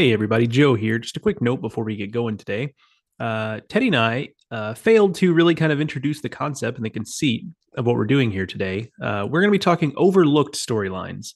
Hey, 0.00 0.14
everybody, 0.14 0.46
Joe 0.46 0.74
here. 0.76 0.98
Just 0.98 1.18
a 1.18 1.20
quick 1.20 1.42
note 1.42 1.60
before 1.60 1.84
we 1.84 1.94
get 1.94 2.10
going 2.10 2.38
today. 2.38 2.72
Uh, 3.18 3.60
Teddy 3.68 3.88
and 3.88 3.96
I 3.96 4.30
uh, 4.50 4.72
failed 4.72 5.14
to 5.16 5.34
really 5.34 5.54
kind 5.54 5.72
of 5.72 5.78
introduce 5.78 6.22
the 6.22 6.28
concept 6.30 6.78
and 6.78 6.86
the 6.86 6.88
conceit 6.88 7.44
of 7.76 7.84
what 7.84 7.96
we're 7.96 8.06
doing 8.06 8.30
here 8.30 8.46
today. 8.46 8.90
Uh, 9.02 9.26
we're 9.28 9.42
going 9.42 9.50
to 9.50 9.52
be 9.52 9.58
talking 9.58 9.92
overlooked 9.98 10.54
storylines 10.54 11.34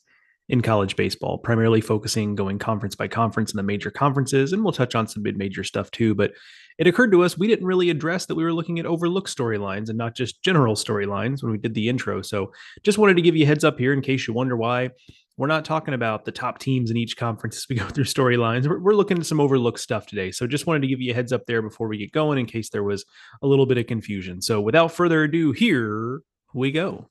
in 0.49 0.63
college 0.63 0.97
baseball, 0.97 1.37
primarily 1.37 1.83
focusing 1.83 2.35
going 2.35 2.59
conference 2.59 2.95
by 2.95 3.07
conference 3.07 3.53
in 3.53 3.59
the 3.59 3.63
major 3.63 3.91
conferences, 3.91 4.55
and 4.55 4.65
we'll 4.65 4.73
touch 4.73 4.95
on 4.95 5.07
some 5.07 5.23
mid 5.23 5.37
major 5.37 5.63
stuff 5.63 5.91
too. 5.91 6.15
But 6.15 6.33
it 6.79 6.87
occurred 6.87 7.13
to 7.13 7.23
us 7.23 7.37
we 7.37 7.47
didn't 7.47 7.67
really 7.67 7.91
address 7.91 8.25
that 8.27 8.35
we 8.35 8.45
were 8.45 8.53
looking 8.53 8.79
at 8.79 8.87
overlooked 8.87 9.29
storylines 9.29 9.91
and 9.91 9.99
not 9.99 10.17
just 10.17 10.43
general 10.43 10.75
storylines 10.75 11.43
when 11.43 11.53
we 11.53 11.59
did 11.59 11.75
the 11.75 11.91
intro. 11.91 12.23
So 12.23 12.51
just 12.83 12.97
wanted 12.97 13.17
to 13.17 13.23
give 13.23 13.37
you 13.37 13.45
heads 13.45 13.63
up 13.63 13.79
here 13.79 13.93
in 13.93 14.01
case 14.01 14.27
you 14.27 14.33
wonder 14.33 14.57
why 14.57 14.91
we're 15.37 15.49
not 15.49 15.65
talking 15.65 15.95
about 15.95 16.25
the 16.25 16.33
top 16.33 16.59
teams 16.59 16.91
in 16.91 16.97
each 16.97 17.17
conference 17.17 17.57
as 17.57 17.67
we 17.69 17.77
go 17.77 17.89
through 17.89 18.05
storylines. 18.05 18.69
We're, 18.69 18.79
we're, 18.79 18.95
looking 18.95 19.19
at 19.19 19.27
some 19.27 19.41
overlooked 19.41 19.81
stuff 19.81 20.07
today. 20.07 20.31
So 20.31 20.47
just 20.47 20.67
wanted 20.67 20.83
to 20.83 20.89
give 20.89 21.01
you 21.01 21.11
a 21.13 21.15
heads 21.15 21.33
up 21.33 21.43
there 21.47 21.61
before 21.61 21.89
we 21.89 21.99
get 21.99 22.13
going 22.13 22.39
in 22.39 22.47
case 22.47 22.71
there 22.71 22.85
was 22.85 23.05
a 23.43 23.47
little 23.47 23.67
bit 23.67 23.79
of 23.79 23.87
confusion. 23.87 24.41
So 24.41 24.61
without 24.61 24.93
further 24.93 25.25
ado, 25.25 25.53
here 25.53 26.23
we 26.55 26.71
go. 26.71 27.09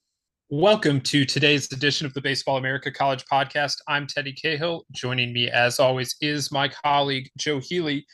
Welcome 0.49 1.01
to 1.01 1.25
today's 1.25 1.69
edition 1.71 2.05
of 2.05 2.13
the 2.13 2.21
Baseball 2.21 2.57
America 2.57 2.91
College 2.91 3.25
Podcast. 3.31 3.75
I'm 3.87 4.07
Teddy 4.07 4.33
Cahill. 4.33 4.85
Joining 4.91 5.33
me, 5.33 5.49
as 5.49 5.79
always, 5.79 6.15
is 6.21 6.51
my 6.51 6.69
colleague 6.69 7.29
Joe 7.37 7.59
Healy. 7.59 8.05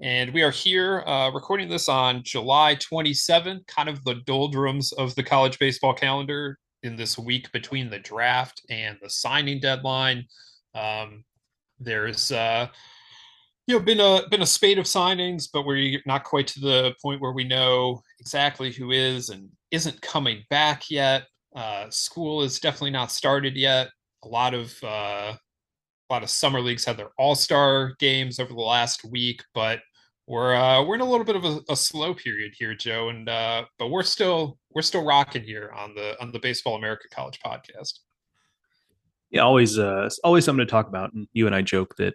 And 0.00 0.32
we 0.32 0.42
are 0.42 0.50
here 0.50 1.02
uh, 1.06 1.30
recording 1.32 1.68
this 1.68 1.88
on 1.88 2.22
July 2.22 2.76
27, 2.76 3.64
kind 3.66 3.88
of 3.88 4.02
the 4.04 4.14
doldrums 4.26 4.92
of 4.92 5.14
the 5.16 5.24
college 5.24 5.58
baseball 5.58 5.92
calendar 5.92 6.56
in 6.82 6.96
this 6.96 7.18
week 7.18 7.50
between 7.52 7.90
the 7.90 7.98
draft 7.98 8.62
and 8.70 8.96
the 9.02 9.10
signing 9.10 9.60
deadline. 9.60 10.24
Um, 10.74 11.24
there's 11.80 12.32
uh, 12.32 12.68
you 13.66 13.78
know 13.78 13.84
been 13.84 14.00
a 14.00 14.22
been 14.30 14.42
a 14.42 14.46
spate 14.46 14.78
of 14.78 14.86
signings, 14.86 15.48
but 15.52 15.66
we're 15.66 16.00
not 16.06 16.24
quite 16.24 16.46
to 16.48 16.60
the 16.60 16.94
point 17.02 17.20
where 17.20 17.32
we 17.32 17.44
know 17.44 18.02
exactly 18.20 18.72
who 18.72 18.90
is 18.90 19.30
and 19.30 19.48
isn't 19.70 20.00
coming 20.00 20.44
back 20.50 20.90
yet. 20.90 21.24
Uh, 21.54 21.86
school 21.90 22.42
is 22.42 22.60
definitely 22.60 22.90
not 22.90 23.12
started 23.12 23.56
yet. 23.56 23.88
A 24.24 24.28
lot 24.28 24.54
of 24.54 24.74
uh, 24.82 25.34
a 26.10 26.12
lot 26.12 26.22
of 26.22 26.30
summer 26.30 26.60
leagues 26.60 26.84
had 26.84 26.96
their 26.96 27.10
all 27.18 27.34
star 27.34 27.94
games 27.98 28.38
over 28.38 28.52
the 28.52 28.60
last 28.60 29.04
week, 29.04 29.42
but 29.54 29.80
we're 30.28 30.54
uh, 30.54 30.84
we're 30.84 30.94
in 30.94 31.00
a 31.00 31.06
little 31.06 31.24
bit 31.24 31.36
of 31.36 31.44
a, 31.44 31.60
a 31.70 31.76
slow 31.76 32.12
period 32.12 32.52
here, 32.56 32.74
Joe, 32.74 33.08
and 33.08 33.28
uh, 33.28 33.64
but 33.78 33.88
we're 33.88 34.02
still 34.02 34.58
we're 34.74 34.82
still 34.82 35.04
rocking 35.04 35.42
here 35.42 35.72
on 35.74 35.94
the 35.94 36.20
on 36.20 36.30
the 36.30 36.38
Baseball 36.38 36.76
America 36.76 37.08
College 37.10 37.40
podcast. 37.44 38.00
Yeah, 39.30 39.40
always 39.40 39.78
uh, 39.78 40.10
always 40.22 40.44
something 40.44 40.64
to 40.64 40.70
talk 40.70 40.86
about. 40.86 41.14
And 41.14 41.26
you 41.32 41.46
and 41.46 41.54
I 41.54 41.62
joke 41.62 41.96
that 41.96 42.14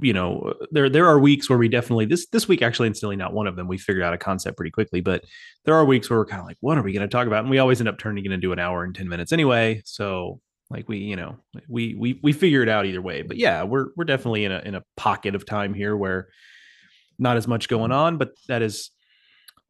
you 0.00 0.12
know 0.12 0.52
there 0.72 0.90
there 0.90 1.06
are 1.06 1.18
weeks 1.18 1.48
where 1.48 1.58
we 1.58 1.68
definitely 1.68 2.06
this 2.06 2.26
this 2.28 2.48
week 2.48 2.60
actually 2.60 2.88
instantly 2.88 3.16
not 3.16 3.32
one 3.32 3.48
of 3.48 3.56
them 3.56 3.66
we 3.66 3.76
figured 3.76 4.04
out 4.04 4.14
a 4.14 4.18
concept 4.18 4.56
pretty 4.56 4.70
quickly 4.70 5.00
but 5.00 5.24
there 5.64 5.74
are 5.74 5.84
weeks 5.84 6.08
where 6.08 6.20
we're 6.20 6.24
kind 6.24 6.38
of 6.38 6.46
like 6.46 6.56
what 6.60 6.78
are 6.78 6.82
we 6.82 6.92
going 6.92 7.02
to 7.02 7.08
talk 7.08 7.26
about 7.26 7.40
and 7.40 7.50
we 7.50 7.58
always 7.58 7.80
end 7.80 7.88
up 7.88 7.98
turning 7.98 8.24
it 8.24 8.30
into 8.30 8.52
an 8.52 8.60
hour 8.60 8.84
and 8.84 8.94
10 8.94 9.08
minutes 9.08 9.32
anyway 9.32 9.82
so 9.84 10.38
like 10.70 10.88
we 10.88 10.98
you 10.98 11.16
know 11.16 11.36
we 11.68 11.96
we 11.98 12.20
we 12.22 12.32
figure 12.32 12.62
it 12.62 12.68
out 12.68 12.86
either 12.86 13.02
way 13.02 13.22
but 13.22 13.36
yeah 13.36 13.64
we're 13.64 13.88
we're 13.96 14.04
definitely 14.04 14.44
in 14.44 14.52
a 14.52 14.60
in 14.60 14.76
a 14.76 14.84
pocket 14.96 15.34
of 15.34 15.44
time 15.44 15.74
here 15.74 15.96
where 15.96 16.28
not 17.18 17.36
as 17.36 17.46
much 17.48 17.68
going 17.68 17.92
on, 17.92 18.18
but 18.18 18.30
that 18.48 18.62
is 18.62 18.90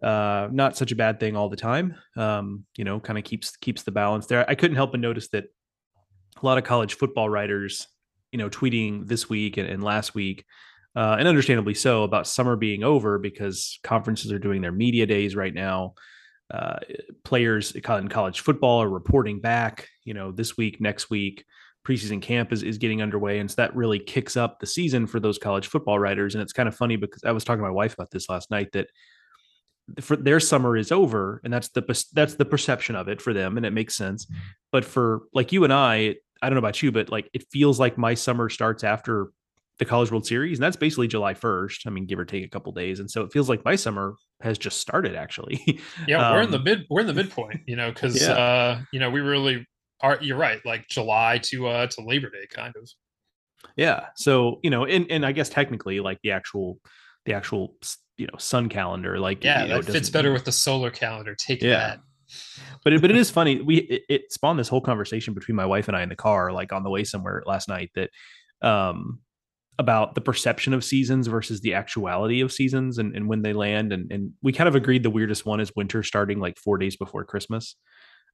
uh, 0.02 0.48
not 0.50 0.76
such 0.76 0.92
a 0.92 0.96
bad 0.96 1.20
thing 1.20 1.36
all 1.36 1.48
the 1.48 1.56
time. 1.56 1.94
Um, 2.16 2.64
you 2.76 2.84
know, 2.84 3.00
kind 3.00 3.18
of 3.18 3.24
keeps 3.24 3.56
keeps 3.56 3.82
the 3.82 3.92
balance 3.92 4.26
there. 4.26 4.48
I 4.48 4.54
couldn't 4.54 4.76
help 4.76 4.92
but 4.92 5.00
notice 5.00 5.28
that 5.28 5.44
a 6.42 6.46
lot 6.46 6.58
of 6.58 6.64
college 6.64 6.94
football 6.94 7.28
writers, 7.28 7.86
you 8.32 8.38
know, 8.38 8.50
tweeting 8.50 9.06
this 9.06 9.28
week 9.28 9.56
and, 9.56 9.68
and 9.68 9.82
last 9.82 10.14
week, 10.14 10.44
uh, 10.96 11.16
and 11.18 11.28
understandably 11.28 11.74
so, 11.74 12.02
about 12.02 12.26
summer 12.26 12.56
being 12.56 12.82
over 12.82 13.18
because 13.18 13.78
conferences 13.82 14.32
are 14.32 14.38
doing 14.38 14.60
their 14.60 14.72
media 14.72 15.06
days 15.06 15.36
right 15.36 15.54
now. 15.54 15.94
Uh, 16.52 16.78
players 17.24 17.72
in 17.72 18.08
college 18.08 18.40
football 18.40 18.82
are 18.82 18.88
reporting 18.88 19.40
back, 19.40 19.88
you 20.04 20.12
know, 20.12 20.32
this 20.32 20.56
week, 20.56 20.80
next 20.80 21.08
week 21.08 21.46
preseason 21.86 22.22
camp 22.22 22.52
is, 22.52 22.62
is 22.62 22.78
getting 22.78 23.02
underway. 23.02 23.38
And 23.38 23.50
so 23.50 23.56
that 23.56 23.74
really 23.74 23.98
kicks 23.98 24.36
up 24.36 24.60
the 24.60 24.66
season 24.66 25.06
for 25.06 25.18
those 25.20 25.38
college 25.38 25.66
football 25.66 25.98
writers. 25.98 26.34
And 26.34 26.42
it's 26.42 26.52
kind 26.52 26.68
of 26.68 26.76
funny 26.76 26.96
because 26.96 27.24
I 27.24 27.32
was 27.32 27.44
talking 27.44 27.60
to 27.60 27.68
my 27.68 27.74
wife 27.74 27.94
about 27.94 28.10
this 28.10 28.28
last 28.28 28.50
night 28.50 28.72
that 28.72 28.88
for 30.00 30.16
their 30.16 30.40
summer 30.40 30.76
is 30.76 30.92
over 30.92 31.40
and 31.44 31.52
that's 31.52 31.68
the 31.68 31.82
that's 32.12 32.34
the 32.34 32.44
perception 32.44 32.94
of 32.94 33.08
it 33.08 33.20
for 33.20 33.32
them 33.32 33.56
and 33.56 33.66
it 33.66 33.72
makes 33.72 33.96
sense 33.96 34.26
mm-hmm. 34.26 34.38
but 34.70 34.84
for 34.84 35.22
like 35.34 35.52
you 35.52 35.64
and 35.64 35.72
i 35.72 36.14
i 36.40 36.48
don't 36.48 36.54
know 36.54 36.58
about 36.58 36.82
you 36.82 36.92
but 36.92 37.10
like 37.10 37.28
it 37.34 37.44
feels 37.50 37.80
like 37.80 37.98
my 37.98 38.14
summer 38.14 38.48
starts 38.48 38.84
after 38.84 39.32
the 39.78 39.84
college 39.84 40.10
world 40.10 40.24
series 40.24 40.58
and 40.58 40.62
that's 40.62 40.76
basically 40.76 41.08
july 41.08 41.34
1st 41.34 41.86
i 41.86 41.90
mean 41.90 42.06
give 42.06 42.18
or 42.18 42.24
take 42.24 42.44
a 42.44 42.48
couple 42.48 42.70
days 42.72 43.00
and 43.00 43.10
so 43.10 43.22
it 43.22 43.32
feels 43.32 43.48
like 43.48 43.64
my 43.64 43.74
summer 43.74 44.14
has 44.40 44.56
just 44.56 44.78
started 44.78 45.16
actually 45.16 45.60
yeah 46.06 46.28
um, 46.28 46.34
we're 46.34 46.42
in 46.42 46.50
the 46.50 46.58
um, 46.58 46.64
mid 46.64 46.86
we're 46.88 47.00
in 47.00 47.06
the 47.06 47.14
midpoint 47.14 47.60
you 47.66 47.74
know 47.74 47.90
because 47.90 48.22
yeah. 48.22 48.32
uh 48.32 48.80
you 48.92 49.00
know 49.00 49.10
we 49.10 49.20
really 49.20 49.66
are 50.02 50.18
you're 50.20 50.36
right, 50.36 50.60
like 50.64 50.88
July 50.88 51.38
to 51.44 51.68
uh 51.68 51.86
to 51.88 52.02
Labor 52.02 52.30
Day, 52.30 52.46
kind 52.50 52.74
of. 52.76 52.88
Yeah. 53.76 54.06
So 54.16 54.60
you 54.62 54.70
know, 54.70 54.84
and 54.84 55.10
and 55.10 55.24
I 55.24 55.32
guess 55.32 55.48
technically, 55.48 56.00
like 56.00 56.18
the 56.22 56.32
actual 56.32 56.78
the 57.24 57.34
actual 57.34 57.76
you 58.16 58.26
know 58.26 58.38
sun 58.38 58.68
calendar, 58.68 59.18
like 59.18 59.44
yeah, 59.44 59.62
you 59.62 59.68
know, 59.68 59.82
that 59.82 59.92
fits 59.92 60.10
better 60.10 60.32
with 60.32 60.44
the 60.44 60.52
solar 60.52 60.90
calendar. 60.90 61.34
Take 61.34 61.62
yeah. 61.62 61.70
that. 61.78 62.00
But 62.84 62.94
it, 62.94 63.00
but 63.00 63.10
it 63.10 63.16
is 63.16 63.30
funny. 63.30 63.60
We 63.60 63.76
it, 63.78 64.02
it 64.08 64.32
spawned 64.32 64.58
this 64.58 64.68
whole 64.68 64.80
conversation 64.80 65.34
between 65.34 65.56
my 65.56 65.66
wife 65.66 65.88
and 65.88 65.96
I 65.96 66.02
in 66.02 66.08
the 66.08 66.16
car, 66.16 66.52
like 66.52 66.72
on 66.72 66.82
the 66.82 66.90
way 66.90 67.04
somewhere 67.04 67.42
last 67.46 67.68
night, 67.68 67.90
that 67.94 68.10
um 68.62 69.20
about 69.78 70.14
the 70.14 70.20
perception 70.20 70.74
of 70.74 70.84
seasons 70.84 71.26
versus 71.26 71.60
the 71.60 71.74
actuality 71.74 72.40
of 72.40 72.52
seasons 72.52 72.98
and, 72.98 73.16
and 73.16 73.28
when 73.28 73.42
they 73.42 73.52
land. 73.52 73.92
And, 73.92 74.12
and 74.12 74.32
we 74.42 74.52
kind 74.52 74.68
of 74.68 74.74
agreed 74.74 75.02
the 75.02 75.10
weirdest 75.10 75.46
one 75.46 75.60
is 75.60 75.72
winter 75.74 76.02
starting 76.02 76.40
like 76.40 76.58
four 76.58 76.78
days 76.78 76.96
before 76.96 77.24
Christmas. 77.24 77.74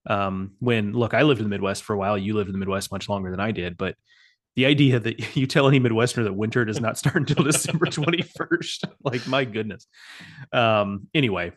Um, 0.06 0.52
when 0.60 0.92
look, 0.92 1.14
I 1.14 1.22
lived 1.22 1.40
in 1.40 1.44
the 1.44 1.50
Midwest 1.50 1.82
for 1.82 1.94
a 1.94 1.98
while. 1.98 2.16
You 2.16 2.34
lived 2.34 2.48
in 2.48 2.52
the 2.52 2.58
Midwest 2.58 2.92
much 2.92 3.08
longer 3.08 3.30
than 3.30 3.40
I 3.40 3.52
did, 3.52 3.76
but 3.76 3.96
the 4.56 4.66
idea 4.66 4.98
that 4.98 5.36
you 5.36 5.46
tell 5.46 5.68
any 5.68 5.80
Midwesterner 5.80 6.24
that 6.24 6.34
winter 6.34 6.64
does 6.64 6.80
not 6.80 6.98
start 6.98 7.16
until 7.16 7.44
December 7.44 7.86
21st, 7.86 8.84
like 9.04 9.26
my 9.26 9.44
goodness. 9.44 9.86
Um, 10.52 11.08
anyway, 11.14 11.52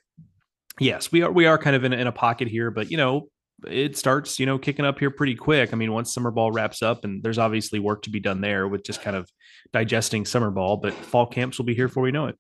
yes, 0.80 1.12
we 1.12 1.22
are 1.24 1.32
we 1.32 1.46
are 1.46 1.58
kind 1.58 1.76
of 1.76 1.84
in, 1.84 1.94
in 1.94 2.08
a 2.08 2.12
pocket 2.12 2.48
here, 2.48 2.72
but 2.72 2.92
you 2.92 2.98
know, 2.98 3.30
it 3.68 3.98
starts, 3.98 4.40
you 4.40 4.46
know, 4.46 4.58
kicking 4.58 4.86
up 4.86 5.00
here 5.00 5.12
pretty 5.12 5.36
quick. 5.36 5.74
I 5.74 5.76
mean, 5.76 5.92
once 5.92 6.14
summer 6.14 6.32
ball 6.32 6.52
wraps 6.52 6.82
up, 6.82 7.04
and 7.04 7.24
there's 7.24 7.38
obviously 7.38 7.80
work 7.80 8.04
to 8.04 8.10
be 8.10 8.20
done 8.20 8.42
there 8.42 8.68
with 8.68 8.84
just 8.84 9.02
kind 9.02 9.16
of 9.16 9.30
digesting 9.74 10.26
summer 10.26 10.52
ball, 10.52 10.78
but 10.78 10.94
fall 10.94 11.26
camps 11.26 11.58
will 11.58 11.66
be 11.66 11.76
here 11.76 11.88
before 11.88 12.04
we 12.04 12.12
know 12.12 12.28
it. 12.28 12.36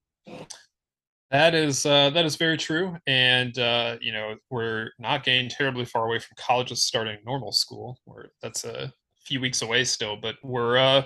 That 1.31 1.55
is 1.55 1.85
uh, 1.85 2.09
that 2.09 2.25
is 2.25 2.35
very 2.35 2.57
true, 2.57 2.97
and 3.07 3.57
uh, 3.57 3.95
you 4.01 4.11
know 4.11 4.35
we're 4.49 4.89
not 4.99 5.23
getting 5.23 5.47
terribly 5.47 5.85
far 5.85 6.05
away 6.05 6.19
from 6.19 6.35
colleges 6.37 6.83
starting 6.83 7.19
normal 7.25 7.53
school. 7.53 7.97
Where 8.03 8.31
that's 8.41 8.65
a 8.65 8.91
few 9.23 9.39
weeks 9.39 9.61
away 9.61 9.85
still, 9.85 10.17
but 10.17 10.35
we're 10.43 10.77
uh, 10.77 11.03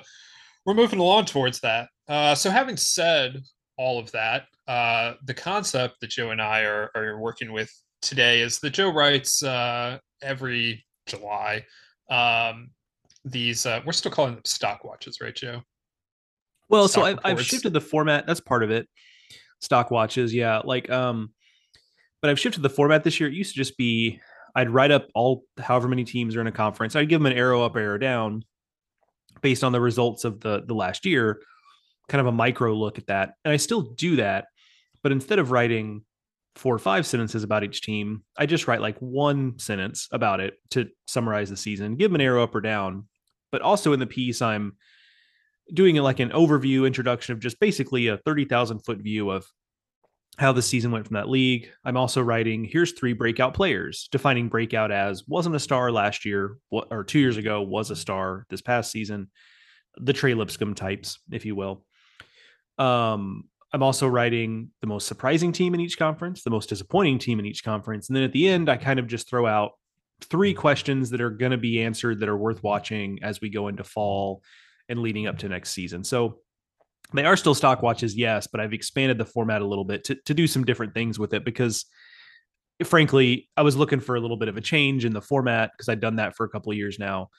we're 0.66 0.74
moving 0.74 1.00
along 1.00 1.25
towards 1.25 1.60
that. 1.60 1.89
Uh, 2.07 2.33
so, 2.33 2.50
having 2.50 2.75
said 2.75 3.39
all 3.77 4.00
of 4.00 4.12
that, 4.13 4.48
uh, 4.68 5.13
the 5.25 5.33
concept 5.33 6.00
that 6.01 6.10
Joe 6.10 6.31
and 6.31 6.42
I 6.42 6.62
are, 6.62 6.89
are 6.95 7.19
working 7.19 7.51
with 7.51 7.72
today 8.01 8.42
is 8.42 8.60
that 8.60 8.72
Joe 8.72 8.92
writes 8.92 9.44
uh, 9.44 10.00
every 10.24 10.83
July. 11.06 11.63
Um, 12.10 12.72
these 13.25 13.68
uh, 13.68 13.81
we're 13.86 13.92
still 13.92 14.12
calling 14.12 14.33
them 14.33 14.45
stock 14.45 14.83
watches, 14.83 15.19
right, 15.22 15.36
Joe? 15.36 15.62
Well, 16.68 16.88
stock 16.88 17.04
so 17.04 17.06
I've, 17.07 17.19
I've 17.24 17.45
shifted 17.45 17.74
the 17.74 17.81
format. 17.81 18.25
That's 18.25 18.39
part 18.39 18.63
of 18.63 18.72
it. 18.72 18.88
Stock 19.62 19.92
watches, 19.92 20.34
yeah. 20.34 20.62
Like, 20.63 20.90
um, 20.90 21.31
but 22.22 22.30
I've 22.30 22.40
shifted 22.40 22.62
the 22.62 22.69
format 22.69 23.04
this 23.04 23.19
year. 23.19 23.30
It 23.30 23.36
used 23.36 23.54
to 23.54 23.57
just 23.57 23.78
be 23.78 24.19
I'd 24.56 24.69
write 24.69 24.92
up 24.92 25.07
all 25.13 25.44
however 25.60 25.88
many 25.88 26.06
teams 26.06 26.36
are 26.36 26.42
in 26.42 26.48
a 26.48 26.52
conference. 26.52 26.96
I'd 26.96 27.10
give 27.10 27.19
them 27.19 27.31
an 27.31 27.38
arrow 27.38 27.63
up, 27.63 27.75
arrow 27.75 27.98
down, 27.98 28.46
based 29.42 29.63
on 29.63 29.74
the 29.74 29.81
results 29.81 30.24
of 30.24 30.40
the 30.40 30.63
the 30.66 30.74
last 30.74 31.06
year. 31.06 31.42
Kind 32.07 32.22
of 32.22 32.28
a 32.28 32.31
micro 32.31 32.74
look 32.74 32.98
at 32.98 33.07
that, 33.07 33.34
and 33.44 33.52
I 33.52 33.57
still 33.57 33.81
do 33.81 34.16
that. 34.18 34.46
But 35.04 35.12
instead 35.12 35.40
of 35.40 35.52
writing 35.52 36.04
four 36.56 36.74
or 36.74 36.80
five 36.80 37.06
sentences 37.06 37.44
about 37.44 37.66
each 37.66 37.81
team, 37.81 38.24
I 38.38 38.46
just 38.46 38.68
write 38.68 38.80
like 38.80 38.98
one 39.00 39.60
sentence 39.60 40.08
about 40.12 40.40
it 40.40 40.54
to 40.72 40.88
summarize 41.06 41.50
the 41.50 41.58
season, 41.58 41.98
give 41.98 42.10
them 42.10 42.16
an 42.16 42.22
arrow 42.22 42.44
up 42.44 42.56
or 42.56 42.62
down. 42.62 43.08
But 43.51 43.62
also 43.62 43.92
in 43.92 44.00
the 44.00 44.08
piece, 44.08 44.42
I'm 44.42 44.78
doing 45.74 45.96
like 45.98 46.20
an 46.20 46.30
overview 46.30 46.86
introduction 46.86 47.34
of 47.34 47.40
just 47.40 47.60
basically 47.60 48.08
a 48.08 48.18
30,000 48.18 48.80
foot 48.80 49.00
view 49.00 49.30
of 49.30 49.46
how 50.38 50.52
the 50.52 50.62
season 50.62 50.92
went 50.92 51.08
from 51.08 51.16
that 51.16 51.30
league. 51.30 51.70
I'm 51.84 51.98
also 51.98 52.22
writing 52.22 52.66
here's 52.66 52.92
three 52.92 53.14
breakout 53.14 53.54
players, 53.54 54.10
defining 54.12 54.50
breakout 54.50 54.92
as 54.92 55.24
wasn't 55.28 55.56
a 55.56 55.60
star 55.60 55.92
last 55.92 56.26
year 56.26 56.58
or 56.70 57.04
two 57.04 57.20
years 57.20 57.38
ago, 57.38 57.62
was 57.62 57.90
a 57.90 57.96
star 57.96 58.46
this 58.50 58.62
past 58.62 58.92
season, 58.92 59.30
the 59.98 60.14
Trey 60.14 60.34
Lipscomb 60.34 60.76
types, 60.76 61.20
if 61.32 61.46
you 61.46 61.56
will. 61.56 61.86
Um, 62.78 63.46
I'm 63.72 63.84
also 63.84 64.08
writing 64.08 64.72
the 64.82 64.88
most 64.88 65.08
surprising 65.08 65.52
team 65.52 65.74
in 65.74 65.80
each 65.80 65.98
conference, 65.98 66.44
the 66.44 66.50
most 66.50 66.70
disappointing 66.70 67.20
team 67.20 67.40
in 67.40 67.46
each 67.46 67.64
conference. 67.64 68.10
And 68.10 68.16
then 68.16 68.24
at 68.24 68.32
the 68.32 68.48
end, 68.48 68.70
I 68.70 68.78
kind 68.78 69.00
of 69.00 69.08
just 69.08 69.30
throw 69.30 69.46
out 69.46 69.72
three 70.22 70.54
questions 70.54 71.10
that 71.10 71.22
are 71.22 71.30
going 71.30 71.52
to 71.52 71.58
be 71.58 71.82
answered 71.82 72.20
that 72.20 72.30
are 72.30 72.38
worth 72.38 72.64
watching 72.64 73.20
as 73.22 73.42
we 73.42 73.50
go 73.50 73.68
into 73.68 73.84
fall 73.84 74.42
and 74.90 75.00
leading 75.00 75.28
up 75.28 75.38
to 75.40 75.50
next 75.50 75.72
season. 75.72 76.04
So 76.04 76.40
they 77.14 77.26
are 77.26 77.38
still 77.38 77.56
stock 77.56 77.82
watches, 77.82 78.16
yes, 78.16 78.48
but 78.48 78.60
I've 78.60 78.74
expanded 78.74 79.18
the 79.18 79.26
format 79.26 79.62
a 79.62 79.68
little 79.68 79.86
bit 79.86 80.04
to, 80.06 80.16
to 80.26 80.34
do 80.34 80.48
some 80.48 80.64
different 80.64 80.94
things 80.94 81.20
with 81.20 81.34
it 81.34 81.46
because 81.46 81.86
frankly, 82.84 83.50
I 83.56 83.62
was 83.62 83.78
looking 83.78 84.00
for 84.00 84.16
a 84.16 84.20
little 84.20 84.38
bit 84.38 84.50
of 84.50 84.58
a 84.58 84.62
change 84.62 85.06
in 85.06 85.14
the 85.14 85.22
format 85.22 85.72
because 85.72 85.88
I'd 85.88 86.02
done 86.02 86.18
that 86.18 86.36
for 86.36 86.46
a 86.46 86.50
couple 86.50 86.72
of 86.72 86.78
years 86.78 87.00
now. 87.00 87.30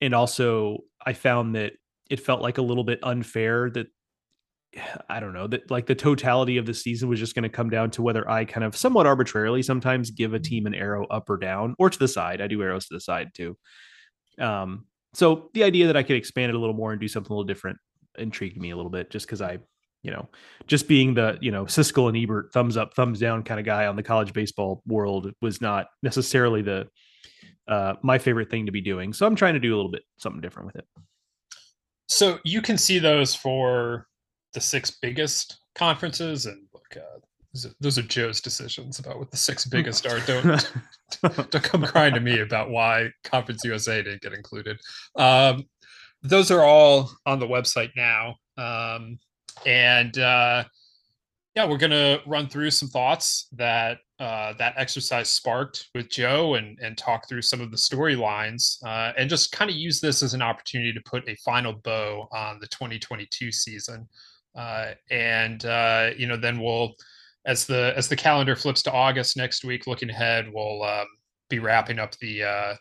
And 0.00 0.14
also 0.14 0.78
I 1.04 1.12
found 1.12 1.54
that 1.56 1.74
it 2.08 2.20
felt 2.20 2.40
like 2.40 2.58
a 2.58 2.62
little 2.62 2.84
bit 2.84 3.00
unfair 3.02 3.70
that 3.70 3.88
I 5.08 5.18
don't 5.20 5.32
know 5.32 5.48
that 5.48 5.70
like 5.70 5.86
the 5.86 5.94
totality 5.94 6.56
of 6.56 6.64
the 6.64 6.74
season 6.74 7.08
was 7.08 7.18
just 7.18 7.34
going 7.34 7.42
to 7.42 7.48
come 7.48 7.70
down 7.70 7.90
to 7.92 8.02
whether 8.02 8.28
I 8.30 8.44
kind 8.44 8.64
of 8.64 8.76
somewhat 8.76 9.06
arbitrarily 9.06 9.62
sometimes 9.62 10.12
give 10.12 10.32
a 10.32 10.38
team 10.38 10.66
an 10.66 10.74
arrow 10.74 11.06
up 11.06 11.28
or 11.28 11.36
down 11.36 11.74
or 11.78 11.90
to 11.90 11.98
the 11.98 12.08
side. 12.08 12.40
I 12.40 12.46
do 12.46 12.62
arrows 12.62 12.86
to 12.86 12.94
the 12.94 13.00
side 13.00 13.30
too. 13.34 13.58
Um, 14.38 14.86
so 15.14 15.50
the 15.54 15.64
idea 15.64 15.86
that 15.86 15.96
I 15.96 16.02
could 16.02 16.16
expand 16.16 16.50
it 16.50 16.54
a 16.54 16.58
little 16.58 16.74
more 16.74 16.92
and 16.92 17.00
do 17.00 17.08
something 17.08 17.32
a 17.32 17.34
little 17.34 17.46
different 17.46 17.78
intrigued 18.18 18.60
me 18.60 18.70
a 18.70 18.76
little 18.76 18.90
bit 18.90 19.10
just 19.10 19.26
because 19.26 19.42
I, 19.42 19.58
you 20.02 20.10
know, 20.10 20.28
just 20.66 20.88
being 20.88 21.14
the, 21.14 21.38
you 21.40 21.50
know, 21.50 21.64
Siskel 21.64 22.08
and 22.08 22.16
Ebert 22.16 22.52
thumbs 22.52 22.76
up, 22.76 22.94
thumbs 22.94 23.18
down 23.18 23.42
kind 23.42 23.60
of 23.60 23.66
guy 23.66 23.86
on 23.86 23.96
the 23.96 24.02
college 24.02 24.32
baseball 24.32 24.82
world 24.86 25.32
was 25.42 25.60
not 25.60 25.86
necessarily 26.02 26.62
the, 26.62 26.88
uh, 27.68 27.94
my 28.02 28.18
favorite 28.18 28.50
thing 28.50 28.66
to 28.66 28.72
be 28.72 28.80
doing. 28.80 29.12
So 29.12 29.26
I'm 29.26 29.36
trying 29.36 29.54
to 29.54 29.60
do 29.60 29.74
a 29.74 29.76
little 29.76 29.90
bit 29.90 30.02
something 30.18 30.40
different 30.40 30.66
with 30.66 30.76
it. 30.76 30.86
So 32.08 32.38
you 32.44 32.62
can 32.62 32.78
see 32.78 32.98
those 32.98 33.34
for 33.34 34.06
the 34.52 34.60
six 34.60 34.90
biggest 35.02 35.58
conferences 35.74 36.46
and 36.46 36.66
look, 36.72 36.96
uh, 36.96 37.20
those 37.80 37.98
are 37.98 38.02
Joe's 38.02 38.40
decisions 38.40 38.98
about 38.98 39.18
what 39.18 39.30
the 39.30 39.36
six 39.36 39.64
biggest 39.64 40.06
are. 40.06 40.20
Don't 40.20 40.70
don't 41.50 41.62
come 41.62 41.82
crying 41.82 42.14
to 42.14 42.20
me 42.20 42.40
about 42.40 42.70
why 42.70 43.10
Conference 43.24 43.64
USA 43.64 44.02
didn't 44.02 44.22
get 44.22 44.32
included. 44.32 44.78
Um, 45.16 45.64
those 46.22 46.50
are 46.50 46.62
all 46.62 47.10
on 47.26 47.40
the 47.40 47.46
website 47.46 47.90
now. 47.96 48.36
Um, 48.56 49.18
and 49.66 50.16
uh, 50.18 50.64
yeah, 51.56 51.66
we're 51.66 51.78
gonna 51.78 52.20
run 52.26 52.48
through 52.48 52.70
some 52.70 52.88
thoughts 52.88 53.48
that 53.52 53.98
uh, 54.20 54.52
that 54.58 54.74
exercise 54.76 55.30
sparked 55.30 55.88
with 55.94 56.08
Joe 56.08 56.54
and 56.54 56.78
and 56.80 56.96
talk 56.96 57.28
through 57.28 57.42
some 57.42 57.60
of 57.60 57.70
the 57.70 57.76
storylines 57.76 58.76
uh, 58.84 59.12
and 59.18 59.28
just 59.28 59.50
kind 59.50 59.70
of 59.70 59.76
use 59.76 60.00
this 60.00 60.22
as 60.22 60.34
an 60.34 60.42
opportunity 60.42 60.92
to 60.92 61.00
put 61.04 61.28
a 61.28 61.34
final 61.36 61.72
bow 61.72 62.28
on 62.32 62.60
the 62.60 62.68
2022 62.68 63.50
season. 63.50 64.08
Uh, 64.54 64.92
and 65.10 65.64
uh, 65.64 66.10
you 66.16 66.26
know, 66.26 66.36
then 66.36 66.60
we'll 66.60 66.94
as 67.46 67.66
the 67.66 67.92
as 67.96 68.08
the 68.08 68.16
calendar 68.16 68.56
flips 68.56 68.82
to 68.82 68.92
August 68.92 69.36
next 69.36 69.64
week, 69.64 69.86
looking 69.86 70.10
ahead, 70.10 70.50
we'll 70.52 70.82
um, 70.82 71.06
be 71.48 71.58
wrapping 71.58 71.98
up 71.98 72.16
the 72.18 72.42
uh, 72.42 72.74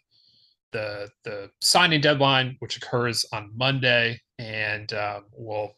the 0.72 1.10
the 1.24 1.50
signing 1.62 2.02
deadline, 2.02 2.56
which 2.60 2.78
occurs 2.78 3.26
on 3.32 3.52
Monday, 3.56 4.20
and 4.38 4.92
um, 4.94 5.26
we'll 5.34 5.72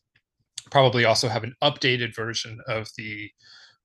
probably 0.69 1.05
also 1.05 1.27
have 1.27 1.43
an 1.43 1.55
updated 1.63 2.15
version 2.15 2.59
of 2.67 2.87
the 2.97 3.29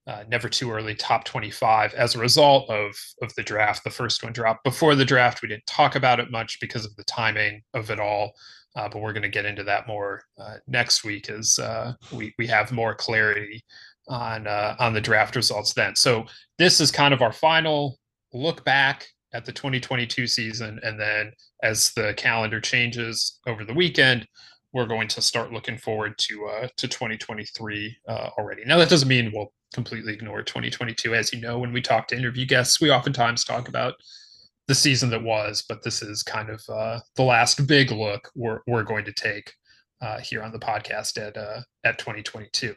uh, 0.07 0.23
never 0.29 0.49
too 0.49 0.71
early 0.71 0.95
top 0.95 1.25
25 1.25 1.93
as 1.95 2.15
a 2.15 2.19
result 2.19 2.71
of 2.71 2.95
of 3.23 3.35
the 3.35 3.43
draft 3.43 3.83
the 3.83 3.91
first 3.91 4.23
one 4.23 4.33
dropped. 4.33 4.65
Before 4.65 4.95
the 4.95 5.05
draft 5.05 5.43
we 5.43 5.49
didn't 5.49 5.67
talk 5.67 5.97
about 5.97 6.21
it 6.21 6.31
much 6.31 6.61
because 6.61 6.85
of 6.85 6.95
the 6.97 7.05
timing 7.05 7.63
of 7.75 7.91
it 7.91 7.99
all 7.99 8.33
uh, 8.77 8.89
but 8.89 9.01
we're 9.01 9.13
going 9.13 9.23
to 9.23 9.29
get 9.29 9.47
into 9.47 9.65
that 9.65 9.89
more 9.89 10.23
uh, 10.39 10.57
next 10.69 11.03
week 11.03 11.29
as 11.31 11.59
uh, 11.59 11.95
we 12.13 12.33
we 12.39 12.47
have 12.47 12.71
more 12.71 12.95
clarity 12.95 13.65
on 14.09 14.47
uh, 14.47 14.77
on 14.79 14.93
the 14.93 15.01
draft 15.01 15.35
results 15.35 15.73
then 15.75 15.97
so 15.97 16.25
this 16.59 16.81
is 16.81 16.91
kind 16.91 17.13
of 17.13 17.23
our 17.23 17.33
final 17.33 17.99
look 18.33 18.65
back 18.65 19.07
at 19.33 19.45
the 19.45 19.53
2022 19.53 20.27
season. 20.27 20.81
And 20.83 20.99
then 20.99 21.33
as 21.63 21.93
the 21.95 22.15
calendar 22.17 22.61
changes 22.61 23.39
over 23.47 23.65
the 23.65 23.75
weekend, 23.75 24.27
we're 24.73 24.87
going 24.87 25.09
to 25.09 25.23
start 25.23 25.53
looking 25.53 25.79
forward 25.79 26.19
to 26.19 26.47
uh, 26.47 26.69
to 26.77 26.89
2023 26.89 27.97
uh, 28.09 28.31
already. 28.39 28.65
Now 28.65 28.79
that 28.79 28.91
doesn't 28.91 29.09
mean 29.09 29.33
we'll 29.33 29.53
completely 29.73 30.13
ignore 30.13 30.43
2022. 30.43 31.15
As 31.15 31.33
you 31.33 31.41
know, 31.41 31.59
when 31.59 31.73
we 31.73 31.81
talk 31.81 32.09
to 32.09 32.17
interview 32.17 32.47
guests, 32.47 32.81
we 32.81 32.91
oftentimes 32.91 33.45
talk 33.45 33.69
about 33.69 33.95
the 34.69 34.75
season 34.75 35.11
that 35.11 35.23
was, 35.23 35.65
but 35.69 35.83
this 35.83 36.03
is 36.03 36.23
kind 36.23 36.51
of 36.51 36.63
uh, 36.69 36.99
the 37.15 37.23
last 37.23 37.67
big 37.67 37.91
look 37.91 38.31
we're 38.35 38.61
we're 38.67 38.83
going 38.83 39.05
to 39.05 39.13
take 39.13 39.53
uh, 40.03 40.19
here 40.19 40.43
on 40.43 40.53
the 40.53 40.59
podcast 40.59 41.17
at 41.19 41.37
uh, 41.37 41.61
at 41.85 41.99
2022. 41.99 42.75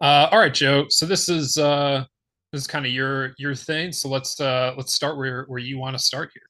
Uh, 0.00 0.28
all 0.30 0.38
right, 0.38 0.54
Joe. 0.54 0.86
So 0.88 1.06
this 1.06 1.28
is 1.28 1.58
uh, 1.58 2.04
this 2.52 2.62
is 2.62 2.66
kind 2.66 2.86
of 2.86 2.92
your 2.92 3.32
your 3.38 3.54
thing. 3.54 3.92
So 3.92 4.08
let's 4.08 4.40
uh 4.40 4.74
let's 4.76 4.94
start 4.94 5.16
where 5.16 5.44
where 5.44 5.58
you 5.58 5.78
want 5.78 5.96
to 5.96 6.02
start 6.02 6.30
here. 6.34 6.42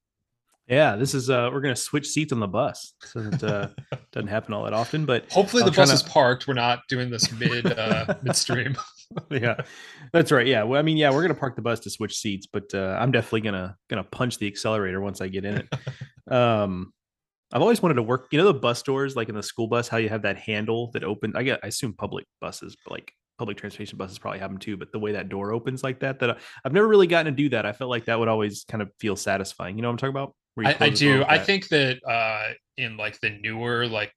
Yeah, 0.69 0.95
this 0.97 1.15
is 1.15 1.29
uh 1.29 1.51
we're 1.53 1.61
gonna 1.61 1.77
switch 1.77 2.07
seats 2.07 2.33
on 2.33 2.41
the 2.41 2.49
bus. 2.49 2.95
So 3.05 3.21
it 3.21 3.43
uh, 3.43 3.69
doesn't 4.13 4.29
happen 4.29 4.55
all 4.55 4.65
that 4.65 4.73
often, 4.73 5.05
but 5.05 5.31
hopefully 5.33 5.63
the 5.65 5.73
bus 5.73 5.89
to... 5.89 5.95
is 5.95 6.03
parked. 6.03 6.47
We're 6.47 6.55
not 6.55 6.81
doing 6.89 7.11
this 7.11 7.31
mid 7.33 7.79
uh 7.79 8.15
midstream. 8.23 8.77
yeah, 9.31 9.57
that's 10.13 10.31
right. 10.31 10.47
Yeah, 10.47 10.63
well, 10.63 10.79
I 10.79 10.83
mean, 10.83 10.97
yeah, 10.97 11.11
we're 11.11 11.23
gonna 11.23 11.35
park 11.35 11.57
the 11.57 11.63
bus 11.63 11.81
to 11.81 11.91
switch 11.91 12.17
seats, 12.17 12.47
but 12.47 12.73
uh, 12.73 12.97
I'm 13.01 13.11
definitely 13.11 13.43
gonna 13.43 13.77
gonna 13.89 14.05
punch 14.05 14.39
the 14.39 14.47
accelerator 14.47 15.01
once 15.01 15.21
I 15.21 15.29
get 15.29 15.45
in 15.45 15.57
it. 15.57 15.75
um, 16.33 16.93
I've 17.53 17.63
always 17.63 17.83
wanted 17.83 17.95
to 17.95 18.05
work. 18.05 18.29
You 18.31 18.39
know, 18.39 18.45
the 18.45 18.55
bus 18.55 18.83
doors, 18.83 19.17
like 19.17 19.29
in 19.29 19.35
the 19.35 19.43
school 19.43 19.67
bus, 19.67 19.89
how 19.89 19.97
you 19.97 20.09
have 20.09 20.23
that 20.23 20.37
handle 20.39 20.93
that 20.93 21.03
open. 21.03 21.33
I 21.35 21.43
get, 21.43 21.59
I 21.65 21.67
assume 21.67 21.95
public 21.95 22.27
buses, 22.41 22.77
but 22.85 22.93
like 22.93 23.13
public 23.41 23.57
transportation 23.57 23.97
buses 23.97 24.19
probably 24.19 24.39
have 24.39 24.51
them 24.51 24.59
too, 24.59 24.77
but 24.77 24.93
the 24.93 24.99
way 24.99 25.13
that 25.13 25.31
door 25.31 25.55
opens 25.55 25.83
like 25.83 25.99
that, 25.99 26.19
that 26.19 26.39
I've 26.63 26.75
never 26.75 26.87
really 26.87 27.07
gotten 27.07 27.33
to 27.33 27.35
do 27.35 27.49
that. 27.49 27.65
I 27.65 27.73
felt 27.73 27.89
like 27.89 28.05
that 28.05 28.19
would 28.19 28.29
always 28.29 28.65
kind 28.65 28.83
of 28.83 28.91
feel 29.01 29.17
satisfying. 29.17 29.77
You 29.77 29.83
know 29.83 29.89
what 29.89 30.03
I'm 30.05 30.13
talking 30.13 30.15
about? 30.15 30.35
I, 30.63 30.77
I 30.79 30.91
do. 30.91 31.25
I 31.27 31.39
think 31.39 31.69
that 31.69 32.07
uh, 32.07 32.53
in 32.77 32.99
like 32.99 33.19
the 33.21 33.31
newer, 33.31 33.87
like, 33.87 34.13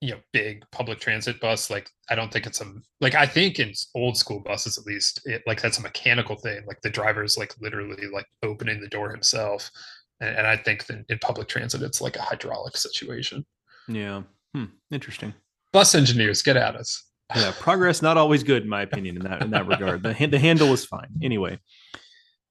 you 0.00 0.10
know, 0.10 0.18
big 0.32 0.64
public 0.72 0.98
transit 0.98 1.38
bus, 1.38 1.70
like, 1.70 1.88
I 2.10 2.16
don't 2.16 2.32
think 2.32 2.46
it's 2.46 2.60
a, 2.60 2.64
like, 3.00 3.14
I 3.14 3.26
think 3.26 3.60
in 3.60 3.72
old 3.94 4.16
school 4.16 4.40
buses, 4.40 4.76
at 4.76 4.86
least, 4.86 5.20
it 5.24 5.44
like 5.46 5.62
that's 5.62 5.78
a 5.78 5.82
mechanical 5.82 6.34
thing. 6.34 6.64
Like 6.66 6.80
the 6.82 6.90
driver's 6.90 7.38
like 7.38 7.54
literally 7.60 8.08
like 8.12 8.26
opening 8.42 8.80
the 8.80 8.88
door 8.88 9.08
himself. 9.08 9.70
And, 10.18 10.36
and 10.36 10.46
I 10.48 10.56
think 10.56 10.86
that 10.86 11.04
in 11.08 11.18
public 11.20 11.46
transit, 11.46 11.80
it's 11.80 12.00
like 12.00 12.16
a 12.16 12.22
hydraulic 12.22 12.76
situation. 12.76 13.46
Yeah. 13.86 14.22
Hmm. 14.52 14.64
Interesting. 14.90 15.32
Bus 15.72 15.94
engineers, 15.94 16.42
get 16.42 16.56
at 16.56 16.74
us 16.74 17.04
yeah, 17.34 17.52
progress 17.58 18.02
not 18.02 18.16
always 18.16 18.42
good 18.42 18.62
in 18.62 18.68
my 18.68 18.82
opinion 18.82 19.16
in 19.16 19.22
that 19.22 19.42
in 19.42 19.50
that 19.50 19.66
regard. 19.66 20.02
The 20.02 20.26
the 20.26 20.38
handle 20.38 20.72
is 20.72 20.84
fine 20.84 21.08
anyway. 21.22 21.58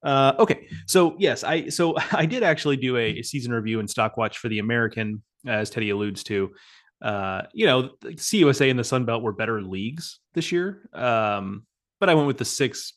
Uh, 0.04 0.34
okay, 0.38 0.68
so 0.86 1.16
yes, 1.18 1.44
I 1.44 1.70
so 1.70 1.96
I 2.12 2.26
did 2.26 2.44
actually 2.44 2.78
do 2.78 2.98
a, 2.98 3.22
season 3.22 3.54
review 3.54 3.80
and 3.80 3.90
stock 3.90 4.18
watch 4.18 4.38
for 4.38 4.50
the 4.50 4.60
American, 4.60 5.24
as 5.46 5.70
Teddy 5.70 5.90
alludes 5.90 6.24
to. 6.26 6.52
Uh, 7.02 7.44
you 7.54 7.66
know, 7.66 7.90
CUSA 8.02 8.70
and 8.70 8.80
the 8.80 8.84
Sun 8.84 9.04
Belt 9.06 9.24
were 9.24 9.34
better 9.34 9.62
leagues 9.62 10.20
this 10.34 10.54
year, 10.54 10.90
um, 10.94 11.66
but 12.00 12.10
I 12.10 12.16
went 12.16 12.28
with 12.28 12.38
the 12.38 12.46
six 12.46 12.94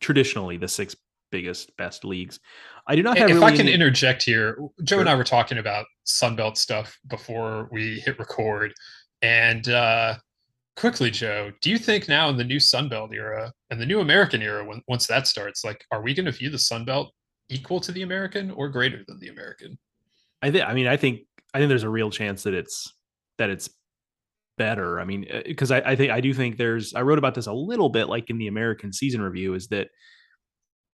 traditionally 0.00 0.56
the 0.56 0.68
six 0.68 0.96
biggest 1.30 1.76
best 1.76 2.04
leagues. 2.04 2.40
I 2.86 2.96
do 2.96 3.02
not 3.02 3.16
have. 3.18 3.30
If 3.30 3.36
really 3.36 3.46
I 3.46 3.50
can 3.52 3.60
any... 3.62 3.72
interject 3.72 4.22
here, 4.22 4.58
Joe 4.82 4.96
sure. 4.96 5.00
and 5.00 5.08
I 5.08 5.14
were 5.14 5.24
talking 5.24 5.58
about 5.58 5.86
Sun 6.04 6.36
Belt 6.36 6.58
stuff 6.58 6.98
before 7.08 7.68
we 7.70 8.00
hit 8.00 8.18
record, 8.18 8.72
and 9.22 9.68
uh, 9.68 10.16
quickly, 10.76 11.10
Joe, 11.10 11.52
do 11.60 11.70
you 11.70 11.78
think 11.78 12.08
now 12.08 12.28
in 12.28 12.36
the 12.36 12.44
new 12.44 12.60
Sun 12.60 12.88
Belt 12.88 13.12
era 13.12 13.52
and 13.70 13.80
the 13.80 13.86
new 13.86 14.00
American 14.00 14.42
era, 14.42 14.64
when 14.64 14.82
once 14.88 15.06
that 15.06 15.26
starts, 15.26 15.64
like, 15.64 15.84
are 15.90 16.02
we 16.02 16.14
going 16.14 16.26
to 16.26 16.32
view 16.32 16.50
the 16.50 16.58
Sun 16.58 16.84
Belt 16.84 17.12
equal 17.48 17.80
to 17.80 17.92
the 17.92 18.02
American 18.02 18.50
or 18.52 18.68
greater 18.68 19.04
than 19.06 19.18
the 19.20 19.28
American? 19.28 19.78
I 20.42 20.50
think. 20.50 20.64
I 20.64 20.74
mean, 20.74 20.86
I 20.86 20.96
think. 20.96 21.20
I 21.52 21.58
think 21.58 21.68
there's 21.68 21.82
a 21.82 21.90
real 21.90 22.10
chance 22.10 22.44
that 22.44 22.54
it's 22.54 22.94
that 23.38 23.50
it's 23.50 23.68
better. 24.56 25.00
I 25.00 25.04
mean, 25.04 25.26
because 25.44 25.72
uh, 25.72 25.76
I, 25.76 25.90
I 25.90 25.96
think 25.96 26.12
I 26.12 26.20
do 26.20 26.32
think 26.32 26.56
there's. 26.56 26.94
I 26.94 27.02
wrote 27.02 27.18
about 27.18 27.34
this 27.34 27.46
a 27.46 27.52
little 27.52 27.88
bit, 27.88 28.08
like 28.08 28.30
in 28.30 28.38
the 28.38 28.46
American 28.46 28.92
season 28.92 29.20
review, 29.20 29.54
is 29.54 29.68
that 29.68 29.88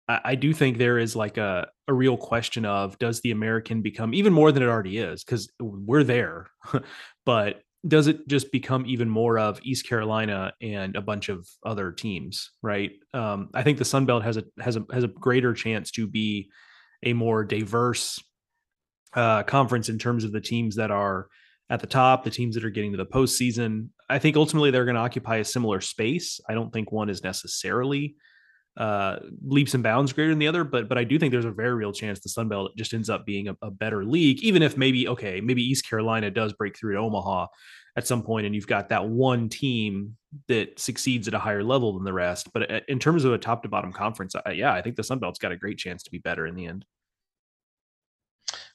I, 0.09 0.21
I 0.25 0.35
do 0.35 0.53
think 0.53 0.79
there 0.79 0.99
is 0.99 1.15
like 1.15 1.37
a 1.37 1.69
a 1.89 1.95
real 1.95 2.17
question 2.17 2.65
of 2.65 2.99
does 2.99 3.21
the 3.21 3.31
American 3.31 3.83
become 3.83 4.15
even 4.15 4.33
more 4.33 4.51
than 4.51 4.63
it 4.63 4.69
already 4.69 4.99
is 4.99 5.23
because 5.23 5.49
we're 5.61 6.05
there, 6.05 6.49
but 7.27 7.63
does 7.87 8.07
it 8.07 8.27
just 8.29 8.51
become 8.53 8.85
even 8.87 9.09
more 9.09 9.39
of 9.39 9.61
East 9.63 9.89
Carolina 9.89 10.53
and 10.61 10.97
a 10.97 11.01
bunch 11.01 11.29
of 11.29 11.49
other 11.65 11.93
teams, 11.93 12.51
right? 12.63 12.93
Um, 13.15 13.51
I 13.55 13.63
think 13.63 13.79
the 13.79 13.85
Sun 13.85 14.07
Belt 14.07 14.23
has 14.25 14.37
a 14.37 14.45
has 14.61 14.77
a 14.77 14.85
has 14.93 15.05
a 15.05 15.09
greater 15.09 15.53
chance 15.55 15.91
to 15.93 16.07
be 16.07 16.51
a 17.03 17.13
more 17.13 17.45
diverse 17.45 18.19
uh, 19.15 19.43
conference 19.45 19.89
in 19.89 19.99
terms 19.99 20.25
of 20.25 20.33
the 20.33 20.41
teams 20.41 20.77
that 20.77 20.91
are 20.91 21.29
at 21.69 21.81
the 21.81 21.87
top, 21.87 22.25
the 22.25 22.31
teams 22.31 22.55
that 22.55 22.65
are 22.65 22.71
getting 22.71 22.93
to 22.93 22.99
the 22.99 23.07
postseason. 23.07 23.89
I 24.09 24.19
think 24.19 24.37
ultimately 24.37 24.71
they're 24.71 24.85
going 24.85 24.95
to 24.95 25.01
occupy 25.01 25.37
a 25.37 25.45
similar 25.45 25.81
space. 25.81 26.41
I 26.49 26.55
don't 26.55 26.73
think 26.73 26.93
one 26.93 27.11
is 27.11 27.25
necessarily 27.25 28.17
uh, 28.77 29.17
leaps 29.45 29.75
and 29.75 29.83
bounds 29.83 30.13
greater 30.13 30.31
than 30.31 30.39
the 30.39 30.49
other, 30.49 30.65
but 30.65 30.89
but 30.89 30.99
I 30.99 31.05
do 31.05 31.19
think 31.19 31.33
there's 31.33 31.45
a 31.45 31.51
very 31.51 31.75
real 31.75 31.93
chance 31.93 32.21
the 32.21 32.29
Sun 32.29 32.49
Belt 32.49 32.73
just 32.77 32.93
ends 32.93 33.09
up 33.09 33.25
being 33.25 33.49
a, 33.49 33.57
a 33.63 33.71
better 33.71 34.05
league, 34.05 34.43
even 34.43 34.63
if 34.63 34.77
maybe 34.77 35.09
okay, 35.09 35.41
maybe 35.41 35.63
East 35.63 35.89
Carolina 35.89 36.31
does 36.31 36.53
break 36.53 36.77
through 36.77 36.95
to 36.95 36.99
Omaha 36.99 37.47
at 37.97 38.07
some 38.07 38.23
point, 38.23 38.45
and 38.45 38.55
you've 38.55 38.67
got 38.67 38.91
that 38.91 39.09
one 39.09 39.49
team 39.49 40.17
that 40.49 40.79
succeeds 40.79 41.27
at 41.27 41.35
a 41.35 41.39
higher 41.39 41.63
level 41.63 41.95
than 41.95 42.05
the 42.05 42.13
rest. 42.13 42.53
But 42.53 42.71
uh, 42.71 42.81
in 42.89 42.99
terms 42.99 43.25
of 43.25 43.33
a 43.33 43.39
top 43.39 43.63
to 43.63 43.69
bottom 43.69 43.93
conference, 43.93 44.35
uh, 44.35 44.51
yeah, 44.51 44.73
I 44.73 44.83
think 44.83 44.97
the 44.97 45.05
Sun 45.05 45.21
Belt's 45.21 45.39
got 45.39 45.53
a 45.53 45.57
great 45.57 45.79
chance 45.79 46.03
to 46.03 46.11
be 46.11 46.19
better 46.19 46.47
in 46.47 46.55
the 46.55 46.67
end. 46.67 46.85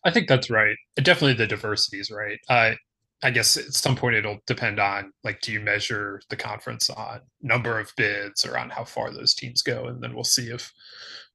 I 0.03 0.09
think 0.09 0.27
that's 0.27 0.49
right. 0.49 0.75
Definitely 0.95 1.35
the 1.35 1.45
diversity 1.45 1.99
is 1.99 2.09
right. 2.09 2.39
Uh, 2.49 2.71
I 3.23 3.29
guess 3.29 3.55
at 3.55 3.73
some 3.73 3.95
point 3.95 4.15
it'll 4.15 4.39
depend 4.47 4.79
on 4.79 5.13
like, 5.23 5.41
do 5.41 5.51
you 5.51 5.59
measure 5.59 6.21
the 6.29 6.35
conference 6.35 6.89
on 6.89 7.21
number 7.41 7.79
of 7.79 7.93
bids 7.95 8.45
or 8.45 8.57
on 8.57 8.69
how 8.69 8.83
far 8.83 9.11
those 9.11 9.35
teams 9.35 9.61
go, 9.61 9.85
and 9.85 10.01
then 10.01 10.15
we'll 10.15 10.23
see 10.23 10.49
if 10.49 10.71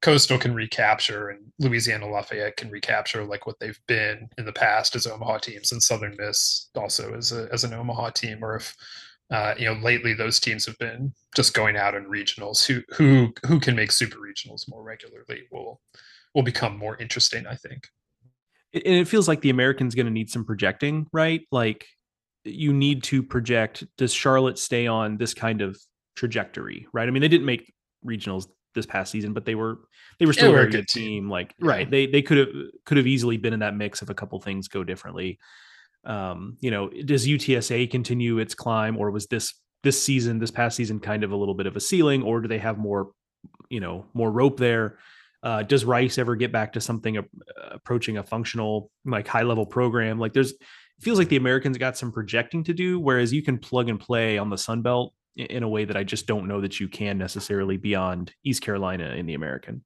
Coastal 0.02 0.38
can 0.38 0.55
recapture 0.55 1.28
and 1.31 1.40
Louisiana 1.59 2.09
Lafayette 2.09 2.57
can 2.57 2.71
recapture 2.71 3.25
like 3.25 3.47
what 3.47 3.59
they've 3.61 3.81
been 3.87 4.28
in 4.37 4.45
the 4.45 4.52
past 4.52 4.97
as 4.97 5.07
Omaha 5.07 5.38
teams, 5.38 5.73
and 5.73 5.83
Southern 5.83 6.16
Miss 6.19 6.69
also 6.75 7.14
as 7.14 7.33
a 7.33 7.49
as 7.52 7.64
an 7.64 7.73
Omaha 7.73 8.11
team, 8.11 8.45
or 8.45 8.57
if 8.57 8.75
uh, 9.31 9.55
you 9.57 9.66
know 9.66 9.81
lately 9.81 10.12
those 10.12 10.40
teams 10.40 10.66
have 10.66 10.78
been 10.78 11.12
just 11.35 11.55
going 11.55 11.76
out 11.76 11.95
in 11.95 12.05
regionals. 12.07 12.66
Who 12.66 12.83
who 12.97 13.33
who 13.47 13.61
can 13.61 13.76
make 13.76 13.93
super 13.93 14.19
regionals 14.19 14.69
more 14.69 14.83
regularly 14.83 15.45
will 15.50 15.81
will 16.35 16.43
become 16.43 16.76
more 16.76 16.97
interesting, 16.99 17.47
I 17.47 17.55
think 17.55 17.88
and 18.73 18.94
it 18.94 19.08
feels 19.08 19.28
like 19.28 19.40
the 19.40 19.50
American's 19.50 19.94
going 19.94 20.06
to 20.06 20.12
need 20.12 20.30
some 20.30 20.44
projecting, 20.44 21.06
right? 21.12 21.42
Like 21.50 21.87
you 22.44 22.73
need 22.73 23.02
to 23.04 23.23
project 23.23 23.85
does 23.96 24.12
Charlotte 24.12 24.58
stay 24.58 24.87
on 24.87 25.16
this 25.16 25.35
kind 25.35 25.61
of 25.61 25.78
trajectory, 26.14 26.87
right? 26.92 27.08
I 27.08 27.11
mean, 27.11 27.20
they 27.20 27.28
didn't 27.28 27.46
make 27.46 27.73
regionals 28.04 28.46
this 28.75 28.87
past 28.87 29.11
season, 29.11 29.32
but 29.32 29.44
they 29.44 29.54
were 29.54 29.80
they 30.20 30.26
were 30.26 30.32
still 30.32 30.50
a 30.50 30.54
very 30.54 30.70
good 30.70 30.88
team. 30.88 31.04
team. 31.04 31.30
Like 31.30 31.54
yeah. 31.58 31.68
right, 31.68 31.90
they 31.90 32.06
they 32.06 32.23
could 32.23 32.38
have 32.38 32.49
could 32.85 32.96
have 32.96 33.06
easily 33.06 33.37
been 33.37 33.52
in 33.52 33.61
that 33.61 33.75
mix 33.75 34.02
if 34.02 34.11
a 34.11 34.14
couple 34.14 34.38
things 34.40 34.68
go 34.68 34.85
differently. 34.85 35.38
Um, 36.04 36.56
you 36.61 36.70
know, 36.70 36.88
does 36.88 37.26
UTSA 37.26 37.90
continue 37.90 38.38
its 38.38 38.54
climb, 38.54 38.96
or 38.96 39.11
was 39.11 39.26
this 39.26 39.54
this 39.82 40.00
season, 40.00 40.38
this 40.38 40.52
past 40.52 40.76
season, 40.76 41.00
kind 41.00 41.25
of 41.25 41.32
a 41.32 41.37
little 41.37 41.54
bit 41.54 41.66
of 41.66 41.76
a 41.76 41.80
ceiling, 41.80 42.23
or 42.23 42.40
do 42.40 42.49
they 42.49 42.58
have 42.58 42.78
more, 42.78 43.11
you 43.68 43.80
know, 43.80 44.06
more 44.14 44.30
rope 44.30 44.58
there? 44.58 44.99
Uh, 45.46 45.62
does 45.62 45.84
Rice 45.84 46.18
ever 46.18 46.34
get 46.34 46.50
back 46.50 46.72
to 46.72 46.80
something 46.80 47.24
approaching 47.70 48.18
a 48.18 48.22
functional, 48.24 48.90
like 49.04 49.28
high 49.28 49.44
level 49.44 49.64
program? 49.64 50.18
Like 50.18 50.32
there's, 50.32 50.54
feels 51.00 51.18
like 51.18 51.28
the 51.28 51.36
Americans 51.36 51.78
got 51.78 51.96
some 51.96 52.10
projecting 52.10 52.64
to 52.64 52.74
do, 52.74 52.98
whereas 52.98 53.32
you 53.32 53.44
can 53.44 53.56
plug 53.56 53.88
and 53.88 54.00
play 54.00 54.38
on 54.38 54.50
the 54.50 54.58
Sun 54.58 54.82
Belt 54.82 55.14
in 55.36 55.62
a 55.62 55.68
way 55.68 55.84
that 55.84 55.96
I 55.96 56.02
just 56.02 56.26
don't 56.26 56.48
know 56.48 56.60
that 56.62 56.80
you 56.80 56.88
can 56.88 57.16
necessarily 57.16 57.76
beyond 57.76 58.34
East 58.42 58.60
Carolina 58.60 59.10
in 59.10 59.24
the 59.24 59.34
American. 59.34 59.84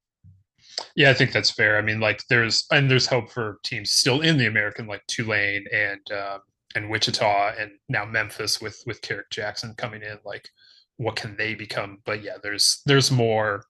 Yeah, 0.97 1.11
I 1.11 1.15
think 1.15 1.33
that's 1.33 1.51
fair. 1.51 1.77
I 1.77 1.83
mean, 1.83 2.01
like 2.01 2.23
there's 2.31 2.65
and 2.71 2.91
there's 2.91 3.07
hope 3.07 3.31
for 3.31 3.59
teams 3.63 3.91
still 3.91 4.23
in 4.23 4.39
the 4.39 4.47
American, 4.47 4.87
like 4.87 5.07
Tulane 5.09 5.67
and 5.71 6.01
um, 6.11 6.41
and 6.75 6.89
Wichita, 6.89 7.53
and 7.59 7.73
now 7.91 8.07
Memphis 8.07 8.63
with 8.63 8.83
with 8.87 9.03
Kerrick 9.03 9.29
Jackson 9.29 9.75
coming 9.77 10.03
in. 10.03 10.17
Like, 10.25 10.49
what 10.97 11.17
can 11.17 11.37
they 11.37 11.55
become? 11.55 11.99
But 12.07 12.23
yeah, 12.23 12.37
there's 12.43 12.81
there's 12.87 13.11
more 13.11 13.65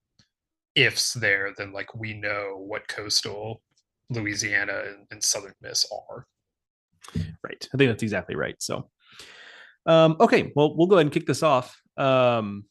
ifs 0.74 1.12
there 1.14 1.52
than 1.56 1.72
like 1.72 1.94
we 1.94 2.14
know 2.14 2.64
what 2.66 2.86
coastal 2.88 3.62
Louisiana 4.10 4.82
and, 4.86 5.06
and 5.10 5.22
Southern 5.22 5.54
Miss 5.62 5.86
are. 5.92 6.26
Right. 7.42 7.68
I 7.72 7.76
think 7.76 7.90
that's 7.90 8.02
exactly 8.02 8.36
right. 8.36 8.56
So, 8.60 8.90
um, 9.86 10.16
okay, 10.20 10.52
well, 10.54 10.76
we'll 10.76 10.86
go 10.86 10.96
ahead 10.96 11.06
and 11.06 11.12
kick 11.12 11.26
this 11.26 11.42
off. 11.42 11.80
Um, 11.96 12.64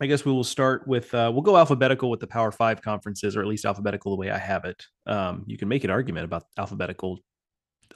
I 0.00 0.06
guess 0.06 0.24
we 0.24 0.32
will 0.32 0.44
start 0.44 0.86
with 0.88 1.14
uh, 1.14 1.30
we'll 1.32 1.42
go 1.42 1.56
alphabetical 1.56 2.10
with 2.10 2.20
the 2.20 2.26
Power 2.26 2.50
Five 2.50 2.82
conferences, 2.82 3.36
or 3.36 3.40
at 3.40 3.46
least 3.46 3.64
alphabetical 3.64 4.10
the 4.12 4.18
way 4.18 4.30
I 4.30 4.38
have 4.38 4.64
it. 4.64 4.84
Um, 5.06 5.44
you 5.46 5.56
can 5.56 5.68
make 5.68 5.84
an 5.84 5.90
argument 5.90 6.24
about 6.24 6.44
alphabetical 6.58 7.20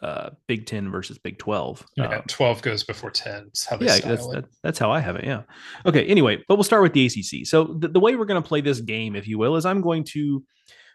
uh, 0.02 0.30
Big 0.46 0.66
Ten 0.66 0.90
versus 0.90 1.18
Big 1.18 1.38
Twelve. 1.38 1.84
Yeah, 1.96 2.06
um, 2.06 2.22
Twelve 2.28 2.62
goes 2.62 2.84
before 2.84 3.10
ten. 3.10 3.50
yeah, 3.80 3.98
that's 3.98 4.26
that, 4.28 4.44
that's 4.62 4.78
how 4.78 4.90
I 4.90 5.00
have 5.00 5.16
it. 5.16 5.24
Yeah. 5.24 5.42
Okay. 5.86 6.06
Anyway, 6.06 6.42
but 6.48 6.56
we'll 6.56 6.64
start 6.64 6.82
with 6.82 6.92
the 6.92 7.06
ACC. 7.06 7.46
So 7.46 7.64
the, 7.64 7.88
the 7.88 8.00
way 8.00 8.16
we're 8.16 8.24
going 8.24 8.42
to 8.42 8.46
play 8.48 8.60
this 8.60 8.80
game, 8.80 9.16
if 9.16 9.26
you 9.26 9.38
will, 9.38 9.56
is 9.56 9.66
I'm 9.66 9.80
going 9.80 10.04
to, 10.04 10.44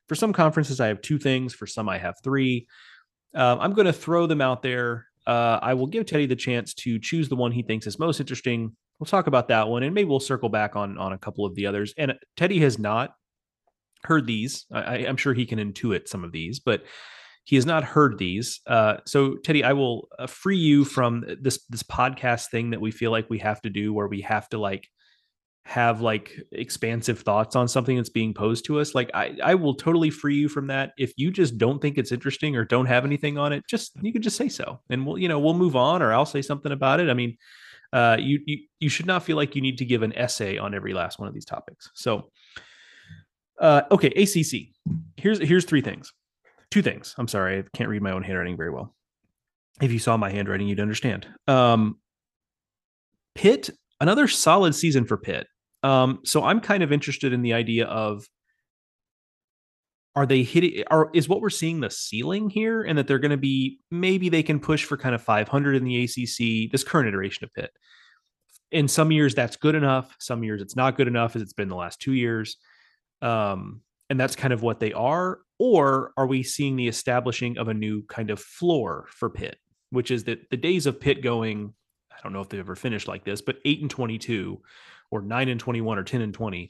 for 0.08 0.16
some 0.16 0.34
conferences, 0.34 0.80
I 0.80 0.88
have 0.88 1.02
two 1.02 1.20
things. 1.20 1.54
For 1.54 1.68
some, 1.68 1.90
I 1.90 1.98
have 1.98 2.16
three. 2.24 2.68
Um, 3.36 3.60
I'm 3.60 3.74
going 3.74 3.88
to 3.88 3.94
throw 3.94 4.28
them 4.28 4.42
out 4.42 4.62
there. 4.62 5.08
Uh, 5.26 5.60
I 5.62 5.74
will 5.74 5.88
give 5.88 6.06
Teddy 6.06 6.26
the 6.26 6.36
chance 6.36 6.74
to 6.76 7.00
choose 7.00 7.30
the 7.30 7.36
one 7.36 7.52
he 7.52 7.64
thinks 7.64 7.88
is 7.88 7.98
most 8.00 8.20
interesting. 8.20 8.76
We'll 9.00 9.06
talk 9.06 9.28
about 9.28 9.48
that 9.48 9.68
one, 9.68 9.84
and 9.84 9.94
maybe 9.94 10.10
we'll 10.10 10.20
circle 10.20 10.50
back 10.50 10.76
on 10.76 10.98
on 10.98 11.14
a 11.14 11.18
couple 11.18 11.46
of 11.46 11.56
the 11.56 11.66
others. 11.66 11.94
And 11.98 12.14
Teddy 12.38 12.60
has 12.60 12.78
not 12.78 13.16
heard 14.04 14.28
these. 14.28 14.66
I, 14.72 15.06
I'm 15.08 15.18
sure 15.18 15.34
he 15.34 15.46
can 15.46 15.60
intuit 15.60 16.08
some 16.08 16.24
of 16.24 16.32
these, 16.32 16.60
but 16.60 16.84
he 17.46 17.56
has 17.58 17.66
not 17.66 17.84
heard 17.84 18.18
these. 18.18 18.62
Uh, 18.66 18.98
so, 19.06 19.36
Teddy, 19.36 19.64
I 19.64 19.74
will 19.74 20.08
uh, 20.18 20.28
free 20.28 20.58
you 20.58 20.86
from 20.86 21.26
this 21.42 21.66
this 21.70 21.84
podcast 21.84 22.50
thing 22.50 22.70
that 22.70 22.82
we 22.82 22.92
feel 22.92 23.12
like 23.12 23.30
we 23.30 23.40
have 23.40 23.62
to 23.64 23.70
do, 23.70 23.94
where 23.94 24.08
we 24.08 24.22
have 24.22 24.48
to 24.50 24.58
like 24.58 24.88
have 25.66 26.02
like 26.02 26.38
expansive 26.52 27.20
thoughts 27.20 27.56
on 27.56 27.68
something 27.68 27.96
that's 27.98 28.10
being 28.10 28.34
posed 28.34 28.66
to 28.66 28.80
us. 28.80 28.96
Like, 28.96 29.12
I 29.14 29.38
I 29.44 29.56
will 29.56 29.76
totally 29.76 30.10
free 30.10 30.36
you 30.36 30.48
from 30.48 30.68
that. 30.68 30.94
If 30.98 31.14
you 31.18 31.32
just 31.32 31.58
don't 31.58 31.82
think 31.82 31.98
it's 31.98 32.14
interesting 32.14 32.56
or 32.56 32.64
don't 32.64 32.86
have 32.86 33.04
anything 33.04 33.38
on 33.38 33.52
it, 33.52 33.66
just 33.68 33.92
you 34.02 34.14
can 34.14 34.22
just 34.22 34.38
say 34.38 34.48
so, 34.48 34.80
and 34.90 35.06
we'll 35.06 35.18
you 35.18 35.28
know 35.28 35.40
we'll 35.40 35.54
move 35.54 35.76
on, 35.76 36.02
or 36.02 36.14
I'll 36.14 36.26
say 36.26 36.42
something 36.42 36.72
about 36.72 37.02
it. 37.02 37.10
I 37.10 37.14
mean, 37.14 37.38
uh, 37.92 38.16
you 38.20 38.40
you 38.46 38.60
you 38.80 38.88
should 38.88 39.06
not 39.06 39.24
feel 39.24 39.36
like 39.36 39.54
you 39.54 39.62
need 39.62 39.80
to 39.80 39.86
give 39.86 40.02
an 40.02 40.14
essay 40.18 40.58
on 40.58 40.74
every 40.74 40.94
last 40.94 41.20
one 41.20 41.28
of 41.28 41.34
these 41.34 41.46
topics. 41.46 41.92
So. 41.94 42.30
Uh, 43.62 43.84
okay, 43.92 44.08
ACC. 44.08 44.74
Here's 45.16 45.40
here's 45.40 45.64
three 45.64 45.80
things 45.80 46.12
two 46.74 46.82
things. 46.82 47.14
I'm 47.20 47.28
sorry, 47.28 47.60
I 47.60 47.64
can't 47.76 47.88
read 47.88 48.02
my 48.02 48.12
own 48.12 48.24
handwriting 48.24 48.58
very 48.58 48.72
well. 48.72 48.96
If 49.80 49.92
you 49.92 50.00
saw 50.00 50.18
my 50.18 50.32
handwriting, 50.32 50.68
you'd 50.68 50.80
understand. 50.80 51.28
Um, 51.48 52.00
Pitt, 53.36 53.70
another 54.02 54.28
solid 54.28 54.74
season 54.74 55.06
for 55.06 55.18
Pitt. 55.18 55.46
Um, 55.84 56.22
so 56.24 56.44
I'm 56.44 56.60
kind 56.60 56.82
of 56.82 56.92
interested 56.92 57.32
in 57.32 57.44
the 57.44 57.54
idea 57.54 57.86
of 57.86 58.26
are 60.16 60.26
they 60.26 60.42
hitting 60.42 60.84
are 60.90 61.10
is 61.14 61.30
what 61.30 61.42
we're 61.42 61.50
seeing 61.52 61.80
the 61.80 61.90
ceiling 61.90 62.50
here 62.50 62.82
and 62.84 62.98
that 62.98 63.08
they're 63.08 63.20
going 63.20 63.32
to 63.32 63.38
be 63.38 63.80
maybe 63.92 64.30
they 64.30 64.44
can 64.44 64.60
push 64.60 64.84
for 64.84 64.96
kind 64.96 65.14
of 65.14 65.22
500 65.22 65.76
in 65.76 65.84
the 65.84 66.04
ACC 66.04 66.72
this 66.72 66.84
current 66.84 67.08
iteration 67.08 67.44
of 67.44 67.54
Pitt. 67.54 67.72
In 68.72 68.88
some 68.88 69.12
years 69.12 69.36
that's 69.36 69.58
good 69.58 69.76
enough, 69.76 70.16
some 70.20 70.44
years 70.44 70.62
it's 70.62 70.76
not 70.76 70.98
good 70.98 71.08
enough 71.08 71.36
as 71.36 71.44
it's 71.44 71.54
been 71.54 71.70
the 71.70 71.76
last 71.76 72.00
2 72.02 72.14
years. 72.14 72.58
Um, 73.22 73.82
and 74.10 74.20
that's 74.20 74.36
kind 74.36 74.54
of 74.54 74.62
what 74.62 74.80
they 74.80 74.94
are 74.94 75.40
or 75.64 76.12
are 76.18 76.28
we 76.28 76.44
seeing 76.44 76.76
the 76.76 76.90
establishing 76.90 77.58
of 77.58 77.70
a 77.70 77.74
new 77.74 78.04
kind 78.08 78.30
of 78.30 78.38
floor 78.38 79.08
for 79.12 79.30
Pitt, 79.30 79.56
which 79.92 80.12
is 80.12 80.26
that 80.26 80.50
the 80.50 80.58
days 80.58 80.86
of 80.86 81.00
Pitt 81.00 81.24
going, 81.24 81.74
I 82.12 82.18
don't 82.22 82.34
know 82.34 82.42
if 82.42 82.50
they've 82.50 82.60
ever 82.60 82.76
finished 82.76 83.08
like 83.08 83.24
this, 83.24 83.42
but 83.42 83.60
8 83.64 83.84
and 83.84 83.90
22 83.90 84.62
or 85.10 85.22
9 85.22 85.48
and 85.48 85.60
21 85.62 85.98
or 85.98 86.04
10 86.04 86.20
and 86.20 86.34
20 86.34 86.70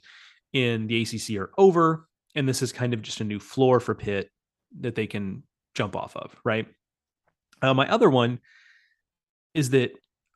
in 0.52 0.86
the 0.86 1.02
ACC 1.02 1.36
are 1.40 1.50
over. 1.58 2.06
And 2.36 2.48
this 2.48 2.62
is 2.62 2.70
kind 2.72 2.94
of 2.94 3.02
just 3.02 3.20
a 3.20 3.24
new 3.24 3.40
floor 3.40 3.80
for 3.80 3.96
Pitt 3.96 4.30
that 4.78 4.94
they 4.94 5.08
can 5.08 5.42
jump 5.74 5.96
off 5.96 6.16
of, 6.16 6.32
right? 6.44 6.68
Uh, 7.62 7.74
my 7.74 7.90
other 7.90 8.08
one 8.08 8.38
is 9.54 9.70
that 9.70 9.90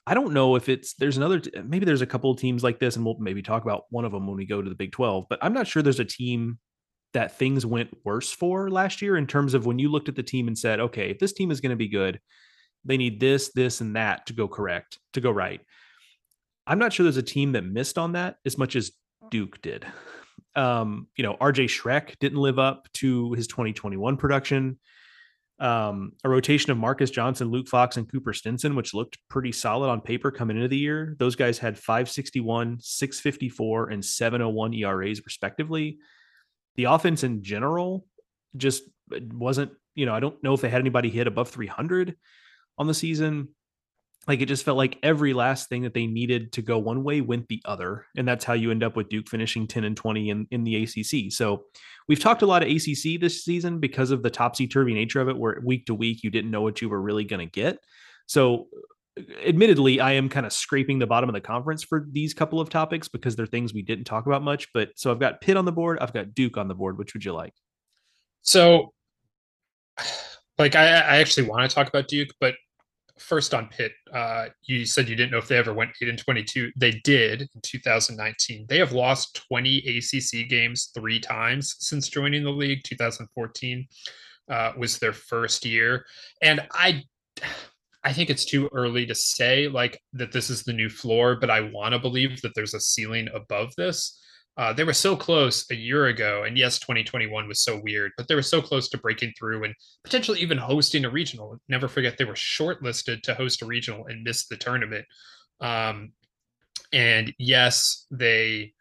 I 0.04 0.14
don't 0.14 0.32
know 0.32 0.56
if 0.56 0.68
it's 0.68 0.94
there's 0.94 1.16
another 1.16 1.40
maybe 1.64 1.86
there's 1.86 2.02
a 2.02 2.06
couple 2.06 2.32
of 2.32 2.40
teams 2.40 2.64
like 2.64 2.80
this, 2.80 2.96
and 2.96 3.04
we'll 3.04 3.18
maybe 3.20 3.40
talk 3.40 3.62
about 3.62 3.84
one 3.90 4.04
of 4.04 4.10
them 4.10 4.26
when 4.26 4.36
we 4.36 4.46
go 4.46 4.60
to 4.60 4.68
the 4.68 4.74
Big 4.74 4.90
12, 4.90 5.26
but 5.30 5.38
I'm 5.42 5.52
not 5.52 5.68
sure 5.68 5.80
there's 5.80 6.00
a 6.00 6.04
team 6.04 6.58
that 7.14 7.38
things 7.38 7.64
went 7.64 7.96
worse 8.04 8.32
for 8.32 8.70
last 8.70 9.00
year 9.00 9.16
in 9.16 9.26
terms 9.26 9.54
of 9.54 9.66
when 9.66 9.78
you 9.78 9.90
looked 9.90 10.08
at 10.08 10.16
the 10.16 10.22
team 10.22 10.46
and 10.46 10.58
said, 10.58 10.80
okay, 10.80 11.10
if 11.10 11.18
this 11.18 11.32
team 11.32 11.50
is 11.50 11.60
going 11.60 11.70
to 11.70 11.76
be 11.76 11.88
good, 11.88 12.20
they 12.84 12.96
need 12.96 13.20
this, 13.20 13.50
this, 13.54 13.80
and 13.80 13.96
that 13.96 14.26
to 14.26 14.32
go 14.32 14.46
correct, 14.46 14.98
to 15.14 15.20
go 15.20 15.30
right. 15.30 15.60
I'm 16.66 16.78
not 16.78 16.92
sure 16.92 17.04
there's 17.04 17.16
a 17.16 17.22
team 17.22 17.52
that 17.52 17.64
missed 17.64 17.98
on 17.98 18.12
that 18.12 18.36
as 18.44 18.58
much 18.58 18.76
as 18.76 18.92
Duke 19.30 19.60
did. 19.62 19.86
Um, 20.54 21.08
you 21.16 21.22
know, 21.22 21.34
RJ 21.34 21.66
Schreck 21.66 22.18
didn't 22.18 22.38
live 22.38 22.58
up 22.58 22.88
to 22.94 23.32
his 23.32 23.46
2021 23.46 24.16
production. 24.16 24.78
Um, 25.60 26.12
a 26.22 26.28
rotation 26.28 26.70
of 26.70 26.78
Marcus 26.78 27.10
Johnson, 27.10 27.50
Luke 27.50 27.68
Fox, 27.68 27.96
and 27.96 28.10
Cooper 28.10 28.32
Stinson, 28.32 28.76
which 28.76 28.94
looked 28.94 29.18
pretty 29.28 29.50
solid 29.50 29.88
on 29.88 30.00
paper 30.00 30.30
coming 30.30 30.56
into 30.56 30.68
the 30.68 30.78
year. 30.78 31.16
Those 31.18 31.34
guys 31.34 31.58
had 31.58 31.76
561, 31.76 32.78
654, 32.80 33.90
and 33.90 34.04
701 34.04 34.74
ERAs, 34.74 35.24
respectively. 35.24 35.98
The 36.78 36.84
offense 36.84 37.24
in 37.24 37.42
general 37.42 38.06
just 38.56 38.84
wasn't, 39.10 39.72
you 39.94 40.06
know, 40.06 40.14
I 40.14 40.20
don't 40.20 40.42
know 40.42 40.54
if 40.54 40.62
they 40.62 40.70
had 40.70 40.80
anybody 40.80 41.10
hit 41.10 41.26
above 41.26 41.50
300 41.50 42.16
on 42.78 42.86
the 42.86 42.94
season. 42.94 43.48
Like 44.26 44.40
it 44.40 44.46
just 44.46 44.64
felt 44.64 44.76
like 44.76 44.98
every 45.02 45.34
last 45.34 45.68
thing 45.68 45.82
that 45.82 45.92
they 45.92 46.06
needed 46.06 46.52
to 46.52 46.62
go 46.62 46.78
one 46.78 47.02
way 47.02 47.20
went 47.20 47.48
the 47.48 47.60
other 47.64 48.06
and 48.16 48.28
that's 48.28 48.44
how 48.44 48.52
you 48.52 48.70
end 48.70 48.82
up 48.82 48.94
with 48.94 49.08
duke 49.08 49.26
finishing 49.26 49.66
10 49.66 49.84
and 49.84 49.96
20 49.96 50.28
in, 50.28 50.46
in 50.50 50.64
the 50.64 50.82
acc 50.82 51.32
so 51.32 51.64
we've 52.08 52.20
talked 52.20 52.42
a 52.42 52.46
lot 52.46 52.62
of 52.62 52.68
acc 52.68 53.18
this 53.20 53.42
season 53.42 53.80
because 53.80 54.10
of 54.10 54.22
the 54.22 54.28
topsy-turvy 54.28 54.92
nature 54.92 55.22
of 55.22 55.30
it 55.30 55.38
where 55.38 55.62
week 55.64 55.86
to 55.86 55.94
week 55.94 56.22
you 56.22 56.30
didn't 56.30 56.50
know 56.50 56.60
what 56.60 56.82
you 56.82 56.90
were 56.90 57.00
really 57.00 57.24
going 57.24 57.40
to 57.40 57.50
get. 57.50 57.78
So 58.26 58.66
admittedly 59.46 60.00
i 60.00 60.12
am 60.12 60.28
kind 60.28 60.46
of 60.46 60.52
scraping 60.52 60.98
the 60.98 61.06
bottom 61.06 61.28
of 61.28 61.34
the 61.34 61.40
conference 61.40 61.84
for 61.84 62.06
these 62.12 62.34
couple 62.34 62.60
of 62.60 62.68
topics 62.68 63.08
because 63.08 63.36
they're 63.36 63.46
things 63.46 63.74
we 63.74 63.82
didn't 63.82 64.04
talk 64.04 64.26
about 64.26 64.42
much 64.42 64.68
but 64.72 64.90
so 64.96 65.10
i've 65.10 65.20
got 65.20 65.40
pitt 65.40 65.56
on 65.56 65.64
the 65.64 65.72
board 65.72 65.98
i've 66.00 66.12
got 66.12 66.34
duke 66.34 66.56
on 66.56 66.68
the 66.68 66.74
board 66.74 66.98
which 66.98 67.14
would 67.14 67.24
you 67.24 67.32
like 67.32 67.54
so 68.42 68.92
like 70.58 70.74
i, 70.74 70.84
I 70.84 71.16
actually 71.18 71.48
want 71.48 71.68
to 71.68 71.74
talk 71.74 71.88
about 71.88 72.08
duke 72.08 72.30
but 72.40 72.54
first 73.18 73.54
on 73.54 73.68
Pitt, 73.68 73.92
uh, 74.12 74.46
you 74.62 74.86
said 74.86 75.08
you 75.08 75.16
didn't 75.16 75.32
know 75.32 75.38
if 75.38 75.48
they 75.48 75.56
ever 75.56 75.74
went 75.74 75.90
eight 76.00 76.08
and 76.08 76.18
twenty-two. 76.18 76.70
They 76.76 76.92
did 77.04 77.42
in 77.42 77.60
2019. 77.62 78.66
They 78.68 78.78
have 78.78 78.92
lost 78.92 79.42
20 79.48 79.78
ACC 79.78 80.48
games 80.48 80.90
three 80.94 81.20
times 81.20 81.76
since 81.80 82.08
joining 82.08 82.44
the 82.44 82.50
league. 82.50 82.82
2014 82.84 83.86
uh, 84.48 84.72
was 84.76 84.98
their 84.98 85.12
first 85.12 85.64
year, 85.64 86.04
and 86.42 86.66
I, 86.72 87.02
I 88.08 88.12
think 88.14 88.30
it's 88.30 88.46
too 88.46 88.70
early 88.72 89.04
to 89.04 89.14
say 89.14 89.68
like 89.68 90.00
that 90.14 90.32
this 90.32 90.48
is 90.48 90.62
the 90.62 90.72
new 90.72 90.88
floor, 90.88 91.36
but 91.36 91.50
I 91.50 91.60
want 91.60 91.92
to 91.92 91.98
believe 91.98 92.40
that 92.40 92.54
there's 92.54 92.72
a 92.72 92.80
ceiling 92.80 93.28
above 93.34 93.74
this. 93.76 94.18
Uh, 94.56 94.72
they 94.72 94.82
were 94.82 94.94
so 94.94 95.14
close 95.14 95.70
a 95.70 95.74
year 95.74 96.06
ago, 96.06 96.44
and 96.44 96.56
yes, 96.56 96.78
2021 96.78 97.46
was 97.46 97.62
so 97.62 97.78
weird, 97.84 98.12
but 98.16 98.26
they 98.26 98.34
were 98.34 98.40
so 98.40 98.62
close 98.62 98.88
to 98.88 98.96
breaking 98.96 99.34
through 99.38 99.62
and 99.62 99.74
potentially 100.04 100.40
even 100.40 100.56
hosting 100.56 101.04
a 101.04 101.10
regional. 101.10 101.58
Never 101.68 101.86
forget 101.86 102.16
they 102.16 102.24
were 102.24 102.32
shortlisted 102.32 103.20
to 103.24 103.34
host 103.34 103.60
a 103.60 103.66
regional 103.66 104.06
and 104.06 104.24
missed 104.24 104.48
the 104.48 104.56
tournament. 104.56 105.04
Um, 105.60 106.12
and 106.94 107.34
yes, 107.38 108.06
they, 108.10 108.72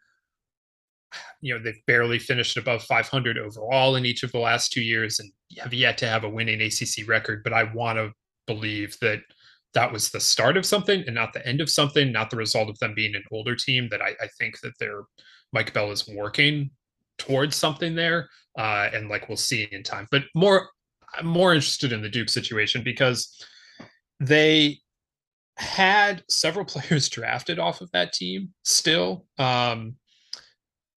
you 1.42 1.52
know, 1.52 1.62
they've 1.62 1.84
barely 1.86 2.18
finished 2.18 2.56
above 2.56 2.82
500 2.82 3.36
overall 3.36 3.94
in 3.96 4.06
each 4.06 4.22
of 4.22 4.32
the 4.32 4.38
last 4.38 4.72
two 4.72 4.80
years, 4.80 5.20
and 5.20 5.30
have 5.58 5.74
yet 5.74 5.98
to 5.98 6.08
have 6.08 6.24
a 6.24 6.30
winning 6.30 6.62
ACC 6.62 7.06
record. 7.06 7.42
But 7.44 7.52
I 7.52 7.64
want 7.64 7.98
to 7.98 8.12
believe 8.48 8.98
that 9.00 9.20
that 9.74 9.92
was 9.92 10.10
the 10.10 10.18
start 10.18 10.56
of 10.56 10.66
something 10.66 11.04
and 11.06 11.14
not 11.14 11.32
the 11.32 11.46
end 11.46 11.60
of 11.60 11.70
something, 11.70 12.10
not 12.10 12.30
the 12.30 12.36
result 12.36 12.68
of 12.68 12.78
them 12.80 12.94
being 12.96 13.14
an 13.14 13.22
older 13.30 13.54
team. 13.54 13.88
That 13.90 14.02
I, 14.02 14.14
I 14.20 14.28
think 14.38 14.60
that 14.62 14.72
they're 14.80 15.02
Mike 15.52 15.72
Bell 15.72 15.92
is 15.92 16.08
working 16.08 16.70
towards 17.18 17.56
something 17.56 17.94
there, 17.94 18.28
uh, 18.58 18.88
and 18.92 19.08
like 19.08 19.28
we'll 19.28 19.36
see 19.36 19.68
in 19.70 19.82
time. 19.82 20.08
But 20.10 20.24
more, 20.34 20.70
I'm 21.16 21.26
more 21.26 21.54
interested 21.54 21.92
in 21.92 22.02
the 22.02 22.08
Duke 22.08 22.28
situation 22.28 22.82
because 22.82 23.44
they 24.20 24.78
had 25.56 26.24
several 26.28 26.64
players 26.64 27.08
drafted 27.08 27.58
off 27.58 27.80
of 27.80 27.90
that 27.92 28.12
team. 28.12 28.52
Still, 28.64 29.26
um, 29.38 29.96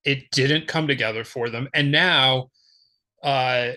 it 0.06 0.32
didn't 0.32 0.68
come 0.68 0.88
together 0.88 1.24
for 1.24 1.50
them, 1.50 1.68
and 1.74 1.92
now 1.92 2.50
uh, 3.24 3.72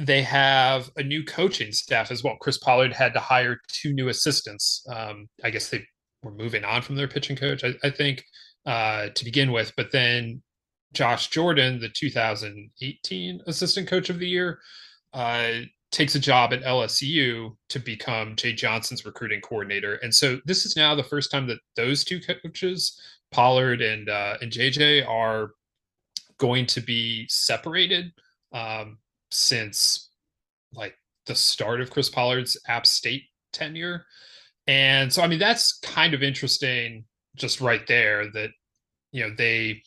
they 0.00 0.22
have 0.22 0.90
a 0.96 1.02
new 1.02 1.22
coaching 1.22 1.72
staff 1.72 2.10
as 2.10 2.24
well. 2.24 2.36
Chris 2.40 2.56
Pollard 2.56 2.92
had 2.92 3.12
to 3.12 3.20
hire 3.20 3.60
two 3.68 3.92
new 3.92 4.08
assistants. 4.08 4.84
Um, 4.88 5.28
I 5.44 5.50
guess 5.50 5.68
they 5.68 5.84
were 6.22 6.32
moving 6.32 6.64
on 6.64 6.80
from 6.80 6.96
their 6.96 7.06
pitching 7.06 7.36
coach. 7.36 7.62
I, 7.64 7.74
I 7.84 7.90
think 7.90 8.24
uh, 8.64 9.08
to 9.14 9.24
begin 9.24 9.52
with. 9.52 9.72
But 9.76 9.92
then 9.92 10.42
Josh 10.94 11.28
Jordan, 11.28 11.80
the 11.80 11.90
2018 11.90 13.42
Assistant 13.46 13.88
Coach 13.88 14.08
of 14.08 14.18
the 14.18 14.28
Year, 14.28 14.60
uh, 15.12 15.52
takes 15.92 16.14
a 16.14 16.20
job 16.20 16.54
at 16.54 16.62
LSU 16.62 17.56
to 17.68 17.78
become 17.78 18.36
Jay 18.36 18.54
Johnson's 18.54 19.04
recruiting 19.04 19.42
coordinator. 19.42 19.96
And 19.96 20.14
so 20.14 20.40
this 20.46 20.64
is 20.64 20.76
now 20.76 20.94
the 20.94 21.02
first 21.02 21.30
time 21.30 21.46
that 21.48 21.58
those 21.76 22.04
two 22.04 22.20
coaches, 22.20 22.98
Pollard 23.32 23.82
and 23.82 24.08
uh, 24.08 24.36
and 24.40 24.50
JJ, 24.50 25.06
are 25.06 25.50
going 26.38 26.64
to 26.66 26.80
be 26.80 27.26
separated 27.28 28.12
um, 28.52 28.96
since 29.30 30.10
like 30.72 30.94
the 31.26 31.34
start 31.34 31.80
of 31.80 31.90
Chris 31.90 32.08
Pollard's 32.08 32.56
App 32.68 32.86
State 32.86 33.24
tenure. 33.52 34.04
And 34.66 35.12
so, 35.12 35.22
I 35.22 35.26
mean, 35.26 35.38
that's 35.38 35.78
kind 35.78 36.14
of 36.14 36.22
interesting 36.22 37.04
just 37.36 37.60
right 37.60 37.86
there 37.86 38.30
that 38.32 38.50
you 39.12 39.22
know 39.22 39.34
they 39.36 39.82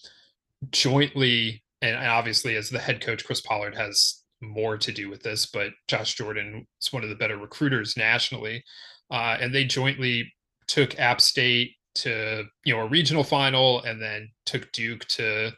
jointly 0.72 1.62
and 1.82 1.96
obviously 1.96 2.56
as 2.56 2.70
the 2.70 2.80
head 2.80 3.02
coach 3.02 3.26
Chris 3.26 3.42
Pollard 3.42 3.76
has 3.76 4.24
more 4.42 4.78
to 4.78 4.92
do 4.92 5.10
with 5.10 5.24
this, 5.24 5.46
but 5.46 5.72
Josh 5.88 6.16
Jordan 6.16 6.68
is 6.82 6.92
one 6.92 7.04
of 7.04 7.10
the 7.10 7.16
better 7.16 7.38
recruiters 7.38 7.96
nationally, 7.96 8.64
uh, 9.12 9.38
and 9.40 9.54
they 9.54 9.66
jointly 9.66 10.34
took 10.68 11.00
App 11.00 11.22
State 11.22 11.76
to 11.96 12.44
you 12.64 12.76
know 12.76 12.82
a 12.82 12.90
regional 12.90 13.24
final 13.24 13.82
and 13.84 14.02
then 14.02 14.30
took 14.46 14.72
Duke 14.72 15.06
to 15.06 15.52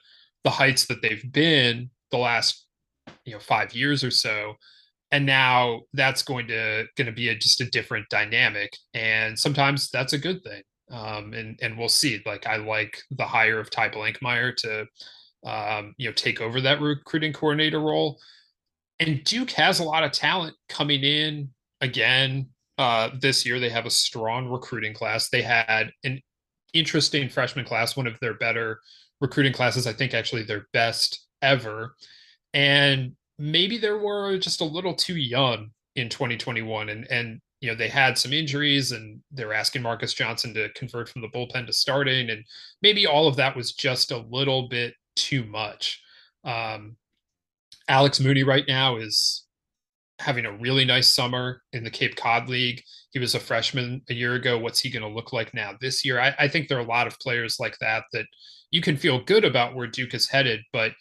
the 0.43 0.49
heights 0.49 0.85
that 0.87 1.01
they've 1.01 1.31
been 1.31 1.89
the 2.11 2.17
last 2.17 2.64
you 3.25 3.33
know 3.33 3.39
five 3.39 3.73
years 3.73 4.03
or 4.03 4.11
so 4.11 4.53
and 5.11 5.25
now 5.25 5.81
that's 5.93 6.23
going 6.23 6.47
to 6.47 6.85
going 6.97 7.05
to 7.05 7.11
be 7.11 7.29
a, 7.29 7.35
just 7.35 7.61
a 7.61 7.69
different 7.69 8.07
dynamic 8.09 8.75
and 8.93 9.37
sometimes 9.37 9.89
that's 9.91 10.13
a 10.13 10.17
good 10.17 10.43
thing 10.43 10.61
um, 10.91 11.33
and 11.33 11.57
and 11.61 11.77
we'll 11.77 11.89
see. 11.89 12.21
Like 12.25 12.47
I 12.47 12.57
like 12.57 13.01
the 13.11 13.25
hire 13.25 13.59
of 13.59 13.69
Ty 13.69 13.89
Blankmeyer 13.89 14.55
to 14.57 14.85
um, 15.45 15.93
you 15.97 16.09
know 16.09 16.13
take 16.13 16.41
over 16.41 16.61
that 16.61 16.81
recruiting 16.81 17.33
coordinator 17.33 17.79
role. 17.79 18.19
And 18.99 19.23
Duke 19.23 19.51
has 19.51 19.79
a 19.79 19.83
lot 19.83 20.03
of 20.03 20.11
talent 20.11 20.55
coming 20.69 21.03
in 21.03 21.49
again 21.81 22.49
uh, 22.77 23.09
this 23.19 23.45
year. 23.45 23.59
They 23.59 23.69
have 23.69 23.85
a 23.85 23.91
strong 23.91 24.47
recruiting 24.49 24.93
class. 24.93 25.29
They 25.29 25.41
had 25.41 25.91
an 26.03 26.21
interesting 26.73 27.29
freshman 27.29 27.65
class, 27.65 27.97
one 27.97 28.07
of 28.07 28.19
their 28.19 28.35
better 28.35 28.79
recruiting 29.21 29.53
classes. 29.53 29.87
I 29.87 29.93
think 29.93 30.13
actually 30.13 30.43
their 30.43 30.67
best 30.71 31.25
ever. 31.41 31.95
And 32.55 33.11
maybe 33.37 33.77
they 33.77 33.91
were 33.91 34.37
just 34.37 34.61
a 34.61 34.65
little 34.65 34.95
too 34.95 35.17
young 35.17 35.69
in 35.95 36.09
2021 36.09 36.89
and 36.89 37.07
and 37.09 37.39
you 37.61 37.69
know 37.69 37.75
they 37.75 37.87
had 37.87 38.17
some 38.17 38.33
injuries 38.33 38.91
and 38.91 39.19
they're 39.31 39.53
asking 39.53 39.81
Marcus 39.81 40.13
Johnson 40.13 40.53
to 40.53 40.69
convert 40.73 41.09
from 41.09 41.21
the 41.21 41.29
bullpen 41.29 41.65
to 41.67 41.73
starting 41.73 42.29
and 42.29 42.43
maybe 42.81 43.07
all 43.07 43.27
of 43.27 43.37
that 43.37 43.55
was 43.55 43.73
just 43.73 44.11
a 44.11 44.25
little 44.29 44.67
bit 44.67 44.93
too 45.15 45.45
much. 45.45 46.01
Um, 46.43 46.97
Alex 47.87 48.19
Mooney 48.19 48.43
right 48.43 48.65
now 48.67 48.97
is 48.97 49.45
having 50.19 50.45
a 50.45 50.57
really 50.57 50.85
nice 50.85 51.07
summer 51.07 51.61
in 51.73 51.83
the 51.83 51.89
Cape 51.89 52.15
Cod 52.15 52.49
League. 52.49 52.81
He 53.11 53.19
was 53.19 53.35
a 53.35 53.39
freshman 53.39 54.01
a 54.09 54.13
year 54.13 54.35
ago. 54.35 54.57
What's 54.57 54.79
he 54.79 54.89
going 54.89 55.03
to 55.03 55.09
look 55.09 55.33
like 55.33 55.53
now 55.53 55.73
this 55.81 56.05
year? 56.05 56.19
I, 56.19 56.33
I 56.39 56.47
think 56.47 56.67
there 56.67 56.77
are 56.77 56.81
a 56.81 56.87
lot 56.87 57.07
of 57.07 57.19
players 57.19 57.57
like 57.59 57.77
that 57.79 58.03
that 58.13 58.25
you 58.71 58.81
can 58.81 58.97
feel 58.97 59.23
good 59.23 59.43
about 59.43 59.75
where 59.75 59.87
Duke 59.87 60.13
is 60.13 60.29
headed, 60.29 60.61
but 60.71 60.93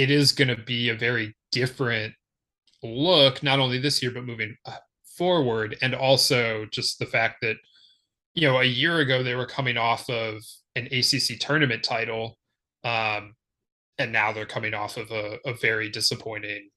it 0.00 0.10
is 0.10 0.32
going 0.32 0.48
to 0.48 0.56
be 0.56 0.88
a 0.88 0.94
very 0.94 1.36
different 1.52 2.14
look, 2.82 3.42
not 3.42 3.58
only 3.58 3.78
this 3.78 4.02
year, 4.02 4.10
but 4.10 4.24
moving 4.24 4.56
uh, 4.64 4.78
forward. 5.18 5.76
And 5.82 5.94
also 5.94 6.64
just 6.72 6.98
the 6.98 7.04
fact 7.04 7.36
that 7.42 7.56
you 8.32 8.48
know 8.48 8.60
a 8.60 8.64
year 8.64 9.00
ago 9.00 9.22
they 9.22 9.34
were 9.34 9.44
coming 9.44 9.76
off 9.76 10.08
of 10.08 10.42
an 10.76 10.86
ACC 10.86 11.38
tournament 11.38 11.82
title 11.82 12.38
um 12.84 13.34
and 13.98 14.12
now 14.12 14.32
they're 14.32 14.46
coming 14.46 14.72
off 14.72 14.96
of 14.96 15.10
a, 15.10 15.36
a 15.44 15.52
very 15.52 15.90
disappointing 15.90 16.70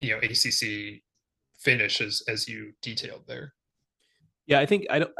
you 0.00 0.10
know 0.10 0.18
ACC 0.18 1.02
finish 1.58 2.00
as 2.00 2.22
as 2.28 2.48
you 2.48 2.72
detailed 2.80 3.24
there. 3.26 3.52
Yeah 4.46 4.60
i 4.60 4.66
think 4.66 4.86
i 4.88 5.00
don't 5.00 5.12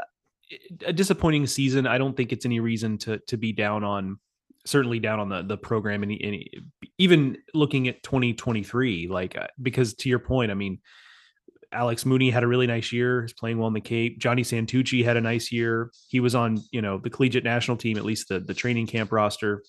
a 0.85 0.93
disappointing 0.93 1.45
season 1.45 1.85
i 1.85 1.97
don't 1.97 2.15
think 2.15 2.31
it's 2.31 2.45
any 2.45 2.59
reason 2.59 2.97
to 2.97 3.19
to 3.27 3.37
be 3.37 3.51
down 3.51 3.83
on 3.83 4.17
certainly 4.65 4.99
down 4.99 5.19
on 5.19 5.29
the 5.29 5.41
the 5.43 5.57
program 5.57 6.03
and 6.03 6.11
even 6.97 7.37
looking 7.53 7.87
at 7.87 8.03
2023 8.03 9.07
like 9.07 9.37
uh, 9.37 9.47
because 9.61 9.93
to 9.93 10.09
your 10.09 10.19
point 10.19 10.51
i 10.51 10.53
mean 10.53 10.79
Alex 11.71 12.05
Mooney 12.05 12.31
had 12.31 12.43
a 12.43 12.47
really 12.47 12.67
nice 12.67 12.91
year. 12.91 13.21
He's 13.21 13.33
playing 13.33 13.59
well 13.59 13.67
in 13.67 13.73
the 13.73 13.81
Cape. 13.81 14.19
Johnny 14.19 14.41
Santucci 14.41 15.03
had 15.03 15.17
a 15.17 15.21
nice 15.21 15.51
year. 15.51 15.91
He 16.07 16.19
was 16.19 16.33
on, 16.33 16.63
you 16.71 16.81
know, 16.81 16.97
the 16.97 17.09
collegiate 17.09 17.43
national 17.43 17.77
team, 17.77 17.97
at 17.97 18.05
least 18.05 18.27
the 18.29 18.39
the 18.39 18.53
training 18.53 18.87
camp 18.87 19.11
roster. 19.11 19.63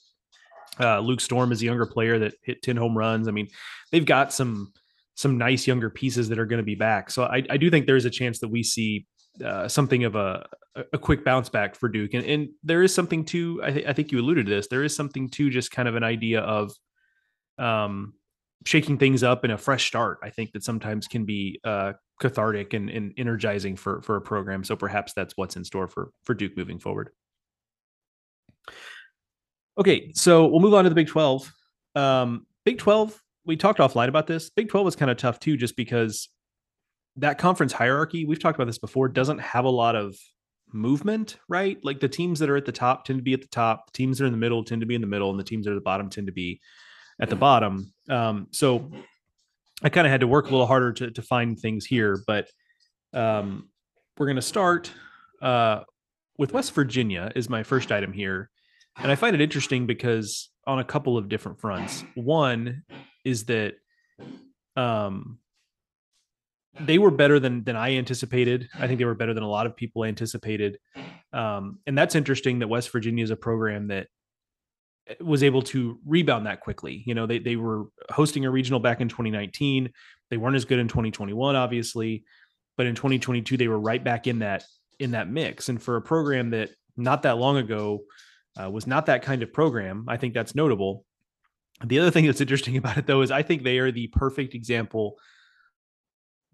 Uh, 0.78 1.00
Luke 1.00 1.20
Storm 1.20 1.52
is 1.52 1.60
a 1.60 1.66
younger 1.66 1.86
player 1.86 2.18
that 2.20 2.34
hit 2.42 2.62
10 2.62 2.76
home 2.76 2.96
runs. 2.96 3.28
I 3.28 3.32
mean, 3.32 3.48
they've 3.92 4.04
got 4.04 4.32
some 4.32 4.72
some 5.14 5.36
nice 5.36 5.66
younger 5.66 5.90
pieces 5.90 6.30
that 6.30 6.38
are 6.38 6.46
going 6.46 6.60
to 6.60 6.64
be 6.64 6.74
back. 6.74 7.10
So 7.10 7.24
I, 7.24 7.42
I 7.50 7.58
do 7.58 7.70
think 7.70 7.86
there's 7.86 8.06
a 8.06 8.10
chance 8.10 8.40
that 8.40 8.48
we 8.48 8.62
see 8.62 9.06
uh, 9.44 9.68
something 9.68 10.04
of 10.04 10.16
a 10.16 10.46
a 10.92 10.98
quick 10.98 11.24
bounce 11.24 11.48
back 11.48 11.74
for 11.74 11.88
Duke, 11.88 12.14
and 12.14 12.24
and 12.24 12.48
there 12.62 12.82
is 12.82 12.94
something 12.94 13.24
to 13.26 13.60
I, 13.62 13.70
th- 13.70 13.86
I 13.86 13.92
think 13.92 14.12
you 14.12 14.20
alluded 14.20 14.46
to 14.46 14.50
this. 14.50 14.68
There 14.68 14.84
is 14.84 14.94
something 14.94 15.28
to 15.30 15.50
just 15.50 15.70
kind 15.70 15.88
of 15.88 15.96
an 15.96 16.04
idea 16.04 16.40
of 16.40 16.72
um 17.58 18.14
shaking 18.66 18.98
things 18.98 19.22
up 19.22 19.44
and 19.44 19.52
a 19.52 19.58
fresh 19.58 19.86
start. 19.86 20.18
I 20.22 20.30
think 20.30 20.52
that 20.52 20.64
sometimes 20.64 21.08
can 21.08 21.24
be 21.24 21.60
uh 21.64 21.94
cathartic 22.20 22.74
and, 22.74 22.90
and 22.90 23.12
energizing 23.16 23.76
for 23.76 24.02
for 24.02 24.16
a 24.16 24.20
program. 24.20 24.64
So 24.64 24.76
perhaps 24.76 25.12
that's 25.14 25.36
what's 25.36 25.56
in 25.56 25.64
store 25.64 25.88
for 25.88 26.12
for 26.24 26.34
Duke 26.34 26.56
moving 26.56 26.78
forward. 26.78 27.10
Okay, 29.78 30.12
so 30.14 30.46
we'll 30.46 30.60
move 30.60 30.74
on 30.74 30.84
to 30.84 30.90
the 30.90 30.94
Big 30.94 31.08
12. 31.08 31.50
Um, 31.94 32.46
Big 32.64 32.78
12, 32.78 33.18
we 33.46 33.56
talked 33.56 33.78
offline 33.78 34.08
about 34.08 34.26
this. 34.26 34.50
Big 34.50 34.68
12 34.68 34.84
was 34.84 34.96
kind 34.96 35.10
of 35.10 35.16
tough 35.16 35.40
too, 35.40 35.56
just 35.56 35.74
because 35.74 36.28
that 37.16 37.38
conference 37.38 37.72
hierarchy, 37.72 38.24
we've 38.24 38.40
talked 38.40 38.56
about 38.56 38.66
this 38.66 38.78
before, 38.78 39.08
doesn't 39.08 39.38
have 39.38 39.64
a 39.64 39.70
lot 39.70 39.96
of 39.96 40.16
movement, 40.72 41.36
right? 41.48 41.78
Like 41.82 42.00
the 42.00 42.08
teams 42.08 42.38
that 42.38 42.50
are 42.50 42.56
at 42.56 42.64
the 42.64 42.72
top 42.72 43.04
tend 43.04 43.18
to 43.18 43.22
be 43.22 43.34
at 43.34 43.40
the 43.40 43.48
top, 43.48 43.86
the 43.86 43.96
teams 43.96 44.18
that 44.18 44.24
are 44.24 44.26
in 44.26 44.32
the 44.32 44.38
middle 44.38 44.64
tend 44.64 44.80
to 44.80 44.86
be 44.86 44.94
in 44.94 45.00
the 45.00 45.06
middle, 45.06 45.30
and 45.30 45.38
the 45.38 45.44
teams 45.44 45.64
that 45.64 45.72
are 45.72 45.74
at 45.74 45.80
the 45.80 45.82
bottom 45.82 46.08
tend 46.08 46.26
to 46.28 46.32
be 46.32 46.60
at 47.20 47.28
the 47.28 47.36
bottom. 47.36 47.92
Um, 48.08 48.46
so 48.50 48.90
I 49.82 49.88
kind 49.88 50.06
of 50.06 50.10
had 50.10 50.20
to 50.20 50.26
work 50.26 50.46
a 50.46 50.50
little 50.50 50.66
harder 50.66 50.92
to, 50.92 51.10
to 51.10 51.22
find 51.22 51.58
things 51.58 51.86
here, 51.86 52.22
but 52.26 52.48
um, 53.12 53.68
we're 54.18 54.26
going 54.26 54.36
to 54.36 54.42
start 54.42 54.92
uh, 55.42 55.80
with 56.38 56.52
West 56.52 56.72
Virginia 56.74 57.32
is 57.34 57.48
my 57.48 57.62
first 57.62 57.90
item 57.90 58.12
here. 58.12 58.50
And 58.96 59.10
I 59.10 59.14
find 59.14 59.34
it 59.34 59.40
interesting 59.40 59.86
because 59.86 60.50
on 60.66 60.78
a 60.78 60.84
couple 60.84 61.16
of 61.16 61.28
different 61.28 61.60
fronts. 61.60 62.04
One 62.14 62.82
is 63.24 63.44
that 63.46 63.74
um, 64.76 65.38
they 66.78 66.98
were 66.98 67.10
better 67.10 67.40
than 67.40 67.64
than 67.64 67.76
I 67.76 67.96
anticipated. 67.96 68.68
I 68.78 68.86
think 68.86 68.98
they 68.98 69.04
were 69.04 69.14
better 69.14 69.34
than 69.34 69.42
a 69.42 69.48
lot 69.48 69.66
of 69.66 69.76
people 69.76 70.04
anticipated. 70.04 70.78
Um, 71.32 71.78
and 71.86 71.96
that's 71.96 72.14
interesting 72.14 72.60
that 72.60 72.68
West 72.68 72.90
Virginia 72.90 73.24
is 73.24 73.30
a 73.30 73.36
program 73.36 73.88
that 73.88 74.06
eh, 75.08 75.14
was 75.20 75.42
able 75.42 75.62
to 75.62 75.98
rebound 76.06 76.46
that 76.46 76.60
quickly. 76.60 77.02
You 77.06 77.14
know, 77.14 77.26
they 77.26 77.38
they 77.38 77.56
were 77.56 77.86
hosting 78.10 78.44
a 78.44 78.50
regional 78.50 78.80
back 78.80 79.00
in 79.00 79.08
2019. 79.08 79.90
They 80.30 80.36
weren't 80.36 80.56
as 80.56 80.64
good 80.64 80.78
in 80.78 80.86
2021, 80.86 81.56
obviously, 81.56 82.24
but 82.76 82.86
in 82.86 82.94
2022 82.94 83.56
they 83.56 83.68
were 83.68 83.78
right 83.78 84.02
back 84.02 84.26
in 84.26 84.40
that 84.40 84.64
in 84.98 85.12
that 85.12 85.28
mix. 85.28 85.68
And 85.68 85.82
for 85.82 85.96
a 85.96 86.02
program 86.02 86.50
that 86.50 86.70
not 86.96 87.22
that 87.22 87.38
long 87.38 87.56
ago 87.56 88.00
uh, 88.60 88.70
was 88.70 88.86
not 88.86 89.06
that 89.06 89.22
kind 89.22 89.42
of 89.42 89.52
program, 89.52 90.04
I 90.08 90.16
think 90.18 90.34
that's 90.34 90.54
notable. 90.54 91.04
The 91.84 91.98
other 91.98 92.10
thing 92.10 92.26
that's 92.26 92.40
interesting 92.40 92.76
about 92.78 92.96
it 92.96 93.06
though 93.06 93.22
is 93.22 93.32
I 93.32 93.42
think 93.42 93.64
they 93.64 93.78
are 93.78 93.90
the 93.90 94.06
perfect 94.08 94.54
example 94.54 95.16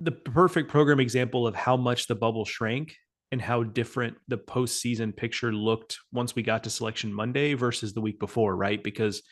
the 0.00 0.12
perfect 0.12 0.68
program 0.68 1.00
example 1.00 1.46
of 1.46 1.54
how 1.54 1.76
much 1.76 2.06
the 2.06 2.14
bubble 2.14 2.44
shrank 2.44 2.96
and 3.32 3.40
how 3.40 3.62
different 3.62 4.16
the 4.28 4.38
postseason 4.38 5.16
picture 5.16 5.52
looked 5.52 5.98
once 6.12 6.34
we 6.34 6.42
got 6.42 6.64
to 6.64 6.70
selection 6.70 7.12
Monday 7.12 7.54
versus 7.54 7.92
the 7.92 8.00
week 8.00 8.20
before, 8.20 8.54
right? 8.54 8.82
Because 8.82 9.22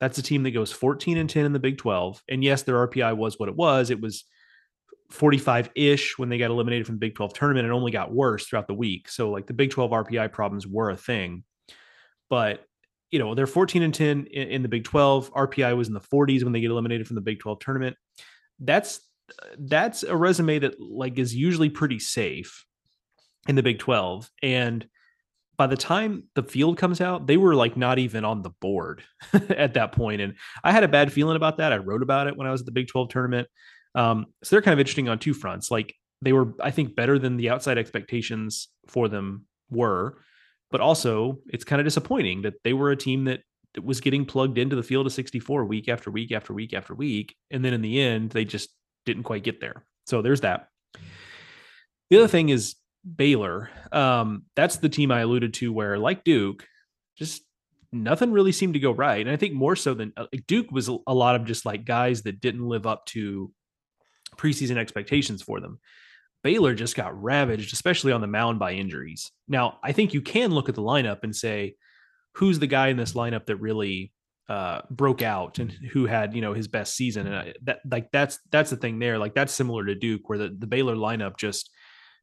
that's 0.00 0.18
a 0.18 0.22
team 0.22 0.42
that 0.44 0.52
goes 0.52 0.72
14 0.72 1.18
and 1.18 1.28
10 1.28 1.44
in 1.44 1.52
the 1.52 1.58
Big 1.58 1.78
12. 1.78 2.22
And 2.28 2.42
yes, 2.42 2.62
their 2.62 2.86
RPI 2.86 3.16
was 3.16 3.38
what 3.38 3.48
it 3.48 3.56
was. 3.56 3.90
It 3.90 4.00
was 4.00 4.24
45 5.10 5.70
ish 5.74 6.18
when 6.18 6.28
they 6.28 6.38
got 6.38 6.50
eliminated 6.50 6.86
from 6.86 6.96
the 6.96 7.00
Big 7.00 7.14
12 7.14 7.34
tournament 7.34 7.66
and 7.66 7.74
only 7.74 7.92
got 7.92 8.12
worse 8.12 8.46
throughout 8.46 8.66
the 8.66 8.74
week. 8.74 9.08
So, 9.08 9.30
like 9.30 9.46
the 9.46 9.52
Big 9.52 9.70
12 9.70 9.90
RPI 9.90 10.32
problems 10.32 10.66
were 10.66 10.90
a 10.90 10.96
thing. 10.96 11.44
But, 12.30 12.64
you 13.10 13.18
know, 13.18 13.34
they're 13.34 13.46
14 13.46 13.82
and 13.82 13.94
10 13.94 14.26
in, 14.26 14.48
in 14.48 14.62
the 14.62 14.68
Big 14.68 14.84
12. 14.84 15.32
RPI 15.32 15.76
was 15.76 15.88
in 15.88 15.94
the 15.94 16.00
40s 16.00 16.42
when 16.42 16.52
they 16.52 16.60
get 16.60 16.70
eliminated 16.70 17.06
from 17.06 17.16
the 17.16 17.20
Big 17.20 17.40
12 17.40 17.58
tournament. 17.60 17.96
That's 18.58 19.00
that's 19.58 20.02
a 20.02 20.16
resume 20.16 20.58
that 20.60 20.80
like 20.80 21.18
is 21.18 21.34
usually 21.34 21.70
pretty 21.70 21.98
safe 21.98 22.64
in 23.48 23.56
the 23.56 23.62
Big 23.62 23.78
12 23.78 24.30
and 24.42 24.86
by 25.56 25.66
the 25.66 25.76
time 25.76 26.24
the 26.34 26.42
field 26.42 26.76
comes 26.76 27.00
out 27.00 27.26
they 27.26 27.36
were 27.36 27.54
like 27.54 27.76
not 27.76 27.98
even 27.98 28.24
on 28.24 28.42
the 28.42 28.50
board 28.60 29.02
at 29.32 29.74
that 29.74 29.92
point. 29.92 30.20
And 30.20 30.34
I 30.64 30.72
had 30.72 30.84
a 30.84 30.88
bad 30.88 31.12
feeling 31.12 31.36
about 31.36 31.58
that. 31.58 31.72
I 31.72 31.76
wrote 31.76 32.02
about 32.02 32.26
it 32.26 32.36
when 32.36 32.46
I 32.46 32.50
was 32.50 32.62
at 32.62 32.66
the 32.66 32.72
Big 32.72 32.88
12 32.88 33.08
tournament. 33.08 33.48
Um, 33.94 34.26
so 34.42 34.54
they're 34.54 34.62
kind 34.62 34.72
of 34.72 34.80
interesting 34.80 35.08
on 35.08 35.18
two 35.18 35.34
fronts. 35.34 35.70
Like 35.70 35.94
they 36.20 36.32
were 36.32 36.54
I 36.60 36.70
think 36.70 36.96
better 36.96 37.18
than 37.18 37.36
the 37.36 37.50
outside 37.50 37.78
expectations 37.78 38.68
for 38.88 39.08
them 39.08 39.46
were. 39.70 40.18
But 40.70 40.80
also 40.80 41.38
it's 41.48 41.64
kind 41.64 41.80
of 41.80 41.86
disappointing 41.86 42.42
that 42.42 42.54
they 42.64 42.72
were 42.72 42.90
a 42.90 42.96
team 42.96 43.24
that 43.24 43.40
was 43.82 44.00
getting 44.00 44.24
plugged 44.24 44.58
into 44.58 44.76
the 44.76 44.82
field 44.82 45.06
of 45.06 45.12
64 45.12 45.64
week 45.64 45.88
after 45.88 46.10
week 46.10 46.32
after 46.32 46.52
week 46.52 46.74
after 46.74 46.94
week. 46.94 47.36
And 47.50 47.64
then 47.64 47.72
in 47.72 47.82
the 47.82 48.00
end 48.00 48.30
they 48.30 48.44
just 48.44 48.70
didn't 49.04 49.24
quite 49.24 49.44
get 49.44 49.60
there. 49.60 49.84
So 50.06 50.22
there's 50.22 50.42
that. 50.42 50.68
The 52.10 52.18
other 52.18 52.28
thing 52.28 52.48
is 52.48 52.76
Baylor. 53.16 53.70
Um, 53.90 54.44
that's 54.54 54.76
the 54.76 54.88
team 54.88 55.10
I 55.10 55.20
alluded 55.20 55.54
to 55.54 55.72
where, 55.72 55.98
like 55.98 56.24
Duke, 56.24 56.66
just 57.16 57.42
nothing 57.92 58.32
really 58.32 58.52
seemed 58.52 58.74
to 58.74 58.80
go 58.80 58.90
right. 58.90 59.20
And 59.20 59.30
I 59.30 59.36
think 59.36 59.54
more 59.54 59.76
so 59.76 59.94
than 59.94 60.12
uh, 60.16 60.26
Duke 60.46 60.70
was 60.70 60.88
a 60.88 61.14
lot 61.14 61.36
of 61.36 61.44
just 61.44 61.66
like 61.66 61.84
guys 61.84 62.22
that 62.22 62.40
didn't 62.40 62.66
live 62.66 62.86
up 62.86 63.06
to 63.06 63.52
preseason 64.36 64.76
expectations 64.76 65.42
for 65.42 65.60
them. 65.60 65.78
Baylor 66.42 66.74
just 66.74 66.96
got 66.96 67.20
ravaged, 67.22 67.72
especially 67.72 68.12
on 68.12 68.20
the 68.20 68.26
mound 68.26 68.58
by 68.58 68.72
injuries. 68.72 69.30
Now, 69.46 69.78
I 69.82 69.92
think 69.92 70.12
you 70.12 70.22
can 70.22 70.50
look 70.50 70.68
at 70.68 70.74
the 70.74 70.82
lineup 70.82 71.22
and 71.22 71.36
say, 71.36 71.76
who's 72.34 72.58
the 72.58 72.66
guy 72.66 72.88
in 72.88 72.96
this 72.96 73.12
lineup 73.12 73.46
that 73.46 73.56
really 73.56 74.12
uh, 74.52 74.82
broke 74.90 75.22
out 75.22 75.58
and 75.58 75.72
who 75.72 76.04
had 76.04 76.34
you 76.34 76.42
know 76.42 76.52
his 76.52 76.68
best 76.68 76.94
season. 76.94 77.26
And 77.26 77.36
I, 77.36 77.54
that 77.62 77.78
like 77.90 78.12
that's 78.12 78.38
that's 78.50 78.68
the 78.68 78.76
thing 78.76 78.98
there. 78.98 79.16
Like 79.16 79.34
that's 79.34 79.50
similar 79.50 79.82
to 79.86 79.94
Duke 79.94 80.28
where 80.28 80.36
the, 80.36 80.54
the 80.56 80.66
Baylor 80.66 80.94
lineup 80.94 81.38
just 81.38 81.70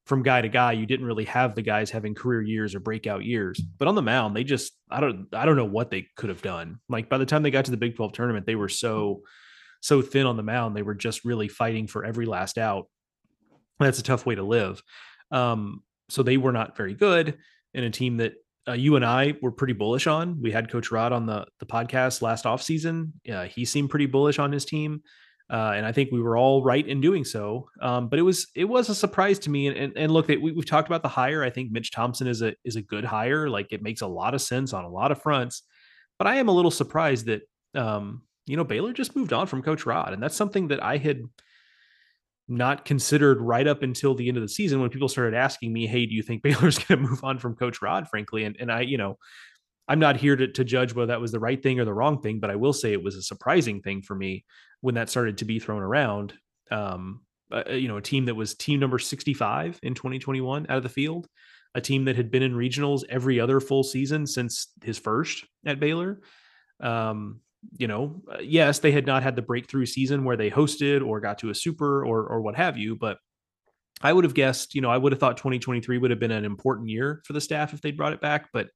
from 0.06 0.22
guy 0.22 0.40
to 0.40 0.48
guy 0.48 0.74
you 0.74 0.86
didn't 0.86 1.08
really 1.08 1.26
have 1.26 1.56
the 1.56 1.64
guys 1.64 1.90
having 1.90 2.14
career 2.14 2.44
years 2.44 2.76
or 2.76 2.82
breakout 2.82 3.26
years. 3.26 3.60
But 3.60 3.88
on 3.88 3.96
the 3.96 4.04
mound 4.04 4.36
they 4.36 4.44
just 4.44 4.74
I 4.92 5.00
don't 5.00 5.26
I 5.34 5.46
don't 5.46 5.56
know 5.56 5.66
what 5.66 5.90
they 5.90 6.06
could 6.18 6.30
have 6.30 6.44
done. 6.44 6.80
Like 6.88 7.10
by 7.10 7.18
the 7.18 7.26
time 7.26 7.42
they 7.42 7.50
got 7.50 7.66
to 7.66 7.72
the 7.72 7.78
Big 7.78 7.96
12 7.96 8.14
tournament 8.14 8.46
they 8.46 8.56
were 8.56 8.70
so 8.70 9.24
so 9.82 10.04
thin 10.04 10.28
on 10.28 10.38
the 10.38 10.44
mound. 10.44 10.76
They 10.76 10.84
were 10.84 10.94
just 10.94 11.26
really 11.26 11.48
fighting 11.48 11.88
for 11.88 12.06
every 12.06 12.28
last 12.28 12.60
out. 12.60 12.90
That's 13.80 13.98
a 13.98 14.04
tough 14.04 14.28
way 14.28 14.36
to 14.36 14.44
live. 14.44 14.84
Um 15.32 15.82
so 16.10 16.22
they 16.22 16.38
were 16.38 16.52
not 16.52 16.78
very 16.78 16.94
good 16.94 17.40
in 17.74 17.84
a 17.84 17.90
team 17.90 18.18
that 18.18 18.34
uh, 18.70 18.74
you 18.74 18.96
and 18.96 19.06
I 19.06 19.34
were 19.42 19.52
pretty 19.52 19.74
bullish 19.74 20.08
on. 20.08 20.40
We 20.42 20.52
had 20.52 20.70
Coach 20.70 20.92
Rod 20.92 21.12
on 21.12 21.26
the 21.26 21.46
the 21.60 21.66
podcast 21.66 22.22
last 22.22 22.46
offseason. 22.46 23.12
Uh, 23.32 23.46
he 23.46 23.66
seemed 23.66 23.90
pretty 23.90 24.06
bullish 24.06 24.40
on 24.40 24.52
his 24.52 24.66
team. 24.66 25.02
Uh, 25.52 25.74
and 25.76 25.84
I 25.84 25.92
think 25.92 26.12
we 26.12 26.22
were 26.22 26.38
all 26.38 26.64
right 26.64 26.88
in 26.88 27.02
doing 27.02 27.26
so. 27.26 27.70
Um, 27.82 28.08
but 28.08 28.20
it 28.20 28.22
was 28.22 28.48
it 28.56 28.66
was 28.66 28.88
a 28.90 28.96
surprise 28.96 29.40
to 29.40 29.50
me. 29.50 29.68
And, 29.68 29.78
and, 29.78 29.98
and 29.98 30.12
look, 30.12 30.28
we, 30.28 30.54
have 30.56 30.66
talked 30.66 30.88
about 30.88 31.02
the 31.02 31.10
hire. 31.10 31.44
I 31.44 31.50
think 31.50 31.72
Mitch 31.72 31.92
Thompson 31.92 32.28
is 32.28 32.44
a 32.44 32.54
is 32.64 32.76
a 32.76 32.84
good 32.84 33.04
hire. 33.04 33.50
Like 33.50 33.68
it 33.72 33.82
makes 33.82 34.02
a 34.02 34.08
lot 34.08 34.36
of 34.36 34.42
sense 34.42 34.74
on 34.74 34.86
a 34.86 34.90
lot 34.90 35.12
of 35.12 35.22
fronts. 35.22 35.64
But 36.20 36.28
I 36.28 36.36
am 36.36 36.50
a 36.50 36.52
little 36.52 36.70
surprised 36.70 37.26
that 37.26 37.42
um, 37.74 38.22
you 38.46 38.58
know 38.58 38.64
Baylor 38.64 38.94
just 38.94 39.16
moved 39.16 39.34
on 39.34 39.48
from 39.48 39.64
Coach 39.64 39.88
Rod, 39.88 40.14
and 40.14 40.22
that's 40.22 40.36
something 40.36 40.68
that 40.68 40.84
I 40.84 40.98
had 40.98 41.24
not 42.50 42.84
considered 42.84 43.40
right 43.40 43.68
up 43.68 43.84
until 43.84 44.16
the 44.16 44.28
end 44.28 44.38
of 44.38 44.44
the 44.44 44.50
season 44.50 44.82
when 44.82 44.90
people 44.90 45.08
started 45.08 45.38
asking 45.38 45.72
me, 45.72 45.88
Hey, 45.88 46.06
do 46.06 46.14
you 46.14 46.24
think 46.24 46.42
Baylor's 46.44 46.80
going 46.80 47.02
to 47.02 47.10
move 47.10 47.24
on 47.24 47.38
from 47.38 47.56
Coach 47.56 47.82
Rod, 47.82 48.08
frankly? 48.08 48.44
And, 48.44 48.58
and 48.60 48.72
I, 48.72 48.82
you 48.82 48.98
know, 48.98 49.18
I'm 49.88 50.00
not 50.00 50.18
here 50.18 50.36
to, 50.36 50.48
to 50.48 50.64
judge 50.64 50.94
whether 50.94 51.08
that 51.08 51.22
was 51.22 51.32
the 51.32 51.40
right 51.40 51.62
thing 51.62 51.80
or 51.80 51.86
the 51.86 51.94
wrong 51.94 52.22
thing, 52.22 52.40
but 52.40 52.52
I 52.52 52.56
will 52.56 52.74
say 52.74 52.94
it 52.94 53.04
was 53.04 53.16
a 53.16 53.24
surprising 53.24 53.82
thing 53.82 54.04
for 54.04 54.16
me 54.16 54.46
when 54.82 54.96
that 54.96 55.10
started 55.10 55.40
to 55.40 55.46
be 55.46 55.60
thrown 55.60 55.82
around. 55.82 56.34
Um, 56.70 57.22
uh, 57.52 57.64
you 57.72 57.88
know, 57.88 57.98
a 57.98 58.02
team 58.02 58.26
that 58.26 58.36
was 58.36 58.54
team 58.54 58.80
number 58.80 59.00
65 59.00 59.80
in 59.82 59.96
2021 59.96 60.68
out 60.70 60.78
of 60.78 60.84
the 60.84 60.90
field, 60.90 61.28
a 61.74 61.82
team 61.82 62.06
that 62.06 62.16
had 62.16 62.30
been 62.30 62.44
in 62.44 62.54
regionals 62.54 63.04
every 63.10 63.40
other 63.40 63.60
full 63.60 63.84
season 63.84 64.28
since 64.28 64.68
his 64.84 65.00
first 65.00 65.46
at 65.66 65.80
Baylor. 65.80 66.22
Um, 66.80 67.42
you 67.78 67.88
know, 67.88 68.22
uh, 68.32 68.40
yes, 68.40 68.80
they 68.80 68.92
had 68.92 69.06
not 69.06 69.24
had 69.24 69.36
the 69.36 69.42
breakthrough 69.42 69.86
season 69.86 70.24
where 70.24 70.38
they 70.38 70.50
hosted 70.50 71.06
or 71.06 71.20
got 71.20 71.40
to 71.40 71.50
a 71.50 71.56
super 71.56 72.06
or 72.06 72.26
or 72.26 72.42
what 72.42 72.56
have 72.56 72.78
you, 72.78 72.96
but 72.96 73.18
I 74.02 74.14
would 74.14 74.24
have 74.24 74.34
guessed, 74.34 74.76
you 74.76 74.82
know, 74.82 74.90
I 74.90 74.98
would 74.98 75.12
have 75.12 75.20
thought 75.20 75.38
2023 75.38 75.98
would 75.98 76.12
have 76.12 76.20
been 76.20 76.32
an 76.32 76.46
important 76.46 76.90
year 76.90 77.22
for 77.26 77.34
the 77.34 77.42
staff 77.42 77.74
if 77.74 77.82
they 77.82 77.92
brought 77.92 78.14
it 78.14 78.22
back. 78.22 78.50
But 78.54 78.70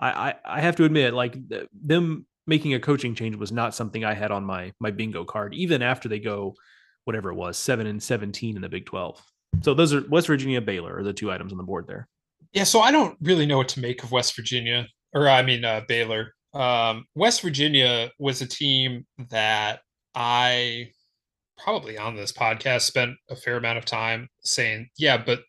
I, 0.00 0.10
I, 0.10 0.34
I 0.44 0.60
have 0.60 0.76
to 0.76 0.84
admit, 0.84 1.12
like 1.14 1.36
them 1.72 2.26
making 2.46 2.74
a 2.74 2.80
coaching 2.80 3.14
change 3.14 3.36
was 3.36 3.52
not 3.52 3.74
something 3.74 4.04
I 4.04 4.14
had 4.14 4.30
on 4.30 4.44
my 4.44 4.72
my 4.80 4.90
bingo 4.90 5.24
card, 5.24 5.54
even 5.54 5.82
after 5.82 6.08
they 6.08 6.18
go 6.18 6.54
whatever 7.04 7.30
it 7.30 7.34
was, 7.34 7.56
seven 7.56 7.86
and 7.86 8.02
17 8.02 8.56
in 8.56 8.62
the 8.62 8.68
Big 8.68 8.86
12. 8.86 9.22
So 9.60 9.74
those 9.74 9.92
are 9.92 10.06
West 10.08 10.28
Virginia, 10.28 10.60
Baylor 10.60 10.98
are 10.98 11.02
the 11.02 11.12
two 11.12 11.30
items 11.30 11.52
on 11.52 11.58
the 11.58 11.64
board 11.64 11.86
there. 11.86 12.08
Yeah, 12.52 12.64
so 12.64 12.80
I 12.80 12.90
don't 12.90 13.16
really 13.20 13.46
know 13.46 13.58
what 13.58 13.68
to 13.70 13.80
make 13.80 14.02
of 14.02 14.12
West 14.12 14.36
Virginia, 14.36 14.86
or 15.12 15.28
I 15.28 15.42
mean 15.42 15.64
uh, 15.64 15.82
Baylor. 15.86 16.34
Um, 16.54 17.06
West 17.14 17.42
Virginia 17.42 18.10
was 18.18 18.42
a 18.42 18.46
team 18.46 19.06
that 19.30 19.80
I 20.14 20.90
probably 21.58 21.96
on 21.96 22.16
this 22.16 22.32
podcast 22.32 22.82
spent 22.82 23.16
a 23.30 23.36
fair 23.36 23.56
amount 23.56 23.78
of 23.78 23.84
time 23.84 24.28
saying, 24.40 24.88
yeah, 24.98 25.16
but 25.16 25.40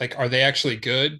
like, 0.00 0.18
are 0.18 0.28
they 0.28 0.42
actually 0.42 0.76
good? 0.76 1.18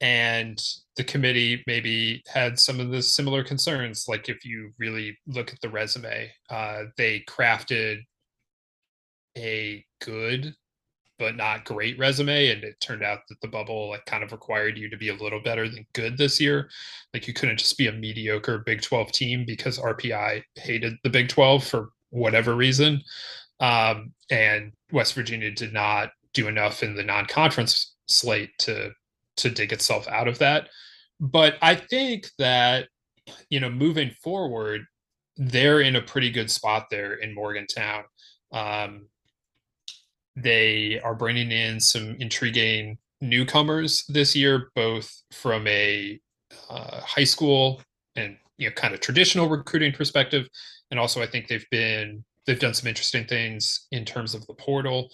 And 0.00 0.60
the 0.96 1.04
committee 1.04 1.62
maybe 1.66 2.22
had 2.26 2.58
some 2.58 2.80
of 2.80 2.90
the 2.90 3.02
similar 3.02 3.44
concerns. 3.44 4.06
Like, 4.08 4.28
if 4.28 4.44
you 4.44 4.72
really 4.78 5.16
look 5.26 5.52
at 5.52 5.60
the 5.60 5.68
resume, 5.68 6.32
uh, 6.48 6.84
they 6.96 7.22
crafted 7.28 7.98
a 9.36 9.84
good 10.04 10.54
but 11.20 11.36
not 11.36 11.66
great 11.66 11.98
resume. 11.98 12.48
And 12.48 12.64
it 12.64 12.80
turned 12.80 13.04
out 13.04 13.20
that 13.28 13.40
the 13.42 13.48
bubble 13.48 13.90
like 13.90 14.06
kind 14.06 14.24
of 14.24 14.32
required 14.32 14.78
you 14.78 14.88
to 14.88 14.96
be 14.96 15.10
a 15.10 15.14
little 15.14 15.40
better 15.40 15.68
than 15.68 15.86
good 15.92 16.16
this 16.16 16.40
year. 16.40 16.70
Like 17.12 17.28
you 17.28 17.34
couldn't 17.34 17.58
just 17.58 17.76
be 17.76 17.88
a 17.88 17.92
mediocre 17.92 18.58
Big 18.58 18.80
12 18.80 19.12
team 19.12 19.44
because 19.46 19.78
RPI 19.78 20.42
hated 20.56 20.94
the 21.04 21.10
Big 21.10 21.28
12 21.28 21.62
for 21.62 21.90
whatever 22.08 22.56
reason. 22.56 23.02
Um, 23.60 24.14
and 24.30 24.72
West 24.90 25.14
Virginia 25.14 25.50
did 25.50 25.74
not 25.74 26.10
do 26.32 26.48
enough 26.48 26.82
in 26.82 26.96
the 26.96 27.04
non-conference 27.04 27.94
slate 28.06 28.50
to 28.60 28.90
to 29.36 29.50
dig 29.50 29.72
itself 29.72 30.08
out 30.08 30.26
of 30.26 30.38
that. 30.38 30.68
But 31.20 31.56
I 31.60 31.74
think 31.74 32.28
that 32.38 32.88
you 33.50 33.60
know 33.60 33.68
moving 33.68 34.10
forward, 34.22 34.86
they're 35.36 35.80
in 35.80 35.96
a 35.96 36.02
pretty 36.02 36.30
good 36.30 36.50
spot 36.50 36.86
there 36.90 37.12
in 37.14 37.34
Morgantown. 37.34 38.04
Um, 38.52 39.08
they 40.42 41.00
are 41.00 41.14
bringing 41.14 41.50
in 41.50 41.80
some 41.80 42.16
intriguing 42.20 42.98
newcomers 43.20 44.04
this 44.08 44.34
year, 44.34 44.70
both 44.74 45.22
from 45.32 45.66
a 45.66 46.20
uh, 46.68 47.00
high 47.00 47.24
school 47.24 47.82
and 48.16 48.36
you 48.58 48.68
know 48.68 48.74
kind 48.74 48.94
of 48.94 49.00
traditional 49.00 49.48
recruiting 49.48 49.92
perspective, 49.92 50.48
and 50.90 50.98
also 50.98 51.22
I 51.22 51.26
think 51.26 51.48
they've 51.48 51.68
been 51.70 52.24
they've 52.46 52.58
done 52.58 52.74
some 52.74 52.88
interesting 52.88 53.26
things 53.26 53.86
in 53.92 54.04
terms 54.04 54.34
of 54.34 54.46
the 54.46 54.54
portal. 54.54 55.10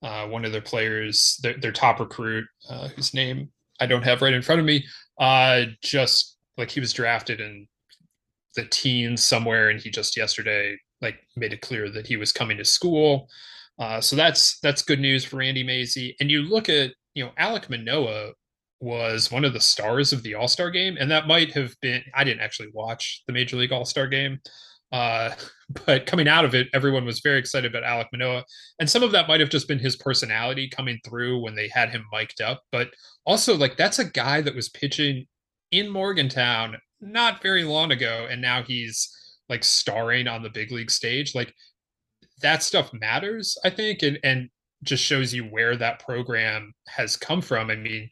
Uh, 0.00 0.26
one 0.28 0.44
of 0.44 0.52
their 0.52 0.60
players, 0.60 1.40
their, 1.42 1.54
their 1.54 1.72
top 1.72 1.98
recruit, 1.98 2.46
uh, 2.70 2.86
whose 2.88 3.14
name 3.14 3.50
I 3.80 3.86
don't 3.86 4.04
have 4.04 4.22
right 4.22 4.32
in 4.32 4.42
front 4.42 4.60
of 4.60 4.64
me, 4.64 4.84
uh, 5.18 5.64
just 5.82 6.36
like 6.56 6.70
he 6.70 6.78
was 6.78 6.92
drafted 6.92 7.40
in 7.40 7.66
the 8.54 8.64
teens 8.66 9.24
somewhere, 9.24 9.70
and 9.70 9.80
he 9.80 9.90
just 9.90 10.16
yesterday 10.16 10.76
like 11.00 11.16
made 11.36 11.52
it 11.52 11.60
clear 11.60 11.90
that 11.90 12.06
he 12.06 12.16
was 12.16 12.32
coming 12.32 12.56
to 12.58 12.64
school. 12.64 13.28
Uh, 13.78 14.00
so 14.00 14.16
that's 14.16 14.58
that's 14.60 14.82
good 14.82 15.00
news 15.00 15.24
for 15.24 15.36
Randy 15.36 15.62
Mazey. 15.62 16.16
And 16.20 16.30
you 16.30 16.42
look 16.42 16.68
at 16.68 16.92
you 17.14 17.24
know 17.24 17.32
Alek 17.38 17.70
Manoah 17.70 18.32
was 18.80 19.30
one 19.32 19.44
of 19.44 19.52
the 19.52 19.60
stars 19.60 20.12
of 20.12 20.22
the 20.22 20.34
All 20.34 20.48
Star 20.48 20.70
game, 20.70 20.96
and 20.98 21.10
that 21.10 21.26
might 21.26 21.52
have 21.52 21.74
been 21.80 22.02
I 22.14 22.24
didn't 22.24 22.40
actually 22.40 22.68
watch 22.72 23.22
the 23.26 23.32
Major 23.32 23.56
League 23.56 23.72
All 23.72 23.84
Star 23.84 24.06
game, 24.06 24.40
uh, 24.92 25.30
but 25.86 26.06
coming 26.06 26.28
out 26.28 26.44
of 26.44 26.54
it, 26.54 26.68
everyone 26.72 27.04
was 27.04 27.20
very 27.20 27.38
excited 27.38 27.74
about 27.74 27.84
Alek 27.84 28.08
Manoah, 28.12 28.44
And 28.78 28.88
some 28.88 29.02
of 29.02 29.12
that 29.12 29.28
might 29.28 29.40
have 29.40 29.50
just 29.50 29.68
been 29.68 29.78
his 29.78 29.96
personality 29.96 30.68
coming 30.68 30.98
through 31.04 31.40
when 31.40 31.54
they 31.54 31.68
had 31.68 31.90
him 31.90 32.04
mic'd 32.12 32.40
up. 32.40 32.62
But 32.72 32.90
also, 33.26 33.56
like, 33.56 33.76
that's 33.76 33.98
a 33.98 34.10
guy 34.10 34.40
that 34.40 34.54
was 34.54 34.68
pitching 34.68 35.26
in 35.70 35.88
Morgantown 35.88 36.76
not 37.00 37.42
very 37.42 37.64
long 37.64 37.92
ago. 37.92 38.26
And 38.30 38.40
now 38.40 38.62
he's 38.62 39.14
like 39.48 39.64
starring 39.64 40.26
on 40.26 40.42
the 40.42 40.50
big 40.50 40.72
league 40.72 40.90
stage. 40.90 41.34
Like, 41.34 41.52
that 42.40 42.62
stuff 42.62 42.92
matters, 42.92 43.56
I 43.64 43.70
think, 43.70 44.02
and, 44.02 44.18
and 44.22 44.48
just 44.82 45.04
shows 45.04 45.34
you 45.34 45.44
where 45.44 45.76
that 45.76 45.98
program 46.00 46.72
has 46.88 47.16
come 47.16 47.40
from. 47.40 47.70
I 47.70 47.76
mean, 47.76 48.08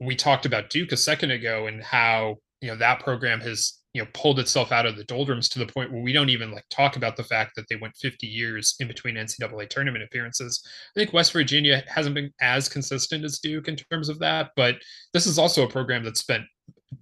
we 0.00 0.16
talked 0.16 0.46
about 0.46 0.70
Duke 0.70 0.92
a 0.92 0.96
second 0.96 1.30
ago 1.30 1.66
and 1.66 1.82
how, 1.82 2.36
you 2.60 2.68
know, 2.68 2.76
that 2.76 3.00
program 3.00 3.40
has 3.40 3.80
you 3.92 4.02
know 4.02 4.08
pulled 4.14 4.38
itself 4.38 4.70
out 4.70 4.86
of 4.86 4.96
the 4.96 5.04
doldrums 5.04 5.48
to 5.48 5.58
the 5.58 5.66
point 5.66 5.92
where 5.92 6.02
we 6.02 6.12
don't 6.12 6.28
even 6.28 6.52
like 6.52 6.64
talk 6.70 6.96
about 6.96 7.16
the 7.16 7.24
fact 7.24 7.56
that 7.56 7.68
they 7.68 7.76
went 7.76 7.96
50 7.96 8.26
years 8.26 8.76
in 8.80 8.86
between 8.86 9.16
NCAA 9.16 9.68
tournament 9.68 10.04
appearances. 10.04 10.62
I 10.96 11.00
think 11.00 11.12
West 11.12 11.32
Virginia 11.32 11.82
hasn't 11.88 12.14
been 12.14 12.32
as 12.40 12.68
consistent 12.68 13.24
as 13.24 13.40
Duke 13.40 13.68
in 13.68 13.76
terms 13.76 14.08
of 14.08 14.18
that, 14.20 14.50
but 14.56 14.76
this 15.12 15.26
is 15.26 15.38
also 15.38 15.64
a 15.64 15.70
program 15.70 16.04
that 16.04 16.16
spent 16.16 16.44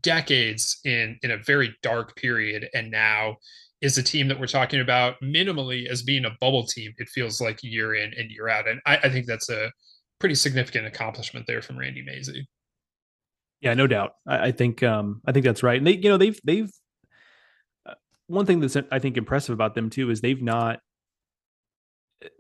decades 0.03 0.81
in 0.85 1.19
in 1.23 1.31
a 1.31 1.39
very 1.39 1.75
dark 1.83 2.17
period 2.17 2.69
and 2.75 2.91
now 2.91 3.37
is 3.81 3.97
a 3.99 4.03
team 4.03 4.29
that 4.29 4.41
we're 4.41 4.47
talking 4.47 4.81
about 4.81 5.15
minimally 5.23 5.87
as 5.87 6.03
being 6.03 6.25
a 6.25 6.37
bubble 6.41 6.67
team. 6.67 6.93
It 6.99 7.09
feels 7.09 7.41
like 7.41 7.63
year 7.63 7.95
in 7.95 8.13
and 8.17 8.31
year 8.31 8.49
out, 8.49 8.69
and 8.69 8.81
I, 8.87 8.97
I 9.05 9.09
think 9.09 9.27
that's 9.27 9.49
a 9.49 9.71
pretty 10.19 10.35
significant 10.35 10.87
accomplishment 10.87 11.47
there 11.47 11.63
from 11.63 11.79
Randy 11.79 12.03
Mazey. 12.03 12.49
Yeah, 13.61 13.75
no 13.75 13.87
doubt. 13.87 14.13
I, 14.27 14.49
I 14.49 14.53
think 14.53 14.83
um, 14.83 15.21
I 15.27 15.33
think 15.33 15.45
that's 15.45 15.63
right. 15.63 15.79
And 15.79 15.87
they, 15.87 15.97
you 15.97 16.09
know, 16.09 16.17
they've 16.17 16.39
they've 16.45 16.71
uh, 17.87 17.95
one 18.27 18.47
thing 18.47 18.61
that's 18.61 18.77
I 18.91 18.99
think 18.99 19.17
impressive 19.17 19.53
about 19.53 19.75
them 19.75 19.91
too 19.91 20.11
is 20.11 20.21
they've 20.21 20.43
not 20.43 20.81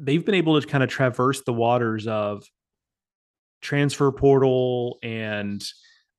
they've 0.00 0.24
been 0.24 0.34
able 0.34 0.60
to 0.60 0.66
kind 0.66 0.82
of 0.82 0.90
traverse 0.90 1.42
the 1.42 1.52
waters 1.52 2.06
of 2.06 2.44
transfer 3.60 4.10
portal 4.12 4.98
and 5.02 5.64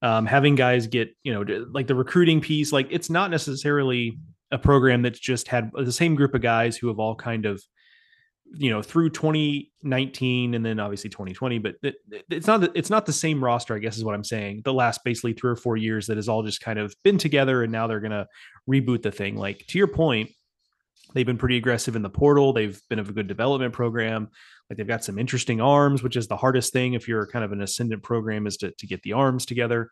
um, 0.01 0.25
having 0.25 0.55
guys 0.55 0.87
get 0.87 1.09
you 1.23 1.33
know 1.33 1.65
like 1.71 1.87
the 1.87 1.95
recruiting 1.95 2.41
piece. 2.41 2.71
Like 2.71 2.87
it's 2.89 3.09
not 3.09 3.31
necessarily 3.31 4.17
a 4.51 4.57
program 4.57 5.01
that's 5.01 5.19
just 5.19 5.47
had 5.47 5.71
the 5.73 5.91
same 5.91 6.15
group 6.15 6.33
of 6.33 6.41
guys 6.41 6.77
who 6.77 6.87
have 6.87 6.99
all 6.99 7.15
kind 7.15 7.45
of 7.45 7.61
you 8.53 8.69
know 8.69 8.81
through 8.81 9.09
2019 9.09 10.55
and 10.55 10.65
then 10.65 10.79
obviously 10.79 11.09
2020 11.09 11.59
but 11.59 11.75
it, 11.83 11.95
it's 12.29 12.47
not 12.47 12.75
it's 12.75 12.89
not 12.89 13.05
the 13.05 13.13
same 13.13 13.43
roster 13.43 13.75
i 13.75 13.79
guess 13.79 13.97
is 13.97 14.03
what 14.03 14.15
i'm 14.15 14.23
saying. 14.23 14.61
The 14.65 14.73
last 14.73 15.03
basically 15.03 15.33
three 15.33 15.51
or 15.51 15.55
four 15.55 15.77
years 15.77 16.07
that 16.07 16.17
has 16.17 16.27
all 16.27 16.43
just 16.43 16.61
kind 16.61 16.79
of 16.79 16.93
been 17.03 17.17
together 17.17 17.63
and 17.63 17.71
now 17.71 17.87
they're 17.87 17.99
going 17.99 18.11
to 18.11 18.27
reboot 18.69 19.01
the 19.01 19.11
thing. 19.11 19.35
Like 19.35 19.65
to 19.67 19.77
your 19.77 19.87
point 19.87 20.31
they've 21.13 21.25
been 21.25 21.37
pretty 21.37 21.57
aggressive 21.57 21.95
in 21.95 22.03
the 22.03 22.09
portal. 22.09 22.53
They've 22.53 22.79
been 22.87 22.99
of 22.99 23.09
a 23.09 23.13
good 23.13 23.27
development 23.27 23.73
program. 23.73 24.29
Like 24.69 24.77
they've 24.77 24.87
got 24.87 25.03
some 25.03 25.19
interesting 25.19 25.61
arms 25.61 26.01
which 26.03 26.15
is 26.15 26.27
the 26.27 26.37
hardest 26.37 26.73
thing 26.73 26.93
if 26.93 27.07
you're 27.07 27.27
kind 27.27 27.45
of 27.45 27.51
an 27.51 27.61
ascendant 27.61 28.03
program 28.03 28.47
is 28.47 28.57
to, 28.57 28.71
to 28.71 28.87
get 28.87 29.01
the 29.03 29.13
arms 29.13 29.45
together 29.45 29.91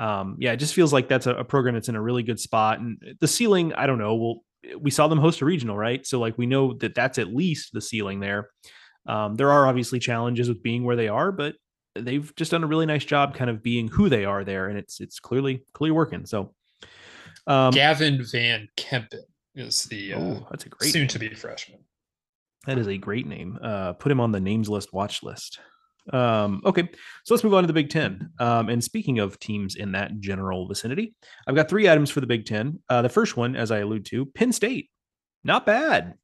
um, 0.00 0.36
yeah, 0.38 0.52
it 0.52 0.56
just 0.56 0.72
feels 0.74 0.94
like 0.94 1.08
that's 1.08 1.26
a, 1.26 1.34
a, 1.34 1.44
program 1.44 1.74
that's 1.74 1.90
in 1.90 1.94
a 1.94 2.00
really 2.00 2.22
good 2.22 2.40
spot. 2.40 2.80
And 2.80 3.16
the 3.20 3.28
ceiling, 3.28 3.74
I 3.74 3.86
don't 3.86 3.98
know, 3.98 4.14
Well, 4.14 4.44
we 4.80 4.90
saw 4.90 5.08
them 5.08 5.18
host 5.18 5.42
a 5.42 5.44
regional, 5.44 5.76
right? 5.76 6.06
So 6.06 6.18
like 6.18 6.38
we 6.38 6.46
know 6.46 6.72
that 6.74 6.94
that's 6.94 7.18
at 7.18 7.34
least 7.34 7.74
the 7.74 7.82
ceiling 7.82 8.18
there. 8.18 8.48
Um, 9.06 9.34
there 9.34 9.50
are 9.50 9.66
obviously 9.66 9.98
challenges 9.98 10.48
with 10.48 10.62
being 10.62 10.84
where 10.84 10.96
they 10.96 11.08
are, 11.08 11.32
but 11.32 11.54
they've 11.94 12.34
just 12.36 12.50
done 12.50 12.64
a 12.64 12.66
really 12.66 12.86
nice 12.86 13.04
job 13.04 13.34
kind 13.34 13.50
of 13.50 13.62
being 13.62 13.88
who 13.88 14.08
they 14.08 14.24
are 14.24 14.42
there, 14.42 14.68
and 14.68 14.78
it's 14.78 15.00
it's 15.00 15.20
clearly 15.20 15.64
clearly 15.72 15.92
working. 15.92 16.26
So 16.26 16.54
um, 17.46 17.72
Gavin 17.72 18.24
Van 18.30 18.68
Kempen 18.76 19.24
is 19.54 19.84
the 19.84 20.14
uh, 20.14 20.20
oh, 20.20 20.46
that's 20.50 20.66
a 20.66 20.68
great 20.68 20.92
soon 20.92 21.08
to 21.08 21.18
be 21.18 21.32
freshman. 21.34 21.80
That 22.66 22.78
is 22.78 22.88
a 22.88 22.98
great 22.98 23.26
name. 23.26 23.58
Uh, 23.62 23.94
put 23.94 24.12
him 24.12 24.20
on 24.20 24.32
the 24.32 24.40
names 24.40 24.68
list 24.68 24.92
watch 24.92 25.22
list. 25.22 25.60
Um, 26.12 26.62
okay, 26.64 26.88
so 27.24 27.34
let's 27.34 27.44
move 27.44 27.54
on 27.54 27.62
to 27.62 27.66
the 27.66 27.72
Big 27.72 27.90
Ten. 27.90 28.30
Um, 28.38 28.68
and 28.68 28.82
speaking 28.82 29.18
of 29.18 29.38
teams 29.38 29.76
in 29.76 29.92
that 29.92 30.18
general 30.20 30.66
vicinity, 30.66 31.14
I've 31.46 31.54
got 31.54 31.68
three 31.68 31.88
items 31.88 32.10
for 32.10 32.20
the 32.20 32.26
Big 32.26 32.46
Ten. 32.46 32.80
Uh, 32.88 33.02
the 33.02 33.08
first 33.08 33.36
one, 33.36 33.56
as 33.56 33.70
I 33.70 33.78
allude 33.78 34.06
to, 34.06 34.26
Penn 34.26 34.52
State, 34.52 34.90
not 35.44 35.66
bad. 35.66 36.14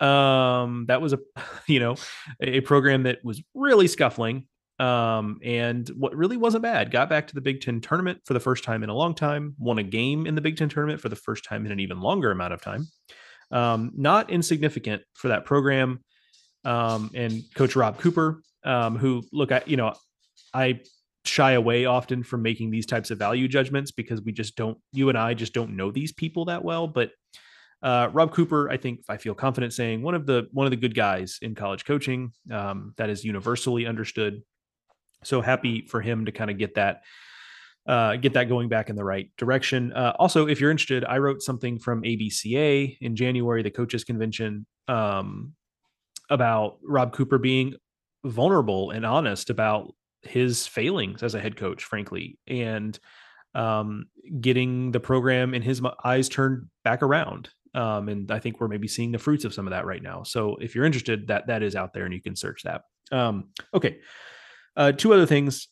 Um, 0.00 0.86
that 0.88 1.00
was 1.00 1.12
a, 1.12 1.18
you 1.66 1.80
know, 1.80 1.96
a 2.40 2.60
program 2.60 3.04
that 3.04 3.24
was 3.24 3.42
really 3.54 3.88
scuffling. 3.88 4.46
Um, 4.78 5.40
and 5.42 5.88
what 5.88 6.14
really 6.14 6.36
wasn't 6.36 6.62
bad. 6.62 6.92
Got 6.92 7.08
back 7.08 7.26
to 7.28 7.34
the 7.34 7.40
Big 7.40 7.60
Ten 7.60 7.80
tournament 7.80 8.20
for 8.24 8.34
the 8.34 8.40
first 8.40 8.62
time 8.62 8.84
in 8.84 8.90
a 8.90 8.94
long 8.94 9.14
time. 9.14 9.56
Won 9.58 9.78
a 9.78 9.82
game 9.82 10.24
in 10.24 10.36
the 10.36 10.40
Big 10.40 10.56
Ten 10.56 10.68
tournament 10.68 11.00
for 11.00 11.08
the 11.08 11.16
first 11.16 11.44
time 11.44 11.66
in 11.66 11.72
an 11.72 11.80
even 11.80 12.00
longer 12.00 12.30
amount 12.30 12.52
of 12.52 12.62
time. 12.62 12.86
Um, 13.50 13.90
not 13.96 14.30
insignificant 14.30 15.02
for 15.14 15.28
that 15.28 15.44
program. 15.44 16.04
Um, 16.64 17.10
and 17.14 17.42
Coach 17.54 17.74
Rob 17.74 17.98
Cooper 17.98 18.42
um, 18.64 18.96
who 18.96 19.22
look 19.32 19.52
at, 19.52 19.68
you 19.68 19.76
know, 19.76 19.94
I 20.52 20.80
shy 21.24 21.52
away 21.52 21.84
often 21.84 22.22
from 22.22 22.42
making 22.42 22.70
these 22.70 22.86
types 22.86 23.10
of 23.10 23.18
value 23.18 23.48
judgments 23.48 23.90
because 23.90 24.22
we 24.22 24.32
just 24.32 24.56
don't, 24.56 24.78
you 24.92 25.08
and 25.08 25.18
I 25.18 25.34
just 25.34 25.52
don't 25.52 25.76
know 25.76 25.90
these 25.90 26.12
people 26.12 26.46
that 26.46 26.64
well. 26.64 26.86
But 26.86 27.10
uh, 27.82 28.10
Rob 28.12 28.32
Cooper, 28.32 28.70
I 28.70 28.76
think 28.76 29.00
I 29.08 29.16
feel 29.16 29.34
confident 29.34 29.72
saying 29.72 30.02
one 30.02 30.14
of 30.14 30.26
the 30.26 30.48
one 30.52 30.66
of 30.66 30.70
the 30.70 30.76
good 30.76 30.94
guys 30.94 31.38
in 31.42 31.54
college 31.54 31.84
coaching 31.84 32.32
um, 32.50 32.92
that 32.96 33.08
is 33.08 33.24
universally 33.24 33.86
understood. 33.86 34.42
So 35.22 35.40
happy 35.40 35.86
for 35.86 36.00
him 36.00 36.26
to 36.26 36.32
kind 36.32 36.50
of 36.50 36.58
get 36.58 36.74
that 36.74 37.02
uh, 37.86 38.16
get 38.16 38.34
that 38.34 38.48
going 38.48 38.68
back 38.68 38.90
in 38.90 38.96
the 38.96 39.04
right 39.04 39.30
direction. 39.38 39.92
Uh, 39.92 40.12
also, 40.18 40.46
if 40.46 40.60
you're 40.60 40.70
interested, 40.70 41.04
I 41.04 41.18
wrote 41.18 41.40
something 41.40 41.78
from 41.78 42.02
ABCA 42.02 42.98
in 43.00 43.16
January, 43.16 43.62
the 43.62 43.70
coaches 43.70 44.04
convention, 44.04 44.66
um, 44.88 45.54
about 46.28 46.78
Rob 46.82 47.12
Cooper 47.12 47.38
being 47.38 47.74
vulnerable 48.24 48.90
and 48.90 49.06
honest 49.06 49.50
about 49.50 49.94
his 50.22 50.66
failings 50.66 51.22
as 51.22 51.34
a 51.34 51.40
head 51.40 51.56
coach, 51.56 51.84
frankly, 51.84 52.38
and 52.46 52.98
um, 53.54 54.06
getting 54.40 54.92
the 54.92 55.00
program 55.00 55.54
in 55.54 55.62
his 55.62 55.80
eyes 56.04 56.28
turned 56.28 56.66
back 56.84 57.02
around. 57.02 57.50
Um, 57.74 58.08
and 58.08 58.30
I 58.30 58.38
think 58.38 58.60
we're 58.60 58.68
maybe 58.68 58.88
seeing 58.88 59.12
the 59.12 59.18
fruits 59.18 59.44
of 59.44 59.54
some 59.54 59.66
of 59.66 59.72
that 59.72 59.86
right 59.86 60.02
now. 60.02 60.22
So 60.22 60.56
if 60.56 60.74
you're 60.74 60.84
interested, 60.84 61.28
that 61.28 61.46
that 61.48 61.62
is 61.62 61.76
out 61.76 61.92
there, 61.92 62.04
and 62.04 62.14
you 62.14 62.22
can 62.22 62.36
search 62.36 62.62
that. 62.64 62.82
Um, 63.12 63.50
okay, 63.74 63.98
uh, 64.76 64.92
two 64.92 65.12
other 65.12 65.26
things. 65.26 65.68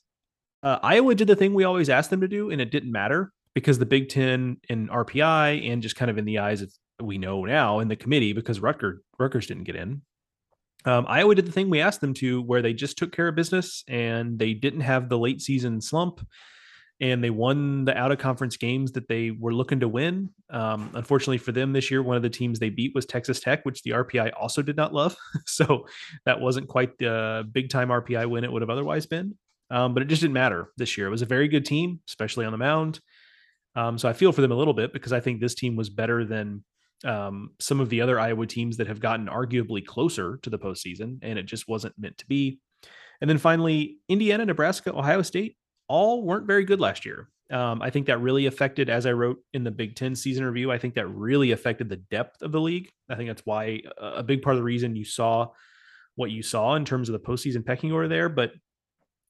Uh, 0.62 0.78
Iowa 0.82 1.14
did 1.14 1.28
the 1.28 1.36
thing 1.36 1.54
we 1.54 1.64
always 1.64 1.88
asked 1.88 2.10
them 2.10 2.20
to 2.20 2.28
do, 2.28 2.50
and 2.50 2.60
it 2.60 2.70
didn't 2.70 2.92
matter 2.92 3.32
because 3.54 3.78
the 3.78 3.86
Big 3.86 4.08
Ten 4.08 4.58
and 4.68 4.90
RPI, 4.90 5.70
and 5.70 5.82
just 5.82 5.96
kind 5.96 6.10
of 6.10 6.18
in 6.18 6.24
the 6.24 6.38
eyes 6.38 6.62
of 6.62 6.72
we 7.00 7.18
know 7.18 7.44
now 7.44 7.80
in 7.80 7.88
the 7.88 7.96
committee, 7.96 8.32
because 8.32 8.60
Rutgers 8.60 9.00
Rutgers 9.18 9.46
didn't 9.46 9.64
get 9.64 9.76
in. 9.76 10.02
Um, 10.86 11.04
Iowa 11.08 11.34
did 11.34 11.46
the 11.46 11.52
thing 11.52 11.68
we 11.68 11.80
asked 11.80 12.00
them 12.00 12.14
to, 12.14 12.40
where 12.42 12.62
they 12.62 12.72
just 12.72 12.96
took 12.96 13.12
care 13.12 13.28
of 13.28 13.34
business 13.34 13.82
and 13.88 14.38
they 14.38 14.54
didn't 14.54 14.80
have 14.80 15.08
the 15.08 15.18
late 15.18 15.42
season 15.42 15.80
slump. 15.80 16.26
and 16.98 17.22
they 17.22 17.28
won 17.28 17.84
the 17.84 17.94
out 17.94 18.10
of 18.10 18.18
conference 18.18 18.56
games 18.56 18.92
that 18.92 19.06
they 19.06 19.30
were 19.30 19.52
looking 19.52 19.80
to 19.80 19.88
win. 19.88 20.30
Um, 20.48 20.88
unfortunately 20.94 21.36
for 21.36 21.52
them 21.52 21.74
this 21.74 21.90
year, 21.90 22.02
one 22.02 22.16
of 22.16 22.22
the 22.22 22.30
teams 22.30 22.58
they 22.58 22.70
beat 22.70 22.94
was 22.94 23.04
Texas 23.04 23.38
Tech, 23.40 23.66
which 23.66 23.82
the 23.82 23.90
RPI 23.90 24.32
also 24.38 24.62
did 24.62 24.76
not 24.76 24.94
love. 24.94 25.14
so 25.46 25.86
that 26.24 26.40
wasn't 26.40 26.68
quite 26.68 26.96
the 26.96 27.46
big 27.52 27.68
time 27.68 27.88
RPI 27.88 28.30
win 28.30 28.44
it 28.44 28.52
would 28.52 28.62
have 28.62 28.70
otherwise 28.70 29.04
been. 29.04 29.36
Um, 29.70 29.92
but 29.92 30.02
it 30.02 30.06
just 30.06 30.22
didn't 30.22 30.34
matter 30.34 30.70
this 30.78 30.96
year. 30.96 31.08
It 31.08 31.10
was 31.10 31.22
a 31.22 31.26
very 31.26 31.48
good 31.48 31.66
team, 31.66 32.00
especially 32.08 32.46
on 32.46 32.52
the 32.52 32.58
mound. 32.58 33.00
Um, 33.74 33.98
so 33.98 34.08
I 34.08 34.14
feel 34.14 34.32
for 34.32 34.40
them 34.40 34.52
a 34.52 34.56
little 34.56 34.72
bit 34.72 34.92
because 34.92 35.12
I 35.12 35.20
think 35.20 35.40
this 35.40 35.54
team 35.54 35.76
was 35.76 35.90
better 35.90 36.24
than 36.24 36.64
um, 37.04 37.50
some 37.60 37.80
of 37.80 37.88
the 37.90 38.00
other 38.00 38.18
Iowa 38.18 38.46
teams 38.46 38.76
that 38.78 38.86
have 38.86 39.00
gotten 39.00 39.26
arguably 39.26 39.84
closer 39.84 40.38
to 40.42 40.50
the 40.50 40.58
postseason, 40.58 41.18
and 41.22 41.38
it 41.38 41.46
just 41.46 41.68
wasn't 41.68 41.98
meant 41.98 42.18
to 42.18 42.26
be. 42.26 42.58
And 43.20 43.28
then 43.28 43.38
finally, 43.38 43.98
Indiana, 44.08 44.44
Nebraska, 44.44 44.96
Ohio 44.96 45.22
State 45.22 45.56
all 45.88 46.22
weren't 46.22 46.46
very 46.46 46.64
good 46.64 46.80
last 46.80 47.04
year. 47.04 47.28
Um, 47.50 47.80
I 47.80 47.90
think 47.90 48.06
that 48.06 48.20
really 48.20 48.46
affected, 48.46 48.90
as 48.90 49.06
I 49.06 49.12
wrote 49.12 49.38
in 49.52 49.62
the 49.62 49.70
Big 49.70 49.94
Ten 49.94 50.16
season 50.16 50.44
review, 50.44 50.72
I 50.72 50.78
think 50.78 50.94
that 50.94 51.06
really 51.06 51.52
affected 51.52 51.88
the 51.88 51.96
depth 51.96 52.42
of 52.42 52.50
the 52.50 52.60
league. 52.60 52.90
I 53.08 53.14
think 53.14 53.28
that's 53.28 53.46
why 53.46 53.82
a 53.98 54.22
big 54.22 54.42
part 54.42 54.56
of 54.56 54.58
the 54.58 54.64
reason 54.64 54.96
you 54.96 55.04
saw 55.04 55.48
what 56.16 56.30
you 56.30 56.42
saw 56.42 56.74
in 56.74 56.84
terms 56.84 57.08
of 57.08 57.12
the 57.12 57.20
postseason 57.20 57.64
pecking 57.64 57.92
order 57.92 58.08
there. 58.08 58.28
But 58.28 58.52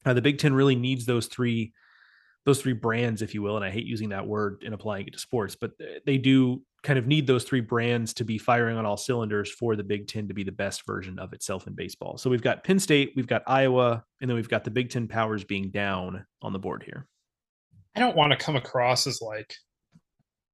uh, 0.07 0.15
the 0.15 0.23
Big 0.23 0.39
Ten 0.39 0.55
really 0.55 0.77
needs 0.77 1.05
those 1.05 1.27
three 1.27 1.75
those 2.47 2.63
three 2.63 2.73
brands, 2.73 3.23
if 3.23 3.35
you 3.35 3.43
will. 3.43 3.57
And 3.57 3.65
I 3.65 3.71
hate 3.71 3.87
using 3.87 4.11
that 4.11 4.27
word 4.27 4.63
and 4.65 4.73
applying 4.73 5.07
it 5.09 5.13
to 5.13 5.19
sports, 5.19 5.57
but 5.61 5.73
they 6.07 6.17
do 6.17 6.63
kind 6.87 7.01
of 7.01 7.09
need 7.09 7.27
those 7.27 7.43
three 7.43 7.61
brands 7.61 8.15
to 8.15 8.25
be 8.25 8.39
firing 8.39 8.77
on 8.77 8.87
all 8.87 8.97
cylinders 8.97 9.51
for 9.51 9.75
the 9.75 9.83
Big 9.83 10.07
Ten 10.07 10.29
to 10.29 10.35
be 10.35 10.45
the 10.45 10.53
best 10.53 10.87
version 10.87 11.19
of 11.19 11.33
itself 11.33 11.67
in 11.67 11.75
baseball. 11.75 12.17
So 12.17 12.31
we've 12.31 12.43
got 12.43 12.63
Penn 12.63 12.79
State, 12.79 13.13
we've 13.17 13.27
got 13.27 13.43
Iowa, 13.49 14.05
and 14.21 14.31
then 14.31 14.37
we've 14.37 14.49
got 14.49 14.63
the 14.63 14.71
Big 14.71 14.89
Ten 14.89 15.09
powers 15.09 15.43
being 15.43 15.71
down 15.71 16.25
on 16.43 16.53
the 16.53 16.61
board 16.61 16.85
here. 16.85 17.09
I 17.97 18.01
don't 18.01 18.17
want 18.17 18.31
to 18.31 18.39
come 18.39 18.55
across 18.55 19.09
as 19.09 19.21
like 19.21 19.53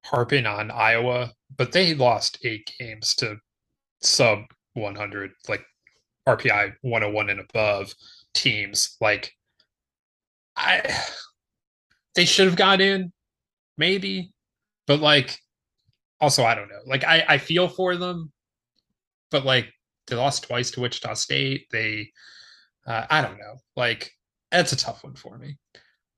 harping 0.03 0.47
on 0.47 0.71
Iowa, 0.71 1.31
but 1.55 1.71
they 1.71 1.93
lost 1.93 2.39
eight 2.43 2.73
games 2.79 3.13
to 3.15 3.37
sub 4.01 4.39
100, 4.73 5.31
like 5.47 5.63
RPI 6.27 6.73
101 6.81 7.29
and 7.29 7.41
above 7.41 7.93
teams. 8.33 8.97
Like, 8.99 9.31
I 10.55 10.81
they 12.15 12.25
should 12.25 12.47
have 12.47 12.55
got 12.55 12.81
in, 12.81 13.13
maybe, 13.77 14.31
but 14.87 14.99
like 14.99 15.37
also 16.23 16.45
I 16.45 16.55
don't 16.55 16.69
know. 16.69 16.79
Like 16.85 17.03
I 17.03 17.25
I 17.27 17.37
feel 17.37 17.67
for 17.67 17.97
them, 17.97 18.31
but 19.29 19.45
like 19.45 19.69
they 20.07 20.15
lost 20.15 20.43
twice 20.43 20.71
to 20.71 20.79
Wichita 20.79 21.13
State. 21.15 21.67
They 21.69 22.09
uh, 22.87 23.05
I 23.09 23.21
don't 23.21 23.37
know. 23.37 23.55
Like 23.75 24.09
that's 24.51 24.71
a 24.71 24.77
tough 24.77 25.03
one 25.03 25.15
for 25.15 25.37
me. 25.37 25.57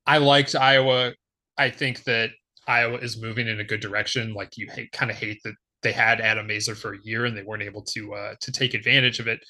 I 0.06 0.18
liked 0.18 0.54
Iowa. 0.54 1.12
I 1.58 1.70
think 1.70 2.04
that 2.04 2.30
Iowa 2.68 2.98
is 2.98 3.20
moving 3.20 3.48
in 3.48 3.58
a 3.58 3.64
good 3.64 3.80
direction. 3.80 4.32
Like 4.32 4.56
you 4.56 4.68
kind 4.92 5.10
of 5.10 5.16
hate 5.16 5.40
that 5.42 5.54
they 5.82 5.92
had 5.92 6.20
Adam 6.20 6.46
Mazur 6.46 6.76
for 6.76 6.94
a 6.94 7.02
year 7.02 7.24
and 7.24 7.36
they 7.36 7.42
weren't 7.42 7.62
able 7.62 7.82
to 7.82 8.14
uh, 8.14 8.34
to 8.40 8.52
take 8.52 8.74
advantage 8.74 9.18
of 9.18 9.26
it. 9.26 9.40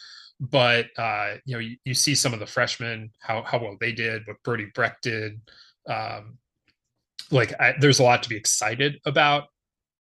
But 0.40 0.87
uh, 0.97 1.35
you 1.45 1.55
know, 1.55 1.61
you, 1.61 1.77
you 1.85 1.92
see 1.92 2.14
some 2.14 2.33
of 2.33 2.40
the 2.40 2.47
freshmen 2.47 3.11
how 3.21 3.42
how 3.42 3.59
well 3.59 3.77
they 3.79 3.92
did, 3.92 4.23
what 4.27 4.42
Brody 4.42 4.69
Brecht 4.75 5.03
did. 5.03 5.38
Um, 5.87 6.38
like 7.31 7.53
I, 7.61 7.75
there's 7.79 7.99
a 7.99 8.05
lot 8.05 8.23
to 8.23 8.29
be 8.31 8.37
excited 8.37 8.99
about 9.05 9.45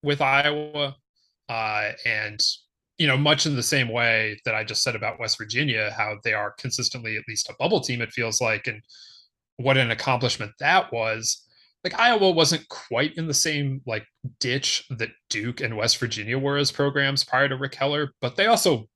with 0.05 0.21
Iowa, 0.21 0.95
uh, 1.49 1.91
and 2.05 2.39
you 2.97 3.07
know, 3.07 3.17
much 3.17 3.45
in 3.45 3.55
the 3.55 3.63
same 3.63 3.89
way 3.89 4.39
that 4.45 4.55
I 4.55 4.63
just 4.63 4.81
said 4.81 4.95
about 4.95 5.19
West 5.19 5.37
Virginia, 5.37 5.93
how 5.97 6.17
they 6.23 6.33
are 6.33 6.55
consistently 6.57 7.17
at 7.17 7.27
least 7.27 7.49
a 7.49 7.55
bubble 7.59 7.81
team. 7.81 8.01
It 8.01 8.13
feels 8.13 8.39
like, 8.39 8.67
and 8.67 8.81
what 9.57 9.77
an 9.77 9.91
accomplishment 9.91 10.53
that 10.59 10.93
was. 10.93 11.41
Like 11.83 11.99
Iowa 11.99 12.31
wasn't 12.31 12.67
quite 12.69 13.15
in 13.17 13.27
the 13.27 13.33
same 13.33 13.81
like 13.85 14.05
ditch 14.39 14.85
that 14.91 15.09
Duke 15.29 15.61
and 15.61 15.75
West 15.75 15.97
Virginia 15.97 16.39
were 16.39 16.57
as 16.57 16.71
programs 16.71 17.23
prior 17.23 17.49
to 17.49 17.57
Rick 17.57 17.75
Heller, 17.75 18.11
but 18.21 18.35
they 18.35 18.47
also 18.47 18.87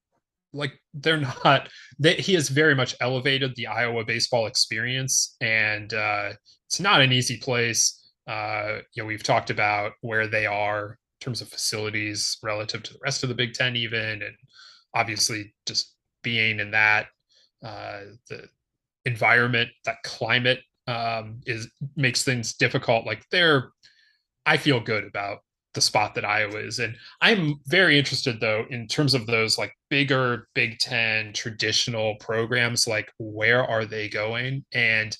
like 0.53 0.73
they're 0.93 1.17
not 1.45 1.69
that 1.99 2.19
he 2.19 2.33
has 2.33 2.49
very 2.49 2.73
much 2.73 2.95
elevated 3.01 3.55
the 3.55 3.67
Iowa 3.67 4.03
baseball 4.03 4.47
experience 4.47 5.35
and 5.41 5.93
uh 5.93 6.31
it's 6.67 6.79
not 6.79 7.01
an 7.01 7.11
easy 7.11 7.37
place 7.37 7.98
uh 8.29 8.79
you 8.93 9.03
know 9.03 9.07
we've 9.07 9.23
talked 9.23 9.49
about 9.49 9.93
where 10.01 10.27
they 10.27 10.45
are 10.45 10.91
in 10.91 11.25
terms 11.25 11.41
of 11.41 11.49
facilities 11.49 12.37
relative 12.43 12.83
to 12.83 12.93
the 12.93 12.99
rest 13.03 13.23
of 13.23 13.29
the 13.29 13.35
Big 13.35 13.53
10 13.53 13.75
even 13.75 14.21
and 14.21 14.35
obviously 14.95 15.53
just 15.65 15.95
being 16.23 16.59
in 16.59 16.71
that 16.71 17.07
uh 17.65 18.01
the 18.29 18.47
environment 19.05 19.69
that 19.85 19.97
climate 20.03 20.61
um 20.87 21.41
is 21.45 21.67
makes 21.97 22.23
things 22.23 22.53
difficult 22.53 23.05
like 23.05 23.25
they're 23.31 23.71
I 24.45 24.57
feel 24.57 24.79
good 24.79 25.03
about 25.03 25.39
the 25.75 25.81
spot 25.81 26.15
that 26.15 26.25
Iowa 26.25 26.57
is 26.59 26.79
in. 26.79 26.95
I'm 27.21 27.55
very 27.67 27.99
interested 27.99 28.39
though 28.39 28.65
in 28.69 28.87
terms 28.87 29.13
of 29.13 29.27
those 29.27 29.57
like 29.57 29.73
bigger 29.89 30.47
Big 30.55 30.79
10 30.79 31.33
traditional 31.33 32.15
programs 32.15 32.87
like 32.87 33.11
where 33.19 33.63
are 33.63 33.85
they 33.85 34.09
going? 34.09 34.65
And 34.73 35.15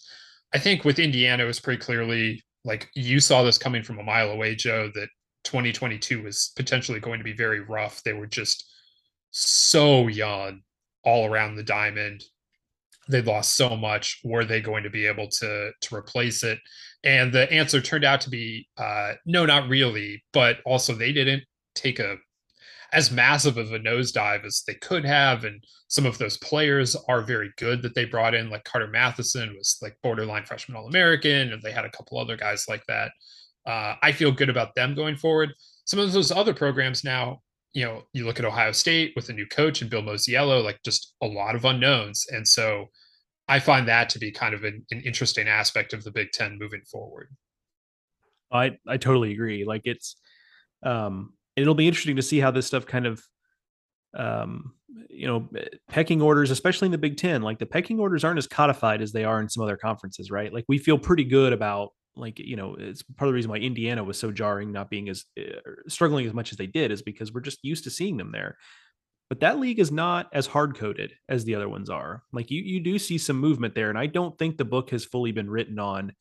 I 0.53 0.59
think 0.59 0.83
with 0.83 0.99
Indiana 0.99 1.43
it 1.43 1.47
was 1.47 1.59
pretty 1.59 1.81
clearly 1.81 2.43
like 2.69 2.87
you 2.93 3.19
saw 3.19 3.41
this 3.41 3.57
coming 3.57 3.81
from 3.81 3.97
a 3.97 4.03
mile 4.03 4.29
away 4.29 4.53
Joe 4.53 4.91
that 4.93 5.09
2022 5.43 6.21
was 6.21 6.51
potentially 6.55 6.99
going 6.99 7.17
to 7.17 7.23
be 7.23 7.33
very 7.33 7.61
rough. 7.61 8.03
They 8.03 8.13
were 8.13 8.27
just 8.27 8.63
so 9.31 10.07
young 10.07 10.61
all 11.03 11.25
around 11.25 11.55
the 11.55 11.63
diamond. 11.63 12.23
They 13.09 13.23
lost 13.23 13.55
so 13.55 13.75
much. 13.75 14.21
Were 14.23 14.45
they 14.45 14.61
going 14.61 14.83
to 14.83 14.91
be 14.91 15.07
able 15.07 15.27
to 15.29 15.71
to 15.81 15.95
replace 15.95 16.43
it? 16.43 16.59
And 17.03 17.33
the 17.33 17.51
answer 17.51 17.81
turned 17.81 18.05
out 18.05 18.21
to 18.21 18.29
be 18.29 18.67
uh, 18.77 19.13
no, 19.25 19.47
not 19.47 19.67
really. 19.67 20.23
But 20.31 20.59
also, 20.63 20.93
they 20.93 21.11
didn't 21.11 21.43
take 21.73 21.97
a 21.97 22.17
as 22.91 23.11
massive 23.11 23.57
of 23.57 23.71
a 23.71 23.79
nosedive 23.79 24.45
as 24.45 24.63
they 24.65 24.73
could 24.75 25.05
have. 25.05 25.43
And 25.43 25.63
some 25.87 26.05
of 26.05 26.17
those 26.17 26.37
players 26.37 26.95
are 27.07 27.21
very 27.21 27.51
good 27.57 27.81
that 27.81 27.95
they 27.95 28.05
brought 28.05 28.33
in, 28.33 28.49
like 28.49 28.63
Carter 28.63 28.87
Mathison 28.87 29.55
was 29.55 29.77
like 29.81 29.97
borderline 30.01 30.45
freshman 30.45 30.77
All 30.77 30.87
American, 30.87 31.53
and 31.53 31.61
they 31.61 31.71
had 31.71 31.85
a 31.85 31.91
couple 31.91 32.17
other 32.17 32.37
guys 32.37 32.65
like 32.67 32.83
that. 32.87 33.11
Uh, 33.65 33.95
I 34.01 34.11
feel 34.11 34.31
good 34.31 34.49
about 34.49 34.75
them 34.75 34.95
going 34.95 35.17
forward. 35.17 35.53
Some 35.85 35.99
of 35.99 36.11
those 36.11 36.31
other 36.31 36.53
programs 36.53 37.03
now, 37.03 37.41
you 37.73 37.85
know, 37.85 38.03
you 38.13 38.25
look 38.25 38.39
at 38.39 38.45
Ohio 38.45 38.71
State 38.71 39.13
with 39.15 39.29
a 39.29 39.33
new 39.33 39.45
coach 39.45 39.81
and 39.81 39.89
Bill 39.89 40.01
Mosiello, 40.01 40.63
like 40.63 40.79
just 40.83 41.15
a 41.21 41.27
lot 41.27 41.55
of 41.55 41.65
unknowns. 41.65 42.25
And 42.29 42.47
so 42.47 42.87
I 43.47 43.59
find 43.59 43.87
that 43.87 44.09
to 44.09 44.19
be 44.19 44.31
kind 44.31 44.53
of 44.53 44.63
an, 44.63 44.85
an 44.91 45.01
interesting 45.01 45.47
aspect 45.47 45.93
of 45.93 46.03
the 46.03 46.11
Big 46.11 46.31
Ten 46.31 46.57
moving 46.59 46.81
forward. 46.89 47.29
I 48.51 48.77
I 48.87 48.97
totally 48.97 49.33
agree. 49.33 49.65
Like 49.65 49.83
it's 49.85 50.15
um 50.83 51.33
it'll 51.61 51.75
be 51.75 51.87
interesting 51.87 52.15
to 52.15 52.21
see 52.21 52.39
how 52.39 52.51
this 52.51 52.67
stuff 52.67 52.85
kind 52.85 53.05
of 53.05 53.21
um 54.15 54.73
you 55.09 55.27
know 55.27 55.47
pecking 55.87 56.21
orders 56.21 56.51
especially 56.51 56.87
in 56.87 56.91
the 56.91 56.97
Big 56.97 57.17
10 57.17 57.41
like 57.41 57.59
the 57.59 57.65
pecking 57.65 57.99
orders 57.99 58.23
aren't 58.23 58.39
as 58.39 58.47
codified 58.47 59.01
as 59.01 59.11
they 59.11 59.23
are 59.23 59.39
in 59.39 59.49
some 59.49 59.63
other 59.63 59.77
conferences 59.77 60.31
right 60.31 60.51
like 60.51 60.65
we 60.67 60.77
feel 60.77 60.97
pretty 60.97 61.23
good 61.23 61.53
about 61.53 61.89
like 62.15 62.39
you 62.39 62.55
know 62.55 62.75
it's 62.79 63.03
part 63.03 63.27
of 63.27 63.31
the 63.31 63.35
reason 63.35 63.51
why 63.51 63.57
Indiana 63.57 64.03
was 64.03 64.17
so 64.17 64.31
jarring 64.31 64.71
not 64.71 64.89
being 64.89 65.09
as 65.09 65.25
uh, 65.39 65.59
struggling 65.87 66.25
as 66.25 66.33
much 66.33 66.51
as 66.51 66.57
they 66.57 66.67
did 66.67 66.91
is 66.91 67.01
because 67.01 67.31
we're 67.31 67.41
just 67.41 67.59
used 67.63 67.83
to 67.83 67.91
seeing 67.91 68.17
them 68.17 68.31
there 68.31 68.57
but 69.29 69.41
that 69.41 69.59
league 69.59 69.79
is 69.79 69.91
not 69.91 70.27
as 70.33 70.47
hard 70.47 70.75
coded 70.75 71.13
as 71.29 71.45
the 71.45 71.53
other 71.53 71.69
ones 71.69 71.89
are. 71.89 72.23
Like 72.33 72.49
you, 72.49 72.61
you 72.63 72.79
do 72.79 72.97
see 72.97 73.19
some 73.19 73.39
movement 73.39 73.75
there, 73.75 73.89
and 73.89 73.97
I 73.97 74.07
don't 74.07 74.37
think 74.37 74.57
the 74.57 74.65
book 74.65 74.89
has 74.89 75.05
fully 75.05 75.31
been 75.31 75.49
written 75.49 75.77
on 75.77 76.13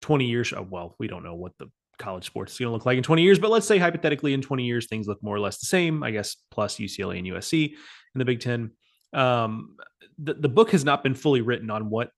20 0.00 0.24
years. 0.24 0.52
Oh, 0.56 0.66
well, 0.68 0.96
we 0.98 1.08
don't 1.08 1.22
know 1.22 1.34
what 1.34 1.52
the 1.58 1.70
college 1.98 2.26
sports 2.26 2.52
is 2.52 2.58
going 2.58 2.68
to 2.68 2.72
look 2.72 2.86
like 2.86 2.96
in 2.96 3.02
20 3.02 3.22
years, 3.22 3.38
but 3.38 3.50
let's 3.50 3.66
say 3.66 3.78
hypothetically 3.78 4.34
in 4.34 4.42
20 4.42 4.64
years 4.64 4.86
things 4.86 5.06
look 5.06 5.22
more 5.22 5.34
or 5.34 5.40
less 5.40 5.58
the 5.58 5.66
same. 5.66 6.02
I 6.02 6.10
guess 6.10 6.36
plus 6.50 6.76
UCLA 6.76 7.18
and 7.18 7.26
USC 7.28 7.70
in 7.70 8.18
the 8.18 8.24
Big 8.24 8.40
Ten. 8.40 8.72
Um, 9.12 9.76
the 10.18 10.34
the 10.34 10.48
book 10.48 10.70
has 10.70 10.84
not 10.84 11.02
been 11.02 11.14
fully 11.14 11.40
written 11.40 11.70
on 11.70 11.90
what 11.90 12.10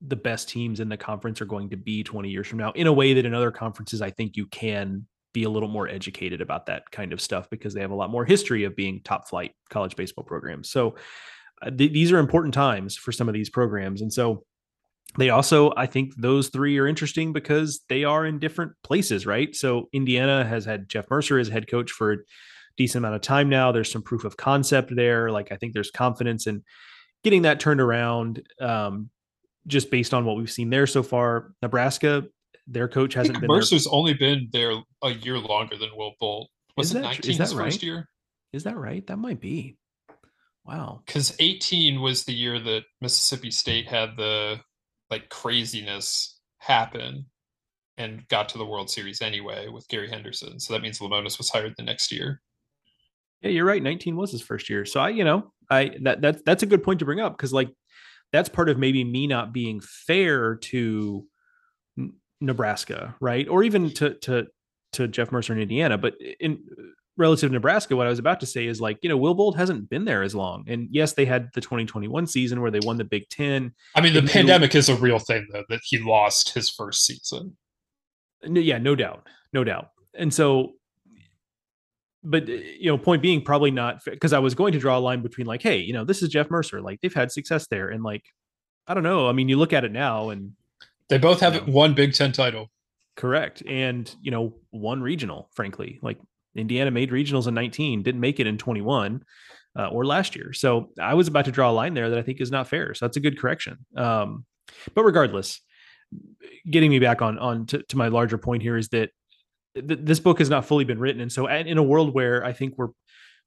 the 0.00 0.16
best 0.16 0.48
teams 0.48 0.80
in 0.80 0.88
the 0.88 0.96
conference 0.96 1.40
are 1.40 1.46
going 1.46 1.70
to 1.70 1.76
be 1.76 2.02
20 2.02 2.28
years 2.28 2.46
from 2.46 2.58
now 2.58 2.72
in 2.72 2.86
a 2.86 2.92
way 2.92 3.14
that 3.14 3.24
in 3.24 3.32
other 3.32 3.50
conferences 3.50 4.02
I 4.02 4.10
think 4.10 4.36
you 4.36 4.46
can 4.46 5.06
be 5.32 5.44
a 5.44 5.50
little 5.50 5.68
more 5.68 5.88
educated 5.88 6.40
about 6.40 6.66
that 6.66 6.90
kind 6.90 7.12
of 7.12 7.20
stuff 7.20 7.48
because 7.50 7.74
they 7.74 7.80
have 7.80 7.90
a 7.90 7.94
lot 7.94 8.10
more 8.10 8.24
history 8.24 8.64
of 8.64 8.76
being 8.76 9.00
top 9.02 9.28
flight 9.28 9.52
college 9.68 9.96
baseball 9.96 10.24
programs. 10.24 10.70
So 10.70 10.94
uh, 11.60 11.70
th- 11.70 11.92
these 11.92 12.12
are 12.12 12.18
important 12.18 12.54
times 12.54 12.96
for 12.96 13.12
some 13.12 13.28
of 13.28 13.34
these 13.34 13.50
programs. 13.50 14.00
And 14.00 14.12
so 14.12 14.44
they 15.16 15.30
also, 15.30 15.72
I 15.76 15.86
think 15.86 16.14
those 16.16 16.48
three 16.48 16.78
are 16.78 16.86
interesting 16.86 17.32
because 17.32 17.82
they 17.88 18.04
are 18.04 18.26
in 18.26 18.38
different 18.38 18.72
places, 18.82 19.26
right? 19.26 19.54
So 19.54 19.88
Indiana 19.92 20.44
has 20.44 20.64
had 20.64 20.88
Jeff 20.88 21.10
Mercer 21.10 21.38
as 21.38 21.48
head 21.48 21.68
coach 21.68 21.90
for 21.90 22.12
a 22.12 22.16
decent 22.76 23.04
amount 23.04 23.14
of 23.14 23.20
time 23.20 23.48
now. 23.48 23.72
There's 23.72 23.90
some 23.90 24.02
proof 24.02 24.24
of 24.24 24.36
concept 24.36 24.94
there. 24.94 25.30
Like 25.30 25.52
I 25.52 25.56
think 25.56 25.72
there's 25.72 25.90
confidence 25.90 26.46
in 26.46 26.64
getting 27.22 27.42
that 27.42 27.60
turned 27.60 27.80
around. 27.80 28.42
Um, 28.60 29.10
just 29.66 29.90
based 29.90 30.12
on 30.12 30.26
what 30.26 30.36
we've 30.36 30.50
seen 30.50 30.68
there 30.68 30.86
so 30.86 31.02
far, 31.02 31.54
Nebraska 31.62 32.24
their 32.66 32.88
coach 32.88 33.14
hasn't 33.14 33.40
been. 33.40 33.48
Mercer's 33.48 33.84
there. 33.84 33.92
only 33.92 34.14
been 34.14 34.48
there 34.52 34.72
a 35.02 35.10
year 35.10 35.38
longer 35.38 35.76
than 35.76 35.90
Will 35.96 36.14
Bolt. 36.18 36.48
Was 36.76 36.90
is 36.90 36.96
it 36.96 37.02
19 37.02 37.30
is 37.30 37.38
that 37.38 37.44
his 37.44 37.54
right? 37.54 37.64
first 37.66 37.82
year? 37.82 38.08
Is 38.52 38.64
that 38.64 38.76
right? 38.76 39.06
That 39.06 39.18
might 39.18 39.40
be. 39.40 39.76
Wow. 40.64 41.02
Because 41.06 41.36
18 41.38 42.00
was 42.00 42.24
the 42.24 42.32
year 42.32 42.58
that 42.58 42.84
Mississippi 43.00 43.50
State 43.50 43.86
had 43.86 44.16
the 44.16 44.60
like 45.10 45.28
craziness 45.28 46.40
happen. 46.58 47.26
and 47.96 48.26
got 48.28 48.48
to 48.48 48.58
the 48.58 48.64
World 48.66 48.90
Series 48.90 49.22
anyway 49.22 49.68
with 49.68 49.86
Gary 49.88 50.08
Henderson. 50.08 50.58
So 50.58 50.72
that 50.72 50.82
means 50.82 50.98
Lemonis 50.98 51.38
was 51.38 51.50
hired 51.50 51.74
the 51.76 51.84
next 51.84 52.10
year. 52.10 52.40
Yeah, 53.40 53.50
you're 53.50 53.64
right. 53.64 53.82
19 53.82 54.16
was 54.16 54.32
his 54.32 54.42
first 54.42 54.68
year. 54.68 54.84
So 54.84 55.00
I, 55.00 55.10
you 55.10 55.22
know, 55.22 55.52
I 55.70 55.92
that 56.02 56.20
that's 56.20 56.42
that's 56.44 56.62
a 56.62 56.66
good 56.66 56.82
point 56.82 56.98
to 57.00 57.04
bring 57.04 57.20
up 57.20 57.36
because 57.36 57.52
like 57.52 57.70
that's 58.32 58.48
part 58.48 58.68
of 58.68 58.78
maybe 58.78 59.04
me 59.04 59.26
not 59.26 59.52
being 59.52 59.80
fair 59.80 60.56
to 60.56 61.26
Nebraska, 62.40 63.14
right? 63.20 63.46
Or 63.48 63.62
even 63.62 63.90
to 63.94 64.14
to 64.14 64.46
to 64.94 65.08
Jeff 65.08 65.30
Mercer 65.30 65.52
in 65.52 65.60
Indiana. 65.60 65.98
But 65.98 66.14
in 66.40 66.58
relative 67.16 67.50
to 67.50 67.54
Nebraska, 67.54 67.96
what 67.96 68.06
I 68.06 68.10
was 68.10 68.18
about 68.18 68.40
to 68.40 68.46
say 68.46 68.66
is 68.66 68.80
like, 68.80 68.98
you 69.02 69.08
know, 69.08 69.16
Will 69.16 69.34
Bolt 69.34 69.56
hasn't 69.56 69.88
been 69.88 70.04
there 70.04 70.22
as 70.22 70.34
long. 70.34 70.64
And 70.66 70.88
yes, 70.90 71.12
they 71.12 71.24
had 71.24 71.48
the 71.54 71.60
2021 71.60 72.26
season 72.26 72.60
where 72.60 72.70
they 72.70 72.80
won 72.80 72.98
the 72.98 73.04
Big 73.04 73.28
Ten. 73.28 73.72
I 73.94 74.00
mean, 74.00 74.14
the 74.14 74.22
pandemic 74.22 74.74
is 74.74 74.88
a 74.88 74.96
real 74.96 75.18
thing, 75.18 75.46
though, 75.52 75.64
that 75.68 75.80
he 75.84 75.98
lost 75.98 76.54
his 76.54 76.68
first 76.70 77.06
season. 77.06 77.56
Yeah, 78.42 78.78
no 78.78 78.94
doubt. 78.94 79.26
No 79.52 79.64
doubt. 79.64 79.90
And 80.14 80.34
so, 80.34 80.72
but, 82.22 82.48
eh, 82.48 82.62
you 82.78 82.86
know, 82.86 82.98
point 82.98 83.22
being, 83.22 83.42
probably 83.42 83.70
not 83.70 84.04
because 84.04 84.32
I 84.32 84.40
was 84.40 84.54
going 84.54 84.72
to 84.72 84.78
draw 84.78 84.98
a 84.98 85.00
line 85.00 85.22
between 85.22 85.46
like, 85.46 85.62
hey, 85.62 85.78
you 85.78 85.92
know, 85.92 86.04
this 86.04 86.22
is 86.22 86.28
Jeff 86.28 86.50
Mercer. 86.50 86.80
Like 86.80 87.00
they've 87.00 87.14
had 87.14 87.30
success 87.30 87.66
there. 87.68 87.88
And 87.88 88.02
like, 88.02 88.24
I 88.86 88.94
don't 88.94 89.02
know. 89.02 89.28
I 89.28 89.32
mean, 89.32 89.48
you 89.48 89.56
look 89.56 89.72
at 89.72 89.84
it 89.84 89.92
now 89.92 90.30
and 90.30 90.52
they 91.08 91.18
both 91.18 91.40
have 91.40 91.54
you 91.54 91.60
know, 91.60 91.72
one 91.72 91.94
Big 91.94 92.14
Ten 92.14 92.32
title. 92.32 92.70
Correct. 93.16 93.62
And, 93.66 94.12
you 94.20 94.30
know, 94.30 94.54
one 94.70 95.00
regional, 95.00 95.48
frankly. 95.52 96.00
Like 96.02 96.18
Indiana 96.56 96.90
made 96.90 97.10
regionals 97.10 97.46
in 97.46 97.54
19, 97.54 98.02
didn't 98.02 98.20
make 98.20 98.40
it 98.40 98.46
in 98.46 98.58
21 98.58 99.24
uh, 99.78 99.88
or 99.88 100.04
last 100.04 100.36
year. 100.36 100.52
So 100.52 100.90
I 101.00 101.14
was 101.14 101.28
about 101.28 101.46
to 101.46 101.52
draw 101.52 101.70
a 101.70 101.72
line 101.72 101.94
there 101.94 102.10
that 102.10 102.18
I 102.18 102.22
think 102.22 102.40
is 102.40 102.50
not 102.50 102.68
fair. 102.68 102.94
So 102.94 103.06
that's 103.06 103.16
a 103.16 103.20
good 103.20 103.38
correction. 103.38 103.78
Um, 103.96 104.44
but 104.94 105.04
regardless, 105.04 105.60
getting 106.68 106.90
me 106.90 106.98
back 106.98 107.22
on 107.22 107.38
on 107.38 107.66
to, 107.66 107.82
to 107.82 107.96
my 107.96 108.08
larger 108.08 108.38
point 108.38 108.62
here 108.62 108.76
is 108.76 108.88
that 108.90 109.10
th- 109.74 110.00
this 110.02 110.20
book 110.20 110.38
has 110.38 110.48
not 110.48 110.64
fully 110.64 110.84
been 110.84 110.98
written, 110.98 111.20
and 111.20 111.32
so 111.32 111.46
in 111.46 111.78
a 111.78 111.82
world 111.82 112.14
where 112.14 112.44
I 112.44 112.52
think 112.52 112.74
we're 112.76 112.88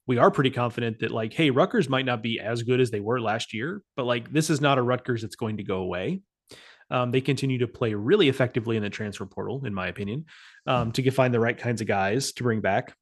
we 0.06 0.16
are 0.16 0.30
pretty 0.30 0.50
confident 0.50 1.00
that 1.00 1.10
like, 1.10 1.34
hey, 1.34 1.50
Rutgers 1.50 1.88
might 1.88 2.06
not 2.06 2.22
be 2.22 2.40
as 2.40 2.62
good 2.62 2.80
as 2.80 2.90
they 2.90 3.00
were 3.00 3.20
last 3.20 3.52
year, 3.52 3.82
but 3.94 4.06
like 4.06 4.32
this 4.32 4.48
is 4.48 4.60
not 4.60 4.78
a 4.78 4.82
Rutgers 4.82 5.20
that's 5.20 5.36
going 5.36 5.58
to 5.58 5.62
go 5.62 5.80
away. 5.80 6.22
Um, 6.90 7.10
they 7.10 7.20
continue 7.20 7.58
to 7.58 7.68
play 7.68 7.92
really 7.92 8.30
effectively 8.30 8.78
in 8.78 8.82
the 8.82 8.88
transfer 8.88 9.26
portal, 9.26 9.66
in 9.66 9.74
my 9.74 9.88
opinion, 9.88 10.24
um, 10.66 10.92
to 10.92 11.10
find 11.10 11.34
the 11.34 11.40
right 11.40 11.56
kinds 11.56 11.82
of 11.82 11.86
guys 11.86 12.32
to 12.32 12.42
bring 12.42 12.62
back. 12.62 12.94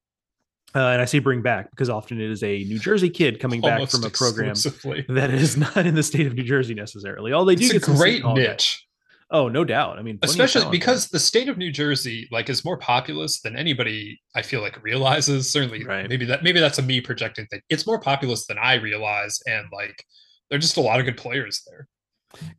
Uh, 0.76 0.90
and 0.90 1.00
I 1.00 1.06
say 1.06 1.20
bring 1.20 1.40
back 1.40 1.70
because 1.70 1.88
often 1.88 2.20
it 2.20 2.30
is 2.30 2.42
a 2.42 2.64
New 2.64 2.78
Jersey 2.78 3.08
kid 3.08 3.40
coming 3.40 3.62
back 3.62 3.88
from 3.88 4.04
a 4.04 4.10
program 4.10 4.54
that 5.08 5.30
is 5.30 5.56
not 5.56 5.86
in 5.86 5.94
the 5.94 6.02
state 6.02 6.26
of 6.26 6.34
New 6.34 6.42
Jersey 6.42 6.74
necessarily. 6.74 7.32
All 7.32 7.46
they 7.46 7.54
do 7.54 7.70
it's 7.72 7.88
a 7.88 7.92
great 7.92 8.22
niche. 8.26 8.86
Oh, 9.30 9.48
no 9.48 9.64
doubt. 9.64 9.98
I 9.98 10.02
mean, 10.02 10.18
especially 10.22 10.70
because 10.70 11.08
there. 11.08 11.16
the 11.16 11.20
state 11.20 11.48
of 11.48 11.56
New 11.56 11.72
Jersey 11.72 12.28
like 12.30 12.50
is 12.50 12.62
more 12.62 12.76
populous 12.76 13.40
than 13.40 13.56
anybody 13.56 14.20
I 14.34 14.42
feel 14.42 14.60
like 14.60 14.82
realizes. 14.82 15.50
Certainly, 15.50 15.84
right. 15.84 16.10
maybe 16.10 16.26
that 16.26 16.44
maybe 16.44 16.60
that's 16.60 16.78
a 16.78 16.82
me 16.82 17.00
projecting 17.00 17.46
thing. 17.46 17.62
It's 17.70 17.86
more 17.86 17.98
populous 17.98 18.46
than 18.46 18.58
I 18.58 18.74
realize, 18.74 19.40
and 19.46 19.66
like 19.72 20.04
there 20.50 20.58
are 20.58 20.60
just 20.60 20.76
a 20.76 20.82
lot 20.82 21.00
of 21.00 21.06
good 21.06 21.16
players 21.16 21.62
there. 21.66 21.88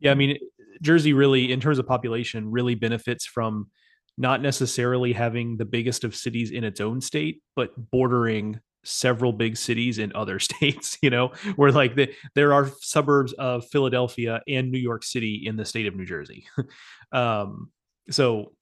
Yeah, 0.00 0.10
I 0.10 0.14
mean, 0.14 0.38
Jersey 0.82 1.12
really, 1.12 1.52
in 1.52 1.60
terms 1.60 1.78
of 1.78 1.86
population, 1.86 2.50
really 2.50 2.74
benefits 2.74 3.24
from 3.24 3.70
not 4.18 4.42
necessarily 4.42 5.12
having 5.12 5.56
the 5.56 5.64
biggest 5.64 6.04
of 6.04 6.14
cities 6.14 6.50
in 6.50 6.64
its 6.64 6.80
own 6.80 7.00
state, 7.00 7.40
but 7.54 7.70
bordering 7.90 8.60
several 8.84 9.32
big 9.32 9.56
cities 9.56 9.98
in 9.98 10.12
other 10.14 10.38
states, 10.40 10.98
you 11.02 11.10
know, 11.10 11.28
where 11.56 11.72
like 11.72 11.94
the, 11.94 12.12
there 12.34 12.52
are 12.52 12.70
suburbs 12.80 13.32
of 13.34 13.66
Philadelphia 13.68 14.42
and 14.48 14.70
New 14.70 14.78
York 14.78 15.04
City 15.04 15.42
in 15.46 15.56
the 15.56 15.64
state 15.64 15.86
of 15.86 15.94
New 15.94 16.04
Jersey. 16.04 16.46
um, 17.12 17.70
so 18.10 18.52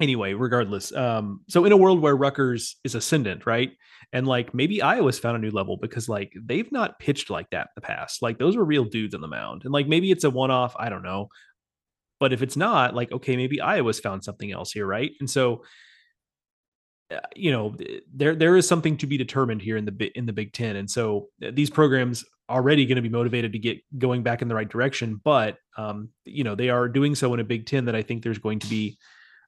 anyway, 0.00 0.32
regardless, 0.32 0.92
um, 0.92 1.42
so 1.48 1.64
in 1.64 1.72
a 1.72 1.76
world 1.76 2.00
where 2.00 2.16
Rutgers 2.16 2.76
is 2.82 2.94
ascendant, 2.94 3.44
right? 3.44 3.72
And 4.12 4.26
like 4.26 4.54
maybe 4.54 4.82
Iowa's 4.82 5.18
found 5.18 5.36
a 5.36 5.40
new 5.40 5.50
level 5.50 5.76
because 5.76 6.08
like 6.08 6.32
they've 6.42 6.70
not 6.72 6.98
pitched 6.98 7.30
like 7.30 7.50
that 7.50 7.68
in 7.68 7.72
the 7.76 7.80
past. 7.82 8.22
Like 8.22 8.38
those 8.38 8.56
were 8.56 8.64
real 8.64 8.84
dudes 8.84 9.14
on 9.14 9.20
the 9.20 9.28
mound. 9.28 9.62
And 9.64 9.72
like 9.72 9.86
maybe 9.86 10.10
it's 10.10 10.24
a 10.24 10.30
one 10.30 10.50
off, 10.50 10.74
I 10.78 10.88
don't 10.88 11.02
know. 11.02 11.28
But 12.20 12.32
if 12.32 12.42
it's 12.42 12.56
not, 12.56 12.94
like, 12.94 13.10
okay, 13.10 13.36
maybe 13.36 13.60
Iowa's 13.60 13.98
found 13.98 14.22
something 14.22 14.52
else 14.52 14.70
here, 14.70 14.86
right? 14.86 15.10
And 15.20 15.28
so 15.28 15.62
uh, 17.10 17.18
you 17.34 17.50
know 17.50 17.74
there 18.14 18.36
there 18.36 18.56
is 18.56 18.68
something 18.68 18.96
to 18.96 19.06
be 19.06 19.16
determined 19.16 19.60
here 19.60 19.76
in 19.76 19.84
the 19.84 20.10
in 20.14 20.26
the 20.26 20.32
Big 20.32 20.52
10 20.52 20.76
and 20.76 20.88
so 20.88 21.28
uh, 21.44 21.50
these 21.52 21.68
programs 21.68 22.24
already 22.48 22.86
going 22.86 22.96
to 22.96 23.02
be 23.02 23.08
motivated 23.08 23.52
to 23.52 23.58
get 23.58 23.78
going 23.98 24.22
back 24.22 24.42
in 24.42 24.48
the 24.48 24.54
right 24.54 24.68
direction 24.68 25.20
but 25.24 25.56
um 25.76 26.10
you 26.24 26.44
know 26.44 26.54
they 26.54 26.68
are 26.68 26.88
doing 26.88 27.16
so 27.16 27.34
in 27.34 27.40
a 27.40 27.44
Big 27.44 27.66
10 27.66 27.86
that 27.86 27.96
I 27.96 28.02
think 28.02 28.22
there's 28.22 28.38
going 28.38 28.60
to 28.60 28.68
be 28.68 28.96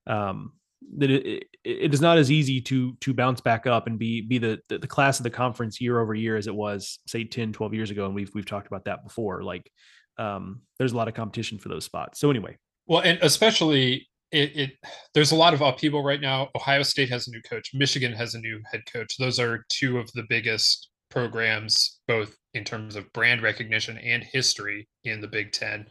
um 0.09 0.53
that 0.99 1.09
it, 1.11 1.45
it 1.63 1.95
is 1.95 2.01
not 2.01 2.19
as 2.19 2.33
easy 2.33 2.61
to 2.61 2.95
to 3.01 3.15
bounce 3.15 3.41
back 3.41 3.67
up 3.69 3.87
and 3.87 3.97
be 3.97 4.23
be 4.23 4.39
the, 4.39 4.61
the 4.69 4.89
class 4.89 5.21
of 5.21 5.25
the 5.25 5.31
conference 5.31 5.81
year 5.81 6.01
over 6.01 6.15
year 6.15 6.37
as 6.37 6.49
it 6.49 6.55
was 6.55 6.99
say 7.07 7.23
10 7.23 7.53
12 7.53 7.75
years 7.75 7.93
ago 7.93 8.07
and 8.07 8.15
we've 8.15 8.33
we've 8.35 8.47
talked 8.47 8.67
about 8.67 8.87
that 8.87 9.05
before. 9.05 9.45
Like 9.45 9.71
um 10.19 10.63
there's 10.79 10.93
a 10.93 10.97
lot 10.97 11.07
of 11.07 11.15
competition 11.15 11.59
for 11.59 11.69
those 11.69 11.85
spots. 11.85 12.19
So 12.19 12.29
anyway 12.29 12.57
well 12.87 13.01
and 13.03 13.19
especially 13.23 14.09
it, 14.31 14.57
it 14.57 14.71
there's 15.15 15.33
a 15.33 15.37
lot 15.37 15.55
of 15.55 15.61
upheaval 15.61 16.03
right 16.03 16.21
now. 16.21 16.49
Ohio 16.57 16.83
state 16.83 17.11
has 17.11 17.29
a 17.29 17.31
new 17.31 17.43
coach. 17.43 17.71
Michigan 17.75 18.13
has 18.13 18.35
a 18.35 18.41
new 18.41 18.61
head 18.71 18.83
coach. 18.91 19.17
Those 19.19 19.39
are 19.39 19.65
two 19.69 19.99
of 19.99 20.11
the 20.13 20.25
biggest 20.29 20.89
programs 21.11 22.01
both 22.09 22.35
in 22.55 22.65
terms 22.65 22.97
of 22.97 23.13
brand 23.13 23.43
recognition 23.43 23.99
and 23.99 24.25
history 24.25 24.89
in 25.05 25.21
the 25.21 25.29
big 25.29 25.53
ten. 25.53 25.87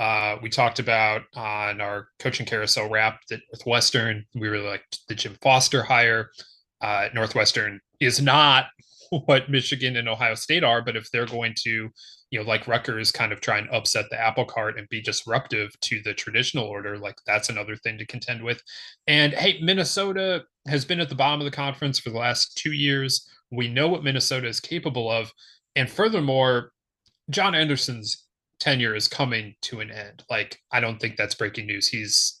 Uh, 0.00 0.38
we 0.40 0.48
talked 0.48 0.78
about 0.78 1.22
on 1.36 1.80
our 1.80 2.08
coaching 2.18 2.46
carousel 2.46 2.88
wrap 2.88 3.20
that 3.28 3.40
Northwestern, 3.52 4.24
we 4.34 4.48
really 4.48 4.66
liked 4.66 5.00
the 5.08 5.14
Jim 5.14 5.36
Foster 5.42 5.82
hire. 5.82 6.30
Uh, 6.80 7.08
Northwestern 7.14 7.78
is 8.00 8.22
not 8.22 8.66
what 9.26 9.50
Michigan 9.50 9.96
and 9.96 10.08
Ohio 10.08 10.34
State 10.34 10.64
are, 10.64 10.80
but 10.80 10.96
if 10.96 11.10
they're 11.10 11.26
going 11.26 11.54
to, 11.64 11.90
you 12.30 12.38
know, 12.38 12.48
like 12.48 12.68
Rutgers 12.68 13.10
kind 13.10 13.32
of 13.32 13.40
try 13.40 13.58
and 13.58 13.68
upset 13.70 14.06
the 14.10 14.20
apple 14.20 14.44
cart 14.44 14.78
and 14.78 14.88
be 14.88 15.02
disruptive 15.02 15.78
to 15.80 16.00
the 16.02 16.14
traditional 16.14 16.64
order, 16.64 16.96
like 16.96 17.16
that's 17.26 17.48
another 17.48 17.76
thing 17.76 17.98
to 17.98 18.06
contend 18.06 18.42
with. 18.42 18.62
And 19.06 19.32
hey, 19.32 19.58
Minnesota 19.60 20.44
has 20.66 20.84
been 20.84 21.00
at 21.00 21.08
the 21.08 21.14
bottom 21.14 21.40
of 21.40 21.44
the 21.44 21.56
conference 21.56 21.98
for 21.98 22.10
the 22.10 22.18
last 22.18 22.56
two 22.56 22.72
years. 22.72 23.28
We 23.50 23.68
know 23.68 23.88
what 23.88 24.04
Minnesota 24.04 24.46
is 24.46 24.60
capable 24.60 25.10
of. 25.10 25.32
And 25.74 25.90
furthermore, 25.90 26.72
John 27.30 27.54
Anderson's 27.54 28.26
tenure 28.60 28.94
is 28.94 29.08
coming 29.08 29.54
to 29.62 29.80
an 29.80 29.90
end. 29.90 30.22
Like 30.30 30.60
I 30.70 30.78
don't 30.80 31.00
think 31.00 31.16
that's 31.16 31.34
breaking 31.34 31.66
news. 31.66 31.88
He's 31.88 32.40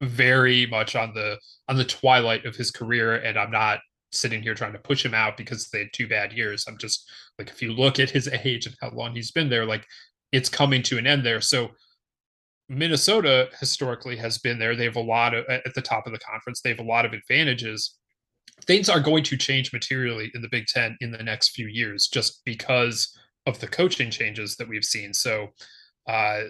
very 0.00 0.66
much 0.66 0.96
on 0.96 1.14
the 1.14 1.38
on 1.68 1.76
the 1.76 1.84
twilight 1.84 2.46
of 2.46 2.56
his 2.56 2.70
career 2.70 3.14
and 3.14 3.38
I'm 3.38 3.50
not 3.50 3.78
sitting 4.14 4.42
here 4.42 4.54
trying 4.54 4.72
to 4.72 4.78
push 4.78 5.04
him 5.04 5.14
out 5.14 5.36
because 5.36 5.68
they 5.68 5.80
had 5.80 5.92
two 5.92 6.08
bad 6.08 6.32
years. 6.32 6.64
I'm 6.66 6.78
just 6.78 7.08
like 7.38 7.50
if 7.50 7.60
you 7.60 7.72
look 7.72 7.98
at 7.98 8.10
his 8.10 8.28
age 8.44 8.66
and 8.66 8.76
how 8.80 8.90
long 8.90 9.14
he's 9.14 9.30
been 9.30 9.48
there 9.48 9.66
like 9.66 9.86
it's 10.32 10.48
coming 10.48 10.82
to 10.82 10.98
an 10.98 11.06
end 11.06 11.24
there. 11.24 11.40
So 11.40 11.70
Minnesota 12.68 13.48
historically 13.60 14.16
has 14.16 14.38
been 14.38 14.58
there. 14.58 14.74
They 14.74 14.84
have 14.84 14.96
a 14.96 15.00
lot 15.00 15.34
of 15.34 15.44
at 15.46 15.74
the 15.74 15.82
top 15.82 16.06
of 16.06 16.12
the 16.12 16.18
conference. 16.18 16.60
They 16.60 16.70
have 16.70 16.80
a 16.80 16.84
lot 16.84 17.04
of 17.04 17.12
advantages. 17.12 17.96
Things 18.66 18.88
are 18.88 19.00
going 19.00 19.22
to 19.24 19.36
change 19.36 19.72
materially 19.72 20.30
in 20.34 20.42
the 20.42 20.48
Big 20.48 20.66
Ten 20.66 20.96
in 21.00 21.10
the 21.10 21.22
next 21.22 21.50
few 21.50 21.66
years 21.66 22.08
just 22.08 22.44
because 22.44 23.16
of 23.46 23.60
the 23.60 23.68
coaching 23.68 24.10
changes 24.10 24.56
that 24.56 24.68
we've 24.68 24.84
seen. 24.84 25.12
So, 25.12 25.48
uh, 26.08 26.44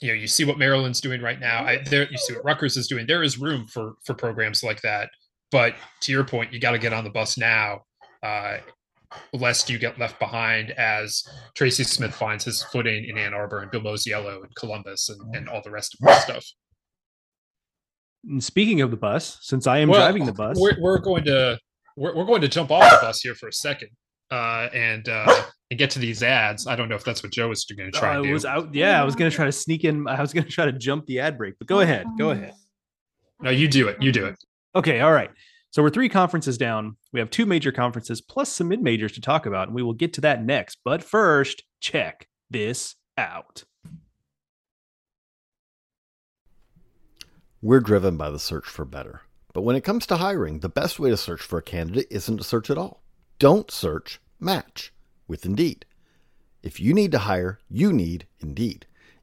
you 0.00 0.08
know, 0.08 0.14
you 0.14 0.28
see 0.28 0.44
what 0.44 0.58
Maryland's 0.58 1.00
doing 1.00 1.20
right 1.20 1.40
now. 1.40 1.64
I, 1.64 1.78
there, 1.78 2.08
you 2.08 2.18
see 2.18 2.34
what 2.34 2.44
Rutgers 2.44 2.76
is 2.76 2.86
doing. 2.86 3.06
There 3.06 3.22
is 3.22 3.38
room 3.38 3.66
for 3.66 3.94
for 4.04 4.14
programs 4.14 4.62
like 4.62 4.80
that. 4.82 5.10
But 5.50 5.74
to 6.00 6.12
your 6.12 6.24
point, 6.24 6.52
you 6.52 6.60
got 6.60 6.72
to 6.72 6.78
get 6.78 6.92
on 6.92 7.04
the 7.04 7.10
bus 7.10 7.38
now, 7.38 7.82
uh, 8.22 8.58
lest 9.32 9.70
you 9.70 9.78
get 9.78 9.98
left 9.98 10.18
behind 10.18 10.72
as 10.72 11.22
Tracy 11.54 11.84
Smith 11.84 12.14
finds 12.14 12.44
his 12.44 12.62
footing 12.64 13.06
in 13.08 13.16
Ann 13.16 13.32
Arbor 13.32 13.60
and 13.60 13.70
Bill 13.70 13.80
Mosiello 13.80 14.42
and 14.42 14.54
Columbus 14.56 15.08
and, 15.08 15.34
and 15.34 15.48
all 15.48 15.62
the 15.64 15.70
rest 15.70 15.94
of 15.94 16.00
the 16.00 16.20
stuff. 16.20 16.44
And 18.24 18.42
speaking 18.42 18.80
of 18.82 18.90
the 18.90 18.96
bus, 18.96 19.38
since 19.40 19.66
I 19.66 19.78
am 19.78 19.88
well, 19.88 20.00
driving 20.00 20.26
the 20.26 20.32
bus, 20.32 20.58
we're, 20.60 20.78
we're 20.80 20.98
going 20.98 21.24
to 21.24 21.58
we're, 21.96 22.14
we're 22.14 22.24
going 22.24 22.42
to 22.42 22.48
jump 22.48 22.70
off 22.70 22.90
the 22.90 23.06
bus 23.06 23.20
here 23.20 23.34
for 23.34 23.48
a 23.48 23.52
second 23.52 23.88
uh, 24.30 24.68
and 24.74 25.08
uh, 25.08 25.42
and 25.70 25.78
get 25.78 25.90
to 25.90 25.98
these 25.98 26.22
ads. 26.22 26.66
I 26.66 26.76
don't 26.76 26.88
know 26.88 26.96
if 26.96 27.04
that's 27.04 27.22
what 27.22 27.32
Joe 27.32 27.48
was 27.48 27.64
going 27.64 27.90
to 27.90 27.98
try. 27.98 28.16
Uh, 28.16 28.22
do. 28.22 28.32
Was 28.32 28.44
out, 28.44 28.74
yeah, 28.74 29.00
I 29.00 29.04
was 29.04 29.14
going 29.14 29.30
to 29.30 29.34
try 29.34 29.46
to 29.46 29.52
sneak 29.52 29.84
in. 29.84 30.06
I 30.08 30.20
was 30.20 30.32
going 30.32 30.44
to 30.44 30.50
try 30.50 30.66
to 30.66 30.72
jump 30.72 31.06
the 31.06 31.20
ad 31.20 31.38
break, 31.38 31.54
but 31.58 31.68
go 31.68 31.80
ahead, 31.80 32.06
go 32.18 32.30
ahead. 32.30 32.54
No, 33.40 33.50
you 33.50 33.68
do 33.68 33.88
it. 33.88 34.02
You 34.02 34.12
do 34.12 34.26
it. 34.26 34.36
Okay, 34.78 35.00
all 35.00 35.10
right. 35.10 35.30
So 35.70 35.82
we're 35.82 35.90
three 35.90 36.08
conferences 36.08 36.56
down. 36.56 36.96
We 37.12 37.18
have 37.18 37.30
two 37.30 37.46
major 37.46 37.72
conferences 37.72 38.20
plus 38.20 38.52
some 38.52 38.68
mid 38.68 38.80
majors 38.80 39.10
to 39.12 39.20
talk 39.20 39.44
about, 39.44 39.66
and 39.66 39.74
we 39.74 39.82
will 39.82 39.92
get 39.92 40.12
to 40.12 40.20
that 40.20 40.44
next. 40.44 40.78
But 40.84 41.02
first, 41.02 41.64
check 41.80 42.28
this 42.48 42.94
out. 43.16 43.64
We're 47.60 47.80
driven 47.80 48.16
by 48.16 48.30
the 48.30 48.38
search 48.38 48.66
for 48.66 48.84
better. 48.84 49.22
But 49.52 49.62
when 49.62 49.74
it 49.74 49.82
comes 49.82 50.06
to 50.06 50.18
hiring, 50.18 50.60
the 50.60 50.68
best 50.68 51.00
way 51.00 51.10
to 51.10 51.16
search 51.16 51.40
for 51.40 51.58
a 51.58 51.62
candidate 51.62 52.06
isn't 52.08 52.36
to 52.36 52.44
search 52.44 52.70
at 52.70 52.78
all. 52.78 53.02
Don't 53.40 53.72
search, 53.72 54.20
match 54.38 54.92
with 55.26 55.44
Indeed. 55.44 55.86
If 56.62 56.78
you 56.78 56.94
need 56.94 57.10
to 57.10 57.18
hire, 57.18 57.58
you 57.68 57.92
need 57.92 58.28
Indeed. 58.38 58.86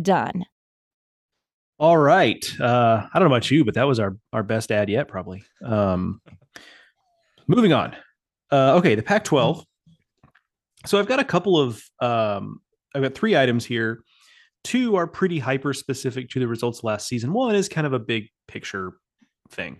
done. 0.00 0.44
All 1.78 1.96
right. 1.96 2.44
Uh, 2.60 3.06
I 3.12 3.18
don't 3.18 3.28
know 3.28 3.34
about 3.34 3.50
you, 3.50 3.64
but 3.64 3.74
that 3.74 3.86
was 3.86 3.98
our 3.98 4.16
our 4.32 4.42
best 4.42 4.70
ad 4.70 4.88
yet, 4.88 5.08
probably. 5.08 5.44
Um, 5.64 6.20
moving 7.46 7.72
on. 7.72 7.96
Uh, 8.52 8.74
okay, 8.76 8.94
the 8.94 9.02
Pac-12. 9.02 9.64
So 10.86 10.98
I've 10.98 11.08
got 11.08 11.18
a 11.18 11.24
couple 11.24 11.58
of 11.58 11.82
um, 12.00 12.60
I've 12.94 13.02
got 13.02 13.14
three 13.14 13.36
items 13.36 13.64
here. 13.64 14.04
Two 14.62 14.96
are 14.96 15.06
pretty 15.06 15.38
hyper 15.38 15.72
specific 15.72 16.30
to 16.30 16.40
the 16.40 16.48
results 16.48 16.84
last 16.84 17.08
season. 17.08 17.32
One 17.32 17.54
is 17.54 17.68
kind 17.68 17.86
of 17.86 17.92
a 17.92 17.98
big 17.98 18.28
picture 18.48 18.92
thing. 19.50 19.78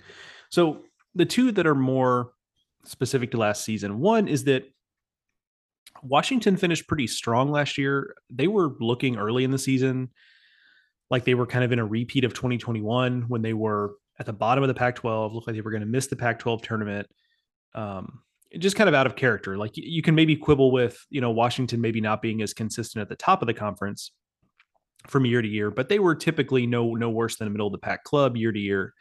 So 0.50 0.82
the 1.14 1.24
two 1.24 1.52
that 1.52 1.66
are 1.66 1.74
more 1.74 2.32
specific 2.84 3.30
to 3.30 3.38
last 3.38 3.64
season. 3.64 4.00
One 4.00 4.28
is 4.28 4.44
that 4.44 4.64
Washington 6.02 6.56
finished 6.56 6.86
pretty 6.86 7.06
strong 7.06 7.50
last 7.50 7.78
year. 7.78 8.14
They 8.30 8.46
were 8.46 8.72
looking 8.80 9.16
early 9.16 9.44
in 9.44 9.50
the 9.50 9.58
season 9.58 10.10
like 11.10 11.24
they 11.24 11.34
were 11.34 11.46
kind 11.46 11.64
of 11.64 11.72
in 11.72 11.78
a 11.78 11.84
repeat 11.84 12.24
of 12.24 12.34
2021 12.34 13.22
when 13.28 13.42
they 13.42 13.52
were 13.52 13.94
at 14.18 14.26
the 14.26 14.32
bottom 14.32 14.64
of 14.64 14.68
the 14.68 14.74
Pac 14.74 14.96
12, 14.96 15.32
looked 15.32 15.46
like 15.46 15.54
they 15.54 15.60
were 15.60 15.70
going 15.70 15.80
to 15.80 15.86
miss 15.86 16.06
the 16.06 16.16
Pac 16.16 16.38
12 16.38 16.62
tournament. 16.62 17.06
Um, 17.74 18.20
just 18.58 18.76
kind 18.76 18.88
of 18.88 18.94
out 18.94 19.06
of 19.06 19.16
character. 19.16 19.56
Like 19.56 19.72
you 19.74 20.02
can 20.02 20.14
maybe 20.14 20.36
quibble 20.36 20.70
with, 20.70 21.04
you 21.10 21.20
know, 21.20 21.30
Washington 21.30 21.80
maybe 21.80 22.00
not 22.00 22.22
being 22.22 22.40
as 22.40 22.54
consistent 22.54 23.02
at 23.02 23.08
the 23.08 23.16
top 23.16 23.42
of 23.42 23.46
the 23.46 23.54
conference 23.54 24.12
from 25.08 25.26
year 25.26 25.42
to 25.42 25.48
year, 25.48 25.70
but 25.70 25.88
they 25.88 25.98
were 25.98 26.14
typically 26.14 26.66
no 26.66 26.94
no 26.94 27.10
worse 27.10 27.36
than 27.36 27.48
a 27.48 27.50
middle 27.50 27.66
of 27.66 27.72
the 27.72 27.78
pack 27.78 28.04
club 28.04 28.36
year 28.36 28.52
to 28.52 28.58
year. 28.58 28.94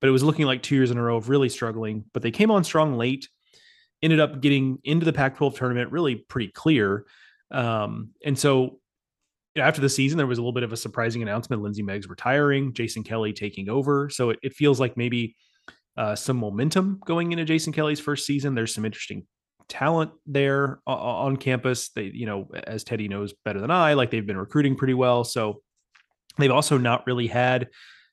But 0.00 0.08
it 0.08 0.12
was 0.12 0.22
looking 0.22 0.46
like 0.46 0.62
two 0.62 0.74
years 0.74 0.90
in 0.90 0.98
a 0.98 1.02
row 1.02 1.16
of 1.16 1.28
really 1.28 1.50
struggling. 1.50 2.04
But 2.14 2.22
they 2.22 2.30
came 2.30 2.50
on 2.50 2.64
strong 2.64 2.96
late, 2.96 3.28
ended 4.02 4.20
up 4.20 4.40
getting 4.40 4.78
into 4.84 5.04
the 5.04 5.12
Pac-12 5.12 5.56
tournament 5.56 5.92
really 5.92 6.16
pretty 6.16 6.48
clear. 6.48 7.06
Um, 7.50 8.10
and 8.24 8.38
so 8.38 8.78
after 9.56 9.80
the 9.80 9.88
season, 9.88 10.18
there 10.18 10.26
was 10.26 10.38
a 10.38 10.42
little 10.42 10.52
bit 10.52 10.62
of 10.62 10.72
a 10.72 10.76
surprising 10.76 11.22
announcement. 11.22 11.62
Lindsey 11.62 11.82
Meggs 11.82 12.08
retiring, 12.08 12.72
Jason 12.72 13.02
Kelly 13.02 13.32
taking 13.32 13.68
over. 13.68 14.10
So 14.10 14.30
it, 14.30 14.38
it 14.42 14.52
feels 14.52 14.78
like 14.78 14.96
maybe 14.96 15.36
uh, 15.96 16.14
some 16.14 16.36
momentum 16.36 17.00
going 17.04 17.32
into 17.32 17.44
Jason 17.44 17.72
Kelly's 17.72 18.00
first 18.00 18.26
season. 18.26 18.54
There's 18.54 18.74
some 18.74 18.84
interesting 18.84 19.26
talent 19.68 20.12
there 20.26 20.80
on 20.86 21.36
campus. 21.36 21.88
They, 21.90 22.10
you 22.14 22.26
know, 22.26 22.48
as 22.66 22.84
Teddy 22.84 23.08
knows 23.08 23.34
better 23.44 23.60
than 23.60 23.70
I, 23.70 23.94
like 23.94 24.10
they've 24.10 24.26
been 24.26 24.36
recruiting 24.36 24.76
pretty 24.76 24.94
well. 24.94 25.24
So 25.24 25.62
they've 26.38 26.50
also 26.50 26.78
not 26.78 27.06
really 27.06 27.26
had, 27.26 27.68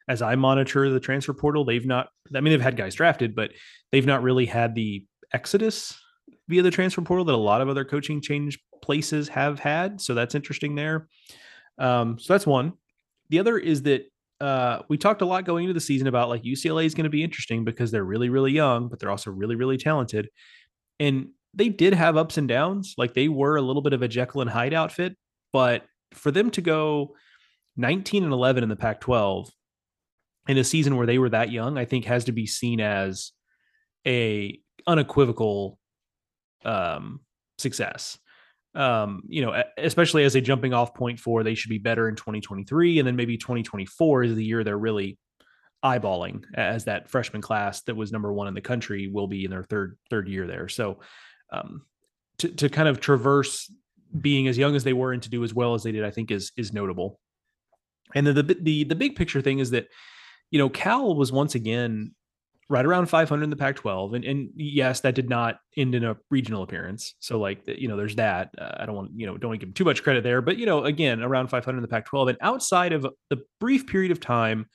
as 0.07 0.21
I 0.21 0.35
monitor 0.35 0.89
the 0.89 0.99
transfer 0.99 1.33
portal, 1.33 1.65
they've 1.65 1.85
not, 1.85 2.07
I 2.33 2.41
mean, 2.41 2.51
they've 2.51 2.61
had 2.61 2.77
guys 2.77 2.95
drafted, 2.95 3.35
but 3.35 3.51
they've 3.91 4.05
not 4.05 4.23
really 4.23 4.45
had 4.45 4.75
the 4.75 5.05
exodus 5.33 5.99
via 6.47 6.61
the 6.61 6.71
transfer 6.71 7.01
portal 7.01 7.25
that 7.25 7.35
a 7.35 7.37
lot 7.37 7.61
of 7.61 7.69
other 7.69 7.85
coaching 7.85 8.21
change 8.21 8.59
places 8.81 9.27
have 9.29 9.59
had. 9.59 9.99
So 9.99 10.13
that's 10.13 10.35
interesting 10.35 10.75
there. 10.75 11.07
Um, 11.77 12.19
so 12.19 12.33
that's 12.33 12.45
one. 12.45 12.73
The 13.29 13.39
other 13.39 13.57
is 13.57 13.83
that 13.83 14.03
uh, 14.41 14.81
we 14.89 14.97
talked 14.97 15.21
a 15.21 15.25
lot 15.25 15.45
going 15.45 15.63
into 15.63 15.73
the 15.73 15.79
season 15.79 16.07
about 16.07 16.29
like 16.29 16.43
UCLA 16.43 16.85
is 16.85 16.93
going 16.93 17.05
to 17.05 17.09
be 17.09 17.23
interesting 17.23 17.63
because 17.63 17.91
they're 17.91 18.03
really, 18.03 18.29
really 18.29 18.51
young, 18.51 18.89
but 18.89 18.99
they're 18.99 19.11
also 19.11 19.31
really, 19.31 19.55
really 19.55 19.77
talented. 19.77 20.29
And 20.99 21.29
they 21.53 21.69
did 21.69 21.93
have 21.93 22.17
ups 22.17 22.37
and 22.37 22.47
downs. 22.47 22.95
Like 22.97 23.13
they 23.13 23.29
were 23.29 23.55
a 23.55 23.61
little 23.61 23.81
bit 23.81 23.93
of 23.93 24.01
a 24.01 24.07
Jekyll 24.07 24.41
and 24.41 24.49
Hyde 24.49 24.73
outfit, 24.73 25.15
but 25.51 25.85
for 26.13 26.31
them 26.31 26.51
to 26.51 26.61
go 26.61 27.15
19 27.77 28.23
and 28.23 28.33
11 28.33 28.63
in 28.63 28.69
the 28.69 28.75
Pac 28.75 29.01
12 29.01 29.49
in 30.47 30.57
a 30.57 30.63
season 30.63 30.97
where 30.97 31.07
they 31.07 31.17
were 31.17 31.29
that 31.29 31.51
young, 31.51 31.77
I 31.77 31.85
think 31.85 32.05
has 32.05 32.25
to 32.25 32.31
be 32.31 32.45
seen 32.45 32.81
as 32.81 33.31
a 34.05 34.59
unequivocal 34.87 35.77
um, 36.65 37.21
success. 37.57 38.17
Um, 38.75 39.21
you 39.27 39.45
know, 39.45 39.63
especially 39.77 40.23
as 40.23 40.33
a 40.33 40.41
jumping 40.41 40.73
off 40.73 40.95
point 40.95 41.19
for 41.19 41.43
they 41.43 41.53
should 41.53 41.69
be 41.69 41.77
better 41.77 42.09
in 42.09 42.15
2023, 42.15 42.99
and 42.99 43.07
then 43.07 43.15
maybe 43.15 43.37
2024 43.37 44.23
is 44.23 44.35
the 44.35 44.43
year 44.43 44.63
they're 44.63 44.77
really 44.77 45.17
eyeballing 45.83 46.43
as 46.55 46.85
that 46.85 47.09
freshman 47.09 47.41
class 47.41 47.81
that 47.81 47.95
was 47.95 48.11
number 48.11 48.31
one 48.31 48.47
in 48.47 48.53
the 48.53 48.61
country 48.61 49.07
will 49.07 49.27
be 49.27 49.43
in 49.43 49.51
their 49.51 49.63
third 49.63 49.97
third 50.09 50.27
year 50.27 50.47
there. 50.47 50.67
So 50.69 51.01
um, 51.51 51.83
to 52.39 52.49
to 52.49 52.69
kind 52.69 52.87
of 52.87 52.99
traverse 52.99 53.71
being 54.19 54.47
as 54.47 54.57
young 54.57 54.75
as 54.75 54.83
they 54.83 54.93
were 54.93 55.11
and 55.11 55.21
to 55.23 55.29
do 55.29 55.43
as 55.43 55.53
well 55.53 55.73
as 55.73 55.83
they 55.83 55.91
did, 55.91 56.03
I 56.03 56.11
think 56.11 56.31
is 56.31 56.51
is 56.57 56.73
notable. 56.73 57.19
And 58.15 58.25
then 58.25 58.35
the 58.35 58.43
the 58.43 58.83
the 58.85 58.95
big 58.95 59.15
picture 59.15 59.41
thing 59.41 59.59
is 59.59 59.71
that 59.71 59.87
you 60.51 60.59
know 60.59 60.69
Cal 60.69 61.15
was 61.15 61.31
once 61.31 61.55
again 61.55 62.15
right 62.69 62.85
around 62.85 63.07
500 63.07 63.43
in 63.43 63.49
the 63.49 63.55
Pac-12, 63.55 64.15
and 64.15 64.25
and 64.25 64.49
yes, 64.55 65.01
that 65.01 65.15
did 65.15 65.29
not 65.29 65.59
end 65.77 65.95
in 65.95 66.03
a 66.03 66.17
regional 66.29 66.63
appearance. 66.63 67.15
So 67.19 67.39
like 67.39 67.61
you 67.67 67.87
know, 67.87 67.97
there's 67.97 68.15
that. 68.15 68.51
Uh, 68.57 68.71
I 68.77 68.85
don't 68.85 68.95
want 68.95 69.11
you 69.15 69.25
know 69.25 69.37
don't 69.37 69.49
want 69.49 69.59
to 69.59 69.65
give 69.65 69.69
him 69.69 69.73
too 69.73 69.85
much 69.85 70.03
credit 70.03 70.23
there, 70.23 70.41
but 70.41 70.57
you 70.57 70.65
know, 70.65 70.83
again, 70.83 71.21
around 71.21 71.47
500 71.47 71.77
in 71.77 71.81
the 71.81 71.87
Pac-12, 71.87 72.29
and 72.29 72.37
outside 72.41 72.93
of 72.93 73.05
the 73.29 73.37
brief 73.59 73.87
period 73.87 74.11
of 74.11 74.19
time 74.19 74.67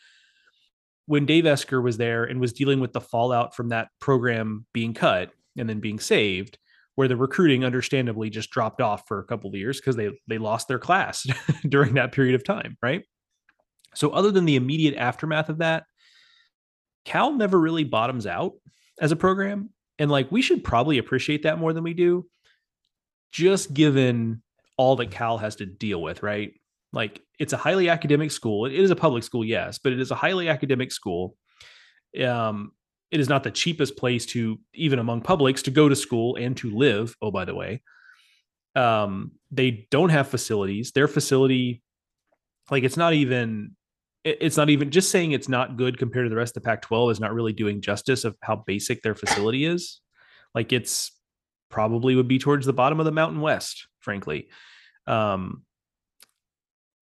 when 1.07 1.25
Dave 1.25 1.47
Esquer 1.47 1.81
was 1.81 1.97
there 1.97 2.25
and 2.25 2.39
was 2.39 2.53
dealing 2.53 2.81
with 2.81 2.93
the 2.93 3.01
fallout 3.01 3.57
from 3.57 3.71
that 3.71 3.89
program 3.99 4.67
being 4.75 4.93
cut 4.93 5.31
and 5.57 5.69
then 5.69 5.81
being 5.81 5.99
saved, 5.99 6.59
where 6.97 7.09
the 7.09 7.17
recruiting 7.17 7.65
understandably 7.65 8.29
just 8.29 8.51
dropped 8.51 8.83
off 8.83 9.05
for 9.09 9.19
a 9.19 9.25
couple 9.25 9.49
of 9.49 9.57
years 9.57 9.81
because 9.81 9.97
they 9.97 10.11
they 10.27 10.39
lost 10.39 10.69
their 10.69 10.79
class 10.79 11.27
during 11.69 11.95
that 11.95 12.13
period 12.13 12.35
of 12.35 12.45
time, 12.45 12.77
right? 12.83 13.05
So 13.95 14.11
other 14.11 14.31
than 14.31 14.45
the 14.45 14.57
immediate 14.57 14.97
aftermath 14.97 15.49
of 15.49 15.59
that, 15.59 15.85
Cal 17.05 17.33
never 17.33 17.59
really 17.59 17.85
bottoms 17.85 18.27
out 18.27 18.55
as 19.01 19.13
a 19.13 19.17
program. 19.17 19.71
And 19.99 20.11
like 20.11 20.31
we 20.31 20.43
should 20.43 20.63
probably 20.63 20.99
appreciate 20.99 21.43
that 21.43 21.59
more 21.59 21.73
than 21.73 21.85
we 21.85 21.95
do, 21.95 22.27
just 23.33 23.75
given 23.75 24.43
all 24.77 24.97
that 24.97 25.11
Cal 25.11 25.39
has 25.39 25.57
to 25.57 25.67
deal 25.67 26.01
with, 26.01 26.23
right? 26.23 26.53
Like 26.93 27.21
it's 27.39 27.53
a 27.53 27.57
highly 27.57 27.89
academic 27.89 28.31
school. 28.31 28.67
It 28.67 28.75
is 28.75 28.91
a 28.91 28.97
public 28.97 29.25
school, 29.25 29.45
yes, 29.45 29.79
but 29.79 29.93
it 29.93 30.01
is 30.01 30.11
a 30.11 30.15
highly 30.15 30.49
academic 30.49 30.93
school. 30.93 31.37
Um, 32.23 32.73
it 33.11 33.21
is 33.21 33.29
not 33.29 33.43
the 33.43 33.51
cheapest 33.51 33.97
place 33.97 34.27
to, 34.27 34.59
even 34.75 34.99
among 34.99 35.23
publics, 35.23 35.63
to 35.63 35.71
go 35.71 35.89
to 35.89 35.97
school 35.97 36.37
and 36.37 36.57
to 36.59 36.71
live. 36.71 37.17
Oh, 37.23 37.31
by 37.31 37.45
the 37.45 37.55
way. 37.55 37.83
Um, 38.75 39.33
they 39.51 39.89
don't 39.91 40.11
have 40.11 40.29
facilities. 40.29 40.93
Their 40.93 41.09
facility, 41.09 41.83
like 42.71 42.85
it's 42.85 42.97
not 42.97 43.15
even 43.15 43.77
it's 44.25 44.57
not 44.57 44.71
even 44.71 44.91
just 44.91 45.11
saying 45.11 45.33
it's 45.33 45.49
not 45.49 45.77
good 45.77 45.99
compared 45.99 46.27
to 46.27 46.31
the 46.31 46.37
rest 46.37 46.57
of 46.57 46.63
the 46.63 46.67
Pac 46.67 46.83
12 46.83 47.13
is 47.13 47.21
not 47.21 47.33
really 47.33 47.53
doing 47.53 47.81
justice 47.81 48.25
of 48.25 48.37
how 48.43 48.57
basic 48.67 49.03
their 49.03 49.15
facility 49.15 49.65
is. 49.65 50.01
Like 50.55 50.73
it's 50.73 51.13
probably 51.71 52.15
would 52.17 52.29
be 52.29 52.39
towards 52.39 52.67
the 52.67 52.73
bottom 52.73 52.99
of 52.99 53.07
the 53.07 53.13
Mountain 53.13 53.41
West, 53.41 53.87
frankly. 54.01 54.49
Um, 55.07 55.63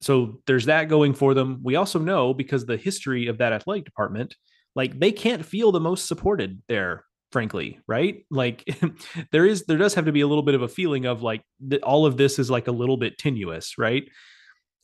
so 0.01 0.41
there's 0.47 0.67
that 0.67 0.89
going 0.89 1.15
for 1.15 1.35
them. 1.35 1.61
We 1.63 1.77
also 1.77 1.99
know 1.99 2.35
because 2.35 2.67
the 2.67 2.77
history 2.77 3.29
of 3.29 3.39
that 3.39 3.53
athletic 3.53 3.85
department, 3.85 4.37
like 4.75 4.99
they 4.99 5.13
can't 5.13 5.45
feel 5.45 5.73
the 5.73 5.81
most 5.81 6.07
supported 6.07 6.63
there, 6.69 7.05
frankly, 7.33 7.81
right? 7.87 8.25
Like 8.31 8.65
there 9.33 9.47
is, 9.47 9.65
there 9.65 9.79
does 9.79 9.95
have 9.95 10.05
to 10.05 10.13
be 10.13 10.21
a 10.21 10.27
little 10.27 10.43
bit 10.43 10.55
of 10.55 10.63
a 10.63 10.69
feeling 10.69 11.07
of 11.07 11.23
like 11.23 11.43
all 11.83 12.05
of 12.05 12.17
this 12.17 12.39
is 12.39 12.51
like 12.51 12.69
a 12.69 12.73
little 12.73 12.97
bit 12.97 13.19
tenuous, 13.19 13.79
right? 13.79 14.05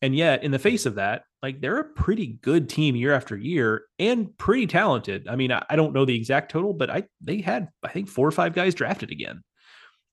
And 0.02 0.16
yet, 0.16 0.42
in 0.42 0.50
the 0.50 0.58
face 0.58 0.84
of 0.84 0.96
that, 0.96 1.22
like 1.42 1.60
they're 1.60 1.78
a 1.78 1.84
pretty 1.84 2.38
good 2.42 2.68
team 2.68 2.96
year 2.96 3.12
after 3.12 3.36
year 3.36 3.84
and 4.00 4.36
pretty 4.36 4.66
talented. 4.66 5.28
I 5.28 5.36
mean, 5.36 5.52
I, 5.52 5.64
I 5.70 5.76
don't 5.76 5.92
know 5.92 6.04
the 6.04 6.16
exact 6.16 6.50
total, 6.50 6.74
but 6.74 6.90
I 6.90 7.04
they 7.20 7.40
had 7.40 7.68
I 7.82 7.88
think 7.88 8.08
four 8.08 8.26
or 8.26 8.32
five 8.32 8.52
guys 8.52 8.74
drafted 8.74 9.12
again, 9.12 9.42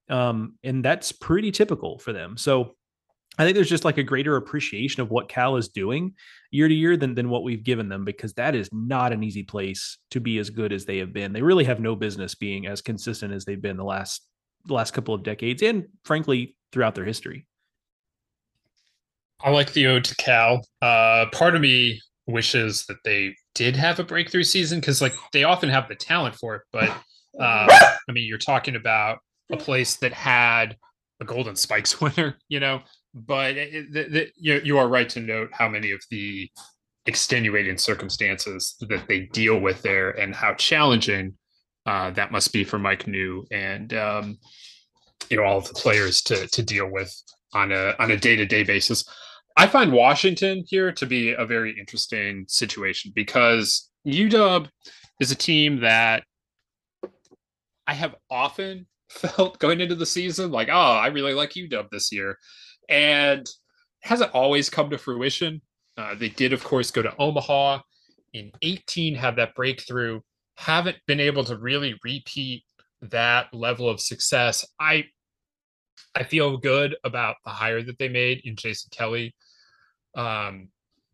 um, 0.09 0.57
and 0.63 0.85
that's 0.85 1.11
pretty 1.11 1.51
typical 1.51 1.97
for 1.97 2.13
them. 2.13 2.37
So 2.37 2.75
I 3.39 3.43
think 3.43 3.55
there's 3.55 3.69
just 3.69 3.85
like 3.85 3.97
a 3.97 4.03
greater 4.03 4.35
appreciation 4.35 5.01
of 5.01 5.09
what 5.09 5.29
Cal 5.29 5.55
is 5.55 5.69
doing 5.69 6.13
year 6.51 6.67
to 6.67 6.73
year 6.73 6.95
than 6.95 7.15
than 7.15 7.29
what 7.29 7.43
we've 7.43 7.63
given 7.63 7.89
them 7.89 8.05
because 8.05 8.33
that 8.33 8.53
is 8.53 8.69
not 8.71 9.11
an 9.11 9.23
easy 9.23 9.43
place 9.43 9.97
to 10.11 10.19
be 10.19 10.37
as 10.37 10.51
good 10.51 10.71
as 10.71 10.85
they 10.85 10.97
have 10.99 11.13
been. 11.13 11.33
They 11.33 11.41
really 11.41 11.63
have 11.63 11.79
no 11.79 11.95
business 11.95 12.35
being 12.35 12.67
as 12.67 12.81
consistent 12.81 13.33
as 13.33 13.45
they've 13.45 13.61
been 13.61 13.77
the 13.77 13.83
last 13.83 14.21
the 14.65 14.73
last 14.73 14.91
couple 14.91 15.15
of 15.15 15.23
decades 15.23 15.63
and 15.63 15.85
frankly 16.03 16.57
throughout 16.71 16.93
their 16.93 17.05
history. 17.05 17.47
I 19.41 19.51
like 19.51 19.73
the 19.73 19.87
ode 19.87 20.03
to 20.05 20.15
Cal. 20.15 20.65
Uh, 20.81 21.25
part 21.31 21.55
of 21.55 21.61
me 21.61 22.01
wishes 22.27 22.85
that 22.87 22.97
they 23.03 23.35
did 23.55 23.75
have 23.75 23.99
a 23.99 24.03
breakthrough 24.03 24.43
season 24.43 24.79
because, 24.79 25.01
like, 25.01 25.13
they 25.33 25.43
often 25.43 25.69
have 25.69 25.87
the 25.87 25.95
talent 25.95 26.35
for 26.35 26.55
it. 26.55 26.61
But 26.71 26.89
uh, 27.39 27.67
I 27.69 28.11
mean, 28.11 28.27
you're 28.27 28.37
talking 28.37 28.75
about 28.75 29.19
a 29.51 29.57
place 29.57 29.95
that 29.97 30.13
had 30.13 30.75
a 31.21 31.25
Golden 31.25 31.55
Spikes 31.55 32.01
winner, 32.01 32.37
you 32.49 32.59
know. 32.59 32.81
But 33.13 33.57
it, 33.57 33.95
it, 33.95 34.15
it, 34.15 34.33
you, 34.37 34.61
you 34.63 34.77
are 34.77 34.87
right 34.87 35.09
to 35.09 35.19
note 35.19 35.49
how 35.51 35.67
many 35.67 35.91
of 35.91 36.01
the 36.11 36.49
extenuating 37.05 37.77
circumstances 37.77 38.75
that 38.81 39.07
they 39.07 39.21
deal 39.21 39.59
with 39.59 39.81
there 39.81 40.11
and 40.11 40.35
how 40.35 40.53
challenging 40.53 41.33
uh, 41.85 42.11
that 42.11 42.31
must 42.31 42.53
be 42.53 42.63
for 42.63 42.77
Mike 42.77 43.07
Neu 43.07 43.45
and 43.51 43.93
um, 43.95 44.37
you 45.29 45.37
know 45.37 45.43
all 45.43 45.57
of 45.57 45.67
the 45.67 45.73
players 45.73 46.21
to 46.23 46.47
to 46.47 46.61
deal 46.61 46.87
with 46.89 47.11
on 47.53 47.71
a 47.71 47.95
on 47.99 48.11
a 48.11 48.17
day 48.17 48.35
to 48.35 48.45
day 48.45 48.63
basis. 48.63 49.03
I 49.57 49.67
find 49.67 49.91
Washington 49.91 50.63
here 50.67 50.91
to 50.93 51.05
be 51.05 51.33
a 51.33 51.45
very 51.45 51.77
interesting 51.77 52.45
situation 52.47 53.11
because 53.13 53.89
UW 54.07 54.69
is 55.19 55.31
a 55.31 55.35
team 55.35 55.81
that 55.81 56.23
I 57.85 57.93
have 57.93 58.15
often 58.29 58.87
felt 59.09 59.59
going 59.59 59.81
into 59.81 59.95
the 59.95 60.05
season 60.05 60.51
like, 60.51 60.69
oh, 60.69 60.73
I 60.73 61.07
really 61.07 61.33
like 61.33 61.51
UW 61.51 61.89
this 61.89 62.11
year. 62.11 62.37
And 62.87 63.47
hasn't 64.01 64.33
always 64.33 64.69
come 64.69 64.89
to 64.89 64.97
fruition. 64.97 65.61
Uh, 65.97 66.15
they 66.15 66.29
did, 66.29 66.53
of 66.53 66.63
course, 66.63 66.91
go 66.91 67.01
to 67.01 67.15
Omaha 67.17 67.81
in 68.33 68.51
18, 68.61 69.15
have 69.15 69.35
that 69.35 69.55
breakthrough, 69.55 70.21
haven't 70.55 70.97
been 71.07 71.19
able 71.19 71.43
to 71.43 71.57
really 71.57 71.99
repeat 72.03 72.63
that 73.01 73.53
level 73.53 73.89
of 73.89 73.99
success. 73.99 74.65
I 74.79 75.05
I 76.15 76.23
feel 76.23 76.57
good 76.57 76.95
about 77.03 77.37
the 77.43 77.51
hire 77.51 77.81
that 77.83 77.97
they 77.97 78.09
made 78.09 78.41
in 78.43 78.55
Jason 78.55 78.89
Kelly. 78.91 79.35
Um, 80.15 80.69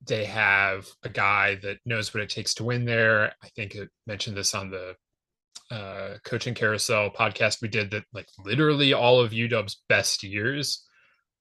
they 0.05 0.25
have 0.25 0.87
a 1.03 1.09
guy 1.09 1.55
that 1.55 1.77
knows 1.85 2.13
what 2.13 2.23
it 2.23 2.29
takes 2.29 2.53
to 2.55 2.63
win 2.63 2.85
there. 2.85 3.33
I 3.43 3.47
think 3.55 3.75
it 3.75 3.89
mentioned 4.07 4.37
this 4.37 4.53
on 4.53 4.69
the 4.69 4.95
uh, 5.71 6.17
coaching 6.23 6.53
carousel 6.53 7.09
podcast 7.09 7.61
we 7.61 7.67
did 7.67 7.89
that 7.91 8.03
like 8.13 8.27
literally 8.43 8.93
all 8.93 9.19
of 9.19 9.31
UW's 9.31 9.81
best 9.89 10.23
years 10.23 10.85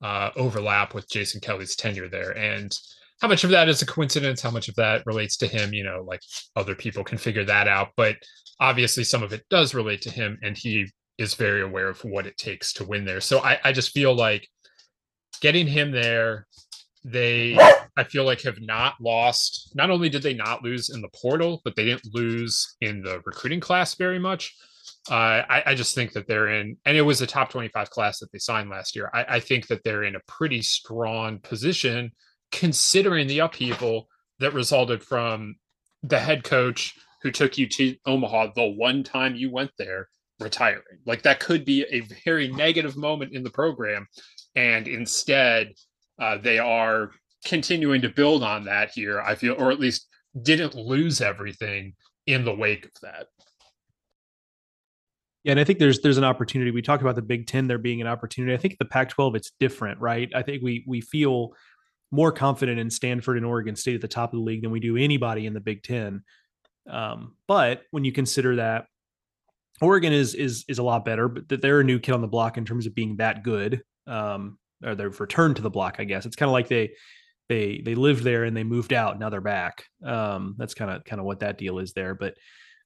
uh, 0.03 0.31
overlap 0.37 0.95
with 0.95 1.11
Jason 1.11 1.41
Kelly's 1.41 1.77
tenure 1.77 2.09
there. 2.09 2.37
And 2.37 2.73
how 3.21 3.29
much 3.29 3.45
of 3.45 3.51
that 3.51 3.69
is 3.69 3.83
a 3.83 3.87
coincidence? 3.87 4.43
How 4.43 4.51
much 4.51 4.69
of 4.69 4.75
that 4.77 5.07
relates 5.07 5.37
to 5.39 5.47
him? 5.47 5.73
You 5.73 5.85
know, 5.85 6.05
like 6.07 6.21
other 6.57 6.75
people 6.75 7.05
can 7.05 7.19
figure 7.19 7.45
that 7.45 7.69
out. 7.69 7.91
But 7.97 8.17
obviously, 8.61 9.05
some 9.05 9.23
of 9.23 9.33
it 9.33 9.45
does 9.51 9.75
relate 9.75 10.03
to 10.03 10.11
him, 10.11 10.39
and 10.43 10.57
he 10.57 10.91
is 11.19 11.35
very 11.35 11.63
aware 11.63 11.89
of 11.89 12.01
what 12.05 12.27
it 12.27 12.37
takes 12.37 12.73
to 12.75 12.85
win 12.85 13.05
there. 13.05 13.21
So 13.21 13.41
I, 13.41 13.59
I 13.65 13.73
just 13.73 13.91
feel 13.91 14.15
like 14.15 14.49
getting 15.41 15.67
him 15.67 15.91
there 15.91 16.47
they 17.05 17.55
i 17.97 18.05
feel 18.05 18.25
like 18.25 18.41
have 18.41 18.61
not 18.61 18.95
lost. 19.01 19.73
Not 19.75 19.91
only 19.91 20.09
did 20.09 20.23
they 20.23 20.35
not 20.35 20.63
lose 20.63 20.91
in 20.91 21.03
the 21.03 21.11
portal 21.15 21.61
but 21.65 21.77
they 21.77 21.85
didn't 21.85 22.15
lose 22.15 22.77
in 22.81 23.03
the 23.03 23.21
recruiting 23.25 23.61
class 23.61 23.95
very 23.95 24.19
much. 24.19 24.55
Uh, 25.11 25.45
I, 25.49 25.63
I, 25.67 25.75
just 25.75 25.95
think 25.95 26.13
that 26.13 26.27
they're 26.27 26.49
in 26.49 26.79
and 26.87 26.97
it 26.97 27.03
was 27.03 27.21
a 27.21 27.27
top 27.27 27.51
25 27.51 27.91
class 27.91 28.21
that 28.21 28.33
they 28.33 28.39
signed 28.39 28.71
last 28.71 28.97
year. 28.97 29.11
I, 29.13 29.37
I 29.37 29.41
think 29.41 29.67
that 29.67 29.85
they're 29.85 30.05
in 30.05 30.17
a 30.17 30.21
pretty 30.27 30.63
strong 30.63 31.41
position 31.41 32.11
considering 32.51 33.27
the 33.27 33.41
upheaval 33.41 34.09
that 34.39 34.55
resulted 34.55 35.03
from 35.03 35.57
the 36.03 36.19
head 36.19 36.43
coach 36.43 36.95
who 37.23 37.31
took 37.31 37.59
you 37.59 37.69
to 37.69 37.97
omaha 38.07 38.49
the 38.55 38.67
one 38.67 39.03
time 39.03 39.35
you 39.35 39.51
went 39.51 39.73
there 39.79 40.09
retiring 40.41 40.83
like 41.07 41.23
that 41.23 41.39
could 41.39 41.65
be 41.65 41.85
a 41.91 42.01
very 42.25 42.49
negative 42.49 42.97
moment 42.97 43.33
in 43.33 43.45
the 43.45 43.51
program 43.51 44.07
and 44.57 44.89
instead 44.89 45.73
uh, 46.19 46.39
they 46.39 46.59
are 46.59 47.11
continuing 47.45 48.01
to 48.03 48.09
build 48.09 48.43
on 48.43 48.65
that 48.65 48.91
here. 48.91 49.21
I 49.21 49.35
feel, 49.35 49.55
or 49.59 49.71
at 49.71 49.81
least 49.81 50.09
didn't 50.41 50.75
lose 50.75 51.21
everything 51.21 51.95
in 52.27 52.45
the 52.45 52.55
wake 52.55 52.87
of 52.87 52.93
that. 53.03 53.27
Yeah, 55.45 55.53
and 55.53 55.61
I 55.61 55.65
think 55.65 55.79
there's 55.79 56.01
there's 56.01 56.17
an 56.17 56.25
opportunity. 56.25 56.71
We 56.71 56.83
talked 56.83 57.03
about 57.03 57.17
the 57.17 57.23
Big 57.23 57.47
Ten 57.47 57.67
there 57.67 57.79
being 57.79 58.01
an 58.01 58.07
opportunity. 58.07 58.55
I 58.55 58.57
think 58.57 58.79
the 58.79 58.87
Pac-12 58.87 59.37
it's 59.37 59.53
different, 59.61 60.01
right? 60.01 60.31
I 60.35 60.43
think 60.43 60.63
we 60.63 60.85
we 60.87 61.01
feel 61.03 61.53
more 62.11 62.33
confident 62.33 62.79
in 62.79 62.91
Stanford 62.91 63.37
and 63.37 63.45
Oregon 63.45 63.77
State 63.77 63.97
at 63.97 64.01
the 64.01 64.09
top 64.09 64.33
of 64.33 64.39
the 64.39 64.45
league 64.45 64.63
than 64.63 64.71
we 64.71 64.81
do 64.81 64.97
anybody 64.97 65.47
in 65.47 65.53
the 65.53 65.61
Big 65.61 65.83
Ten. 65.83 66.23
Um, 66.89 67.37
but 67.47 67.83
when 67.91 68.05
you 68.05 68.13
consider 68.13 68.57
that 68.57 68.87
Oregon 69.81 70.13
is 70.13 70.35
is 70.35 70.65
is 70.69 70.79
a 70.79 70.83
lot 70.83 71.05
better, 71.05 71.29
but 71.29 71.61
they're 71.61 71.81
a 71.81 71.85
new 71.85 71.99
kid 71.99 72.13
on 72.13 72.21
the 72.21 72.29
block 72.29 72.57
in 72.59 72.65
terms 72.65 72.87
of 72.87 72.95
being 72.95 73.17
that 73.17 73.43
good. 73.43 73.83
Um, 74.07 74.59
or 74.85 74.95
they've 74.95 75.21
returned 75.21 75.57
to 75.57 75.63
the 75.63 75.71
block, 75.71 75.97
I 75.99 76.05
guess. 76.05 76.27
It's 76.27 76.37
kind 76.37 76.49
of 76.49 76.53
like 76.53 76.69
they 76.69 76.93
they 77.49 77.83
they 77.85 77.95
lived 77.95 78.23
there 78.23 78.45
and 78.45 78.57
they 78.57 78.65
moved 78.65 78.93
out. 78.93 79.19
Now 79.19 79.31
they're 79.31 79.41
back. 79.41 79.85
Um, 80.05 80.55
that's 80.59 80.75
kind 80.75 80.91
of 80.91 81.05
kind 81.05 81.21
of 81.21 81.27
what 81.27 81.41
that 81.41 81.59
deal 81.59 81.79
is 81.79 81.93
there. 81.93 82.15
But 82.15 82.35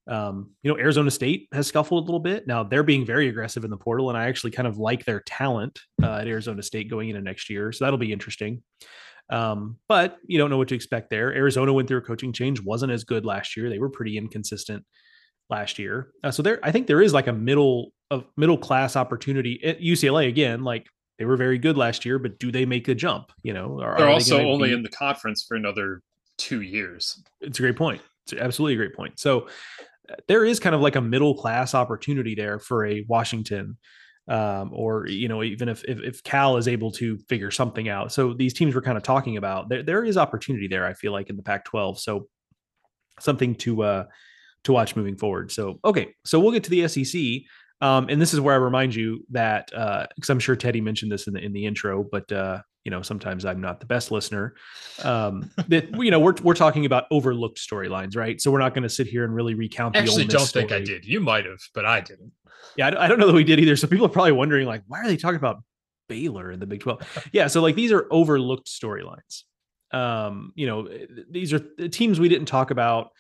um, 0.07 0.53
you 0.62 0.72
know, 0.72 0.78
Arizona 0.78 1.11
State 1.11 1.49
has 1.53 1.66
scuffled 1.66 2.05
a 2.05 2.07
little 2.07 2.20
bit. 2.20 2.47
Now 2.47 2.64
they're 2.64 2.82
being 2.82 3.05
very 3.05 3.28
aggressive 3.28 3.64
in 3.64 3.70
the 3.70 3.76
portal, 3.76 4.09
and 4.09 4.16
I 4.16 4.26
actually 4.26 4.53
kind 4.53 4.66
of 4.66 4.78
like 4.78 5.05
their 5.05 5.20
talent 5.20 5.78
uh, 6.03 6.16
at 6.16 6.28
Arizona 6.28 6.62
State 6.62 6.89
going 6.89 7.11
into 7.11 7.20
next 7.20 7.51
year. 7.51 7.72
So 7.72 7.84
that'll 7.84 7.99
be 7.99 8.12
interesting. 8.12 8.62
Um, 9.30 9.76
but 9.89 10.16
you 10.26 10.39
don't 10.39 10.49
know 10.49 10.57
what 10.57 10.68
to 10.68 10.74
expect 10.74 11.11
there. 11.11 11.34
Arizona 11.34 11.70
went 11.74 11.86
through 11.86 11.99
a 11.99 12.03
coaching 12.03 12.32
change, 12.32 12.62
wasn't 12.62 12.93
as 12.93 13.05
good 13.05 13.26
last 13.26 13.59
year. 13.59 13.68
They 13.68 13.78
were 13.78 13.91
pretty 13.91 14.16
inconsistent 14.16 14.84
last 15.51 15.78
year. 15.78 16.12
Uh, 16.22 16.30
so 16.30 16.42
there, 16.42 16.61
I 16.62 16.72
think 16.72 16.86
there 16.86 17.03
is 17.03 17.12
like 17.12 17.26
a 17.26 17.32
middle 17.32 17.92
of 18.11 18.24
middle 18.36 18.59
class 18.59 18.96
opportunity 18.96 19.62
at 19.64 19.80
UCLA 19.80 20.28
again. 20.28 20.64
Like 20.64 20.86
they 21.18 21.24
were 21.24 21.36
very 21.36 21.59
good 21.59 21.76
last 21.76 22.05
year, 22.05 22.18
but 22.18 22.38
do 22.38 22.53
they 22.53 22.64
make 22.64 22.88
a 22.88 22.94
jump? 22.94 23.32
You 23.42 23.53
know, 23.53 23.80
are, 23.80 23.96
they're 23.99 24.07
are 24.07 24.11
also 24.11 24.38
they 24.38 24.44
only 24.44 24.68
be... 24.68 24.74
in 24.74 24.82
the 24.82 24.88
conference 24.88 25.44
for 25.46 25.57
another 25.57 26.03
two 26.36 26.62
years. 26.62 27.22
It's 27.40 27.59
a 27.59 27.62
great 27.62 27.76
point. 27.76 28.01
It's 28.24 28.40
absolutely 28.40 28.74
a 28.74 28.76
great 28.76 28.94
point. 28.94 29.18
So 29.18 29.49
uh, 30.11 30.14
there 30.26 30.44
is 30.44 30.61
kind 30.61 30.74
of 30.74 30.80
like 30.80 30.96
a 30.96 31.01
middle 31.01 31.34
class 31.34 31.74
opportunity 31.74 32.34
there 32.34 32.59
for 32.59 32.86
a 32.86 33.05
Washington, 33.09 33.76
um, 34.28 34.70
or 34.72 35.07
you 35.07 35.28
know, 35.28 35.42
even 35.42 35.68
if, 35.68 35.84
if, 35.84 36.01
if 36.01 36.22
Cal 36.22 36.57
is 36.57 36.68
able 36.68 36.92
to 36.92 37.18
figure 37.28 37.51
something 37.51 37.88
out. 37.88 38.12
So 38.12 38.34
these 38.34 38.55
teams 38.55 38.74
we're 38.74 38.82
kind 38.82 38.96
of 38.96 39.03
talking 39.03 39.36
about, 39.36 39.68
there 39.68 39.82
there 39.82 40.05
is 40.05 40.16
opportunity 40.16 40.68
there. 40.68 40.86
I 40.86 40.94
feel 40.94 41.12
like 41.12 41.30
in 41.30 41.36
the 41.36 41.42
Pac-12. 41.42 41.99
So 41.99 42.28
something 43.18 43.55
to 43.57 43.82
uh 43.82 44.05
to 44.64 44.72
watch 44.72 44.96
moving 44.96 45.16
forward. 45.16 45.50
So 45.52 45.80
okay, 45.84 46.14
so 46.24 46.40
we'll 46.40 46.52
get 46.52 46.64
to 46.64 46.70
the 46.70 46.88
SEC. 46.88 47.42
Um, 47.80 48.09
and 48.09 48.20
this 48.20 48.34
is 48.34 48.40
where 48.40 48.54
I 48.54 48.59
remind 48.59 48.94
you 48.94 49.24
that 49.30 49.68
because 49.68 50.30
uh, 50.30 50.32
I'm 50.32 50.40
sure 50.40 50.56
Teddy 50.56 50.80
mentioned 50.80 51.12
this 51.12 51.26
in 51.26 51.34
the 51.34 51.40
in 51.40 51.52
the 51.52 51.64
intro, 51.64 52.04
but 52.04 52.30
uh, 52.32 52.61
you 52.84 52.90
know 52.90 53.02
sometimes 53.02 53.44
I'm 53.44 53.61
not 53.61 53.80
the 53.80 53.86
best 53.86 54.11
listener. 54.11 54.54
Um, 55.04 55.50
that 55.68 55.94
you 55.94 56.11
know 56.11 56.18
we're 56.18 56.34
we're 56.42 56.54
talking 56.54 56.86
about 56.86 57.04
overlooked 57.11 57.59
storylines, 57.59 58.16
right? 58.16 58.40
So 58.40 58.50
we're 58.50 58.59
not 58.59 58.74
going 58.74 58.82
to 58.82 58.88
sit 58.88 59.06
here 59.06 59.24
and 59.24 59.34
really 59.34 59.54
recount. 59.54 59.94
The 59.94 60.00
old. 60.00 60.09
I 60.09 60.11
actually, 60.11 60.24
don't 60.24 60.46
story. 60.46 60.64
think 60.64 60.72
I 60.72 60.84
did. 60.84 61.04
You 61.04 61.20
might 61.20 61.44
have, 61.44 61.61
but 61.74 61.84
I 61.84 62.00
didn't. 62.00 62.32
Yeah, 62.76 62.88
I, 62.88 63.04
I 63.04 63.09
don't 63.09 63.18
know 63.18 63.26
that 63.26 63.34
we 63.34 63.44
did 63.44 63.61
either. 63.61 63.76
So 63.76 63.86
people 63.86 64.06
are 64.06 64.11
probably 64.11 64.32
wondering, 64.32 64.66
like, 64.66 64.82
why 64.86 65.00
are 65.00 65.06
they 65.06 65.16
talking 65.16 65.36
about 65.36 65.62
Baylor 66.09 66.50
in 66.50 66.59
the 66.59 66.66
Big 66.66 66.80
Twelve? 66.80 67.00
yeah, 67.32 67.46
so 67.46 67.61
like 67.61 67.76
these 67.76 67.92
are 67.92 68.06
overlooked 68.11 68.66
storylines. 68.66 69.44
Um, 69.92 70.52
you 70.54 70.66
know, 70.66 70.88
these 71.30 71.52
are 71.52 71.61
teams 71.88 72.18
we 72.18 72.28
didn't 72.28 72.46
talk 72.46 72.70
about 72.70 73.11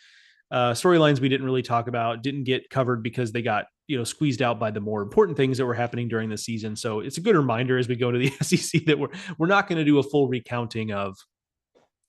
uh, 0.50 0.72
storylines 0.72 1.20
we 1.20 1.28
didn't 1.28 1.46
really 1.46 1.62
talk 1.62 1.88
about, 1.88 2.22
didn't 2.22 2.44
get 2.44 2.70
covered 2.70 3.02
because 3.02 3.32
they 3.32 3.42
got 3.42 3.66
you 3.86 3.96
know 3.96 4.04
squeezed 4.04 4.42
out 4.42 4.58
by 4.58 4.70
the 4.70 4.80
more 4.80 5.02
important 5.02 5.36
things 5.36 5.58
that 5.58 5.66
were 5.66 5.74
happening 5.74 6.08
during 6.08 6.28
the 6.28 6.38
season. 6.38 6.76
So 6.76 7.00
it's 7.00 7.18
a 7.18 7.20
good 7.20 7.36
reminder 7.36 7.78
as 7.78 7.88
we 7.88 7.96
go 7.96 8.10
to 8.10 8.18
the 8.18 8.30
SEC 8.42 8.84
that 8.86 8.98
we're 8.98 9.10
we're 9.38 9.46
not 9.46 9.68
going 9.68 9.78
to 9.78 9.84
do 9.84 9.98
a 9.98 10.02
full 10.02 10.28
recounting 10.28 10.92
of 10.92 11.16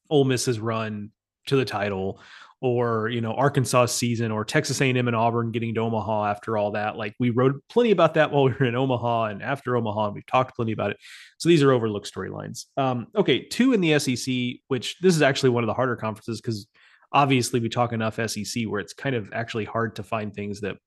Ole 0.10 0.26
Miss's 0.26 0.60
run 0.60 1.12
to 1.48 1.56
the 1.56 1.66
title 1.66 2.22
or 2.62 3.08
you 3.10 3.22
know 3.22 3.34
Arkansas 3.34 3.88
season 3.88 4.32
or 4.32 4.44
Texas 4.44 4.82
A&M 4.82 5.08
and 5.08 5.16
Auburn 5.16 5.52
getting 5.52 5.74
to 5.76 5.82
Omaha 5.82 6.26
after 6.26 6.58
all 6.58 6.72
that. 6.72 6.98
Like 6.98 7.16
we 7.20 7.30
wrote 7.30 7.64
plenty 7.70 7.92
about 7.92 8.16
that 8.16 8.32
while 8.32 8.44
we 8.44 8.52
were 8.52 8.66
in 8.66 8.76
Omaha 8.76 9.26
and 9.26 9.42
after 9.42 9.78
Omaha, 9.78 10.08
and 10.08 10.16
we've 10.16 10.26
talked 10.26 10.56
plenty 10.56 10.74
about 10.74 10.92
it. 10.92 10.98
So 11.38 11.50
these 11.50 11.64
are 11.64 11.72
overlooked 11.72 12.14
storylines. 12.14 12.66
Um, 12.76 13.08
okay, 13.16 13.46
two 13.46 13.74
in 13.74 13.82
the 13.82 13.98
SEC, 14.00 14.62
which 14.68 14.98
this 15.00 15.16
is 15.16 15.22
actually 15.22 15.52
one 15.52 15.64
of 15.64 15.68
the 15.68 15.74
harder 15.74 15.96
conferences 15.96 16.42
because 16.42 16.68
obviously 17.12 17.60
we 17.60 17.70
talk 17.70 17.93
enough 17.93 18.20
SEC 18.30 18.64
where 18.66 18.80
it's 18.80 18.93
kind 18.93 19.16
of 19.16 19.32
actually 19.34 19.66
hard 19.66 19.95
to 19.95 20.03
find 20.03 20.34
things 20.34 20.62
that 20.62 20.78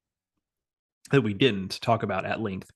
that 1.11 1.23
we 1.23 1.35
didn't 1.35 1.81
talk 1.81 2.03
about 2.03 2.25
at 2.25 2.41
length 2.41 2.71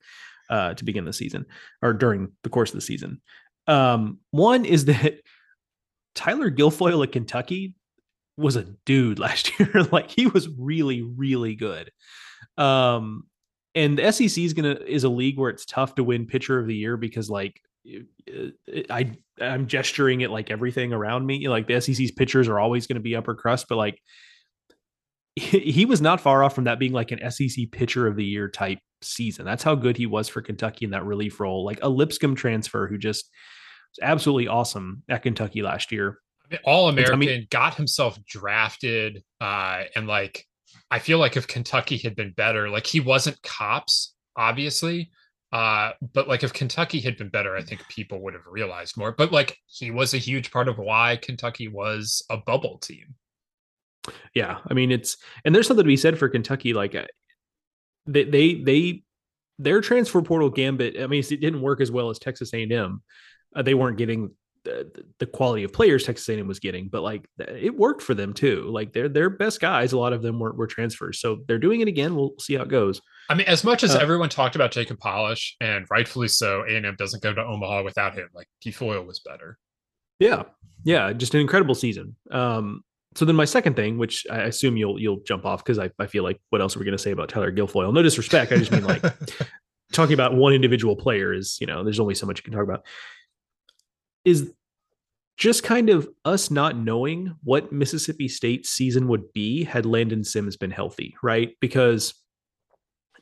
uh, 0.51 0.75
to 0.75 0.85
begin 0.85 1.05
the 1.05 1.13
season 1.13 1.47
or 1.83 1.93
during 1.93 2.33
the 2.43 2.51
course 2.51 2.71
of 2.71 2.75
the 2.75 2.81
season. 2.81 3.21
Um, 3.67 4.19
one 4.31 4.65
is 4.65 4.87
that 4.87 5.21
Tyler 6.15 6.51
Guilfoyle 6.51 7.05
at 7.05 7.13
Kentucky 7.13 7.75
was 8.37 8.57
a 8.57 8.65
dude 8.85 9.19
last 9.21 9.59
year. 9.59 9.71
like 9.93 10.11
he 10.11 10.27
was 10.27 10.49
really, 10.59 11.03
really 11.03 11.55
good. 11.55 11.91
Um, 12.57 13.25
and 13.75 13.99
the 13.99 14.11
SEC 14.11 14.39
is 14.43 14.55
gonna 14.55 14.79
is 14.87 15.05
a 15.05 15.09
league 15.09 15.39
where 15.39 15.51
it's 15.51 15.67
tough 15.67 15.95
to 15.97 16.05
win 16.05 16.27
pitcher 16.27 16.59
of 16.59 16.67
the 16.67 16.75
year 16.75 16.97
because 16.97 17.29
like 17.29 17.61
I 18.91 19.13
I'm 19.41 19.67
gesturing 19.67 20.23
at 20.23 20.31
like 20.31 20.51
everything 20.51 20.93
around 20.93 21.27
me. 21.27 21.49
Like 21.49 21.67
the 21.67 21.81
SEC's 21.81 22.11
pitchers 22.11 22.49
are 22.49 22.59
always 22.59 22.87
going 22.87 22.97
to 22.97 23.03
be 23.03 23.17
upper 23.17 23.35
crust, 23.35 23.67
but 23.69 23.77
like 23.77 24.01
he 25.37 25.85
was 25.85 26.01
not 26.01 26.21
far 26.21 26.43
off 26.43 26.55
from 26.55 26.65
that 26.65 26.79
being 26.79 26.93
like 26.93 27.13
an 27.13 27.31
SEC 27.31 27.71
pitcher 27.71 28.07
of 28.07 28.17
the 28.17 28.25
year 28.25 28.49
type 28.49 28.79
season. 29.03 29.45
That's 29.45 29.63
how 29.63 29.75
good 29.75 29.97
he 29.97 30.07
was 30.07 30.29
for 30.29 30.41
Kentucky 30.41 30.85
in 30.85 30.93
that 30.93 31.05
relief 31.05 31.41
role. 31.41 31.65
Like 31.65 31.79
a 31.83 31.89
Lipscomb 31.89 32.35
transfer 32.35 32.87
who 32.87 32.97
just 32.97 33.31
was 33.91 34.07
absolutely 34.07 34.49
awesome 34.49 35.03
at 35.09 35.23
Kentucky 35.23 35.63
last 35.63 35.93
year. 35.93 36.19
All 36.65 36.89
American 36.89 37.15
I 37.15 37.19
mean, 37.19 37.47
got 37.51 37.75
himself 37.75 38.19
drafted, 38.25 39.23
uh, 39.41 39.83
and 39.97 40.07
like 40.07 40.45
I 40.91 41.01
feel 41.01 41.19
like 41.19 41.37
if 41.37 41.49
Kentucky 41.49 41.99
had 41.99 42.15
been 42.15 42.33
better, 42.37 42.71
like 42.71 42.87
he 42.87 43.01
wasn't 43.01 43.43
cops, 43.43 44.15
obviously, 44.37 45.11
uh, 45.53 45.93
but 46.13 46.29
like 46.29 46.43
if 46.43 46.53
Kentucky 46.53 47.01
had 47.01 47.17
been 47.17 47.29
better, 47.29 47.57
I 47.57 47.63
think 47.63 47.87
people 47.89 48.21
would 48.23 48.35
have 48.35 48.47
realized 48.47 48.97
more. 48.97 49.13
But 49.13 49.33
like 49.33 49.57
he 49.67 49.91
was 49.91 50.15
a 50.15 50.19
huge 50.19 50.51
part 50.51 50.69
of 50.69 50.79
why 50.79 51.17
Kentucky 51.17 51.69
was 51.69 52.25
a 52.31 52.37
bubble 52.37 52.79
team. 52.79 53.15
Yeah, 54.35 54.59
I 54.69 54.75
mean 54.75 54.91
it's 54.91 55.17
and 55.45 55.55
there's 55.55 55.67
something 55.67 55.85
to 55.85 55.89
be 55.89 55.97
said 55.97 56.19
for 56.19 56.29
Kentucky. 56.29 56.73
Like 56.73 56.95
uh, 56.95 57.07
they 58.07 58.25
they 58.25 58.55
they 58.55 59.03
their 59.59 59.81
transfer 59.81 60.23
portal 60.23 60.51
gambit. 60.51 61.01
I 61.01 61.07
mean, 61.07 61.21
it 61.21 61.41
didn't 61.41 61.63
work 61.63 61.81
as 61.81 61.91
well 61.91 62.11
as 62.11 62.19
Texas 62.19 62.53
A&M. 62.53 63.03
Uh, 63.55 63.63
they 63.63 63.75
weren't 63.75 63.97
getting 63.97 64.31
the, 64.67 65.05
the 65.19 65.27
quality 65.27 65.65
of 65.65 65.73
players 65.73 66.05
Texas 66.05 66.29
A&M 66.29 66.47
was 66.47 66.59
getting, 66.59 66.89
but 66.89 67.03
like 67.03 67.27
it 67.39 67.77
worked 67.77 68.03
for 68.03 68.15
them 68.15 68.33
too. 68.33 68.69
Like 68.69 68.93
their 68.93 69.09
their 69.09 69.31
best 69.31 69.61
guys, 69.61 69.93
a 69.93 69.99
lot 69.99 70.13
of 70.13 70.23
them 70.23 70.39
were, 70.39 70.53
were 70.53 70.67
transfers, 70.67 71.21
so 71.21 71.39
they're 71.47 71.59
doing 71.59 71.81
it 71.81 71.89
again. 71.89 72.15
We'll 72.15 72.35
see 72.39 72.55
how 72.55 72.63
it 72.63 72.69
goes. 72.69 73.01
I 73.31 73.35
mean, 73.35 73.47
as 73.47 73.65
much 73.65 73.83
as 73.83 73.95
uh, 73.95 73.99
everyone 73.99 74.29
talked 74.29 74.57
about 74.57 74.73
Jacob 74.73 74.99
Palisch, 74.99 75.53
and 75.61 75.87
rightfully 75.91 76.29
so, 76.29 76.65
A&M 76.69 76.97
doesn't 76.99 77.23
go 77.23 77.33
to 77.33 77.43
Omaha 77.43 77.85
without 77.85 78.15
him. 78.15 78.29
Like 78.35 78.49
Guilfoyle 78.65 79.07
was 79.07 79.21
better. 79.21 79.59
Yeah, 80.19 80.43
yeah, 80.85 81.13
just 81.13 81.35
an 81.35 81.41
incredible 81.41 81.75
season. 81.75 82.17
Um, 82.31 82.83
so 83.15 83.25
then 83.25 83.37
my 83.37 83.45
second 83.45 83.77
thing, 83.77 83.97
which 83.97 84.27
I 84.31 84.43
assume 84.43 84.77
you'll 84.77 85.01
you'll 85.01 85.21
jump 85.27 85.47
off 85.47 85.65
because 85.65 85.79
I, 85.79 85.91
I 85.99 86.07
feel 86.07 86.25
like 86.25 86.41
what 86.51 86.61
else 86.61 86.77
are 86.77 86.79
we 86.79 86.85
going 86.85 86.97
to 86.97 87.03
say 87.03 87.13
about 87.13 87.29
Tyler 87.29 87.53
Guilfoyle? 87.53 87.93
No 87.93 88.03
disrespect, 88.03 88.53
I 88.53 88.57
just 88.57 88.73
mean 88.73 88.85
like 88.85 89.03
talking 89.93 90.15
about 90.15 90.35
one 90.35 90.53
individual 90.53 90.97
player 90.97 91.33
is 91.33 91.59
you 91.61 91.67
know 91.67 91.85
there's 91.85 92.01
only 92.01 92.15
so 92.15 92.27
much 92.27 92.39
you 92.39 92.43
can 92.43 92.53
talk 92.53 92.65
about. 92.65 92.85
Is 94.27 94.53
just 95.39 95.63
kind 95.63 95.89
of 95.89 96.09
us 96.27 96.51
not 96.51 96.77
knowing 96.77 97.37
what 97.43 97.73
Mississippi 97.73 98.29
State's 98.29 98.69
season 98.69 99.09
would 99.09 99.33
be 99.33 99.65
had 99.65 99.87
Landon 99.87 100.25
Sims 100.25 100.57
been 100.57 100.71
healthy, 100.71 101.15
right? 101.23 101.53
Because 101.61 102.15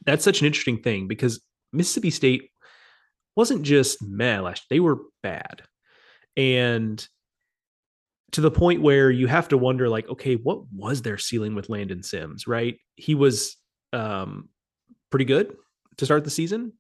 that's 0.05 0.25
such 0.25 0.41
an 0.41 0.47
interesting 0.47 0.83
thing 0.83 1.07
because 1.07 1.41
Mississippi 1.73 2.11
State 2.11 2.51
wasn't 3.37 3.63
just 3.63 4.03
meh 4.03 4.41
last 4.41 4.65
they 4.71 4.81
were 4.81 4.99
bad. 5.23 5.63
And 6.37 7.07
to 8.35 8.41
the 8.41 8.51
point 8.51 8.83
where 8.83 9.13
you 9.13 9.29
have 9.29 9.47
to 9.49 9.57
wonder 9.57 9.89
like 9.89 10.09
okay 10.09 10.35
what 10.35 10.61
was 10.73 11.03
their 11.03 11.17
ceiling 11.17 11.55
with 11.55 11.69
landon 11.69 12.03
sims 12.03 12.49
right 12.49 12.79
he 12.97 13.15
was 13.15 13.57
um, 13.93 14.49
pretty 15.11 15.25
good 15.25 15.55
to 15.99 16.05
start 16.05 16.25
the 16.25 16.31
season 16.31 16.73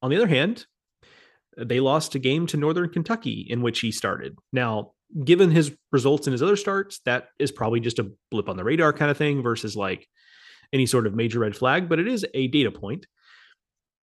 on 0.00 0.10
the 0.10 0.16
other 0.16 0.28
hand 0.28 0.64
they 1.56 1.80
lost 1.80 2.14
a 2.14 2.18
game 2.18 2.46
to 2.46 2.56
northern 2.56 2.88
kentucky 2.88 3.46
in 3.48 3.62
which 3.62 3.80
he 3.80 3.90
started 3.90 4.36
now 4.52 4.92
given 5.24 5.50
his 5.50 5.76
results 5.90 6.26
in 6.26 6.32
his 6.32 6.42
other 6.42 6.56
starts 6.56 7.00
that 7.04 7.28
is 7.38 7.52
probably 7.52 7.80
just 7.80 7.98
a 7.98 8.10
blip 8.30 8.48
on 8.48 8.56
the 8.56 8.64
radar 8.64 8.92
kind 8.92 9.10
of 9.10 9.16
thing 9.16 9.42
versus 9.42 9.76
like 9.76 10.08
any 10.72 10.86
sort 10.86 11.06
of 11.06 11.14
major 11.14 11.40
red 11.40 11.56
flag 11.56 11.88
but 11.88 11.98
it 11.98 12.08
is 12.08 12.24
a 12.34 12.48
data 12.48 12.70
point 12.70 13.06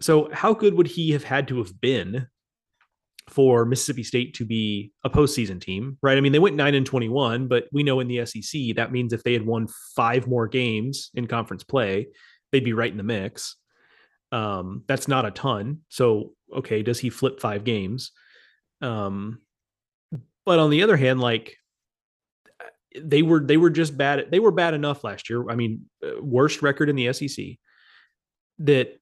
so 0.02 0.30
how 0.32 0.54
good 0.54 0.76
would 0.76 0.88
he 0.88 1.12
have 1.12 1.24
had 1.24 1.47
to 1.50 1.58
have 1.58 1.80
been 1.82 2.28
for 3.30 3.66
Mississippi 3.66 4.04
State 4.04 4.34
to 4.36 4.45
be 4.45 4.91
a 5.04 5.10
postseason 5.10 5.62
team, 5.62 5.97
right? 6.02 6.18
I 6.18 6.22
mean, 6.22 6.32
they 6.32 6.39
went 6.39 6.56
nine 6.56 6.76
and 6.76 6.86
21, 6.86 7.47
but 7.47 7.66
we 7.72 7.84
know 7.84 8.00
in 8.00 8.08
the 8.08 8.26
SEC 8.26 8.76
that 8.76 8.91
means 8.91 9.14
if 9.14 9.24
they 9.24 9.34
had 9.34 9.45
won 9.45 9.68
five 9.95 10.28
more 10.28 10.47
games 10.47 11.12
in 11.14 11.28
conference 11.28 11.64
play, 11.64 12.08
they'd 12.52 12.64
be 12.64 12.74
right 12.74 12.91
in 12.91 12.97
the 12.97 13.04
mix. 13.04 13.56
Um, 14.32 14.84
that's 14.88 15.08
not 15.08 15.26
a 15.26 15.32
ton. 15.32 15.80
So, 15.89 16.34
okay, 16.58 16.84
does 16.84 17.00
he 17.00 17.10
flip 17.10 17.39
five 17.39 17.64
games? 17.64 18.12
Um, 18.82 19.39
but 20.45 20.60
on 20.60 20.70
the 20.70 20.84
other 20.84 20.97
hand, 20.97 21.20
like 21.20 21.58
they 22.97 23.22
were, 23.22 23.39
they 23.39 23.58
were 23.58 23.70
just 23.70 23.97
bad. 23.97 24.32
They 24.32 24.39
were 24.39 24.52
bad 24.52 24.74
enough 24.74 25.04
last 25.04 25.30
year. 25.30 25.50
I 25.50 25.56
mean, 25.56 25.86
uh, 26.04 26.22
worst 26.22 26.62
record 26.62 26.89
in 26.89 26.95
the 26.95 27.12
SEC 27.14 27.45
that 28.60 29.00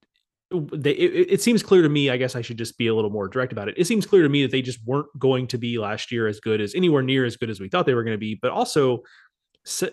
they, 0.52 0.92
it, 0.92 1.34
it, 1.34 1.42
seems 1.42 1.62
clear 1.62 1.82
to 1.82 1.90
me. 1.90 2.10
I 2.10 2.18
guess 2.18 2.36
I 2.36 2.42
should 2.42 2.58
just 2.58 2.78
be 2.78 2.88
a 2.88 2.96
little 2.96 3.10
more 3.10 3.28
direct 3.28 3.52
about 3.52 3.68
it. 3.68 3.76
It 3.78 3.86
seems 3.86 4.06
clear 4.06 4.24
to 4.24 4.30
me 4.30 4.44
that 4.44 4.52
they 4.52 4.62
just 4.62 4.80
weren't 4.86 5.08
going 5.20 5.48
to 5.48 5.58
be 5.58 5.78
last 5.78 6.12
year 6.12 6.28
as 6.28 6.40
good 6.40 6.62
as 6.62 6.74
anywhere 6.74 7.02
near 7.02 7.26
as 7.26 7.36
good 7.36 7.50
as 7.50 7.60
we 7.60 7.70
thought 7.70 7.86
they 7.86 7.94
were 7.94 8.04
going 8.04 8.16
to 8.16 8.20
be, 8.20 8.36
but 8.42 8.52
also 8.52 9.04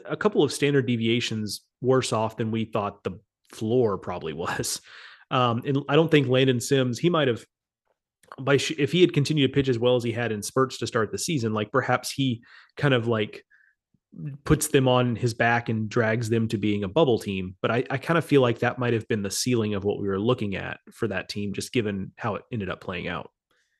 a 0.04 0.16
couple 0.16 0.44
of 0.44 0.52
standard 0.52 0.86
deviations 0.86 1.62
worse 1.80 2.12
off 2.12 2.36
than 2.36 2.52
we 2.52 2.64
thought 2.64 3.02
the 3.02 3.18
floor 3.52 3.98
probably 3.98 4.32
was. 4.32 4.80
Um, 5.30 5.62
and 5.66 5.78
I 5.88 5.96
don't 5.96 6.10
think 6.10 6.28
Landon 6.28 6.60
Sims 6.60 6.98
he 6.98 7.10
might 7.10 7.28
have 7.28 7.44
by 8.38 8.54
if 8.54 8.92
he 8.92 9.00
had 9.00 9.12
continued 9.12 9.48
to 9.48 9.54
pitch 9.54 9.68
as 9.68 9.78
well 9.78 9.96
as 9.96 10.02
he 10.02 10.12
had 10.12 10.32
in 10.32 10.42
spurts 10.42 10.78
to 10.78 10.86
start 10.86 11.12
the 11.12 11.18
season, 11.18 11.52
like 11.52 11.70
perhaps 11.70 12.12
he 12.12 12.42
kind 12.76 12.94
of 12.94 13.06
like 13.06 13.44
puts 14.44 14.68
them 14.68 14.86
on 14.86 15.16
his 15.16 15.34
back 15.34 15.68
and 15.68 15.88
drags 15.88 16.28
them 16.28 16.46
to 16.48 16.58
being 16.58 16.84
a 16.84 16.88
bubble 16.88 17.18
team. 17.18 17.56
But 17.60 17.70
I, 17.70 17.84
I 17.90 17.98
kind 17.98 18.18
of 18.18 18.24
feel 18.24 18.40
like 18.40 18.60
that 18.60 18.78
might 18.78 18.92
have 18.92 19.08
been 19.08 19.22
the 19.22 19.30
ceiling 19.30 19.74
of 19.74 19.84
what 19.84 20.00
we 20.00 20.08
were 20.08 20.20
looking 20.20 20.56
at 20.56 20.78
for 20.92 21.08
that 21.08 21.28
team, 21.28 21.52
just 21.52 21.72
given 21.72 22.12
how 22.16 22.36
it 22.36 22.42
ended 22.52 22.70
up 22.70 22.80
playing 22.80 23.08
out. 23.08 23.30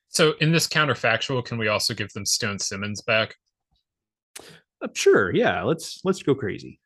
So 0.09 0.33
in 0.39 0.51
this 0.51 0.67
counterfactual, 0.67 1.43
can 1.45 1.57
we 1.57 1.67
also 1.67 1.93
give 1.93 2.11
them 2.13 2.25
Stone 2.25 2.59
Simmons 2.59 3.01
back? 3.01 3.35
Uh, 4.81 4.87
sure. 4.93 5.33
Yeah. 5.33 5.63
Let's 5.63 6.01
let's 6.03 6.21
go 6.21 6.35
crazy. 6.35 6.79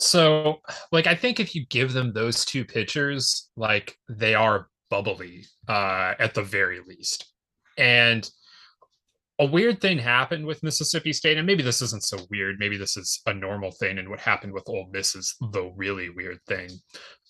So, 0.00 0.60
like, 0.92 1.06
I 1.06 1.14
think 1.14 1.38
if 1.38 1.54
you 1.54 1.66
give 1.66 1.92
them 1.92 2.12
those 2.12 2.44
two 2.46 2.64
pitchers, 2.64 3.50
like 3.56 3.96
they 4.08 4.34
are 4.34 4.68
bubbly 4.88 5.44
uh, 5.68 6.14
at 6.18 6.34
the 6.34 6.42
very 6.42 6.80
least, 6.86 7.30
and 7.76 8.28
a 9.38 9.44
weird 9.44 9.80
thing 9.80 9.98
happened 9.98 10.44
with 10.46 10.62
Mississippi 10.62 11.12
State, 11.12 11.36
and 11.36 11.46
maybe 11.46 11.62
this 11.62 11.82
isn't 11.82 12.02
so 12.02 12.18
weird. 12.30 12.56
Maybe 12.58 12.78
this 12.78 12.96
is 12.96 13.20
a 13.26 13.34
normal 13.34 13.72
thing, 13.72 13.98
and 13.98 14.08
what 14.08 14.20
happened 14.20 14.54
with 14.54 14.68
Ole 14.68 14.88
Miss 14.90 15.14
is 15.14 15.34
the 15.52 15.70
really 15.76 16.08
weird 16.08 16.38
thing. 16.48 16.70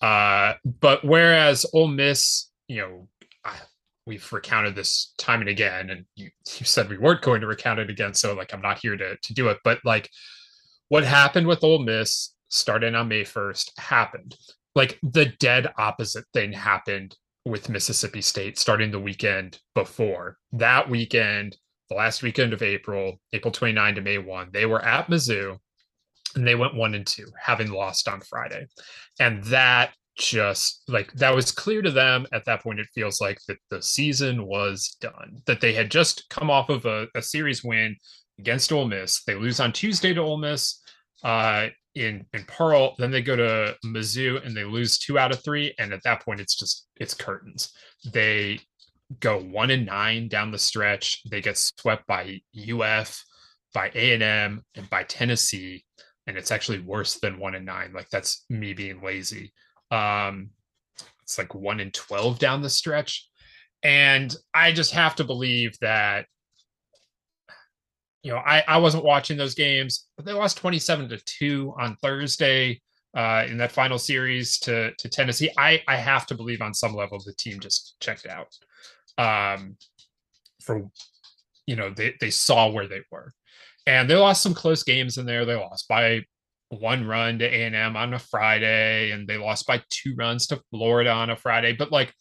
Uh, 0.01 0.53
but 0.79 1.03
whereas 1.03 1.65
Ole 1.73 1.87
Miss, 1.87 2.51
you 2.69 2.77
know, 2.81 3.07
we've 4.05 4.31
recounted 4.31 4.75
this 4.75 5.13
time 5.17 5.41
and 5.41 5.49
again, 5.49 5.89
and 5.89 6.05
you, 6.15 6.29
you 6.57 6.65
said 6.65 6.89
we 6.89 6.97
weren't 6.97 7.21
going 7.21 7.41
to 7.41 7.47
recount 7.47 7.79
it 7.79 7.89
again, 7.89 8.13
so 8.13 8.33
like 8.33 8.53
I'm 8.53 8.61
not 8.61 8.79
here 8.79 8.95
to 8.95 9.17
to 9.21 9.33
do 9.33 9.49
it. 9.49 9.57
But 9.63 9.79
like, 9.83 10.09
what 10.87 11.03
happened 11.03 11.47
with 11.47 11.63
Ole 11.63 11.83
Miss 11.83 12.33
starting 12.51 12.95
on 12.95 13.07
May 13.07 13.23
1st 13.23 13.71
happened. 13.79 14.35
Like 14.75 14.99
the 15.03 15.25
dead 15.39 15.73
opposite 15.77 16.25
thing 16.33 16.53
happened 16.53 17.15
with 17.45 17.69
Mississippi 17.69 18.21
State 18.21 18.59
starting 18.59 18.91
the 18.91 18.99
weekend 18.99 19.59
before. 19.73 20.37
That 20.53 20.89
weekend, 20.89 21.57
the 21.89 21.95
last 21.95 22.21
weekend 22.21 22.53
of 22.53 22.61
April, 22.61 23.19
April 23.33 23.51
29 23.51 23.95
to 23.95 24.01
May 24.01 24.17
1, 24.17 24.49
they 24.53 24.65
were 24.65 24.83
at 24.83 25.07
Mizzou 25.07 25.57
and 26.35 26.47
they 26.47 26.55
went 26.55 26.75
one 26.75 26.95
and 26.95 27.05
two, 27.05 27.27
having 27.37 27.71
lost 27.71 28.07
on 28.07 28.21
Friday. 28.21 28.67
And 29.19 29.43
that 29.45 29.93
just 30.17 30.83
like 30.87 31.11
that 31.13 31.33
was 31.33 31.51
clear 31.51 31.81
to 31.81 31.91
them 31.91 32.27
at 32.33 32.45
that 32.45 32.61
point. 32.61 32.79
It 32.79 32.87
feels 32.93 33.21
like 33.21 33.39
that 33.47 33.57
the 33.69 33.81
season 33.81 34.45
was 34.45 34.97
done, 35.01 35.41
that 35.45 35.61
they 35.61 35.73
had 35.73 35.89
just 35.89 36.29
come 36.29 36.49
off 36.49 36.69
of 36.69 36.85
a, 36.85 37.07
a 37.15 37.21
series 37.21 37.63
win 37.63 37.95
against 38.39 38.71
Ole 38.71 38.87
Miss. 38.87 39.23
They 39.23 39.35
lose 39.35 39.59
on 39.59 39.71
Tuesday 39.71 40.13
to 40.13 40.21
Ole 40.21 40.37
Miss. 40.37 40.81
Uh, 41.23 41.67
in 41.95 42.25
in 42.33 42.43
Pearl. 42.45 42.95
Then 42.97 43.11
they 43.11 43.21
go 43.21 43.35
to 43.35 43.75
Mizzou 43.85 44.45
and 44.45 44.55
they 44.55 44.63
lose 44.63 44.97
two 44.97 45.17
out 45.19 45.31
of 45.31 45.43
three. 45.43 45.73
And 45.79 45.93
at 45.93 46.03
that 46.03 46.23
point, 46.23 46.39
it's 46.39 46.55
just 46.55 46.87
it's 46.95 47.13
curtains. 47.13 47.71
They 48.11 48.59
go 49.19 49.39
one 49.39 49.71
and 49.71 49.85
nine 49.85 50.27
down 50.27 50.51
the 50.51 50.57
stretch. 50.57 51.21
They 51.29 51.41
get 51.41 51.57
swept 51.57 52.07
by 52.07 52.41
UF, 52.55 53.23
by 53.73 53.91
A 53.93 54.13
and 54.13 54.23
M, 54.23 54.63
and 54.75 54.89
by 54.89 55.03
Tennessee. 55.03 55.85
And 56.27 56.37
it's 56.37 56.51
actually 56.51 56.79
worse 56.79 57.19
than 57.19 57.39
one 57.39 57.55
and 57.55 57.65
nine. 57.65 57.93
Like 57.93 58.09
that's 58.09 58.45
me 58.49 58.73
being 58.73 59.01
lazy. 59.01 59.51
Um, 59.89 60.51
it's 61.23 61.37
like 61.37 61.53
one 61.53 61.79
and 61.79 61.93
twelve 61.93 62.39
down 62.39 62.61
the 62.61 62.69
stretch. 62.69 63.27
And 63.83 64.33
I 64.53 64.71
just 64.71 64.91
have 64.91 65.15
to 65.15 65.23
believe 65.23 65.75
that 65.81 66.27
you 68.23 68.31
know, 68.31 68.37
I, 68.37 68.63
I 68.67 68.77
wasn't 68.77 69.03
watching 69.03 69.37
those 69.37 69.55
games, 69.55 70.07
but 70.15 70.25
they 70.25 70.33
lost 70.33 70.57
27 70.57 71.09
to 71.09 71.17
2 71.17 71.73
on 71.79 71.95
Thursday 72.01 72.81
uh, 73.15 73.45
in 73.47 73.57
that 73.57 73.71
final 73.71 73.97
series 73.97 74.59
to, 74.59 74.93
to 74.95 75.09
Tennessee. 75.09 75.49
I, 75.57 75.81
I 75.87 75.95
have 75.95 76.27
to 76.27 76.35
believe 76.35 76.61
on 76.61 76.73
some 76.73 76.95
level 76.95 77.19
the 77.19 77.33
team 77.33 77.59
just 77.59 77.95
checked 77.99 78.27
out. 78.27 78.55
Um, 79.17 79.75
for, 80.61 80.89
you 81.65 81.75
know, 81.75 81.89
they, 81.89 82.13
they 82.21 82.29
saw 82.29 82.69
where 82.69 82.87
they 82.87 83.01
were. 83.11 83.33
And 83.87 84.09
they 84.09 84.15
lost 84.15 84.43
some 84.43 84.53
close 84.53 84.83
games 84.83 85.17
in 85.17 85.25
there. 85.25 85.43
They 85.45 85.55
lost 85.55 85.87
by 85.87 86.21
one 86.69 87.05
run 87.05 87.39
to 87.39 87.45
A&M 87.45 87.97
on 87.97 88.13
a 88.13 88.19
Friday, 88.19 89.11
and 89.11 89.27
they 89.27 89.37
lost 89.37 89.67
by 89.67 89.81
two 89.89 90.13
runs 90.15 90.47
to 90.47 90.61
Florida 90.69 91.09
on 91.09 91.31
a 91.31 91.35
Friday. 91.35 91.73
But 91.73 91.91
like, 91.91 92.13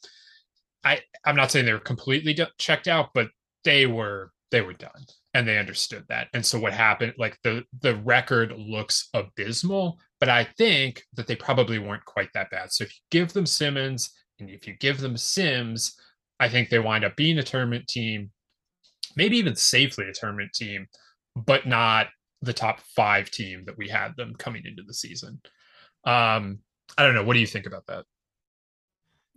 I, 0.83 1.01
I'm 1.25 1.37
not 1.37 1.51
saying 1.51 1.67
they 1.67 1.75
were 1.75 1.79
completely 1.79 2.37
checked 2.59 2.89
out, 2.89 3.11
but 3.15 3.29
they 3.65 3.87
were 3.87 4.33
they 4.51 4.61
were 4.61 4.73
done 4.73 5.05
and 5.35 5.47
they 5.47 5.59
understood 5.59 6.05
that 6.09 6.29
and 6.35 6.45
so 6.45 6.59
what 6.59 6.73
happened 6.73 7.13
like 7.19 7.39
the 7.43 7.63
the 7.81 7.97
record 7.97 8.53
looks 8.57 9.09
abysmal 9.15 9.99
but 10.19 10.29
i 10.29 10.45
think 10.59 11.03
that 11.15 11.27
they 11.27 11.37
probably 11.37 11.79
weren't 11.79 12.05
quite 12.05 12.29
that 12.35 12.51
bad 12.51 12.73
so 12.73 12.85
if 12.85 12.91
you 12.91 13.01
give 13.11 13.33
them 13.33 13.47
simmons 13.47 14.11
and 14.39 14.51
if 14.51 14.67
you 14.67 14.75
give 14.79 15.01
them 15.01 15.17
sims 15.17 15.97
i 16.41 16.49
think 16.49 16.69
they 16.69 16.79
wind 16.79 17.05
up 17.05 17.17
being 17.17 17.39
a 17.39 17.43
tournament 17.43 17.87
team 17.87 18.31
maybe 19.17 19.37
even 19.37 19.55
safely 19.55 20.09
a 20.09 20.13
tournament 20.13 20.53
team 20.53 20.87
but 21.37 21.67
not 21.67 22.09
the 22.43 22.53
top 22.53 22.81
five 22.97 23.31
team 23.31 23.65
that 23.67 23.79
we 23.79 23.89
had 23.89 24.17
them 24.17 24.35
coming 24.37 24.63
into 24.65 24.83
the 24.83 24.95
season 24.95 25.41
um 26.05 26.59
i 26.99 27.05
don't 27.05 27.15
know 27.15 27.23
what 27.23 27.35
do 27.35 27.41
you 27.41 27.47
think 27.47 27.67
about 27.67 27.87
that 27.87 28.05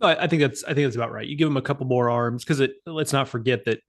I 0.00 0.26
think 0.26 0.42
that's 0.42 0.64
I 0.64 0.74
think 0.74 0.86
that's 0.86 0.96
about 0.96 1.12
right. 1.12 1.26
You 1.26 1.36
give 1.36 1.48
them 1.48 1.56
a 1.56 1.62
couple 1.62 1.86
more 1.86 2.10
arms 2.10 2.44
because 2.44 2.60
it. 2.60 2.74
Let's 2.84 3.12
not 3.12 3.28
forget 3.28 3.64
that 3.64 3.80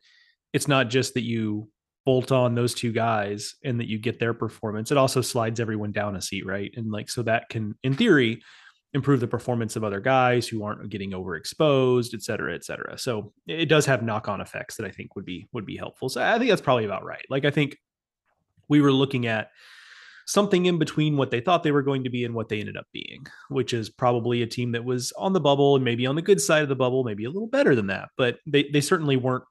it's 0.55 0.69
not 0.69 0.89
just 0.89 1.13
that 1.15 1.23
you 1.23 1.69
bolt 2.05 2.31
on 2.31 2.55
those 2.55 2.73
two 2.73 2.93
guys 2.93 3.55
and 3.65 3.79
that 3.79 3.89
you 3.89 3.97
get 3.99 4.19
their 4.19 4.33
performance, 4.33 4.89
it 4.89 4.97
also 4.97 5.19
slides 5.19 5.59
everyone 5.59 5.91
down 5.91 6.15
a 6.15 6.21
seat, 6.21 6.45
right? 6.45 6.71
And 6.77 6.91
like 6.91 7.09
so 7.09 7.23
that 7.23 7.49
can, 7.49 7.75
in 7.83 7.93
theory, 7.95 8.41
improve 8.93 9.19
the 9.19 9.27
performance 9.27 9.75
of 9.75 9.83
other 9.83 9.99
guys 9.99 10.47
who 10.47 10.63
aren't 10.63 10.89
getting 10.89 11.11
overexposed, 11.11 12.13
et 12.13 12.21
cetera, 12.21 12.55
et 12.55 12.63
cetera. 12.63 12.97
So 12.97 13.33
it 13.47 13.65
does 13.65 13.85
have 13.87 14.01
knock-on 14.01 14.39
effects 14.39 14.77
that 14.77 14.85
I 14.85 14.91
think 14.91 15.15
would 15.17 15.25
be 15.25 15.49
would 15.51 15.65
be 15.65 15.75
helpful. 15.75 16.07
So 16.07 16.23
I 16.23 16.37
think 16.37 16.49
that's 16.49 16.61
probably 16.61 16.85
about 16.85 17.03
right. 17.03 17.25
Like 17.29 17.43
I 17.43 17.51
think 17.51 17.75
we 18.69 18.79
were 18.79 18.93
looking 18.93 19.27
at 19.27 19.49
something 20.25 20.67
in 20.67 20.79
between 20.79 21.17
what 21.17 21.31
they 21.31 21.41
thought 21.41 21.63
they 21.63 21.73
were 21.73 21.83
going 21.83 22.05
to 22.05 22.09
be 22.09 22.23
and 22.23 22.33
what 22.33 22.47
they 22.47 22.59
ended 22.59 22.77
up 22.77 22.87
being, 22.93 23.27
which 23.49 23.73
is 23.73 23.89
probably 23.89 24.41
a 24.41 24.47
team 24.47 24.71
that 24.71 24.85
was 24.85 25.11
on 25.17 25.33
the 25.33 25.41
bubble 25.41 25.75
and 25.75 25.83
maybe 25.83 26.05
on 26.05 26.15
the 26.15 26.21
good 26.21 26.39
side 26.39 26.63
of 26.63 26.69
the 26.69 26.75
bubble, 26.75 27.03
maybe 27.03 27.25
a 27.25 27.29
little 27.29 27.49
better 27.49 27.75
than 27.75 27.87
that. 27.87 28.09
But 28.15 28.37
they 28.47 28.69
they 28.71 28.81
certainly 28.81 29.17
weren't 29.17 29.43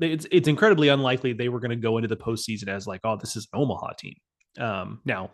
it's 0.00 0.26
it's 0.30 0.48
incredibly 0.48 0.88
unlikely 0.88 1.32
they 1.32 1.48
were 1.48 1.60
going 1.60 1.70
to 1.70 1.76
go 1.76 1.98
into 1.98 2.08
the 2.08 2.16
postseason 2.16 2.68
as 2.68 2.86
like, 2.86 3.00
oh, 3.04 3.16
this 3.16 3.36
is 3.36 3.48
an 3.52 3.60
Omaha 3.60 3.92
team. 3.98 4.14
Um, 4.58 5.00
now, 5.04 5.30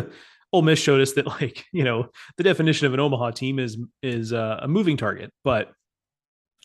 Ole 0.52 0.62
Miss 0.62 0.78
showed 0.78 1.00
us 1.00 1.12
that 1.14 1.26
like 1.26 1.64
you 1.72 1.84
know 1.84 2.08
the 2.36 2.44
definition 2.44 2.86
of 2.86 2.94
an 2.94 3.00
Omaha 3.00 3.32
team 3.32 3.58
is 3.58 3.78
is 4.02 4.32
uh, 4.32 4.60
a 4.62 4.68
moving 4.68 4.96
target, 4.96 5.32
but 5.44 5.72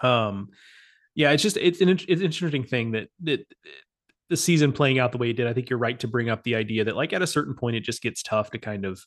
um, 0.01 0.49
yeah, 1.15 1.31
it's 1.31 1.43
just 1.43 1.57
it's 1.57 1.81
an 1.81 1.89
it's 1.89 2.07
an 2.07 2.23
interesting 2.23 2.63
thing 2.63 2.91
that 2.91 3.09
that 3.23 3.45
the 4.29 4.37
season 4.37 4.71
playing 4.71 4.99
out 4.99 5.11
the 5.11 5.17
way 5.17 5.29
it 5.29 5.37
did. 5.37 5.47
I 5.47 5.53
think 5.53 5.69
you're 5.69 5.79
right 5.79 5.99
to 5.99 6.07
bring 6.07 6.29
up 6.29 6.43
the 6.43 6.55
idea 6.55 6.85
that 6.85 6.95
like 6.95 7.13
at 7.13 7.21
a 7.21 7.27
certain 7.27 7.53
point 7.53 7.75
it 7.75 7.81
just 7.83 8.01
gets 8.01 8.23
tough 8.23 8.51
to 8.51 8.57
kind 8.57 8.85
of 8.85 8.99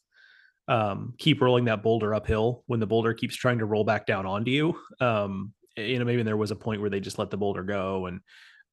um, 0.68 1.14
keep 1.18 1.40
rolling 1.40 1.64
that 1.66 1.82
boulder 1.82 2.14
uphill 2.14 2.62
when 2.66 2.80
the 2.80 2.86
boulder 2.86 3.14
keeps 3.14 3.36
trying 3.36 3.58
to 3.58 3.66
roll 3.66 3.84
back 3.84 4.06
down 4.06 4.26
onto 4.26 4.50
you. 4.50 4.78
Um, 5.00 5.52
you 5.76 5.98
know 5.98 6.04
maybe 6.04 6.22
there 6.22 6.36
was 6.36 6.50
a 6.50 6.56
point 6.56 6.80
where 6.80 6.90
they 6.90 7.00
just 7.00 7.18
let 7.18 7.30
the 7.30 7.36
boulder 7.36 7.62
go 7.62 8.06
and 8.06 8.20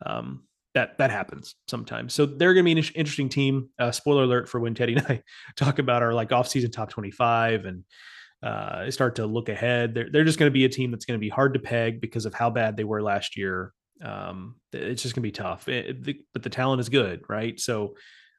um, 0.05 0.43
that 0.73 0.97
that 0.97 1.11
happens 1.11 1.55
sometimes. 1.67 2.13
So 2.13 2.25
they're 2.25 2.53
going 2.53 2.65
to 2.65 2.75
be 2.75 2.79
an 2.79 2.85
interesting 2.95 3.29
team. 3.29 3.69
Uh, 3.77 3.91
spoiler 3.91 4.23
alert 4.23 4.49
for 4.49 4.59
when 4.59 4.73
Teddy 4.73 4.93
and 4.93 5.05
I 5.09 5.21
talk 5.55 5.79
about 5.79 6.01
our 6.01 6.13
like 6.13 6.31
off-season 6.31 6.71
top 6.71 6.89
25 6.89 7.65
and 7.65 7.83
uh, 8.41 8.89
start 8.91 9.15
to 9.15 9.25
look 9.25 9.49
ahead. 9.49 9.93
They're 9.93 10.09
they're 10.11 10.23
just 10.23 10.39
going 10.39 10.49
to 10.49 10.53
be 10.53 10.65
a 10.65 10.69
team 10.69 10.91
that's 10.91 11.05
going 11.05 11.17
to 11.17 11.21
be 11.23 11.29
hard 11.29 11.53
to 11.53 11.59
peg 11.59 12.01
because 12.01 12.25
of 12.25 12.33
how 12.33 12.49
bad 12.49 12.75
they 12.75 12.83
were 12.83 13.01
last 13.01 13.37
year. 13.37 13.73
Um, 14.03 14.55
it's 14.73 15.01
just 15.01 15.15
going 15.15 15.21
to 15.21 15.27
be 15.27 15.31
tough. 15.31 15.69
It, 15.69 16.03
the, 16.03 16.19
but 16.33 16.43
the 16.43 16.49
talent 16.49 16.81
is 16.81 16.89
good, 16.89 17.21
right? 17.29 17.57
So 17.59 17.95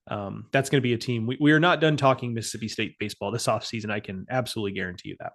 um, 0.09 0.47
that's 0.53 0.69
going 0.69 0.81
to 0.81 0.87
be 0.87 0.93
a 0.93 0.99
team. 0.99 1.27
We, 1.27 1.39
we 1.41 1.53
are 1.53 1.61
not 1.61 1.81
done 1.81 1.97
talking 1.97 2.35
Mississippi 2.35 2.69
State 2.69 2.99
baseball 2.99 3.31
this 3.31 3.47
offseason. 3.47 3.91
I 3.91 4.01
can 4.01 4.27
absolutely 4.29 4.73
guarantee 4.73 5.11
you 5.11 5.17
that. 5.21 5.33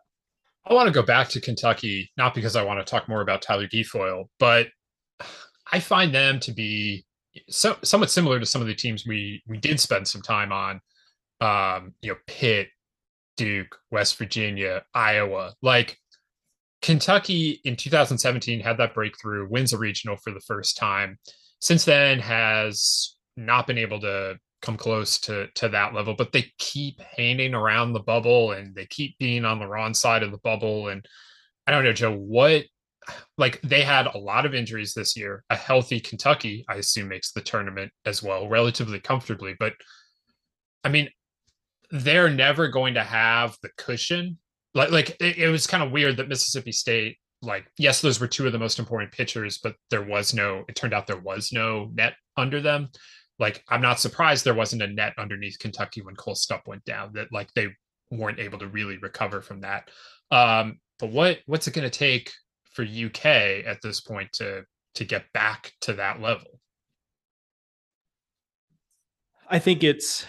I 0.70 0.74
want 0.74 0.88
to 0.88 0.94
go 0.94 1.02
back 1.02 1.30
to 1.30 1.42
Kentucky, 1.42 2.12
not 2.16 2.36
because 2.36 2.56
I 2.56 2.64
want 2.64 2.80
to 2.80 2.90
talk 2.90 3.10
more 3.10 3.22
about 3.22 3.42
Tyler 3.42 3.68
Guilfoyle, 3.68 4.26
but 4.38 4.68
I 5.72 5.80
find 5.80 6.14
them 6.14 6.40
to 6.42 6.52
be 6.52 7.06
so 7.50 7.78
somewhat 7.84 8.12
similar 8.12 8.40
to 8.40 8.46
some 8.46 8.62
of 8.62 8.68
the 8.68 8.76
teams 8.76 9.06
we 9.08 9.42
we 9.48 9.58
did 9.58 9.80
spend 9.80 10.08
some 10.08 10.22
time 10.22 10.52
on. 10.52 10.80
Um, 11.42 11.94
you 12.02 12.12
know, 12.12 12.18
Pitt, 12.28 12.70
Duke, 13.36 13.78
West 13.92 14.18
Virginia, 14.18 14.84
Iowa. 14.94 15.54
Like 15.62 15.98
Kentucky 16.82 17.62
in 17.64 17.76
2017 17.76 18.60
had 18.60 18.78
that 18.78 18.94
breakthrough, 18.94 19.48
wins 19.50 19.74
a 19.74 19.78
regional 19.78 20.18
for 20.18 20.32
the 20.32 20.42
first 20.42 20.78
time. 20.78 21.18
Since 21.62 21.86
then, 21.86 22.20
has 22.20 23.16
not 23.36 23.66
been 23.66 23.78
able 23.78 24.00
to 24.02 24.38
come 24.62 24.78
close 24.78 25.20
to 25.20 25.48
to 25.56 25.70
that 25.70 25.94
level 25.94 26.14
but 26.14 26.32
they 26.32 26.52
keep 26.58 27.00
hanging 27.02 27.54
around 27.54 27.94
the 27.94 28.00
bubble 28.00 28.52
and 28.52 28.76
they 28.76 28.86
keep 28.86 29.18
being 29.18 29.46
on 29.46 29.60
the 29.60 29.68
wrong 29.68 29.94
side 29.94 30.24
of 30.24 30.32
the 30.32 30.38
bubble. 30.40 30.90
And 30.90 31.06
i 31.68 31.72
don't 31.72 31.84
know 31.84 31.94
joe 31.94 32.16
what 32.16 32.66
like 33.38 33.60
they 33.62 33.82
had 33.82 34.06
a 34.08 34.18
lot 34.18 34.46
of 34.46 34.54
injuries 34.54 34.94
this 34.94 35.18
year. 35.18 35.44
A 35.50 35.56
healthy 35.56 36.00
kentucky 36.00 36.66
i 36.70 36.76
assume 36.76 37.08
makes 37.08 37.32
the 37.32 37.42
tournament 37.42 37.92
as 38.06 38.22
well 38.22 38.48
relatively 38.48 39.00
comfortably. 39.00 39.56
But 39.60 39.74
i 40.84 40.90
mean 40.90 41.10
they're 41.92 42.30
never 42.30 42.68
going 42.68 42.94
to 42.94 43.04
have 43.04 43.58
the 43.64 43.70
cushion. 43.78 44.38
Like 44.76 44.92
like 44.92 45.10
it, 45.20 45.38
it 45.38 45.50
was 45.50 45.68
kind 45.68 45.84
of 45.84 45.92
weird 45.92 46.18
that 46.18 46.30
mississippi 46.30 46.72
state 46.72 47.18
like 47.42 47.66
yes 47.78 48.02
those 48.02 48.20
were 48.20 48.28
two 48.28 48.46
of 48.46 48.52
the 48.52 48.60
most 48.60 48.80
important 48.80 49.12
pitchers 49.12 49.60
but 49.60 49.76
there 49.90 50.04
was 50.04 50.34
no 50.34 50.64
it 50.68 50.76
turned 50.76 50.94
out 50.94 51.08
there 51.08 51.20
was 51.20 51.52
no 51.54 51.90
net 51.94 52.14
under 52.36 52.62
them 52.62 52.90
like 53.40 53.64
I'm 53.70 53.82
not 53.82 54.00
surprised 54.00 54.44
there 54.44 54.54
wasn't 54.54 54.82
a 54.82 54.88
net 54.88 55.14
underneath 55.18 55.60
Kentucky 55.60 56.02
when 56.02 56.16
Cole 56.16 56.36
Stupp 56.36 56.68
went 56.68 56.84
down. 56.86 57.14
That 57.14 57.32
like 57.32 57.52
they 57.54 57.70
weren't 58.12 58.40
able 58.40 58.60
to 58.60 58.68
really 58.68 58.98
recover 58.98 59.42
from 59.42 59.62
that. 59.62 59.90
Um, 60.32 60.80
but 61.00 61.12
what 61.12 61.40
what's 61.46 61.68
it 61.68 61.74
going 61.74 61.90
to 61.90 61.98
take 61.98 62.32
for 62.74 62.84
UK 62.84 63.26
at 63.26 63.82
this 63.82 64.02
point 64.02 64.32
to 64.34 64.64
to 64.96 65.06
get 65.06 65.32
back 65.34 65.72
to 65.82 65.94
that 65.94 66.22
level? 66.22 66.60
I 69.50 69.58
think 69.60 69.84
it's 69.84 70.26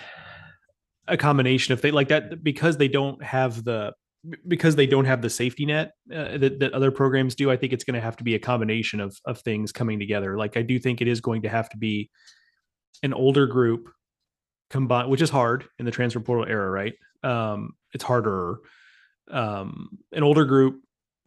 a 1.09 1.17
combination 1.17 1.73
of 1.73 1.83
they 1.83 1.91
like 1.91 2.09
that 2.09 2.43
because 2.43 2.77
they 2.77 2.89
don't 2.89 3.23
have 3.23 3.65
the 3.65 3.93
because 4.47 4.77
they 4.77 4.87
don't 4.87 5.07
have 5.07 5.23
the 5.23 5.31
safety 5.31 5.65
net 5.65 5.93
uh, 6.15 6.37
that, 6.39 6.61
that 6.61 6.73
other 6.73 6.91
programs 6.91 7.35
do. 7.35 7.51
I 7.51 7.57
think 7.57 7.73
it's 7.73 7.85
going 7.85 7.95
to 7.95 8.01
have 8.01 8.17
to 8.19 8.25
be 8.25 8.35
a 8.35 8.39
combination 8.39 9.01
of 9.01 9.17
of 9.25 9.41
things 9.41 9.73
coming 9.73 9.99
together. 9.99 10.39
Like 10.39 10.57
I 10.57 10.63
do 10.63 10.79
think 10.79 11.01
it 11.01 11.09
is 11.09 11.21
going 11.21 11.43
to 11.43 11.49
have 11.49 11.69
to 11.71 11.77
be 11.77 12.11
an 13.03 13.15
older 13.15 13.47
group 13.47 13.91
combined, 14.71 15.11
which 15.11 15.23
is 15.23 15.31
hard 15.31 15.65
in 15.79 15.85
the 15.85 15.91
transfer 15.91 16.21
portal 16.21 16.47
era, 16.47 16.71
right? 16.71 16.95
Um, 17.23 17.75
it's 17.93 18.05
harder. 18.05 18.59
Um, 19.31 19.99
an 20.13 20.23
older 20.23 20.45
group 20.45 20.81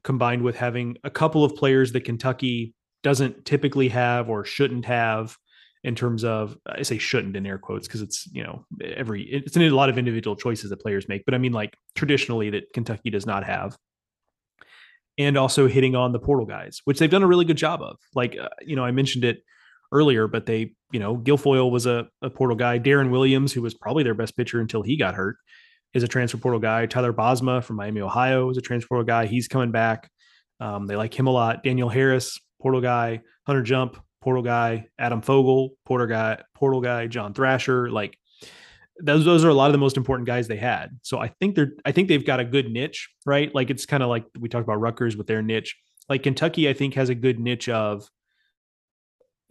combined 0.04 0.42
with 0.42 0.56
having 0.56 0.98
a 1.04 1.10
couple 1.10 1.44
of 1.44 1.56
players 1.56 1.92
that 1.94 2.02
Kentucky 2.02 2.74
doesn't 3.04 3.46
typically 3.46 3.90
have 3.90 4.30
or 4.30 4.46
shouldn't 4.46 4.86
have 4.86 5.38
in 5.84 5.96
terms 5.96 6.24
of 6.24 6.58
I 6.66 6.84
say 6.84 6.98
shouldn't 6.98 7.36
in 7.36 7.46
air 7.46 7.58
quotes 7.58 7.88
because 7.88 8.02
it's 8.02 8.28
you 8.32 8.44
know 8.44 8.66
every 8.82 9.24
it's 9.24 9.58
a 9.58 9.70
lot 9.70 9.90
of 9.90 9.98
individual 9.98 10.36
choices 10.36 10.70
that 10.70 10.80
players 10.80 11.08
make, 11.10 11.26
but 11.26 11.34
I 11.34 11.38
mean 11.38 11.52
like 11.52 11.78
traditionally 11.96 12.50
that 12.52 12.72
Kentucky 12.74 13.10
does 13.10 13.26
not 13.26 13.44
have, 13.44 13.78
and 15.18 15.38
also 15.38 15.68
hitting 15.68 15.96
on 15.96 16.14
the 16.14 16.20
portal 16.20 16.46
guys, 16.46 16.82
which 16.86 17.00
they've 17.00 17.10
done 17.10 17.24
a 17.24 17.28
really 17.28 17.46
good 17.46 17.58
job 17.58 17.82
of. 17.82 17.98
Like 18.16 18.38
uh, 18.38 18.50
you 18.62 18.76
know 18.76 18.86
I 18.86 18.92
mentioned 18.92 19.26
it 19.26 19.44
earlier, 19.94 20.28
but 20.28 20.46
they, 20.46 20.74
you 20.92 21.00
know, 21.00 21.16
Guilfoyle 21.16 21.72
was 21.72 21.86
a, 21.86 22.08
a 22.22 22.30
portal 22.30 22.58
guy. 22.58 22.80
Darren 22.80 23.12
Williams, 23.12 23.54
who 23.54 23.62
was 23.62 23.74
probably 23.74 24.04
their 24.04 24.14
best 24.14 24.36
pitcher 24.36 24.60
until 24.60 24.82
he 24.82 24.98
got 24.98 25.16
hurt, 25.16 25.38
is 25.94 26.04
a 26.04 26.08
transfer 26.08 26.38
portal 26.38 26.60
guy. 26.60 26.86
Tyler 26.86 27.14
Bosma 27.14 27.64
from 27.64 27.78
Miami, 27.78 28.02
Ohio, 28.02 28.50
is 28.50 28.58
a 28.58 28.62
transfer 28.62 28.88
portal 28.88 29.06
guy. 29.06 29.28
He's 29.28 29.48
coming 29.48 29.72
back. 29.72 30.10
Um, 30.60 30.88
they 30.88 30.96
like 30.96 31.18
him 31.18 31.28
a 31.28 31.32
lot. 31.32 31.64
Daniel 31.64 31.90
Harris, 31.90 32.40
portal 32.62 32.82
guy. 32.82 33.22
Hunter 33.46 33.62
Jump, 33.62 33.98
portal 34.22 34.44
guy. 34.44 34.88
Adam 34.98 35.22
Fogel, 35.22 35.72
portal 35.86 36.08
guy. 36.08 36.42
Portal 36.56 36.82
guy. 36.82 37.08
John 37.08 37.34
Thrasher, 37.34 37.90
like 37.90 38.18
those 39.02 39.26
those 39.26 39.44
are 39.44 39.50
a 39.50 39.54
lot 39.54 39.68
of 39.68 39.72
the 39.72 39.80
most 39.80 39.98
important 39.98 40.28
guys 40.28 40.48
they 40.48 40.58
had. 40.58 41.00
So 41.02 41.20
I 41.20 41.28
think 41.40 41.56
they're 41.56 41.74
I 41.86 41.92
think 41.92 42.08
they've 42.08 42.26
got 42.26 42.40
a 42.40 42.46
good 42.46 42.70
niche, 42.72 43.10
right? 43.26 43.54
Like 43.54 43.70
it's 43.70 43.86
kind 43.86 44.04
of 44.04 44.10
like 44.10 44.26
we 44.40 44.50
talked 44.50 44.64
about 44.64 44.80
Rutgers 44.80 45.18
with 45.18 45.28
their 45.28 45.42
niche. 45.42 45.76
Like 46.10 46.24
Kentucky, 46.24 46.70
I 46.70 46.74
think 46.74 46.96
has 46.96 47.10
a 47.10 47.16
good 47.16 47.40
niche 47.40 47.70
of, 47.70 48.08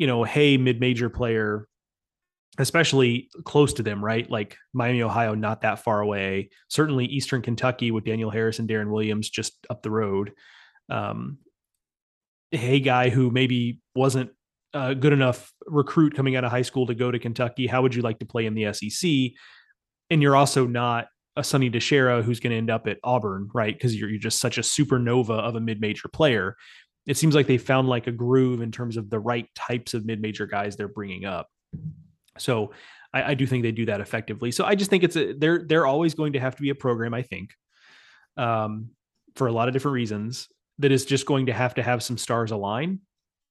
you 0.03 0.09
know, 0.09 0.24
hey, 0.24 0.57
mid-major 0.57 1.09
player, 1.09 1.68
especially 2.59 3.28
close 3.44 3.72
to 3.74 3.84
them, 3.84 4.05
right? 4.05 4.28
Like 4.28 4.57
Miami, 4.72 5.00
Ohio, 5.00 5.36
not 5.36 5.61
that 5.61 5.78
far 5.78 6.00
away. 6.00 6.50
Certainly 6.66 7.05
Eastern 7.07 7.40
Kentucky 7.40 7.92
with 7.92 8.03
Daniel 8.03 8.28
Harris 8.28 8.59
and 8.59 8.68
Deron 8.68 8.90
Williams 8.90 9.30
just 9.30 9.64
up 9.70 9.84
the 9.84 9.92
road. 9.92 10.32
Um, 10.90 11.38
hey, 12.50 12.80
guy 12.80 13.11
who 13.11 13.30
maybe 13.30 13.78
wasn't 13.94 14.32
a 14.74 14.92
good 14.92 15.12
enough 15.12 15.53
recruit 15.66 16.16
coming 16.16 16.34
out 16.34 16.42
of 16.42 16.50
high 16.50 16.62
school 16.62 16.88
to 16.88 16.96
go 16.96 17.12
to 17.12 17.20
Kentucky. 17.20 17.68
How 17.68 17.80
would 17.82 17.94
you 17.94 18.03
like 18.03 18.18
to 18.18 18.26
play 18.26 18.46
in 18.46 18.55
the 18.55 18.72
SEC? 18.72 19.09
And 20.11 20.20
you're 20.20 20.34
also 20.34 20.66
not 20.66 21.07
a 21.36 21.44
Sonny 21.44 21.70
DiChiara 21.70 22.24
who's 22.24 22.40
going 22.40 22.50
to 22.50 22.57
end 22.57 22.70
up 22.70 22.88
at 22.88 22.98
Auburn, 23.05 23.50
right? 23.55 23.72
Because 23.72 23.94
you're, 23.94 24.11
you're 24.11 24.18
just 24.18 24.40
such 24.40 24.59
a 24.59 24.62
supernova 24.62 25.38
of 25.38 25.55
a 25.55 25.61
mid-major 25.61 26.09
player. 26.12 26.57
It 27.07 27.16
seems 27.16 27.34
like 27.34 27.46
they 27.46 27.59
found 27.59 27.88
like 27.88 28.07
a 28.07 28.12
groove 28.12 28.61
in 28.61 28.70
terms 28.70 28.96
of 28.96 29.11
the 29.11 29.18
right 29.18 29.46
types 29.55 29.94
of 29.94 30.05
mid-major 30.05 30.46
guys 30.46 30.76
they're 30.76 30.88
bringing 30.88 31.24
up. 31.24 31.48
So 32.38 32.72
I, 33.12 33.32
I 33.32 33.34
do 33.34 33.46
think 33.46 33.62
they 33.62 33.72
do 33.72 33.86
that 33.86 34.00
effectively. 34.00 34.53
So 34.53 34.64
I 34.64 34.74
just 34.74 34.90
think 34.90 35.03
it's 35.03 35.16
a 35.16 35.32
they're 35.32 35.64
they're 35.66 35.86
always 35.86 36.14
going 36.14 36.34
to 36.34 36.40
have 36.40 36.57
to 36.57 36.62
be 36.62 36.70
a 36.70 36.74
program. 36.74 37.14
I 37.14 37.22
think, 37.22 37.50
um, 38.36 38.90
for 39.34 39.46
a 39.46 39.53
lot 39.53 39.68
of 39.68 39.74
different 39.74 39.94
reasons, 39.94 40.48
that 40.78 40.92
is 40.92 41.05
just 41.05 41.26
going 41.26 41.46
to 41.46 41.53
have 41.53 41.74
to 41.74 41.82
have 41.82 42.03
some 42.03 42.18
stars 42.18 42.50
align 42.50 43.00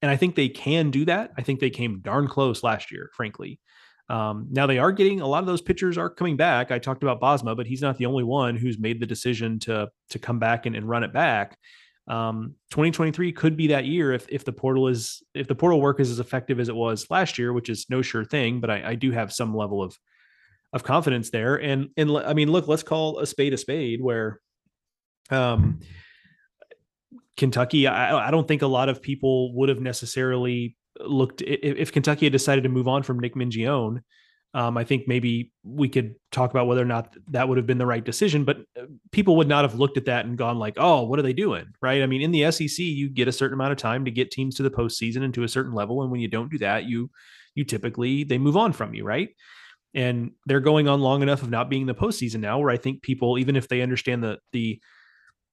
and 0.02 0.10
I 0.10 0.16
think 0.16 0.34
they 0.34 0.48
can 0.48 0.90
do 0.90 1.04
that. 1.06 1.30
I 1.38 1.42
think 1.42 1.60
they 1.60 1.70
came 1.70 2.00
darn 2.00 2.26
close 2.26 2.64
last 2.64 2.90
year, 2.90 3.10
frankly. 3.14 3.60
Um, 4.08 4.48
now 4.50 4.66
they 4.66 4.78
are 4.78 4.90
getting 4.90 5.20
a 5.20 5.26
lot 5.26 5.38
of 5.38 5.46
those 5.46 5.62
pitchers 5.62 5.96
are 5.96 6.10
coming 6.10 6.36
back. 6.36 6.72
I 6.72 6.80
talked 6.80 7.04
about 7.04 7.20
Bosma, 7.20 7.56
but 7.56 7.66
he's 7.66 7.80
not 7.80 7.96
the 7.96 8.06
only 8.06 8.24
one 8.24 8.56
who's 8.56 8.78
made 8.78 9.00
the 9.00 9.06
decision 9.06 9.60
to 9.60 9.88
to 10.10 10.18
come 10.18 10.40
back 10.40 10.66
and, 10.66 10.74
and 10.74 10.88
run 10.88 11.04
it 11.04 11.12
back. 11.12 11.56
Um, 12.08 12.56
2023 12.70 13.32
could 13.32 13.56
be 13.56 13.68
that 13.68 13.86
year 13.86 14.12
if 14.12 14.26
if 14.28 14.44
the 14.44 14.52
portal 14.52 14.88
is 14.88 15.22
if 15.34 15.46
the 15.46 15.54
portal 15.54 15.80
work 15.80 16.00
is 16.00 16.10
as 16.10 16.18
effective 16.18 16.58
as 16.58 16.68
it 16.68 16.74
was 16.74 17.10
last 17.10 17.38
year, 17.38 17.52
which 17.52 17.68
is 17.68 17.86
no 17.88 18.02
sure 18.02 18.24
thing, 18.24 18.60
but 18.60 18.70
I, 18.70 18.90
I 18.90 18.94
do 18.96 19.12
have 19.12 19.32
some 19.32 19.54
level 19.56 19.82
of 19.82 19.96
of 20.72 20.82
confidence 20.82 21.30
there. 21.30 21.56
And 21.56 21.90
and 21.96 22.10
I 22.10 22.34
mean, 22.34 22.50
look, 22.50 22.66
let's 22.66 22.82
call 22.82 23.18
a 23.20 23.26
spade 23.26 23.52
a 23.52 23.58
spade. 23.58 24.02
Where 24.02 24.40
um, 25.30 25.80
Kentucky, 27.36 27.86
I, 27.86 28.28
I, 28.28 28.30
don't 28.30 28.46
think 28.46 28.62
a 28.62 28.66
lot 28.66 28.88
of 28.88 29.00
people 29.00 29.54
would 29.54 29.68
have 29.68 29.80
necessarily 29.80 30.76
looked 31.00 31.40
if, 31.42 31.76
if, 31.76 31.92
Kentucky 31.92 32.26
had 32.26 32.32
decided 32.32 32.64
to 32.64 32.68
move 32.68 32.88
on 32.88 33.02
from 33.02 33.18
Nick 33.18 33.34
Mingione. 33.34 34.00
Um, 34.54 34.76
I 34.76 34.84
think 34.84 35.08
maybe 35.08 35.50
we 35.64 35.88
could 35.88 36.14
talk 36.30 36.50
about 36.50 36.66
whether 36.66 36.82
or 36.82 36.86
not 36.86 37.16
that 37.28 37.48
would 37.48 37.56
have 37.56 37.66
been 37.66 37.78
the 37.78 37.86
right 37.86 38.04
decision, 38.04 38.44
but 38.44 38.58
uh, 38.78 38.84
people 39.10 39.36
would 39.36 39.48
not 39.48 39.64
have 39.64 39.78
looked 39.78 39.96
at 39.96 40.04
that 40.06 40.26
and 40.26 40.36
gone 40.36 40.58
like, 40.58 40.74
"Oh, 40.76 41.04
what 41.04 41.18
are 41.18 41.22
they 41.22 41.32
doing?" 41.32 41.66
Right? 41.80 42.02
I 42.02 42.06
mean, 42.06 42.20
in 42.20 42.32
the 42.32 42.50
SEC, 42.50 42.78
you 42.78 43.08
get 43.08 43.28
a 43.28 43.32
certain 43.32 43.54
amount 43.54 43.72
of 43.72 43.78
time 43.78 44.04
to 44.04 44.10
get 44.10 44.30
teams 44.30 44.56
to 44.56 44.62
the 44.62 44.70
postseason 44.70 45.22
and 45.24 45.32
to 45.34 45.42
a 45.42 45.48
certain 45.48 45.72
level, 45.72 46.02
and 46.02 46.10
when 46.10 46.20
you 46.20 46.28
don't 46.28 46.50
do 46.50 46.58
that, 46.58 46.84
you 46.84 47.10
you 47.54 47.64
typically 47.64 48.24
they 48.24 48.38
move 48.38 48.56
on 48.56 48.72
from 48.72 48.94
you, 48.94 49.04
right? 49.04 49.30
And 49.94 50.32
they're 50.46 50.60
going 50.60 50.88
on 50.88 51.00
long 51.00 51.22
enough 51.22 51.42
of 51.42 51.50
not 51.50 51.70
being 51.70 51.82
in 51.82 51.88
the 51.88 51.94
postseason 51.94 52.40
now, 52.40 52.58
where 52.58 52.70
I 52.70 52.76
think 52.76 53.02
people, 53.02 53.38
even 53.38 53.56
if 53.56 53.68
they 53.68 53.80
understand 53.80 54.22
the 54.22 54.38
the 54.52 54.80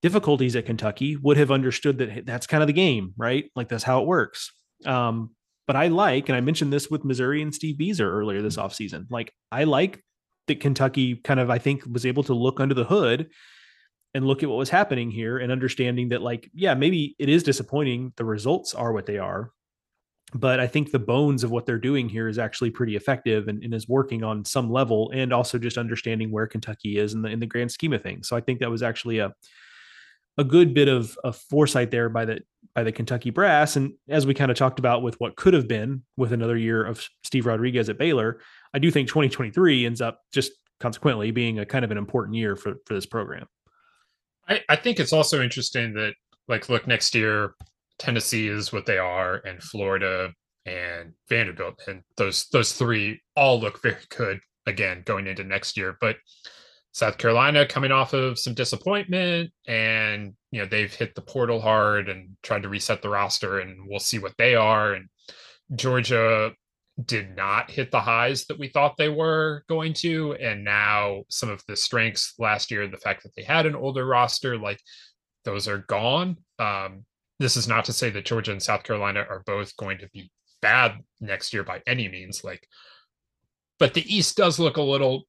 difficulties 0.02 0.56
at 0.56 0.66
Kentucky 0.66 1.16
would 1.18 1.38
have 1.38 1.52
understood 1.52 1.98
that 2.00 2.26
that's 2.26 2.48
kind 2.48 2.64
of 2.64 2.68
the 2.68 2.74
game, 2.74 3.14
right? 3.18 3.46
Like 3.56 3.70
that's 3.70 3.84
how 3.84 4.02
it 4.02 4.08
works. 4.08 4.52
Um, 4.86 5.32
but 5.70 5.76
I 5.76 5.86
like, 5.86 6.30
and 6.30 6.36
I 6.36 6.42
mentioned 6.42 6.74
this 6.74 6.90
with 6.90 7.06
Missouri 7.06 7.44
and 7.44 7.54
Steve 7.54 7.76
Bieser 7.76 8.00
earlier 8.00 8.42
this 8.42 8.58
mm. 8.58 8.64
offseason. 8.64 9.06
Like 9.12 9.32
I 9.52 9.66
like 9.66 10.04
that 10.48 10.60
Kentucky 10.62 11.18
kind 11.18 11.40
of, 11.40 11.52
I 11.52 11.60
think, 11.60 11.84
was 11.86 12.08
able 12.08 12.24
to 12.24 12.34
look 12.34 12.60
under 12.60 12.74
the 12.74 12.86
hood 12.86 13.30
and 14.16 14.26
look 14.26 14.42
at 14.42 14.50
what 14.50 14.58
was 14.58 14.72
happening 14.72 15.12
here 15.12 15.38
and 15.38 15.52
understanding 15.52 16.10
that, 16.10 16.24
like, 16.24 16.50
yeah, 16.56 16.74
maybe 16.74 17.16
it 17.20 17.30
is 17.30 17.44
disappointing. 17.44 18.14
The 18.16 18.26
results 18.26 18.74
are 18.74 18.92
what 18.92 19.06
they 19.06 19.20
are. 19.20 19.52
But 20.34 20.60
I 20.60 20.66
think 20.66 20.90
the 20.90 20.98
bones 20.98 21.44
of 21.44 21.52
what 21.52 21.68
they're 21.68 21.78
doing 21.78 22.10
here 22.10 22.28
is 22.28 22.40
actually 22.40 22.72
pretty 22.72 22.96
effective 22.96 23.48
and, 23.48 23.64
and 23.64 23.72
is 23.72 23.88
working 23.88 24.24
on 24.24 24.44
some 24.46 24.72
level, 24.72 25.12
and 25.14 25.32
also 25.32 25.60
just 25.60 25.78
understanding 25.78 26.32
where 26.32 26.48
Kentucky 26.48 26.98
is 26.98 27.14
in 27.14 27.22
the 27.22 27.30
in 27.30 27.40
the 27.40 27.46
grand 27.46 27.72
scheme 27.72 27.94
of 27.94 28.02
things. 28.02 28.28
So 28.28 28.36
I 28.36 28.42
think 28.42 28.60
that 28.62 28.72
was 28.72 28.82
actually 28.82 29.20
a 29.20 29.36
a 30.40 30.44
good 30.44 30.74
bit 30.74 30.88
of, 30.88 31.16
of 31.24 31.36
foresight 31.36 31.92
there 31.92 32.08
by 32.08 32.26
the 32.26 32.40
by 32.74 32.84
the 32.84 32.92
Kentucky 32.92 33.30
brass. 33.30 33.76
And 33.76 33.94
as 34.08 34.26
we 34.26 34.34
kind 34.34 34.50
of 34.50 34.56
talked 34.56 34.80
about 34.80 35.04
with 35.04 35.20
what 35.20 35.36
could 35.36 35.54
have 35.54 35.68
been 35.68 36.04
with 36.16 36.32
another 36.32 36.56
year 36.56 36.86
of 36.86 37.06
Steve 37.24 37.46
Rodriguez 37.46 37.90
at 37.90 37.98
Baylor, 37.98 38.40
I 38.74 38.80
do 38.80 38.90
think 38.90 39.10
2023 39.10 39.86
ends 39.86 40.02
up 40.02 40.22
just 40.32 40.54
consequently 40.80 41.32
being 41.32 41.60
a 41.60 41.66
kind 41.66 41.84
of 41.84 41.92
an 41.92 41.98
important 41.98 42.36
year 42.36 42.56
for 42.56 42.76
for 42.86 42.94
this 42.94 43.06
program. 43.06 43.48
I, 44.48 44.64
I 44.70 44.76
think 44.78 45.00
it's 45.00 45.14
also 45.14 45.44
interesting 45.44 45.94
that 45.96 46.14
like 46.48 46.70
look 46.70 46.88
next 46.88 47.14
year, 47.14 47.54
Tennessee 47.98 48.48
is 48.48 48.72
what 48.72 48.86
they 48.86 48.98
are, 48.98 49.36
and 49.46 49.62
Florida 49.62 50.34
and 50.66 51.14
Vanderbilt, 51.28 51.82
and 51.88 52.02
those 52.16 52.48
those 52.54 52.72
three 52.72 53.22
all 53.36 53.60
look 53.60 53.82
very 53.82 53.98
good 54.10 54.40
again 54.66 55.04
going 55.06 55.28
into 55.28 55.44
next 55.44 55.76
year. 55.76 55.98
But 56.00 56.16
South 57.00 57.18
Carolina 57.18 57.66
coming 57.66 57.92
off 57.92 58.14
of 58.14 58.38
some 58.38 58.54
disappointment 58.54 59.52
and 59.68 60.34
you 60.52 60.60
know 60.60 60.68
they've 60.68 60.94
hit 60.94 61.16
the 61.16 61.22
portal 61.22 61.62
hard 61.62 62.10
and 62.10 62.36
tried 62.44 62.64
to 62.64 62.70
reset 62.70 63.02
the 63.02 63.10
roster 63.10 63.60
and 63.60 63.88
we'll 63.88 64.00
see 64.00 64.20
what 64.20 64.36
they 64.38 64.56
are. 64.56 64.94
And 64.94 65.08
Georgia 65.76 66.52
did 67.06 67.36
not 67.36 67.72
hit 67.72 67.92
the 67.92 68.02
highs 68.02 68.46
that 68.46 68.60
we 68.60 68.68
thought 68.68 68.98
they 68.98 69.08
were 69.08 69.64
going 69.70 69.94
to. 69.94 70.34
And 70.34 70.66
now 70.66 71.24
some 71.30 71.50
of 71.50 71.64
the 71.68 71.76
strengths 71.78 72.34
last 72.38 72.70
year 72.70 72.88
the 72.88 72.98
fact 72.98 73.24
that 73.24 73.34
they 73.36 73.44
had 73.44 73.66
an 73.66 73.76
older 73.76 74.06
roster 74.06 74.58
like 74.58 74.82
those 75.46 75.68
are 75.68 75.86
gone. 75.88 76.38
Um, 76.60 77.06
this 77.40 77.56
is 77.56 77.68
not 77.68 77.86
to 77.86 77.94
say 77.94 78.10
that 78.10 78.26
Georgia 78.26 78.52
and 78.52 78.62
South 78.62 78.84
Carolina 78.84 79.26
are 79.30 79.44
both 79.46 79.76
going 79.78 80.00
to 80.00 80.10
be 80.10 80.30
bad 80.62 81.00
next 81.22 81.54
year 81.54 81.64
by 81.64 81.82
any 81.88 82.10
means 82.10 82.44
like 82.44 82.68
but 83.80 83.94
the 83.94 84.14
East 84.14 84.36
does 84.36 84.60
look 84.60 84.76
a 84.76 84.82
little 84.82 85.24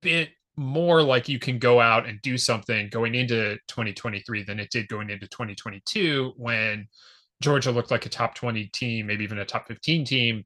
bit 0.00 0.30
more 0.56 1.02
like 1.02 1.28
you 1.28 1.38
can 1.38 1.58
go 1.58 1.80
out 1.80 2.06
and 2.06 2.20
do 2.22 2.36
something 2.36 2.88
going 2.90 3.14
into 3.14 3.56
2023 3.68 4.44
than 4.44 4.60
it 4.60 4.70
did 4.70 4.88
going 4.88 5.10
into 5.10 5.26
2022 5.26 6.32
when 6.36 6.86
Georgia 7.40 7.70
looked 7.70 7.90
like 7.90 8.06
a 8.06 8.10
top 8.10 8.34
20 8.34 8.66
team, 8.66 9.06
maybe 9.06 9.24
even 9.24 9.38
a 9.38 9.44
top 9.44 9.66
15 9.66 10.04
team, 10.04 10.44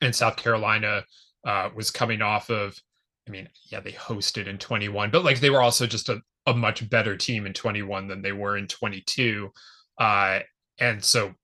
and 0.00 0.14
South 0.14 0.36
Carolina 0.36 1.04
uh, 1.44 1.70
was 1.74 1.90
coming 1.90 2.22
off 2.22 2.50
of. 2.50 2.78
I 3.26 3.30
mean, 3.30 3.48
yeah, 3.66 3.80
they 3.80 3.92
hosted 3.92 4.46
in 4.46 4.56
21, 4.56 5.10
but 5.10 5.22
like 5.22 5.40
they 5.40 5.50
were 5.50 5.60
also 5.60 5.86
just 5.86 6.08
a, 6.08 6.22
a 6.46 6.54
much 6.54 6.88
better 6.88 7.14
team 7.14 7.44
in 7.44 7.52
21 7.52 8.08
than 8.08 8.22
they 8.22 8.32
were 8.32 8.56
in 8.56 8.66
22. 8.66 9.50
Uh, 9.98 10.40
and 10.80 11.04
so 11.04 11.34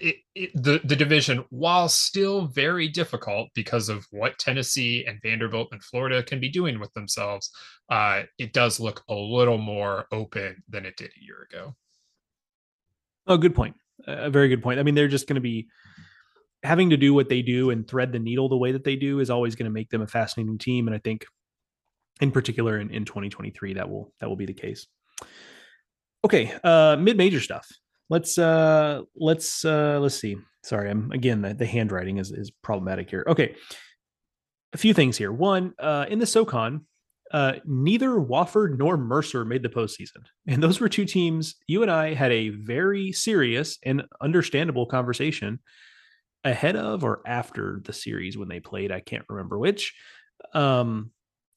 it, 0.00 0.16
it, 0.34 0.50
the 0.54 0.80
the 0.84 0.96
division, 0.96 1.44
while 1.50 1.88
still 1.88 2.46
very 2.46 2.88
difficult 2.88 3.48
because 3.54 3.88
of 3.88 4.06
what 4.10 4.38
Tennessee 4.38 5.04
and 5.06 5.20
Vanderbilt 5.22 5.68
and 5.72 5.82
Florida 5.82 6.22
can 6.22 6.40
be 6.40 6.48
doing 6.48 6.78
with 6.78 6.92
themselves, 6.92 7.50
uh, 7.90 8.22
it 8.38 8.52
does 8.52 8.80
look 8.80 9.02
a 9.08 9.14
little 9.14 9.58
more 9.58 10.06
open 10.12 10.62
than 10.68 10.86
it 10.86 10.96
did 10.96 11.10
a 11.10 11.24
year 11.24 11.46
ago. 11.50 11.74
Oh, 13.26 13.36
good 13.36 13.54
point. 13.54 13.76
A 14.06 14.30
very 14.30 14.48
good 14.48 14.62
point. 14.62 14.78
I 14.78 14.82
mean, 14.82 14.94
they're 14.94 15.08
just 15.08 15.26
going 15.26 15.36
to 15.36 15.40
be 15.40 15.68
having 16.62 16.90
to 16.90 16.96
do 16.96 17.14
what 17.14 17.28
they 17.28 17.42
do 17.42 17.70
and 17.70 17.86
thread 17.86 18.12
the 18.12 18.18
needle 18.18 18.48
the 18.48 18.56
way 18.56 18.72
that 18.72 18.84
they 18.84 18.96
do 18.96 19.20
is 19.20 19.30
always 19.30 19.54
going 19.54 19.64
to 19.64 19.72
make 19.72 19.90
them 19.90 20.02
a 20.02 20.06
fascinating 20.06 20.58
team. 20.58 20.88
And 20.88 20.94
I 20.94 20.98
think, 20.98 21.26
in 22.20 22.30
particular, 22.30 22.78
in, 22.78 22.90
in 22.90 23.04
2023, 23.04 23.74
that 23.74 23.88
will 23.88 24.12
that 24.20 24.28
will 24.28 24.36
be 24.36 24.46
the 24.46 24.54
case. 24.54 24.86
Okay, 26.24 26.54
uh, 26.62 26.96
mid 26.98 27.16
major 27.16 27.40
stuff 27.40 27.68
let's 28.10 28.38
uh 28.38 29.02
let's 29.16 29.64
uh 29.64 29.98
let's 30.00 30.16
see. 30.16 30.36
Sorry 30.62 30.90
i'm 30.90 31.12
again 31.12 31.42
the, 31.42 31.54
the 31.54 31.66
handwriting 31.66 32.18
is 32.18 32.30
is 32.30 32.50
problematic 32.50 33.10
here. 33.10 33.24
Okay. 33.26 33.54
A 34.72 34.78
few 34.78 34.94
things 34.94 35.16
here. 35.16 35.32
One 35.32 35.74
uh 35.78 36.06
in 36.08 36.18
the 36.18 36.24
socon 36.24 36.82
uh 37.32 37.54
neither 37.64 38.10
wofford 38.10 38.78
nor 38.78 38.96
mercer 38.96 39.44
made 39.44 39.62
the 39.62 39.68
postseason. 39.68 40.24
And 40.46 40.62
those 40.62 40.80
were 40.80 40.88
two 40.88 41.04
teams 41.04 41.56
you 41.66 41.82
and 41.82 41.90
i 41.90 42.14
had 42.14 42.32
a 42.32 42.50
very 42.50 43.12
serious 43.12 43.78
and 43.84 44.02
understandable 44.20 44.86
conversation 44.86 45.60
ahead 46.44 46.76
of 46.76 47.04
or 47.04 47.22
after 47.26 47.80
the 47.84 47.92
series 47.92 48.36
when 48.36 48.48
they 48.48 48.60
played. 48.60 48.92
I 48.92 49.00
can't 49.00 49.24
remember 49.28 49.58
which 49.58 49.94
um 50.52 51.10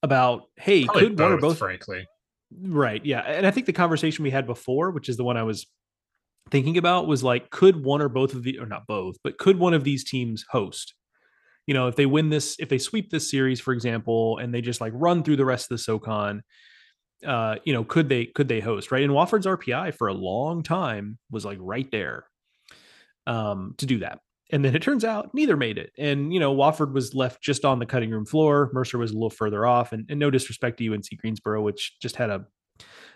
about 0.03 0.43
hey 0.55 0.85
Probably 0.85 1.03
could 1.03 1.17
both, 1.17 1.25
one 1.25 1.33
or 1.33 1.37
both 1.41 1.57
frankly. 1.57 2.05
Right 2.61 3.05
yeah. 3.05 3.21
And 3.21 3.45
i 3.45 3.51
think 3.51 3.65
the 3.65 3.73
conversation 3.73 4.23
we 4.23 4.31
had 4.31 4.45
before 4.45 4.91
which 4.91 5.09
is 5.09 5.17
the 5.17 5.23
one 5.23 5.37
i 5.37 5.43
was 5.43 5.65
thinking 6.49 6.77
about 6.77 7.07
was 7.07 7.23
like, 7.23 7.49
could 7.49 7.83
one 7.83 8.01
or 8.01 8.09
both 8.09 8.33
of 8.33 8.43
the, 8.43 8.59
or 8.59 8.65
not 8.65 8.87
both, 8.87 9.15
but 9.23 9.37
could 9.37 9.59
one 9.59 9.73
of 9.73 9.83
these 9.83 10.03
teams 10.03 10.45
host? 10.49 10.93
You 11.65 11.73
know, 11.73 11.87
if 11.87 11.95
they 11.95 12.05
win 12.05 12.29
this, 12.29 12.55
if 12.59 12.69
they 12.69 12.77
sweep 12.77 13.09
this 13.09 13.29
series, 13.29 13.59
for 13.59 13.73
example, 13.73 14.37
and 14.37 14.53
they 14.53 14.61
just 14.61 14.79
like 14.79 14.93
run 14.95 15.23
through 15.23 15.35
the 15.35 15.45
rest 15.45 15.65
of 15.65 15.77
the 15.77 15.83
SoCon, 15.83 16.43
uh, 17.25 17.55
you 17.65 17.73
know, 17.73 17.83
could 17.83 18.09
they 18.09 18.25
could 18.25 18.47
they 18.47 18.59
host 18.59 18.91
right? 18.91 19.03
And 19.03 19.11
Wofford's 19.11 19.45
RPI 19.45 19.95
for 19.95 20.07
a 20.07 20.13
long 20.13 20.63
time 20.63 21.17
was 21.31 21.43
like 21.43 21.57
right 21.59 21.89
there 21.91 22.25
um, 23.25 23.75
to 23.77 23.85
do 23.85 23.99
that. 23.99 24.19
And 24.49 24.63
then 24.63 24.75
it 24.75 24.81
turns 24.81 25.03
out 25.03 25.33
neither 25.33 25.57
made 25.57 25.77
it. 25.77 25.91
And, 25.97 26.33
you 26.33 26.39
know, 26.39 26.55
Wofford 26.55 26.93
was 26.93 27.13
left 27.13 27.41
just 27.41 27.65
on 27.65 27.79
the 27.79 27.85
cutting 27.85 28.11
room 28.11 28.25
floor. 28.25 28.69
Mercer 28.71 28.97
was 28.97 29.11
a 29.11 29.13
little 29.13 29.29
further 29.29 29.65
off. 29.65 29.91
And, 29.91 30.05
and 30.09 30.19
no 30.19 30.31
disrespect 30.31 30.77
to 30.77 30.93
UNC 30.93 31.05
Greensboro, 31.19 31.61
which 31.61 31.99
just 32.01 32.15
had 32.15 32.29
a, 32.29 32.45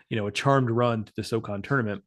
you 0.10 0.18
know, 0.18 0.28
a 0.28 0.32
charmed 0.32 0.70
run 0.70 1.06
to 1.06 1.14
the 1.16 1.24
SoCon 1.24 1.62
tournament. 1.62 2.04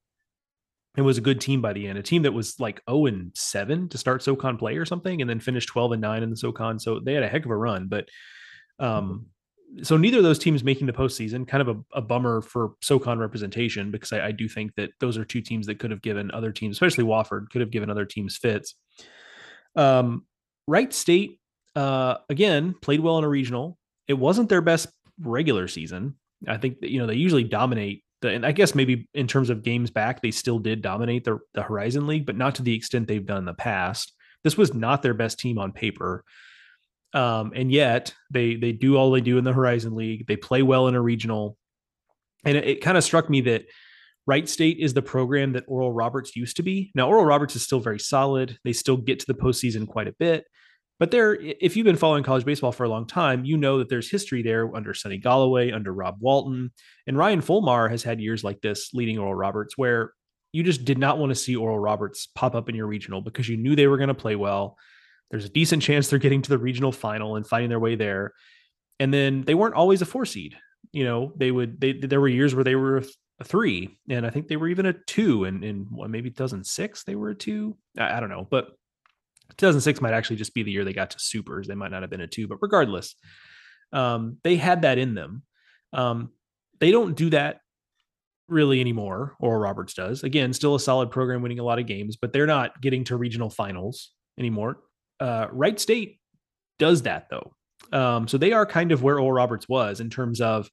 It 0.97 1.03
was 1.03 1.19
a 1.19 1.23
good 1.23 1.41
team 1.41 1.61
by 1.61 1.73
the 1.73 1.89
end, 1.89 1.99
a 1.99 2.03
team 2.03 2.23
that 2.23 2.33
was 2.33 2.61
like 2.61 2.81
0 2.89 3.07
and 3.07 3.33
7 3.35 3.89
to 3.89 3.99
start 3.99 4.23
SoCon 4.23 4.57
play 4.57 4.77
or 4.77 4.85
something, 4.85 5.21
and 5.21 5.29
then 5.29 5.41
finished 5.41 5.69
12 5.69 5.93
and 5.93 6.03
9 6.03 6.23
in 6.23 6.31
the 6.31 6.37
SoCon. 6.37 6.79
So 6.79 7.01
they 7.01 7.15
had 7.15 7.25
a 7.25 7.29
heck 7.29 7.45
of 7.45 7.51
a 7.51 7.57
run. 7.57 7.89
But 7.89 8.09
um, 8.79 9.27
so 9.83 9.97
neither 9.97 10.19
of 10.19 10.25
those 10.25 10.39
teams 10.39 10.63
making 10.63 10.87
the 10.87 10.93
postseason, 10.93 11.47
kind 11.47 11.67
of 11.67 11.77
a, 11.77 11.99
a 11.99 12.01
bummer 12.01 12.41
for 12.41 12.73
SoCon 12.81 13.19
representation 13.19 13.91
because 13.91 14.13
I, 14.13 14.27
I, 14.27 14.33
do 14.33 14.49
think 14.49 14.75
that 14.77 14.91
those 15.01 15.19
are 15.19 15.25
two 15.25 15.41
teams 15.41 15.67
that 15.67 15.79
could 15.79 15.91
have 15.91 16.03
given 16.03 16.31
other 16.31 16.53
teams, 16.53 16.77
especially 16.77 17.05
Wofford, 17.05 17.51
could 17.51 17.61
have 17.61 17.71
given 17.71 17.91
other 17.91 18.05
teams 18.05 18.37
fits. 18.37 18.75
Um, 19.77 20.27
Wright 20.67 20.93
State, 20.93 21.41
uh, 21.75 22.17
again, 22.29 22.75
played 22.81 23.01
well 23.01 23.19
in 23.19 23.25
a 23.25 23.29
regional. 23.29 23.79
It 24.07 24.15
wasn't 24.15 24.49
their 24.49 24.61
best 24.61 24.89
regular 25.21 25.67
season. 25.67 26.15
I 26.47 26.57
think 26.57 26.81
that, 26.81 26.91
you 26.91 26.99
know 26.99 27.07
they 27.07 27.15
usually 27.15 27.45
dominate 27.45 28.05
the, 28.21 28.31
and 28.31 28.47
I 28.47 28.53
guess 28.53 28.75
maybe 28.75 29.09
in 29.15 29.27
terms 29.27 29.51
of 29.51 29.63
games 29.63 29.91
back, 29.91 30.23
they 30.23 30.31
still 30.31 30.59
did 30.59 30.83
dominate 30.83 31.25
the 31.25 31.39
the 31.55 31.63
Horizon 31.63 32.07
League, 32.07 32.27
but 32.27 32.37
not 32.37 32.55
to 32.57 32.63
the 32.63 32.75
extent 32.75 33.09
they've 33.09 33.27
done 33.27 33.39
in 33.39 33.45
the 33.45 33.55
past. 33.55 34.13
This 34.43 34.57
was 34.57 34.75
not 34.75 35.03
their 35.03 35.15
best 35.15 35.39
team 35.39 35.59
on 35.59 35.73
paper. 35.73 36.25
Um, 37.15 37.53
and 37.55 37.71
yet 37.71 38.13
they 38.31 38.57
they 38.57 38.73
do 38.73 38.97
all 38.97 39.11
they 39.11 39.21
do 39.21 39.39
in 39.39 39.45
the 39.45 39.53
Horizon 39.53 39.95
League. 39.95 40.27
They 40.27 40.37
play 40.37 40.63
well 40.63 40.89
in 40.89 40.95
a 40.95 41.01
regional, 41.01 41.57
and 42.45 42.57
it, 42.57 42.65
it 42.65 42.81
kind 42.81 42.99
of 42.99 43.05
struck 43.05 43.31
me 43.31 43.41
that 43.43 43.67
Wright 44.27 44.49
State 44.49 44.79
is 44.81 44.95
the 44.95 45.03
program 45.03 45.53
that 45.53 45.65
Oral 45.69 45.93
Roberts 45.93 46.35
used 46.35 46.57
to 46.57 46.63
be. 46.63 46.91
Now 46.95 47.09
Oral 47.09 47.25
Roberts 47.25 47.55
is 47.55 47.63
still 47.63 47.81
very 47.81 48.01
solid. 48.01 48.59
They 48.65 48.73
still 48.73 48.97
get 48.97 49.21
to 49.21 49.27
the 49.27 49.35
postseason 49.35 49.87
quite 49.87 50.09
a 50.09 50.15
bit, 50.19 50.45
but 50.99 51.11
there, 51.11 51.35
if 51.35 51.77
you've 51.77 51.85
been 51.85 51.97
following 51.97 52.25
college 52.25 52.45
baseball 52.45 52.73
for 52.73 52.85
a 52.85 52.89
long 52.89 53.07
time, 53.07 53.45
you 53.45 53.57
know 53.57 53.79
that 53.79 53.89
there's 53.89 54.11
history 54.11 54.43
there 54.43 54.75
under 54.75 54.95
Sunny 54.95 55.21
Golloway, 55.21 55.75
under 55.75 55.93
Rob 55.93 56.17
Walton, 56.21 56.73
and 57.07 57.19
Ryan 57.19 57.41
Folmar 57.41 57.91
has 57.91 58.03
had 58.03 58.21
years 58.21 58.45
like 58.45 58.61
this 58.61 58.95
leading 58.95 59.19
Oral 59.19 59.35
Roberts 59.35 59.77
where 59.77 60.13
you 60.53 60.63
just 60.63 60.85
did 60.85 60.99
not 60.99 61.19
want 61.19 61.31
to 61.31 61.35
see 61.35 61.57
Oral 61.57 61.79
Roberts 61.79 62.29
pop 62.35 62.55
up 62.55 62.69
in 62.69 62.75
your 62.75 62.87
regional 62.87 63.21
because 63.21 63.49
you 63.49 63.57
knew 63.57 63.75
they 63.75 63.89
were 63.89 63.97
going 63.97 64.09
to 64.09 64.15
play 64.15 64.37
well 64.37 64.77
there's 65.35 65.45
a 65.45 65.51
decent 65.51 65.83
chance 65.83 66.09
they're 66.09 66.21
getting 66.21 66.43
to 66.43 66.49
the 66.49 66.59
regional 66.59 66.93
final 66.93 67.35
and 67.35 67.45
fighting 67.45 67.69
their 67.69 67.81
way 67.81 67.97
there. 67.97 68.33
And 69.01 69.13
then 69.13 69.43
they 69.43 69.55
weren't 69.55 69.75
always 69.75 70.01
a 70.03 70.07
four 70.07 70.25
seed. 70.27 70.57
You 70.93 71.03
know, 71.03 71.33
they 71.37 71.51
would 71.51 71.81
they 71.81 71.93
there 71.93 72.21
were 72.21 72.29
years 72.29 72.55
where 72.55 72.63
they 72.63 72.77
were 72.77 72.99
a 73.41 73.45
three, 73.45 73.99
and 74.09 74.25
I 74.25 74.31
think 74.31 74.47
they 74.47 74.57
were 74.57 74.69
even 74.69 74.87
a 74.87 74.93
two, 74.93 75.45
and 75.45 75.65
in 75.65 75.87
what 75.91 76.09
maybe 76.09 76.31
2006 76.31 77.03
they 77.03 77.17
were 77.17 77.31
a 77.31 77.35
two. 77.35 77.77
I, 77.99 78.17
I 78.17 78.21
don't 78.21 78.29
know, 78.29 78.47
but 78.49 78.69
2006 79.57 80.01
might 80.01 80.15
actually 80.15 80.37
just 80.37 80.55
be 80.55 80.63
the 80.63 80.71
year 80.71 80.85
they 80.85 80.93
got 80.93 81.11
to 81.11 81.19
supers. 81.19 81.67
They 81.67 81.75
might 81.75 81.91
not 81.91 82.03
have 82.03 82.11
been 82.11 82.21
a 82.21 82.27
two, 82.27 82.49
but 82.49 82.59
regardless, 82.61 83.15
um, 83.93 84.39
they 84.43 84.57
had 84.57 84.83
that 84.83 84.99
in 84.99 85.15
them. 85.15 85.43
Um, 85.93 86.31
they 86.81 86.91
don't 86.91 87.15
do 87.15 87.31
that 87.31 87.61
really 88.49 88.81
anymore. 88.81 89.37
Oral 89.41 89.61
Roberts 89.61 89.95
does. 89.95 90.23
Again, 90.23 90.53
still 90.53 90.75
a 90.75 90.81
solid 90.81 91.11
program, 91.11 91.43
winning 91.43 91.61
a 91.61 91.65
lot 91.65 91.79
of 91.79 91.87
games, 91.87 92.17
but 92.17 92.33
they're 92.33 92.47
not 92.47 92.81
getting 92.81 93.05
to 93.05 93.17
regional 93.17 93.51
finals 93.51 94.11
anymore. 94.39 94.79
Uh, 95.21 95.47
Wright 95.51 95.79
State 95.79 96.19
does 96.79 97.03
that 97.03 97.29
though. 97.31 97.55
Um, 97.93 98.29
so 98.29 98.39
they 98.39 98.53
are 98.53 98.67
kind 98.67 98.93
of 98.93 99.03
where 99.03 99.19
Oral 99.19 99.33
Roberts 99.33 99.69
was 99.69 100.01
in 100.01 100.11
terms 100.11 100.41
of, 100.41 100.69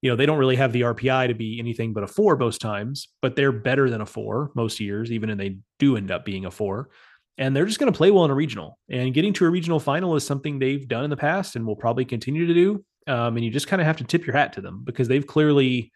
you 0.00 0.10
know, 0.10 0.16
they 0.16 0.26
don't 0.26 0.38
really 0.38 0.56
have 0.56 0.72
the 0.72 0.82
RPI 0.82 1.28
to 1.28 1.34
be 1.34 1.58
anything 1.58 1.92
but 1.92 2.02
a 2.02 2.08
four 2.08 2.36
most 2.36 2.60
times, 2.60 3.08
but 3.20 3.36
they're 3.36 3.52
better 3.52 3.88
than 3.90 4.00
a 4.00 4.06
four 4.06 4.50
most 4.54 4.80
years, 4.80 5.12
even 5.12 5.30
if 5.30 5.38
they 5.38 5.58
do 5.78 5.96
end 5.96 6.10
up 6.10 6.24
being 6.24 6.44
a 6.44 6.50
four. 6.50 6.90
And 7.38 7.56
they're 7.56 7.66
just 7.66 7.78
going 7.78 7.92
to 7.92 7.96
play 7.96 8.10
well 8.10 8.24
in 8.24 8.30
a 8.30 8.34
regional. 8.34 8.78
And 8.90 9.14
getting 9.14 9.32
to 9.34 9.46
a 9.46 9.50
regional 9.50 9.80
final 9.80 10.14
is 10.16 10.26
something 10.26 10.58
they've 10.58 10.86
done 10.86 11.04
in 11.04 11.10
the 11.10 11.16
past 11.16 11.56
and 11.56 11.66
will 11.66 11.76
probably 11.76 12.04
continue 12.04 12.46
to 12.46 12.54
do. 12.54 12.84
Um, 13.06 13.36
and 13.36 13.44
you 13.44 13.50
just 13.50 13.68
kind 13.68 13.80
of 13.80 13.86
have 13.86 13.96
to 13.96 14.04
tip 14.04 14.26
your 14.26 14.36
hat 14.36 14.52
to 14.54 14.60
them 14.60 14.82
because 14.84 15.08
they've 15.08 15.26
clearly 15.26 15.92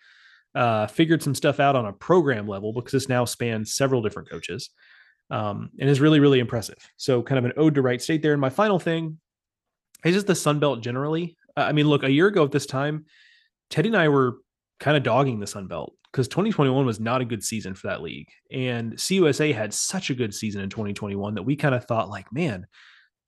uh, 0.54 0.86
figured 0.86 1.22
some 1.22 1.34
stuff 1.34 1.60
out 1.60 1.76
on 1.76 1.86
a 1.86 1.92
program 1.92 2.48
level 2.48 2.72
because 2.72 2.92
this 2.92 3.08
now 3.08 3.24
spans 3.24 3.74
several 3.74 4.02
different 4.02 4.30
coaches 4.30 4.70
um, 5.30 5.70
and 5.78 5.88
is 5.88 6.00
really, 6.00 6.20
really 6.20 6.40
impressive. 6.40 6.78
So, 6.96 7.22
kind 7.22 7.38
of 7.38 7.44
an 7.44 7.52
ode 7.56 7.74
to 7.74 7.82
Wright 7.82 8.00
State 8.00 8.22
there. 8.22 8.32
And 8.32 8.40
my 8.40 8.50
final 8.50 8.78
thing 8.78 9.18
is 10.04 10.14
just 10.14 10.26
the 10.26 10.34
Sun 10.34 10.58
Belt 10.58 10.80
generally. 10.80 11.36
I 11.56 11.72
mean, 11.72 11.88
look, 11.88 12.02
a 12.02 12.10
year 12.10 12.26
ago 12.26 12.44
at 12.44 12.52
this 12.52 12.66
time, 12.66 13.06
Teddy 13.70 13.88
and 13.88 13.96
I 13.96 14.08
were 14.08 14.38
kind 14.80 14.96
of 14.96 15.02
dogging 15.02 15.40
the 15.40 15.46
Sun 15.46 15.68
Belt 15.68 15.94
because 16.16 16.28
2021 16.28 16.86
was 16.86 16.98
not 16.98 17.20
a 17.20 17.26
good 17.26 17.44
season 17.44 17.74
for 17.74 17.88
that 17.88 18.00
league. 18.00 18.30
And 18.50 18.94
CUSA 18.94 19.54
had 19.54 19.74
such 19.74 20.08
a 20.08 20.14
good 20.14 20.32
season 20.32 20.62
in 20.62 20.70
2021 20.70 21.34
that 21.34 21.42
we 21.42 21.56
kind 21.56 21.74
of 21.74 21.84
thought, 21.84 22.08
like, 22.08 22.32
man, 22.32 22.66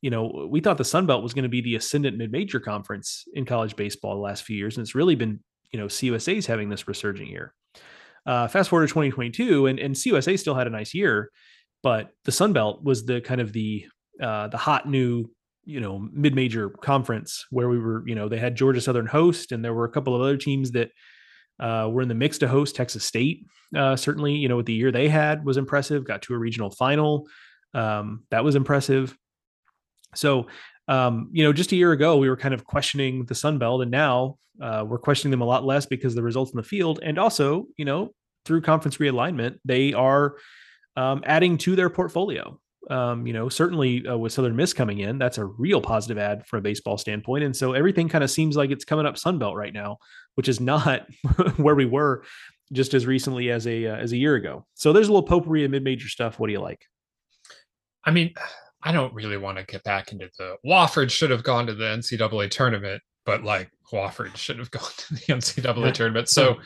you 0.01 0.09
know, 0.09 0.49
we 0.51 0.61
thought 0.61 0.79
the 0.79 0.87
Sun 0.87 1.05
Belt 1.05 1.23
was 1.23 1.35
going 1.35 1.43
to 1.43 1.51
be 1.51 1.61
the 1.61 1.75
ascendant 1.75 2.17
mid-major 2.17 2.61
conference 2.61 3.25
in 3.35 3.45
college 3.45 3.77
baseball 3.77 4.15
the 4.15 4.23
last 4.23 4.45
few 4.45 4.57
years, 4.57 4.79
and 4.79 4.85
it's 4.85 4.95
really 4.95 5.17
been, 5.17 5.41
you 5.71 5.79
know, 5.79 5.85
CUSA's 5.85 6.47
having 6.47 6.71
this 6.71 6.89
resurging 6.89 7.27
year. 7.27 7.53
Uh, 8.25 8.49
fast 8.49 8.71
forward 8.71 8.87
to 8.87 8.91
2022, 8.91 9.67
and 9.67 9.79
and 9.79 9.95
CUSA 9.95 10.39
still 10.39 10.55
had 10.55 10.67
a 10.67 10.71
nice 10.71 10.95
year, 10.95 11.31
but 11.83 12.09
the 12.25 12.33
Sun 12.33 12.55
Belt 12.55 12.83
was 12.83 13.05
the 13.05 13.21
kind 13.21 13.43
of 13.43 13.53
the 13.53 13.85
uh, 14.23 14.49
the 14.49 14.57
hot 14.57 14.89
new 14.89 15.31
you 15.67 15.81
know 15.81 16.09
mid 16.11 16.35
major 16.35 16.71
conference 16.71 17.45
where 17.51 17.69
we 17.69 17.79
were 17.79 18.03
you 18.07 18.15
know 18.15 18.31
they 18.31 18.39
had 18.39 18.57
Georgia 18.57 18.81
Southern 18.81 19.07
host 19.07 19.53
and 19.53 19.63
there 19.63 19.75
were 19.75 19.85
a 19.85 19.91
couple 19.91 20.15
of 20.15 20.23
other 20.23 20.39
teams 20.39 20.71
that 20.71 20.89
uh, 21.61 21.89
were 21.91 22.03
in 22.03 22.09
the 22.09 22.15
mix 22.15 22.39
to 22.39 22.49
host 22.49 22.77
Texas 22.77 23.05
State. 23.05 23.47
Uh, 23.77 23.97
certainly, 23.97 24.35
you 24.35 24.49
know 24.49 24.57
what 24.57 24.67
the 24.67 24.75
year 24.75 24.91
they 24.91 25.09
had 25.09 25.45
was 25.45 25.57
impressive. 25.57 26.05
Got 26.05 26.23
to 26.23 26.35
a 26.35 26.39
regional 26.39 26.71
final, 26.71 27.29
um, 27.75 28.25
that 28.31 28.45
was 28.45 28.55
impressive. 28.55 29.17
So 30.15 30.47
um, 30.89 31.29
you 31.33 31.45
know, 31.45 31.53
just 31.53 31.73
a 31.73 31.77
year 31.77 31.93
ago, 31.93 32.17
we 32.17 32.29
were 32.29 32.37
kind 32.37 32.55
of 32.55 32.65
questioning 32.65 33.27
the 33.27 33.35
Sun 33.35 33.59
Belt, 33.59 33.83
and 33.83 33.91
now 33.91 34.39
uh, 34.61 34.85
we're 34.89 34.99
questioning 34.99 35.31
them 35.31 35.43
a 35.43 35.47
lot 35.47 35.65
less 35.65 35.85
because 35.85 36.15
the 36.15 36.23
results 36.23 36.51
in 36.53 36.57
the 36.57 36.63
field, 36.63 36.99
and 37.03 37.19
also, 37.19 37.67
you 37.77 37.85
know, 37.85 38.15
through 38.47 38.63
conference 38.63 38.97
realignment, 38.97 39.59
they 39.67 39.93
are 39.93 40.37
um, 40.97 41.23
adding 41.27 41.59
to 41.59 41.77
their 41.77 41.91
portfolio. 41.91 42.59
Um, 42.91 43.27
you 43.27 43.33
know, 43.33 43.49
certainly 43.49 44.07
uh, 44.07 44.17
with 44.17 44.33
Southern 44.33 44.57
Miss 44.57 44.73
coming 44.73 45.01
in, 45.01 45.19
that's 45.19 45.39
a 45.39 45.45
real 45.45 45.81
positive 45.81 46.17
ad 46.17 46.47
from 46.47 46.61
a 46.61 46.63
baseball 46.63 46.97
standpoint. 46.97 47.45
And 47.45 47.55
so 47.55 47.73
everything 47.73 48.09
kind 48.09 48.25
of 48.25 48.31
seems 48.31 48.57
like 48.57 48.71
it's 48.71 48.85
coming 48.85 49.05
up 49.05 49.17
Sunbelt 49.17 49.57
right 49.57 49.75
now, 49.75 49.99
which 50.37 50.49
is 50.49 50.61
not 50.61 51.07
where 51.57 51.75
we 51.75 51.85
were 51.85 52.23
just 52.73 52.95
as 52.95 53.07
recently 53.07 53.51
as 53.51 53.67
a 53.67 53.87
uh, 53.87 53.97
as 53.97 54.13
a 54.13 54.17
year 54.17 54.37
ago. 54.37 54.67
So 54.75 54.93
there's 54.93 55.09
a 55.09 55.13
little 55.13 55.27
potpourri 55.27 55.65
of 55.65 55.71
mid 55.71 55.85
major 55.85 56.09
stuff. 56.09 56.39
What 56.39 56.47
do 56.47 56.53
you 56.53 56.61
like? 56.61 56.87
I 58.05 58.11
mean, 58.11 58.33
I 58.83 58.93
don't 58.93 59.13
really 59.13 59.37
want 59.37 59.59
to 59.59 59.65
get 59.65 59.83
back 59.83 60.13
into 60.13 60.31
the 60.39 60.57
Wofford 60.65 61.11
should 61.11 61.31
have 61.31 61.43
gone 61.43 61.67
to 61.67 61.75
the 61.75 61.85
NCAA 61.85 62.49
tournament, 62.49 63.03
but 63.27 63.43
like 63.43 63.71
Wofford 63.93 64.37
should 64.37 64.59
have 64.61 64.71
gone 64.71 64.91
to 64.97 65.15
the 65.15 65.21
NCAA 65.21 65.93
tournament. 65.93 66.29
So 66.29 66.59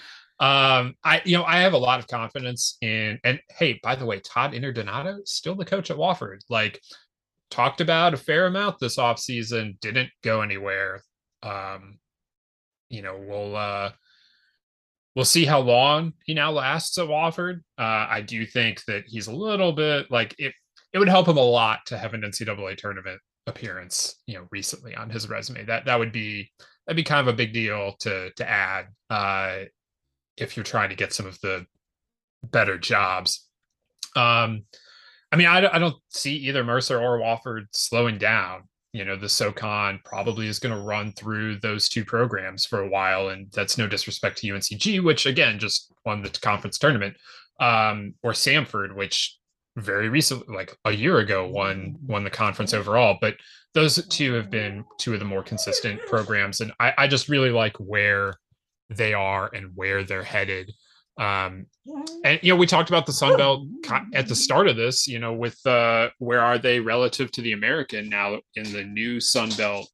um, 0.42 0.96
I 1.04 1.22
you 1.24 1.36
know 1.36 1.44
I 1.44 1.58
have 1.58 1.72
a 1.72 1.78
lot 1.78 2.00
of 2.00 2.08
confidence 2.08 2.76
in 2.80 3.20
and 3.22 3.40
hey, 3.56 3.78
by 3.80 3.94
the 3.94 4.04
way, 4.04 4.18
Todd 4.18 4.54
Interdonato 4.54 5.20
still 5.24 5.54
the 5.54 5.64
coach 5.64 5.88
at 5.88 5.96
Wofford. 5.96 6.40
Like 6.50 6.80
talked 7.48 7.80
about 7.80 8.12
a 8.12 8.16
fair 8.16 8.46
amount 8.46 8.80
this 8.80 8.96
offseason, 8.96 9.78
didn't 9.78 10.10
go 10.24 10.42
anywhere. 10.42 11.04
Um, 11.44 12.00
you 12.88 13.02
know, 13.02 13.16
we'll 13.24 13.54
uh 13.54 13.92
we'll 15.14 15.24
see 15.24 15.44
how 15.44 15.60
long 15.60 16.12
he 16.24 16.34
now 16.34 16.50
lasts 16.50 16.98
at 16.98 17.06
Wofford. 17.06 17.58
Uh, 17.78 18.08
I 18.10 18.20
do 18.20 18.44
think 18.44 18.84
that 18.86 19.04
he's 19.06 19.28
a 19.28 19.34
little 19.34 19.70
bit 19.70 20.10
like 20.10 20.34
it. 20.38 20.54
It 20.92 20.98
would 20.98 21.08
help 21.08 21.28
him 21.28 21.36
a 21.36 21.40
lot 21.40 21.86
to 21.86 21.96
have 21.96 22.14
an 22.14 22.22
NCAA 22.22 22.76
tournament 22.78 23.20
appearance, 23.46 24.20
you 24.26 24.34
know, 24.34 24.48
recently 24.50 24.96
on 24.96 25.08
his 25.08 25.28
resume. 25.28 25.64
That 25.66 25.84
that 25.84 26.00
would 26.00 26.10
be 26.10 26.50
that'd 26.84 26.96
be 26.96 27.04
kind 27.04 27.20
of 27.20 27.32
a 27.32 27.36
big 27.36 27.52
deal 27.52 27.94
to 28.00 28.32
to 28.32 28.50
add. 28.50 28.86
Uh, 29.08 29.66
if 30.36 30.56
you're 30.56 30.64
trying 30.64 30.90
to 30.90 30.96
get 30.96 31.12
some 31.12 31.26
of 31.26 31.40
the 31.40 31.66
better 32.42 32.78
jobs. 32.78 33.46
Um, 34.16 34.64
I 35.30 35.36
mean, 35.36 35.46
I, 35.46 35.74
I 35.74 35.78
don't 35.78 35.96
see 36.10 36.34
either 36.36 36.64
Mercer 36.64 37.00
or 37.00 37.18
Wofford 37.18 37.66
slowing 37.72 38.18
down. 38.18 38.68
You 38.92 39.06
know, 39.06 39.16
the 39.16 39.28
SoCon 39.28 40.00
probably 40.04 40.46
is 40.48 40.58
going 40.58 40.74
to 40.74 40.82
run 40.82 41.12
through 41.12 41.60
those 41.60 41.88
two 41.88 42.04
programs 42.04 42.66
for 42.66 42.80
a 42.82 42.88
while, 42.88 43.28
and 43.28 43.50
that's 43.52 43.78
no 43.78 43.86
disrespect 43.86 44.38
to 44.38 44.48
UNCG, 44.48 45.02
which 45.02 45.24
again 45.24 45.58
just 45.58 45.90
won 46.04 46.20
the 46.20 46.28
conference 46.28 46.76
tournament, 46.76 47.16
um, 47.58 48.14
or 48.22 48.32
Samford, 48.32 48.94
which 48.94 49.38
very 49.76 50.10
recently, 50.10 50.54
like 50.54 50.76
a 50.84 50.92
year 50.92 51.20
ago, 51.20 51.48
won 51.48 51.96
won 52.06 52.22
the 52.22 52.30
conference 52.30 52.74
overall. 52.74 53.16
But 53.18 53.36
those 53.72 54.06
two 54.08 54.34
have 54.34 54.50
been 54.50 54.84
two 54.98 55.14
of 55.14 55.20
the 55.20 55.24
more 55.24 55.42
consistent 55.42 55.98
programs, 56.02 56.60
and 56.60 56.70
I, 56.78 56.92
I 56.98 57.08
just 57.08 57.30
really 57.30 57.50
like 57.50 57.76
where 57.78 58.34
they 58.96 59.14
are 59.14 59.50
and 59.54 59.72
where 59.74 60.04
they're 60.04 60.22
headed. 60.22 60.72
Um, 61.18 61.66
and 62.24 62.40
you 62.42 62.52
know, 62.52 62.56
we 62.56 62.66
talked 62.66 62.88
about 62.88 63.06
the 63.06 63.12
Sun 63.12 63.36
Belt 63.36 63.66
at 64.14 64.28
the 64.28 64.34
start 64.34 64.68
of 64.68 64.76
this. 64.76 65.06
You 65.06 65.18
know, 65.18 65.32
with 65.32 65.64
uh, 65.66 66.08
where 66.18 66.40
are 66.40 66.58
they 66.58 66.80
relative 66.80 67.30
to 67.32 67.42
the 67.42 67.52
American 67.52 68.08
now 68.08 68.40
in 68.54 68.72
the 68.72 68.84
new 68.84 69.20
Sun 69.20 69.50
Belt 69.56 69.90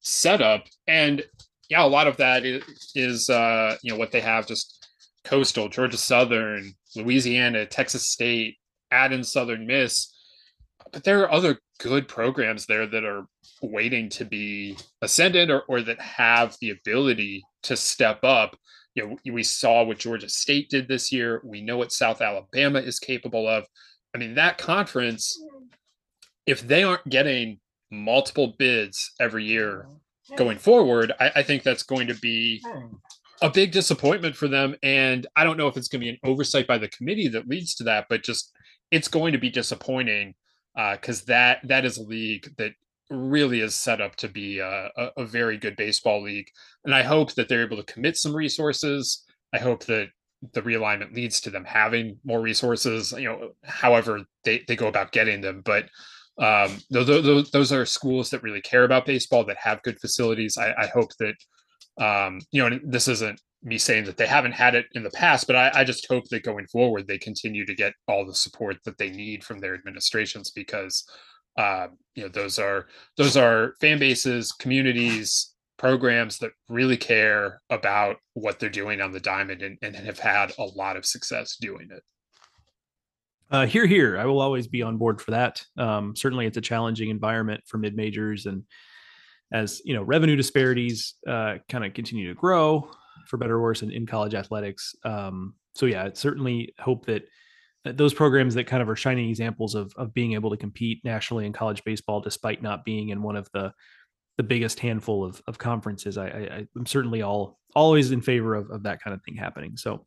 setup? 0.00 0.64
And 0.86 1.24
yeah, 1.68 1.84
a 1.84 1.86
lot 1.86 2.06
of 2.06 2.16
that 2.16 2.44
is, 2.44 2.62
is 2.94 3.30
uh, 3.30 3.76
you 3.82 3.92
know 3.92 3.98
what 3.98 4.12
they 4.12 4.20
have 4.20 4.46
just 4.46 4.88
coastal 5.24 5.68
Georgia 5.68 5.96
Southern, 5.96 6.72
Louisiana, 6.94 7.66
Texas 7.66 8.08
State, 8.08 8.56
add 8.90 9.12
in 9.12 9.22
Southern 9.22 9.66
Miss. 9.66 10.12
But 10.96 11.04
there 11.04 11.20
are 11.20 11.30
other 11.30 11.58
good 11.78 12.08
programs 12.08 12.64
there 12.64 12.86
that 12.86 13.04
are 13.04 13.26
waiting 13.60 14.08
to 14.08 14.24
be 14.24 14.78
ascended 15.02 15.50
or, 15.50 15.60
or 15.68 15.82
that 15.82 16.00
have 16.00 16.56
the 16.62 16.70
ability 16.70 17.44
to 17.64 17.76
step 17.76 18.24
up. 18.24 18.56
You 18.94 19.06
know, 19.06 19.18
we 19.30 19.42
saw 19.42 19.82
what 19.82 19.98
Georgia 19.98 20.30
State 20.30 20.70
did 20.70 20.88
this 20.88 21.12
year. 21.12 21.42
We 21.44 21.60
know 21.60 21.76
what 21.76 21.92
South 21.92 22.22
Alabama 22.22 22.78
is 22.78 22.98
capable 22.98 23.46
of. 23.46 23.66
I 24.14 24.16
mean, 24.16 24.36
that 24.36 24.56
conference, 24.56 25.38
if 26.46 26.66
they 26.66 26.82
aren't 26.82 27.06
getting 27.10 27.60
multiple 27.90 28.54
bids 28.58 29.12
every 29.20 29.44
year 29.44 29.86
going 30.36 30.56
forward, 30.56 31.12
I, 31.20 31.30
I 31.36 31.42
think 31.42 31.62
that's 31.62 31.82
going 31.82 32.06
to 32.06 32.14
be 32.14 32.62
a 33.42 33.50
big 33.50 33.70
disappointment 33.70 34.34
for 34.34 34.48
them. 34.48 34.74
And 34.82 35.26
I 35.36 35.44
don't 35.44 35.58
know 35.58 35.68
if 35.68 35.76
it's 35.76 35.88
going 35.88 36.00
to 36.00 36.06
be 36.06 36.10
an 36.12 36.18
oversight 36.24 36.66
by 36.66 36.78
the 36.78 36.88
committee 36.88 37.28
that 37.28 37.48
leads 37.48 37.74
to 37.74 37.84
that, 37.84 38.06
but 38.08 38.22
just 38.22 38.50
it's 38.90 39.08
going 39.08 39.32
to 39.32 39.38
be 39.38 39.50
disappointing 39.50 40.34
because 40.92 41.22
uh, 41.22 41.24
that 41.28 41.58
that 41.64 41.84
is 41.84 41.96
a 41.96 42.02
league 42.02 42.54
that 42.58 42.72
really 43.10 43.60
is 43.60 43.74
set 43.74 44.00
up 44.00 44.16
to 44.16 44.28
be 44.28 44.58
a, 44.58 44.90
a, 45.16 45.24
very 45.24 45.56
good 45.56 45.76
baseball 45.76 46.22
league. 46.22 46.48
And 46.84 46.94
I 46.94 47.02
hope 47.02 47.34
that 47.34 47.48
they're 47.48 47.64
able 47.64 47.76
to 47.76 47.92
commit 47.92 48.16
some 48.16 48.34
resources. 48.34 49.24
I 49.54 49.58
hope 49.58 49.84
that 49.86 50.08
the 50.52 50.62
realignment 50.62 51.14
leads 51.14 51.40
to 51.42 51.50
them 51.50 51.64
having 51.64 52.18
more 52.24 52.40
resources, 52.40 53.12
you 53.12 53.24
know, 53.24 53.52
however 53.64 54.22
they, 54.44 54.64
they 54.66 54.76
go 54.76 54.88
about 54.88 55.12
getting 55.12 55.40
them. 55.40 55.62
But 55.64 55.84
um, 56.38 56.78
those, 56.90 57.06
those, 57.06 57.50
those 57.50 57.72
are 57.72 57.86
schools 57.86 58.30
that 58.30 58.42
really 58.42 58.60
care 58.60 58.84
about 58.84 59.06
baseball, 59.06 59.44
that 59.44 59.56
have 59.58 59.82
good 59.82 60.00
facilities. 60.00 60.58
I, 60.58 60.72
I 60.72 60.86
hope 60.92 61.10
that, 61.20 62.04
um, 62.04 62.40
you 62.50 62.68
know, 62.68 62.78
this 62.84 63.08
isn't 63.08 63.40
me 63.66 63.78
saying 63.78 64.04
that 64.04 64.16
they 64.16 64.26
haven't 64.26 64.52
had 64.52 64.76
it 64.76 64.86
in 64.92 65.02
the 65.02 65.10
past, 65.10 65.46
but 65.48 65.56
I, 65.56 65.70
I, 65.74 65.84
just 65.84 66.06
hope 66.08 66.28
that 66.28 66.44
going 66.44 66.68
forward 66.68 67.06
they 67.06 67.18
continue 67.18 67.66
to 67.66 67.74
get 67.74 67.94
all 68.06 68.24
the 68.24 68.34
support 68.34 68.76
that 68.84 68.96
they 68.96 69.10
need 69.10 69.42
from 69.42 69.58
their 69.58 69.74
administrations 69.74 70.52
because 70.52 71.04
uh, 71.58 71.88
you 72.14 72.22
know 72.22 72.28
those 72.28 72.60
are 72.60 72.86
those 73.16 73.36
are 73.36 73.74
fan 73.80 73.98
bases, 73.98 74.52
communities, 74.52 75.52
programs 75.78 76.38
that 76.38 76.52
really 76.68 76.96
care 76.96 77.60
about 77.68 78.16
what 78.34 78.60
they're 78.60 78.70
doing 78.70 79.00
on 79.00 79.10
the 79.10 79.20
diamond 79.20 79.62
and, 79.62 79.76
and 79.82 79.96
have 79.96 80.20
had 80.20 80.52
a 80.58 80.64
lot 80.64 80.96
of 80.96 81.04
success 81.04 81.56
doing 81.60 81.88
it. 81.90 82.02
Uh, 83.50 83.66
here, 83.66 83.86
here, 83.86 84.16
I 84.18 84.26
will 84.26 84.40
always 84.40 84.68
be 84.68 84.82
on 84.82 84.96
board 84.96 85.20
for 85.20 85.32
that. 85.32 85.64
Um, 85.76 86.14
certainly, 86.14 86.46
it's 86.46 86.56
a 86.56 86.62
challenging 86.62 87.10
environment 87.10 87.62
for 87.66 87.78
mid 87.78 87.96
majors, 87.96 88.46
and 88.46 88.62
as 89.52 89.82
you 89.84 89.94
know, 89.94 90.02
revenue 90.02 90.36
disparities 90.36 91.14
uh, 91.28 91.56
kind 91.68 91.84
of 91.84 91.94
continue 91.94 92.28
to 92.28 92.34
grow 92.34 92.90
for 93.26 93.36
better 93.36 93.56
or 93.56 93.62
worse 93.62 93.82
in, 93.82 93.90
in 93.90 94.06
college 94.06 94.34
athletics. 94.34 94.94
Um, 95.04 95.54
so 95.74 95.86
yeah, 95.86 96.04
I 96.04 96.10
certainly 96.14 96.74
hope 96.78 97.06
that, 97.06 97.24
those 97.84 98.14
programs 98.14 98.54
that 98.54 98.64
kind 98.64 98.82
of 98.82 98.88
are 98.88 98.96
shining 98.96 99.28
examples 99.28 99.76
of 99.76 99.92
of 99.96 100.12
being 100.12 100.32
able 100.32 100.50
to 100.50 100.56
compete 100.56 101.04
nationally 101.04 101.46
in 101.46 101.52
college 101.52 101.84
baseball, 101.84 102.20
despite 102.20 102.60
not 102.60 102.84
being 102.84 103.10
in 103.10 103.22
one 103.22 103.36
of 103.36 103.48
the 103.52 103.72
the 104.36 104.42
biggest 104.42 104.80
handful 104.80 105.24
of, 105.24 105.40
of 105.46 105.56
conferences, 105.56 106.18
I, 106.18 106.26
I 106.26 106.66
am 106.76 106.84
certainly 106.84 107.22
all 107.22 107.58
always 107.74 108.10
in 108.10 108.20
favor 108.20 108.54
of, 108.54 108.70
of 108.70 108.82
that 108.82 109.00
kind 109.00 109.14
of 109.14 109.22
thing 109.22 109.36
happening. 109.36 109.76
So 109.76 110.06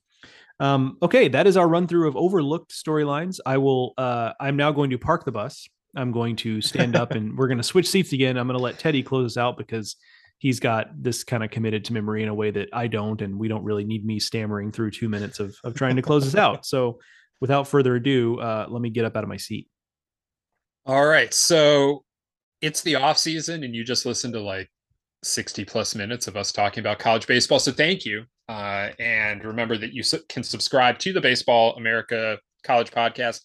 um, 0.60 0.98
okay, 1.02 1.30
that 1.30 1.48
is 1.48 1.56
our 1.56 1.68
run 1.68 1.88
through 1.88 2.08
of 2.08 2.18
overlooked 2.18 2.72
storylines. 2.72 3.40
I 3.46 3.58
will. 3.58 3.94
Uh, 3.98 4.34
I'm 4.40 4.58
now 4.58 4.72
going 4.72 4.90
to 4.90 4.98
park 4.98 5.24
the 5.24 5.32
bus. 5.32 5.70
I'm 5.96 6.12
going 6.12 6.36
to 6.38 6.62
stand 6.62 6.96
up 6.96 7.12
and 7.12 7.38
we're 7.38 7.48
going 7.48 7.58
to 7.58 7.64
switch 7.64 7.90
seats 7.90 8.14
again. 8.14 8.38
I'm 8.38 8.48
going 8.48 8.58
to 8.58 8.64
let 8.64 8.78
Teddy 8.78 9.02
close 9.02 9.32
us 9.32 9.38
out 9.38 9.58
because 9.58 9.96
he's 10.40 10.60
got 10.60 10.88
this 11.02 11.24
kind 11.24 11.44
of 11.44 11.52
committed 11.52 11.86
to 11.86 11.94
memory 11.94 12.24
in 12.24 12.30
a 12.30 12.34
way 12.34 12.50
that 12.50 12.70
I 12.74 12.88
don't, 12.88 13.22
and 13.22 13.38
we 13.38 13.48
don't 13.48 13.64
really 13.64 13.84
need 13.84 14.06
me 14.06 14.20
stammering 14.20 14.72
through 14.72 14.92
two 14.92 15.10
minutes 15.10 15.40
of 15.40 15.56
of 15.64 15.76
trying 15.76 15.96
to 15.98 16.02
close 16.02 16.26
this 16.26 16.36
out. 16.36 16.66
So, 16.70 17.00
without 17.40 17.68
further 17.68 17.96
ado, 17.96 18.40
uh, 18.40 18.66
let 18.70 18.82
me 18.82 18.90
get 18.90 19.06
up 19.06 19.16
out 19.16 19.24
of 19.24 19.30
my 19.30 19.38
seat. 19.38 19.68
All 20.86 21.06
right, 21.06 21.34
so 21.34 22.04
it's 22.62 22.82
the 22.82 22.96
off 22.96 23.18
season, 23.18 23.64
and 23.64 23.76
you 23.76 23.84
just 23.84 24.06
listened 24.06 24.34
to 24.34 24.42
like 24.42 24.70
60 25.24 25.66
plus 25.66 25.96
minutes 25.96 26.28
of 26.28 26.36
us 26.36 26.52
talking 26.52 26.82
about 26.82 27.00
college 27.00 27.28
baseball. 27.28 27.60
So 27.60 27.72
thank 27.72 28.06
you. 28.06 28.24
Uh, 28.48 28.90
and 29.00 29.44
remember 29.44 29.78
that 29.78 29.94
you 29.94 30.04
can 30.28 30.44
subscribe 30.44 30.98
to 31.00 31.14
the 31.14 31.22
Baseball 31.22 31.76
America 31.76 32.38
College 32.64 32.90
Podcast 32.90 33.42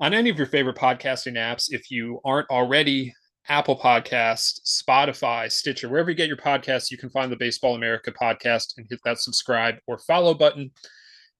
on 0.00 0.12
any 0.12 0.30
of 0.30 0.36
your 0.36 0.46
favorite 0.46 0.76
podcasting 0.76 1.34
apps. 1.34 1.66
If 1.70 1.90
you 1.90 2.20
aren't 2.24 2.50
already, 2.50 3.14
Apple 3.48 3.78
Podcast, 3.78 4.60
Spotify, 4.64 5.50
Stitcher, 5.50 5.88
wherever 5.88 6.10
you 6.10 6.16
get 6.16 6.28
your 6.28 6.36
podcasts, 6.36 6.90
you 6.90 6.96
can 6.96 7.10
find 7.10 7.30
the 7.30 7.36
Baseball 7.36 7.74
America 7.74 8.10
podcast 8.10 8.78
and 8.78 8.86
hit 8.88 9.00
that 9.04 9.18
subscribe 9.18 9.76
or 9.86 9.98
follow 9.98 10.32
button. 10.34 10.70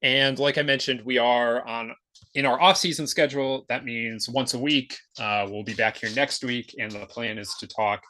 And 0.02 0.38
like 0.38 0.58
I 0.58 0.62
mentioned, 0.62 1.00
we 1.04 1.16
are 1.18 1.66
on 1.66 1.94
in 2.34 2.44
our 2.44 2.60
off-season 2.60 3.06
schedule. 3.06 3.64
That 3.68 3.84
means 3.84 4.28
once 4.28 4.54
a 4.54 4.58
week. 4.58 4.98
Uh, 5.18 5.46
we'll 5.48 5.62
be 5.62 5.74
back 5.74 5.96
here 5.96 6.10
next 6.14 6.44
week, 6.44 6.74
and 6.78 6.92
the 6.92 7.06
plan 7.06 7.38
is 7.38 7.54
to 7.60 7.66
talk 7.66 8.02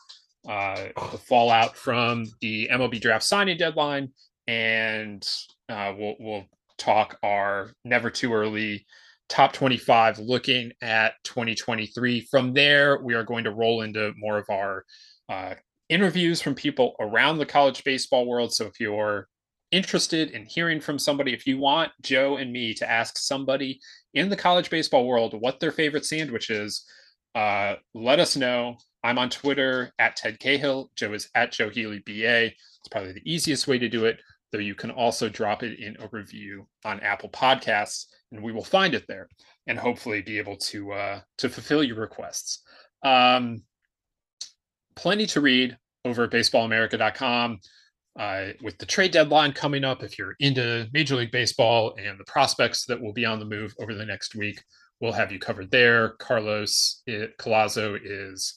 uh, 0.48 0.86
the 1.12 1.18
fallout 1.18 1.76
from 1.76 2.26
the 2.40 2.68
MLB 2.72 3.00
draft 3.00 3.24
signing 3.24 3.56
deadline, 3.56 4.10
and 4.48 5.26
uh, 5.68 5.92
we'll 5.96 6.16
we'll 6.18 6.44
talk 6.78 7.16
our 7.22 7.72
never 7.84 8.10
too 8.10 8.34
early 8.34 8.84
top 9.28 9.52
25 9.52 10.18
looking 10.18 10.72
at 10.82 11.14
2023. 11.24 12.22
From 12.30 12.52
there, 12.52 13.00
we 13.02 13.14
are 13.14 13.24
going 13.24 13.44
to 13.44 13.50
roll 13.50 13.82
into 13.82 14.12
more 14.16 14.38
of 14.38 14.48
our 14.50 14.84
uh, 15.28 15.54
interviews 15.88 16.40
from 16.40 16.54
people 16.54 16.94
around 17.00 17.38
the 17.38 17.46
college 17.46 17.84
baseball 17.84 18.26
world. 18.26 18.52
So 18.52 18.66
if 18.66 18.80
you're 18.80 19.28
interested 19.70 20.30
in 20.30 20.44
hearing 20.44 20.80
from 20.80 20.98
somebody, 20.98 21.32
if 21.32 21.46
you 21.46 21.58
want 21.58 21.90
Joe 22.02 22.36
and 22.36 22.52
me 22.52 22.74
to 22.74 22.90
ask 22.90 23.18
somebody 23.18 23.80
in 24.12 24.28
the 24.28 24.36
college 24.36 24.70
baseball 24.70 25.06
world 25.06 25.34
what 25.40 25.60
their 25.60 25.72
favorite 25.72 26.04
sandwich 26.04 26.50
is, 26.50 26.84
uh, 27.34 27.74
let 27.94 28.20
us 28.20 28.36
know. 28.36 28.76
I'm 29.02 29.18
on 29.18 29.28
Twitter 29.28 29.92
at 29.98 30.16
Ted 30.16 30.38
Cahill. 30.38 30.90
Joe 30.96 31.12
is 31.12 31.28
at 31.34 31.52
Joe 31.52 31.68
Healy 31.68 31.98
BA. 32.06 32.46
It's 32.46 32.88
probably 32.90 33.12
the 33.12 33.30
easiest 33.30 33.66
way 33.66 33.78
to 33.78 33.88
do 33.88 34.04
it, 34.06 34.20
though 34.52 34.58
you 34.58 34.74
can 34.74 34.90
also 34.90 35.28
drop 35.28 35.62
it 35.62 35.78
in 35.78 35.96
a 36.00 36.08
review 36.12 36.66
on 36.84 37.00
Apple 37.00 37.28
Podcasts 37.28 38.06
and 38.34 38.42
we 38.42 38.52
will 38.52 38.64
find 38.64 38.94
it 38.94 39.06
there 39.06 39.28
and 39.66 39.78
hopefully 39.78 40.20
be 40.20 40.38
able 40.38 40.56
to 40.56 40.92
uh, 40.92 41.20
to 41.38 41.48
fulfill 41.48 41.82
your 41.82 41.96
requests. 41.96 42.62
Um, 43.02 43.62
plenty 44.96 45.26
to 45.26 45.40
read 45.40 45.76
over 46.04 46.24
at 46.24 46.30
baseballamerica.com. 46.30 47.60
Uh, 48.18 48.48
with 48.62 48.78
the 48.78 48.86
trade 48.86 49.10
deadline 49.10 49.52
coming 49.52 49.82
up, 49.82 50.02
if 50.04 50.18
you're 50.18 50.36
into 50.38 50.88
Major 50.92 51.16
League 51.16 51.32
Baseball 51.32 51.96
and 51.98 52.18
the 52.18 52.24
prospects 52.24 52.84
that 52.86 53.00
will 53.00 53.12
be 53.12 53.24
on 53.24 53.40
the 53.40 53.44
move 53.44 53.74
over 53.80 53.92
the 53.92 54.04
next 54.04 54.36
week, 54.36 54.62
we'll 55.00 55.12
have 55.12 55.32
you 55.32 55.38
covered 55.38 55.70
there. 55.70 56.10
Carlos 56.18 57.02
it, 57.06 57.36
Collazo 57.38 57.98
is 58.02 58.54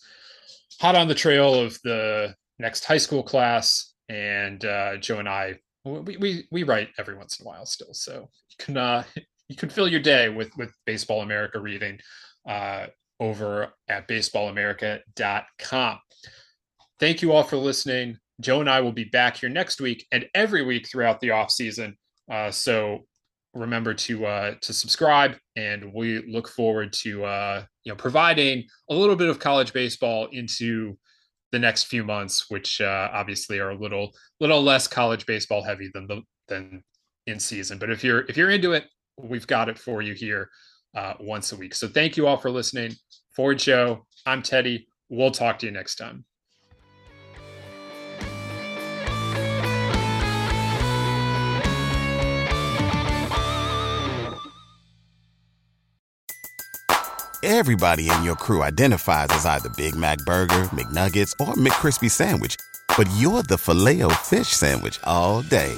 hot 0.80 0.96
on 0.96 1.08
the 1.08 1.16
trail 1.16 1.56
of 1.56 1.80
the 1.84 2.36
next 2.60 2.86
high 2.86 2.98
school 2.98 3.24
class, 3.24 3.94
and 4.10 4.64
uh, 4.66 4.98
Joe 4.98 5.20
and 5.20 5.30
I 5.30 5.60
we, 5.86 6.18
we 6.18 6.48
we 6.52 6.64
write 6.64 6.90
every 6.98 7.16
once 7.16 7.40
in 7.40 7.46
a 7.46 7.50
while 7.50 7.66
still, 7.66 7.94
so 7.94 8.30
you 8.50 8.66
can 8.66 8.78
uh, 8.78 9.04
you 9.50 9.56
could 9.56 9.72
fill 9.72 9.88
your 9.88 10.00
day 10.00 10.30
with 10.30 10.56
with 10.58 10.74
Baseball 10.86 11.22
America 11.22 11.60
reading 11.60 12.00
uh, 12.48 12.88
over 13.20 13.74
at 13.88 14.08
baseballamerica.com. 14.08 16.00
Thank 17.00 17.22
you 17.22 17.32
all 17.32 17.44
for 17.44 17.58
listening. 17.58 18.18
Joe 18.40 18.60
and 18.60 18.70
I 18.70 18.82
will 18.82 18.92
be 18.92 19.06
back 19.06 19.38
here 19.38 19.50
next 19.50 19.82
week 19.82 20.06
and 20.12 20.28
every 20.36 20.64
week 20.64 20.88
throughout 20.88 21.20
the 21.20 21.32
off 21.32 21.52
season. 21.52 21.98
Uh, 22.32 22.52
so 22.52 23.06
remember 23.54 23.94
to 23.94 24.26
uh, 24.26 24.56
to 24.62 24.74
subscribe, 24.74 25.38
and 25.56 25.92
we 25.94 26.24
look 26.28 26.48
forward 26.48 26.94
to 26.94 27.26
uh, 27.26 27.64
you 27.84 27.92
know 27.92 27.96
providing 27.96 28.66
a 28.90 28.94
little 28.94 29.16
bit 29.16 29.30
of 29.30 29.40
college 29.40 29.74
baseball 29.74 30.28
into 30.32 30.98
the 31.52 31.60
next 31.60 31.86
few 31.86 32.04
months, 32.04 32.50
which 32.50 32.82
uh, 32.82 33.10
obviously 33.14 33.60
are 33.60 33.72
a 33.72 33.78
little 33.78 34.12
little 34.40 34.62
less 34.62 34.88
college 34.88 35.26
baseball 35.26 35.64
heavy 35.64 35.90
than 35.94 36.08
the 36.08 36.22
than 36.48 36.84
in 37.26 37.40
season. 37.40 37.78
But 37.78 37.90
if 37.90 38.04
you're 38.04 38.22
if 38.28 38.38
you're 38.38 38.52
into 38.52 38.74
it, 38.74 38.86
we've 39.18 39.48
got 39.48 39.70
it 39.70 39.78
for 39.78 40.02
you 40.02 40.14
here 40.14 40.50
uh, 40.96 41.14
once 41.20 41.52
a 41.52 41.56
week. 41.56 41.76
So 41.76 41.88
thank 41.88 42.18
you 42.18 42.28
all 42.28 42.38
for 42.38 42.52
listening. 42.52 42.94
For 43.32 43.54
Joe, 43.54 44.06
I'm 44.26 44.42
Teddy. 44.42 44.88
We'll 45.10 45.32
talk 45.32 45.60
to 45.60 45.66
you 45.66 45.72
next 45.72 45.96
time. 45.96 46.26
Everybody 57.44 58.10
in 58.10 58.24
your 58.24 58.36
crew 58.36 58.64
identifies 58.64 59.28
as 59.30 59.46
either 59.46 59.70
Big 59.78 59.96
Mac 59.96 60.18
Burger, 60.26 60.64
McNuggets, 60.74 61.34
or 61.40 61.54
McCrispy 61.54 62.10
Sandwich, 62.12 62.58
but 62.98 63.08
you're 63.16 63.44
the 63.44 63.58
Filet-O-Fish 63.58 64.50
Sandwich 64.50 65.00
all 65.04 65.44
day 65.44 65.78